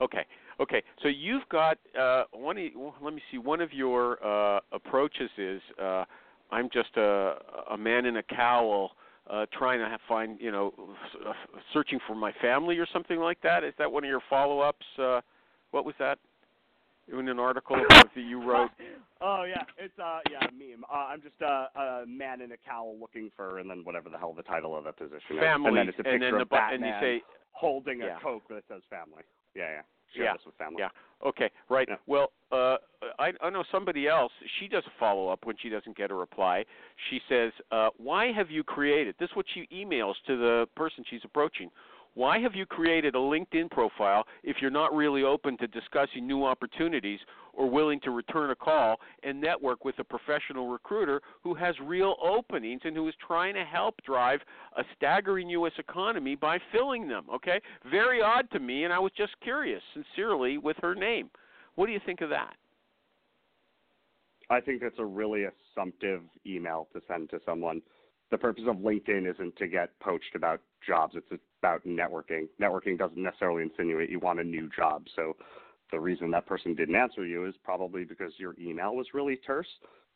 Okay. 0.02 0.26
Okay. 0.60 0.82
So 1.04 1.08
you've 1.08 1.47
got 1.49 1.78
uh, 1.99 2.24
one. 2.32 2.58
Let 3.02 3.14
me 3.14 3.22
see. 3.32 3.38
One 3.38 3.62
of 3.62 3.72
your 3.72 4.24
uh, 4.26 4.60
approaches 4.72 5.30
is 5.38 5.62
uh, 5.82 6.06
I'm 6.52 6.70
just 6.72 6.95
a, 6.97 7.36
a 7.72 7.78
man 7.78 8.06
in 8.06 8.18
a 8.18 8.24
cowl 8.24 8.91
uh, 9.30 9.45
trying 9.54 9.80
to 9.80 9.97
find, 10.08 10.39
you 10.41 10.52
know, 10.52 10.74
uh, 11.28 11.34
searching 11.74 11.99
for 12.08 12.16
my 12.16 12.32
family 12.41 12.78
or 12.78 12.88
something 12.91 13.20
like 13.20 13.39
that. 13.43 13.64
Is 13.64 13.74
that 13.78 13.91
one 13.91 14.04
of 14.04 14.10
your 14.10 14.22
follow-ups? 14.30 14.86
Uh, 14.97 15.22
what 15.72 15.86
was 15.86 15.95
that? 15.99 16.20
In 17.08 17.28
an 17.28 17.39
article 17.39 17.78
that 17.89 18.10
you 18.16 18.41
wrote. 18.47 18.70
oh 19.22 19.43
yeah, 19.43 19.64
it's 19.78 19.97
uh 19.99 20.20
yeah 20.30 20.47
a 20.47 20.52
meme. 20.52 20.84
Uh, 20.91 20.95
I'm 20.95 21.22
just 21.22 21.39
a, 21.41 21.68
a 21.80 22.06
man 22.08 22.41
in 22.41 22.52
a 22.52 22.58
cowl 22.58 22.97
looking 22.99 23.32
for, 23.36 23.60
and 23.60 23.70
then 23.70 23.84
whatever 23.84 24.10
the 24.10 24.18
hell 24.18 24.34
the 24.34 24.43
title 24.43 24.78
of 24.78 24.86
the 24.86 24.91
position 24.93 25.38
is, 25.38 25.39
Family, 25.39 25.68
and 25.70 25.78
then 25.78 25.89
it's 25.89 25.99
a 25.99 26.08
and 26.08 26.20
picture 26.20 26.32
then 26.32 26.41
of 26.41 26.49
the 26.49 26.56
and 26.56 26.82
Batman 26.82 26.88
you 26.88 27.20
say 27.20 27.24
holding 27.52 27.99
yeah. 27.99 28.18
a 28.18 28.20
Coke 28.22 28.43
that 28.49 28.64
says 28.68 28.82
family. 28.89 29.24
Yeah, 29.56 29.64
yeah. 29.64 29.82
Share 30.16 30.24
Yeah, 30.26 30.34
this 30.34 30.41
with 30.45 30.56
family. 30.56 30.78
Yeah. 30.80 30.89
Okay. 31.28 31.49
Right. 31.70 31.88
Yeah. 31.89 31.95
Well, 32.08 32.32
uh, 32.52 32.78
I, 33.20 33.32
I 33.41 33.49
know 33.49 33.64
somebody 33.72 34.08
else. 34.08 34.32
She 34.60 34.68
does 34.68 34.84
a 34.86 34.99
follow 34.99 35.30
up 35.30 35.45
when 35.45 35.56
she 35.62 35.70
doesn't 35.70 35.95
get 35.95 36.12
a 36.12 36.16
reply. 36.16 36.66
She 37.10 37.20
says, 37.30 37.52
uh, 37.72 37.89
"Why 37.97 38.32
have 38.32 38.49
you 38.49 38.64
created?" 38.64 39.16
This 39.20 39.30
is 39.30 39.36
what 39.36 39.45
she 39.54 39.68
emails 39.74 40.16
to 40.28 40.38
the 40.38 40.68
person 40.76 41.04
she's 41.10 41.22
approaching. 41.24 41.70
Why 42.14 42.39
have 42.39 42.55
you 42.55 42.66
created 42.66 43.16
a 43.16 43.20
LinkedIn 43.20 43.72
profile 43.72 44.26
if 44.43 44.57
you're 44.59 44.70
not 44.70 44.93
really 44.93 45.24
open 45.24 45.57
to 45.59 45.68
discussing 45.68 46.28
new 46.28 46.43
opportunities 46.43 47.20
or 47.53 47.70
willing 47.70 48.01
to 48.01 48.12
return 48.12 48.51
a 48.51 48.55
call 48.55 48.97
and 49.24 49.39
network 49.39 49.86
with 49.86 49.97
a 49.99 50.03
professional 50.03 50.68
recruiter 50.68 51.22
who 51.41 51.53
has 51.53 51.74
real 51.82 52.16
openings 52.22 52.82
and 52.84 52.97
who 52.97 53.07
is 53.07 53.16
trying 53.26 53.53
to 53.53 53.64
help 53.64 53.95
drive 54.05 54.41
a 54.78 54.84
staggering 54.95 55.47
U.S. 55.49 55.72
economy 55.78 56.36
by 56.36 56.59
filling 56.74 57.07
them? 57.07 57.26
Okay? 57.34 57.62
Very 57.89 58.22
odd 58.22 58.49
to 58.51 58.59
me, 58.59 58.84
and 58.84 58.91
I 58.91 58.99
was 58.99 59.14
just 59.16 59.39
curious, 59.41 59.82
sincerely, 59.93 60.57
with 60.57 60.78
her 60.82 60.95
name. 60.95 61.30
What 61.76 61.86
do 61.86 61.93
you 61.93 62.01
think 62.05 62.20
of 62.20 62.30
that? 62.30 62.55
I 64.49 64.59
think 64.59 64.82
that's 64.82 64.99
a 64.99 65.05
really 65.05 65.45
assumptive 65.45 66.24
email 66.45 66.89
to 66.91 67.01
send 67.07 67.30
to 67.30 67.39
someone. 67.45 67.82
The 68.32 68.38
purpose 68.38 68.66
of 68.68 68.78
LinkedIn 68.78 69.30
isn't 69.34 69.55
to 69.57 69.68
get 69.68 69.97
poached 70.01 70.36
about 70.36 70.59
jobs. 70.86 71.16
It's 71.16 71.41
about 71.62 71.86
networking. 71.86 72.47
Networking 72.59 72.97
doesn't 72.97 73.22
necessarily 73.22 73.64
insinuate 73.64 74.09
you 74.09 74.20
want 74.20 74.39
a 74.39 74.43
new 74.43 74.70
job. 74.76 75.03
So 75.16 75.36
the 75.91 75.99
reason 75.99 76.32
that 76.32 76.45
person 76.45 76.74
didn't 76.74 76.95
answer 76.95 77.26
you 77.26 77.45
is 77.45 77.53
probably 77.64 78.03
because 78.03 78.32
your 78.38 78.55
email 78.59 78.95
was 78.95 79.07
really 79.14 79.36
terse, 79.36 79.68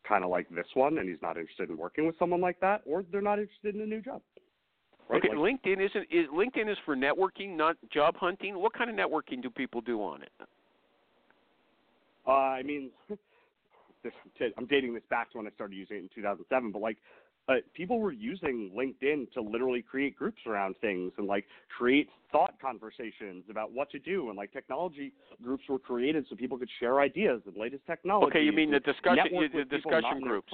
kind 0.08 0.24
of 0.24 0.30
like 0.30 0.50
this 0.50 0.66
one, 0.74 0.98
and 0.98 1.08
he's 1.08 1.22
not 1.22 1.38
interested 1.38 1.70
in 1.70 1.78
working 1.78 2.08
with 2.08 2.18
someone 2.18 2.42
like 2.42 2.60
that, 2.62 2.82
or 2.86 3.04
they're 3.12 3.22
not 3.22 3.40
interested 3.40 3.76
in 3.76 3.82
a 3.82 3.86
new 3.86 4.02
job. 4.02 4.22
Right? 5.08 5.24
Okay, 5.24 5.36
Like, 5.36 5.62
LinkedIn 5.64 5.86
isn't 5.86 6.08
is 6.10 6.28
LinkedIn 6.34 6.72
is 6.72 6.78
for 6.84 6.96
networking, 6.96 7.56
not 7.56 7.76
job 7.94 8.16
hunting. 8.18 8.58
What 8.58 8.74
kind 8.74 8.90
of 8.90 8.96
networking 8.96 9.42
do 9.44 9.52
people 9.52 9.82
do 9.82 10.00
on 10.02 10.24
it? 10.24 10.32
Uh, 12.28 12.32
I 12.32 12.64
mean, 12.64 12.90
this, 14.04 14.14
I'm 14.58 14.66
dating 14.66 14.96
this 14.96 15.04
back 15.12 15.32
to 15.32 15.38
when 15.38 15.46
I 15.46 15.52
started 15.52 15.76
using 15.76 15.98
it 15.98 16.00
in 16.00 16.10
2007, 16.16 16.72
but 16.72 16.82
like, 16.82 16.98
uh, 17.48 17.56
people 17.74 18.00
were 18.00 18.12
using 18.12 18.72
LinkedIn 18.76 19.32
to 19.34 19.42
literally 19.42 19.82
create 19.82 20.16
groups 20.16 20.42
around 20.48 20.76
things 20.82 21.12
and 21.18 21.28
like 21.28 21.46
create 21.78 22.10
thought 22.32 22.56
conversations 22.60 23.44
about 23.50 23.72
what 23.72 23.90
to 23.92 24.00
do, 24.00 24.30
and 24.30 24.38
like 24.38 24.52
technology 24.52 25.14
groups 25.44 25.64
were 25.70 25.80
created 25.80 26.26
so 26.30 26.36
people 26.36 26.58
could 26.58 26.70
share 26.80 27.00
ideas 27.00 27.42
and 27.46 27.56
latest 27.56 27.86
technology. 27.86 28.28
Okay, 28.32 28.44
you 28.44 28.52
mean 28.52 28.72
the 28.72 28.80
discussion 28.80 29.28
the 29.32 29.38
with 29.38 29.52
people 29.52 29.92
not 29.92 30.02
discussion 30.02 30.22
groups? 30.22 30.54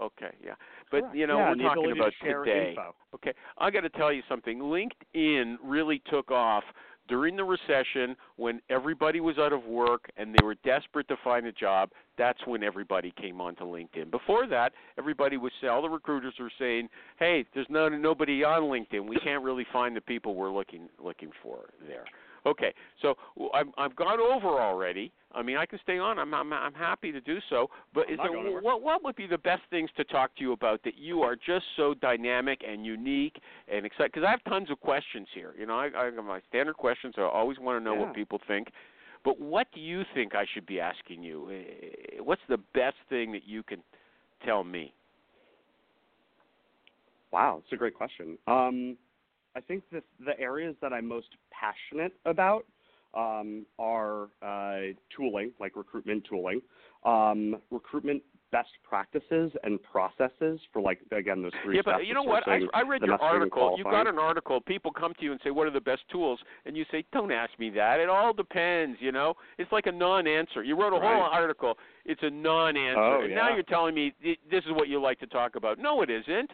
Okay, 0.00 0.30
yeah. 0.44 0.52
But 0.90 1.00
Correct. 1.00 1.16
you 1.16 1.26
know, 1.26 1.38
Yeah, 1.38 1.50
we're 1.50 1.74
talking 1.74 1.92
about 1.92 2.12
to 2.22 2.44
today. 2.44 2.70
info. 2.70 2.94
Okay, 3.14 3.32
I 3.58 3.70
got 3.70 3.80
to 3.80 3.88
tell 3.90 4.12
you 4.12 4.22
something. 4.28 4.60
LinkedIn 4.60 5.56
really 5.64 6.02
took 6.10 6.30
off 6.30 6.62
during 7.08 7.36
the 7.36 7.44
recession 7.44 8.16
when 8.36 8.60
everybody 8.70 9.20
was 9.20 9.38
out 9.38 9.52
of 9.52 9.64
work 9.64 10.10
and 10.16 10.34
they 10.34 10.44
were 10.44 10.54
desperate 10.64 11.08
to 11.08 11.16
find 11.24 11.46
a 11.46 11.52
job. 11.52 11.90
That's 12.16 12.38
when 12.46 12.62
everybody 12.62 13.12
came 13.20 13.40
onto 13.40 13.64
LinkedIn. 13.64 14.10
Before 14.10 14.46
that, 14.46 14.72
everybody 14.98 15.36
was 15.36 15.52
all 15.68 15.82
the 15.82 15.88
recruiters 15.88 16.34
were 16.38 16.50
saying, 16.58 16.88
"Hey, 17.18 17.44
there's 17.54 17.68
no 17.70 17.88
nobody 17.88 18.44
on 18.44 18.62
LinkedIn. 18.62 19.06
We 19.06 19.16
can't 19.16 19.42
really 19.42 19.64
find 19.72 19.96
the 19.96 20.00
people 20.00 20.34
we're 20.34 20.50
looking 20.50 20.88
looking 20.98 21.30
for 21.42 21.70
there." 21.86 22.04
Okay, 22.46 22.72
so 23.02 23.14
I've 23.52 23.66
I've 23.76 23.96
gone 23.96 24.20
over 24.20 24.60
already. 24.60 25.12
I 25.32 25.42
mean, 25.42 25.56
I 25.56 25.66
can 25.66 25.78
stay 25.82 25.98
on. 25.98 26.18
I'm 26.18 26.32
I'm, 26.32 26.52
I'm 26.52 26.74
happy 26.74 27.12
to 27.12 27.20
do 27.20 27.38
so. 27.50 27.68
But 27.94 28.06
I'm 28.08 28.14
is 28.14 28.20
there 28.22 28.60
what 28.60 28.82
what 28.82 29.04
would 29.04 29.16
be 29.16 29.26
the 29.26 29.38
best 29.38 29.62
things 29.70 29.90
to 29.96 30.04
talk 30.04 30.34
to 30.36 30.42
you 30.42 30.52
about 30.52 30.82
that 30.84 30.96
you 30.96 31.22
are 31.22 31.36
just 31.36 31.64
so 31.76 31.94
dynamic 31.94 32.62
and 32.66 32.86
unique 32.86 33.40
and 33.72 33.84
excited? 33.84 34.12
Because 34.12 34.26
I 34.26 34.30
have 34.30 34.42
tons 34.44 34.70
of 34.70 34.80
questions 34.80 35.28
here. 35.34 35.54
You 35.58 35.66
know, 35.66 35.78
I, 35.78 35.90
I 35.96 36.04
have 36.06 36.14
my 36.24 36.40
standard 36.48 36.76
questions. 36.76 37.14
I 37.18 37.22
always 37.22 37.58
want 37.58 37.80
to 37.80 37.84
know 37.84 37.94
Yeah. 37.94 38.06
what 38.06 38.14
people 38.14 38.40
think. 38.46 38.68
But 39.24 39.40
what 39.40 39.66
do 39.74 39.80
you 39.80 40.04
think 40.14 40.34
I 40.34 40.46
should 40.54 40.64
be 40.64 40.80
asking 40.80 41.22
you? 41.22 41.50
Eh, 41.50 42.20
What's 42.22 42.40
the 42.48 42.58
best 42.72 42.96
thing 43.08 43.32
that 43.32 43.44
you 43.46 43.62
can 43.62 43.82
tell 44.44 44.62
me? 44.64 44.94
Wow, 47.32 47.60
that's 47.62 47.72
a 47.72 47.76
great 47.76 47.94
question. 47.94 48.38
Um, 48.46 48.96
I 49.58 49.60
think 49.60 49.82
the 49.90 50.02
the 50.24 50.38
areas 50.38 50.76
that 50.80 50.92
I'm 50.92 51.08
most 51.08 51.30
passionate 51.50 52.12
about 52.24 52.64
um, 53.12 53.66
are 53.76 54.28
uh, 54.40 54.94
tooling, 55.16 55.50
like 55.58 55.74
recruitment 55.74 56.24
tooling, 56.30 56.60
um, 57.04 57.56
recruitment 57.72 58.22
best 58.52 58.70
practices 58.88 59.50
and 59.64 59.82
processes 59.82 60.60
for 60.72 60.80
like 60.80 61.00
again 61.10 61.42
those 61.42 61.52
three 61.64 61.74
yeah, 61.74 61.82
but 61.84 62.06
you 62.06 62.14
know 62.14 62.22
what? 62.22 62.46
I, 62.46 62.60
I 62.72 62.82
read 62.82 63.02
your 63.02 63.20
article. 63.20 63.74
You've 63.76 63.86
got 63.86 64.06
an 64.06 64.18
article. 64.18 64.60
People 64.60 64.92
come 64.92 65.12
to 65.14 65.24
you 65.24 65.32
and 65.32 65.40
say, 65.42 65.50
"What 65.50 65.66
are 65.66 65.72
the 65.72 65.80
best 65.80 66.02
tools?" 66.08 66.38
And 66.64 66.76
you 66.76 66.84
say, 66.92 67.04
"Don't 67.12 67.32
ask 67.32 67.50
me 67.58 67.68
that. 67.70 67.98
It 67.98 68.08
all 68.08 68.32
depends." 68.32 68.98
You 69.00 69.10
know, 69.10 69.34
it's 69.58 69.72
like 69.72 69.86
a 69.86 69.92
non-answer. 69.92 70.62
You 70.62 70.80
wrote 70.80 70.92
a 70.92 71.00
whole 71.00 71.22
article. 71.32 71.74
It's 72.04 72.22
a 72.22 72.30
non-answer. 72.30 73.00
Oh, 73.00 73.24
and 73.24 73.34
now 73.34 73.52
you're 73.52 73.64
telling 73.64 73.96
me 73.96 74.14
this 74.22 74.62
is 74.64 74.70
what 74.70 74.88
you 74.88 75.02
like 75.02 75.18
to 75.18 75.26
talk 75.26 75.56
about. 75.56 75.80
No, 75.80 76.02
it 76.02 76.10
isn't. 76.10 76.52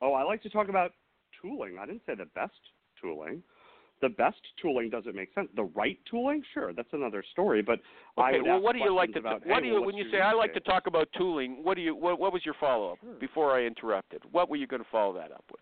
Oh, 0.00 0.14
I 0.14 0.24
like 0.24 0.42
to 0.44 0.48
talk 0.48 0.70
about 0.70 0.92
tooling. 1.42 1.76
I 1.80 1.86
didn't 1.86 2.02
say 2.06 2.14
the 2.14 2.26
best 2.26 2.54
tooling. 3.00 3.42
The 4.00 4.08
best 4.08 4.40
tooling 4.60 4.90
doesn't 4.90 5.14
make 5.14 5.32
sense. 5.32 5.48
The 5.54 5.62
right 5.62 5.98
tooling, 6.10 6.42
sure, 6.52 6.72
that's 6.72 6.92
another 6.92 7.22
story. 7.30 7.62
But 7.62 7.80
I 8.16 8.32
Okay. 8.32 8.40
well, 8.40 8.60
what 8.60 8.72
do 8.72 8.80
you 8.80 8.92
like 8.92 9.12
to? 9.12 9.20
about, 9.20 9.46
what 9.46 9.56
hey, 9.56 9.60
do 9.60 9.66
you 9.68 9.74
well, 9.74 9.84
when 9.84 9.96
you 9.96 10.10
say 10.10 10.20
I 10.20 10.32
like 10.32 10.52
to 10.54 10.60
talk 10.60 10.88
about 10.88 11.08
tooling? 11.16 11.62
What 11.62 11.74
do 11.74 11.82
you? 11.82 11.94
What, 11.94 12.18
what 12.18 12.32
was 12.32 12.44
your 12.44 12.54
follow-up 12.54 12.98
Sure. 13.00 13.14
before 13.14 13.56
I 13.56 13.64
interrupted? 13.64 14.22
What 14.32 14.48
were 14.48 14.56
you 14.56 14.66
going 14.66 14.82
to 14.82 14.88
follow 14.90 15.12
that 15.14 15.30
up 15.30 15.44
with? 15.52 15.60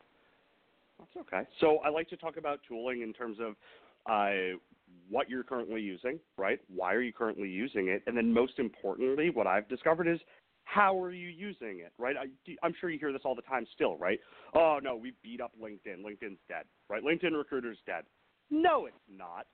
That's 0.98 1.16
okay. 1.26 1.48
So 1.60 1.78
I 1.84 1.90
like 1.90 2.08
to 2.10 2.16
talk 2.16 2.36
about 2.38 2.60
tooling 2.66 3.02
in 3.02 3.12
terms 3.12 3.38
of 3.40 3.56
uh, 4.06 4.56
what 5.10 5.28
you're 5.28 5.42
currently 5.42 5.82
using, 5.82 6.18
right? 6.38 6.60
Why 6.74 6.94
are 6.94 7.02
you 7.02 7.12
currently 7.12 7.48
using 7.48 7.88
it? 7.88 8.02
And 8.06 8.16
then 8.16 8.32
most 8.32 8.58
importantly, 8.58 9.30
what 9.30 9.46
I've 9.46 9.68
discovered 9.68 10.08
is 10.08 10.20
how 10.72 11.00
are 11.00 11.10
you 11.10 11.28
using 11.28 11.80
it, 11.80 11.92
right? 11.98 12.16
I, 12.16 12.26
I'm 12.62 12.74
sure 12.80 12.90
you 12.90 12.98
hear 12.98 13.12
this 13.12 13.22
all 13.24 13.34
the 13.34 13.42
time 13.42 13.66
still, 13.74 13.96
right? 13.96 14.20
Oh, 14.54 14.78
no, 14.82 14.94
we 14.94 15.12
beat 15.22 15.40
up 15.40 15.52
LinkedIn. 15.60 16.04
LinkedIn's 16.04 16.38
dead, 16.48 16.64
right? 16.88 17.02
LinkedIn 17.02 17.36
Recruiter's 17.36 17.78
dead. 17.86 18.04
No, 18.50 18.86
it's 18.86 18.96
not. 19.12 19.46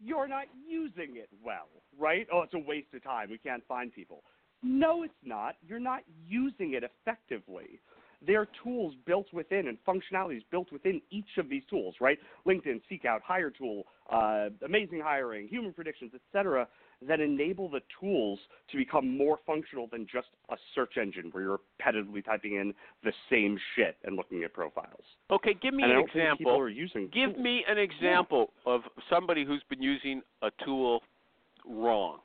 You're 0.00 0.28
not 0.28 0.46
using 0.68 1.16
it 1.16 1.28
well, 1.44 1.68
right? 1.98 2.26
Oh, 2.32 2.42
it's 2.42 2.54
a 2.54 2.58
waste 2.58 2.94
of 2.94 3.02
time. 3.02 3.30
We 3.30 3.38
can't 3.38 3.62
find 3.66 3.92
people. 3.92 4.22
No, 4.62 5.02
it's 5.02 5.14
not. 5.24 5.56
You're 5.66 5.80
not 5.80 6.02
using 6.28 6.74
it 6.74 6.84
effectively. 6.84 7.80
There 8.24 8.40
are 8.40 8.48
tools 8.62 8.94
built 9.04 9.26
within 9.32 9.66
and 9.66 9.78
functionalities 9.84 10.42
built 10.52 10.70
within 10.70 11.00
each 11.10 11.38
of 11.38 11.48
these 11.48 11.62
tools, 11.68 11.96
right? 12.00 12.18
LinkedIn, 12.46 12.80
Seekout, 12.90 13.18
Hiretual, 13.24 13.82
uh, 14.12 14.50
Amazing 14.64 15.00
Hiring, 15.02 15.48
Human 15.48 15.72
Predictions, 15.72 16.12
etc., 16.14 16.68
that 17.08 17.20
enable 17.20 17.68
the 17.68 17.80
tools 18.00 18.38
to 18.70 18.76
become 18.76 19.16
more 19.16 19.38
functional 19.46 19.86
than 19.90 20.06
just 20.10 20.28
a 20.50 20.56
search 20.74 20.96
engine 21.00 21.30
where 21.32 21.42
you're 21.42 21.60
repetitively 21.80 22.24
typing 22.24 22.54
in 22.56 22.72
the 23.04 23.12
same 23.30 23.58
shit 23.74 23.96
and 24.04 24.16
looking 24.16 24.42
at 24.44 24.52
profiles. 24.52 25.04
Okay, 25.30 25.54
give 25.60 25.74
me 25.74 25.82
and 25.82 25.92
I 25.92 25.96
an 25.96 26.02
example. 26.06 26.68
Give 27.12 27.30
tools. 27.32 27.36
me 27.38 27.64
an 27.68 27.78
example 27.78 28.52
of 28.66 28.82
somebody 29.10 29.44
who's 29.44 29.62
been 29.68 29.82
using 29.82 30.22
a 30.42 30.50
tool 30.64 31.02
wrong. 31.68 32.18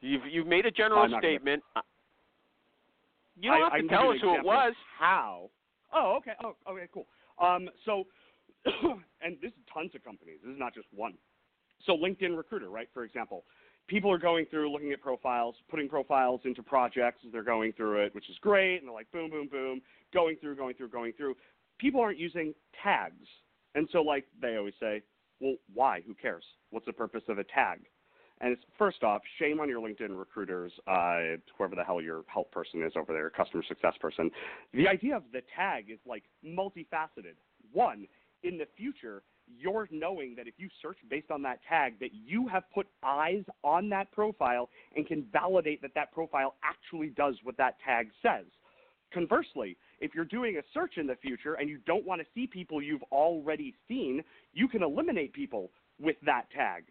You've 0.00 0.22
you've 0.30 0.46
made 0.46 0.66
a 0.66 0.70
general 0.70 1.02
gonna- 1.08 1.18
statement. 1.18 1.62
Uh, 1.74 1.80
You 3.40 3.50
don't 3.50 3.60
I- 3.60 3.64
have 3.64 3.72
I 3.72 3.76
to 3.76 3.82
can 3.82 3.88
tell 3.88 4.10
us 4.10 4.20
who 4.20 4.34
it 4.34 4.44
was. 4.44 4.74
How? 4.98 5.50
Oh, 5.92 6.16
okay. 6.18 6.32
Oh, 6.42 6.54
okay, 6.68 6.88
cool. 6.92 7.06
Um, 7.38 7.68
so, 7.84 8.06
and 9.22 9.36
this 9.40 9.50
is 9.52 9.58
tons 9.72 9.94
of 9.94 10.02
companies. 10.04 10.38
This 10.44 10.52
is 10.52 10.58
not 10.58 10.74
just 10.74 10.86
one. 10.94 11.14
So, 11.84 11.96
LinkedIn 11.96 12.36
Recruiter, 12.36 12.70
right? 12.70 12.88
For 12.94 13.04
example, 13.04 13.44
people 13.86 14.10
are 14.10 14.18
going 14.18 14.46
through, 14.46 14.72
looking 14.72 14.92
at 14.92 15.00
profiles, 15.00 15.54
putting 15.70 15.88
profiles 15.88 16.40
into 16.44 16.62
projects 16.62 17.20
as 17.26 17.32
they're 17.32 17.42
going 17.42 17.72
through 17.72 18.04
it, 18.04 18.14
which 18.14 18.28
is 18.28 18.36
great. 18.40 18.78
And 18.78 18.88
they're 18.88 18.94
like, 18.94 19.10
boom, 19.12 19.30
boom, 19.30 19.48
boom, 19.50 19.80
going 20.12 20.36
through, 20.40 20.56
going 20.56 20.74
through, 20.74 20.88
going 20.88 21.12
through. 21.12 21.36
People 21.78 22.00
aren't 22.00 22.18
using 22.18 22.54
tags, 22.82 23.26
and 23.74 23.88
so 23.92 24.00
like 24.00 24.24
they 24.40 24.56
always 24.56 24.74
say, 24.80 25.02
well, 25.40 25.56
why? 25.74 26.00
Who 26.06 26.14
cares? 26.14 26.44
What's 26.70 26.86
the 26.86 26.92
purpose 26.92 27.22
of 27.28 27.38
a 27.38 27.44
tag? 27.44 27.80
And 28.40 28.52
it's 28.52 28.62
first 28.78 29.02
off, 29.02 29.22
shame 29.38 29.60
on 29.60 29.68
your 29.68 29.80
LinkedIn 29.80 30.16
recruiters, 30.18 30.72
uh, 30.86 31.38
whoever 31.56 31.74
the 31.74 31.84
hell 31.84 32.02
your 32.02 32.22
help 32.26 32.50
person 32.52 32.82
is 32.82 32.92
over 32.96 33.12
there, 33.12 33.30
customer 33.30 33.62
success 33.66 33.94
person. 34.00 34.30
The 34.74 34.88
idea 34.88 35.16
of 35.16 35.24
the 35.32 35.40
tag 35.54 35.86
is 35.90 35.98
like 36.06 36.24
multifaceted. 36.44 37.36
One, 37.72 38.06
in 38.42 38.58
the 38.58 38.66
future, 38.76 39.22
you're 39.58 39.88
knowing 39.90 40.34
that 40.36 40.46
if 40.46 40.54
you 40.58 40.68
search 40.82 40.98
based 41.08 41.30
on 41.30 41.42
that 41.42 41.60
tag, 41.68 41.98
that 42.00 42.10
you 42.12 42.48
have 42.48 42.64
put 42.74 42.86
eyes 43.02 43.44
on 43.64 43.88
that 43.90 44.10
profile 44.12 44.68
and 44.94 45.06
can 45.06 45.26
validate 45.32 45.82
that 45.82 45.94
that 45.94 46.12
profile 46.12 46.54
actually 46.62 47.08
does 47.08 47.36
what 47.42 47.56
that 47.56 47.76
tag 47.84 48.08
says. 48.22 48.46
Conversely, 49.12 49.76
if 50.00 50.14
you're 50.14 50.24
doing 50.24 50.56
a 50.56 50.62
search 50.74 50.94
in 50.96 51.06
the 51.06 51.16
future 51.16 51.54
and 51.54 51.68
you 51.68 51.78
don't 51.86 52.04
want 52.04 52.20
to 52.20 52.26
see 52.34 52.46
people 52.46 52.82
you've 52.82 53.02
already 53.12 53.74
seen, 53.88 54.22
you 54.52 54.68
can 54.68 54.82
eliminate 54.82 55.32
people 55.32 55.70
with 56.00 56.16
that 56.24 56.50
tag. 56.54 56.84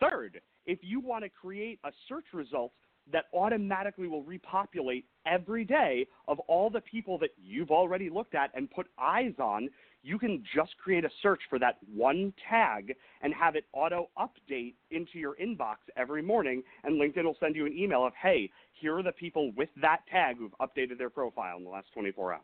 Third, 0.00 0.40
if 0.66 0.78
you 0.82 1.00
want 1.00 1.24
to 1.24 1.30
create 1.30 1.78
a 1.84 1.90
search 2.08 2.24
result 2.32 2.72
that 3.10 3.24
automatically 3.34 4.06
will 4.06 4.22
repopulate 4.22 5.04
every 5.26 5.64
day 5.64 6.06
of 6.28 6.38
all 6.40 6.70
the 6.70 6.80
people 6.80 7.18
that 7.18 7.30
you've 7.42 7.70
already 7.70 8.08
looked 8.10 8.34
at 8.34 8.50
and 8.54 8.70
put 8.70 8.86
eyes 8.98 9.34
on, 9.38 9.68
you 10.02 10.18
can 10.18 10.42
just 10.54 10.76
create 10.78 11.04
a 11.04 11.10
search 11.22 11.40
for 11.48 11.58
that 11.58 11.78
one 11.94 12.32
tag 12.48 12.94
and 13.22 13.32
have 13.32 13.54
it 13.54 13.64
auto 13.72 14.08
update 14.18 14.74
into 14.90 15.18
your 15.18 15.36
inbox 15.36 15.76
every 15.96 16.22
morning. 16.22 16.62
And 16.84 17.00
LinkedIn 17.00 17.24
will 17.24 17.36
send 17.38 17.54
you 17.54 17.66
an 17.66 17.76
email 17.76 18.04
of, 18.04 18.12
hey, 18.20 18.50
here 18.80 18.96
are 18.96 19.02
the 19.02 19.12
people 19.12 19.52
with 19.56 19.68
that 19.80 20.00
tag 20.10 20.36
who've 20.38 20.54
updated 20.60 20.98
their 20.98 21.10
profile 21.10 21.56
in 21.56 21.64
the 21.64 21.70
last 21.70 21.86
24 21.94 22.32
hours. 22.32 22.42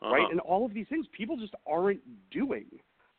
Uh-huh. 0.00 0.14
Right? 0.14 0.30
And 0.30 0.40
all 0.40 0.64
of 0.64 0.74
these 0.74 0.86
things 0.88 1.06
people 1.16 1.36
just 1.36 1.54
aren't 1.66 2.00
doing. 2.30 2.66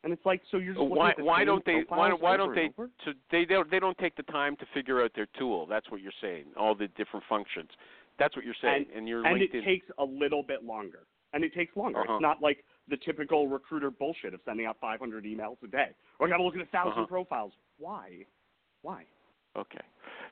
And 0.05 0.13
it's 0.13 0.25
like, 0.25 0.41
so 0.51 0.57
you're 0.57 0.75
just 0.75 0.85
why 0.85 1.13
why 1.17 1.43
don't 1.43 1.65
they 1.65 1.83
why, 1.89 2.13
why 2.13 2.37
don't 2.37 2.55
they 2.55 2.69
so 2.77 3.11
they 3.31 3.43
don't 3.43 3.69
they 3.69 3.79
don't 3.79 3.97
take 3.97 4.15
the 4.15 4.23
time 4.23 4.55
to 4.57 4.65
figure 4.73 5.03
out 5.03 5.11
their 5.15 5.27
tool 5.37 5.65
that's 5.65 5.89
what 5.89 5.99
you're 5.99 6.13
saying 6.21 6.45
all 6.55 6.75
the 6.75 6.87
different 6.89 7.25
functions 7.27 7.69
that's 8.17 8.35
what 8.35 8.45
you're 8.45 8.55
saying 8.61 8.85
and, 8.95 9.07
your 9.07 9.25
and 9.25 9.41
LinkedIn 9.41 9.55
it 9.55 9.65
takes 9.65 9.87
a 9.97 10.03
little 10.03 10.43
bit 10.43 10.63
longer. 10.63 10.99
And 11.33 11.43
it 11.43 11.53
takes 11.53 11.75
longer. 11.75 11.99
Uh-huh. 11.99 12.13
It's 12.13 12.21
not 12.21 12.41
like 12.41 12.63
the 12.87 12.95
typical 12.95 13.49
recruiter 13.49 13.91
bullshit 13.91 14.33
of 14.33 14.39
sending 14.45 14.67
out 14.67 14.77
500 14.79 15.25
emails 15.25 15.57
a 15.65 15.67
day. 15.67 15.89
Or 16.17 16.27
I 16.27 16.29
got 16.29 16.37
to 16.37 16.43
look 16.43 16.55
at 16.55 16.61
a 16.61 16.69
1000 16.71 16.91
Uh-huh. 16.93 17.05
profiles. 17.07 17.51
Why? 17.77 18.25
Why? 18.83 19.03
Okay. 19.57 19.83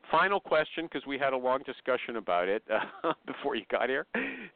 Final 0.09 0.39
question, 0.39 0.85
because 0.85 1.05
we 1.05 1.17
had 1.17 1.33
a 1.33 1.37
long 1.37 1.59
discussion 1.65 2.15
about 2.15 2.47
it 2.47 2.63
uh, 2.71 3.11
before 3.25 3.55
you 3.55 3.63
got 3.69 3.89
here. 3.89 4.05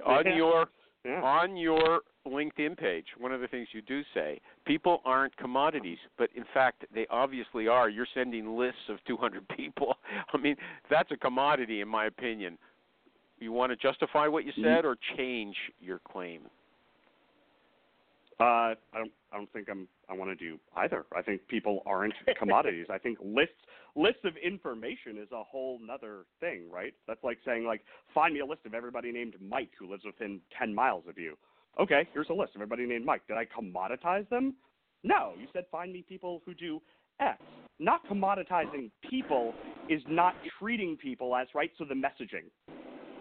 On 0.05 0.25
your 0.37 0.69
Yeah. 1.05 1.21
on 1.21 1.55
your 1.55 2.01
LinkedIn 2.25 2.77
page, 2.77 3.05
one 3.17 3.31
of 3.31 3.39
the 3.39 3.47
things 3.47 3.69
you 3.71 3.81
do 3.81 4.01
say, 4.13 4.41
people 4.65 5.01
aren't 5.05 5.35
commodities, 5.37 5.99
but 6.17 6.29
in 6.35 6.43
fact 6.53 6.83
they 6.93 7.07
obviously 7.09 7.67
are. 7.67 7.89
You're 7.89 8.07
sending 8.13 8.57
lists 8.57 8.81
of 8.89 8.97
200 9.07 9.47
people. 9.55 9.95
I 10.33 10.37
mean, 10.37 10.55
that's 10.89 11.11
a 11.11 11.17
commodity 11.17 11.81
in 11.81 11.87
my 11.87 12.05
opinion. 12.07 12.57
You 13.39 13.51
want 13.51 13.71
to 13.71 13.75
justify 13.75 14.27
what 14.27 14.45
you 14.45 14.51
Mm-hmm. 14.51 14.63
said 14.63 14.85
or 14.85 14.97
change 15.15 15.55
your 15.79 15.99
claim? 15.99 16.41
Uh, 18.39 18.43
I 18.43 18.77
don't. 18.93 19.11
I 19.33 19.37
don't 19.37 19.51
think 19.51 19.67
I'm. 19.69 19.87
I 20.09 20.13
want 20.13 20.29
to 20.29 20.35
do 20.35 20.59
either. 20.75 21.05
I 21.15 21.21
think 21.21 21.47
people 21.47 21.81
aren't 21.85 22.13
commodities. 22.39 22.85
I 22.89 22.97
think 22.97 23.17
lists 23.23 23.55
lists 23.97 24.21
of 24.23 24.33
information 24.37 25.17
is 25.17 25.27
a 25.31 25.43
whole 25.43 25.79
nother 25.81 26.25
thing, 26.39 26.69
right? 26.71 26.93
That's 27.07 27.23
like 27.23 27.39
saying 27.45 27.65
like, 27.65 27.81
find 28.13 28.33
me 28.33 28.39
a 28.41 28.45
list 28.45 28.61
of 28.65 28.73
everybody 28.73 29.11
named 29.11 29.33
Mike 29.41 29.71
who 29.77 29.89
lives 29.89 30.05
within 30.05 30.39
10 30.57 30.73
miles 30.73 31.03
of 31.09 31.17
you. 31.17 31.35
Okay, 31.79 32.07
here's 32.13 32.29
a 32.29 32.33
list 32.33 32.55
of 32.55 32.61
everybody 32.61 32.85
named 32.85 33.05
Mike. 33.05 33.21
Did 33.27 33.37
I 33.37 33.45
commoditize 33.45 34.29
them? 34.29 34.55
No. 35.03 35.33
You 35.39 35.47
said 35.51 35.65
find 35.71 35.91
me 35.91 36.03
people 36.07 36.41
who 36.45 36.53
do 36.53 36.79
X. 37.19 37.41
Not 37.79 38.07
commoditizing 38.07 38.91
people 39.09 39.53
is 39.89 40.01
not 40.07 40.35
treating 40.59 40.95
people 40.97 41.35
as 41.35 41.47
right. 41.53 41.71
So 41.77 41.85
the 41.85 41.95
messaging. 41.95 42.49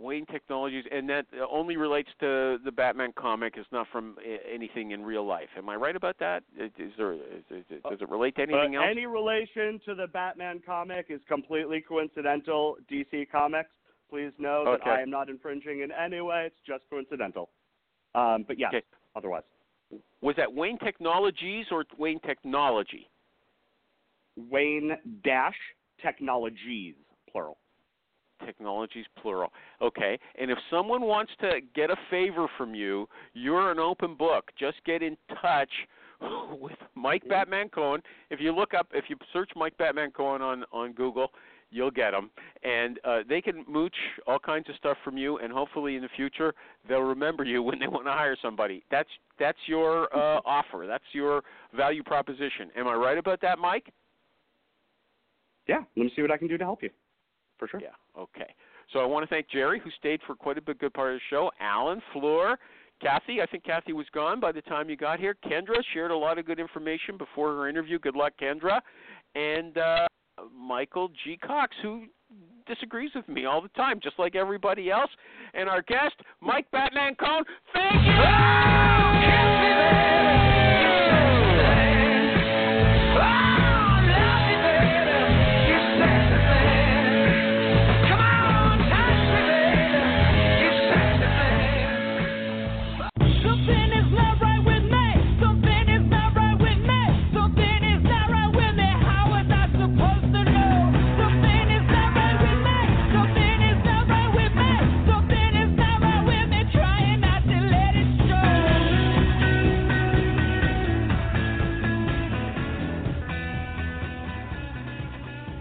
Wayne 0.00 0.24
Technologies, 0.26 0.84
and 0.90 1.08
that 1.10 1.26
only 1.50 1.76
relates 1.76 2.08
to 2.20 2.58
the 2.64 2.72
Batman 2.72 3.12
comic. 3.18 3.54
It's 3.56 3.70
not 3.70 3.86
from 3.92 4.16
anything 4.50 4.92
in 4.92 5.02
real 5.02 5.26
life. 5.26 5.48
Am 5.58 5.68
I 5.68 5.76
right 5.76 5.94
about 5.94 6.18
that? 6.20 6.42
Is 6.58 6.70
there? 6.96 7.12
Is, 7.12 7.20
is, 7.50 7.64
does 7.88 8.00
it 8.00 8.08
relate 8.08 8.34
to 8.36 8.42
anything 8.42 8.76
Uh, 8.76 8.80
else? 8.80 8.88
Any 8.90 9.04
relation 9.06 9.78
to 9.84 9.94
the 9.94 10.06
Batman 10.06 10.60
comic 10.64 11.06
is 11.10 11.20
completely 11.28 11.82
coincidental. 11.86 12.78
DC 12.90 13.30
Comics, 13.30 13.70
please 14.08 14.32
know 14.38 14.64
that 14.64 14.86
I 14.86 15.02
am 15.02 15.10
not 15.10 15.28
infringing 15.28 15.80
in 15.80 15.92
any 15.92 16.20
way. 16.22 16.46
It's 16.46 16.60
just 16.66 16.88
coincidental. 16.88 17.50
Um, 18.14 18.44
but 18.48 18.58
yes, 18.58 18.72
Okay. 18.74 18.84
otherwise. 19.14 19.44
Was 20.22 20.34
that 20.36 20.52
Wayne 20.52 20.78
Technologies 20.78 21.66
or 21.70 21.84
Wayne 21.98 22.20
Technology? 22.20 23.08
Wayne 24.36 24.96
dash 25.22 25.58
Technologies, 26.00 26.94
plural. 27.30 27.58
Technologies 28.44 29.06
plural. 29.20 29.50
Okay. 29.80 30.18
And 30.38 30.50
if 30.50 30.58
someone 30.70 31.02
wants 31.02 31.32
to 31.40 31.60
get 31.74 31.90
a 31.90 31.96
favor 32.10 32.46
from 32.56 32.74
you, 32.74 33.08
you're 33.34 33.70
an 33.70 33.78
open 33.78 34.14
book. 34.14 34.50
Just 34.58 34.76
get 34.84 35.02
in 35.02 35.16
touch 35.42 35.70
with 36.60 36.76
Mike 36.94 37.22
Batman 37.28 37.68
Cohen. 37.68 38.02
If 38.30 38.40
you 38.40 38.52
look 38.52 38.74
up, 38.74 38.88
if 38.92 39.04
you 39.08 39.16
search 39.32 39.50
Mike 39.56 39.76
Batman 39.78 40.10
Cohen 40.10 40.42
on 40.42 40.64
on 40.72 40.92
Google, 40.92 41.28
you'll 41.70 41.90
get 41.90 42.12
him. 42.12 42.30
And 42.62 42.98
uh, 43.04 43.20
they 43.28 43.40
can 43.40 43.64
mooch 43.68 43.94
all 44.26 44.38
kinds 44.38 44.68
of 44.68 44.76
stuff 44.76 44.96
from 45.04 45.16
you, 45.16 45.38
and 45.38 45.52
hopefully 45.52 45.96
in 45.96 46.02
the 46.02 46.08
future 46.16 46.54
they'll 46.88 47.00
remember 47.00 47.44
you 47.44 47.62
when 47.62 47.78
they 47.78 47.86
want 47.86 48.06
to 48.06 48.12
hire 48.12 48.36
somebody. 48.42 48.84
That's 48.90 49.08
that's 49.38 49.58
your 49.66 50.14
uh, 50.14 50.40
offer. 50.44 50.84
That's 50.86 51.04
your 51.12 51.42
value 51.74 52.02
proposition. 52.02 52.70
Am 52.76 52.86
I 52.86 52.94
right 52.94 53.18
about 53.18 53.40
that, 53.42 53.58
Mike? 53.58 53.92
Yeah, 55.66 55.82
let 55.96 56.04
me 56.04 56.12
see 56.16 56.22
what 56.22 56.30
I 56.30 56.36
can 56.36 56.48
do 56.48 56.58
to 56.58 56.64
help 56.64 56.82
you. 56.82 56.90
For 57.58 57.68
sure. 57.68 57.80
Yeah. 57.80 57.90
Okay. 58.18 58.54
So 58.92 58.98
I 58.98 59.04
want 59.04 59.28
to 59.28 59.32
thank 59.32 59.48
Jerry, 59.48 59.80
who 59.82 59.90
stayed 59.98 60.20
for 60.26 60.34
quite 60.34 60.58
a 60.58 60.60
bit, 60.60 60.78
good 60.78 60.92
part 60.92 61.12
of 61.12 61.18
the 61.18 61.22
show. 61.30 61.50
Alan, 61.60 62.02
Floor, 62.12 62.58
Kathy. 63.00 63.40
I 63.40 63.46
think 63.46 63.64
Kathy 63.64 63.92
was 63.92 64.06
gone 64.12 64.40
by 64.40 64.52
the 64.52 64.62
time 64.62 64.90
you 64.90 64.96
got 64.96 65.20
here. 65.20 65.36
Kendra 65.44 65.76
shared 65.94 66.10
a 66.10 66.16
lot 66.16 66.38
of 66.38 66.46
good 66.46 66.58
information 66.58 67.16
before 67.16 67.50
her 67.54 67.68
interview. 67.68 67.98
Good 67.98 68.16
luck, 68.16 68.32
Kendra. 68.40 68.80
And 69.34 69.78
uh, 69.78 70.08
Michael 70.54 71.08
G. 71.24 71.36
Cox, 71.36 71.74
who 71.82 72.04
disagrees 72.66 73.10
with 73.14 73.28
me 73.28 73.44
all 73.44 73.62
the 73.62 73.68
time, 73.70 74.00
just 74.02 74.18
like 74.18 74.34
everybody 74.34 74.90
else. 74.90 75.10
And 75.54 75.68
our 75.68 75.82
guest, 75.82 76.14
Mike 76.40 76.70
Batman 76.72 77.14
Cohen. 77.14 77.44
Thank 77.72 78.04
you. 80.44 80.49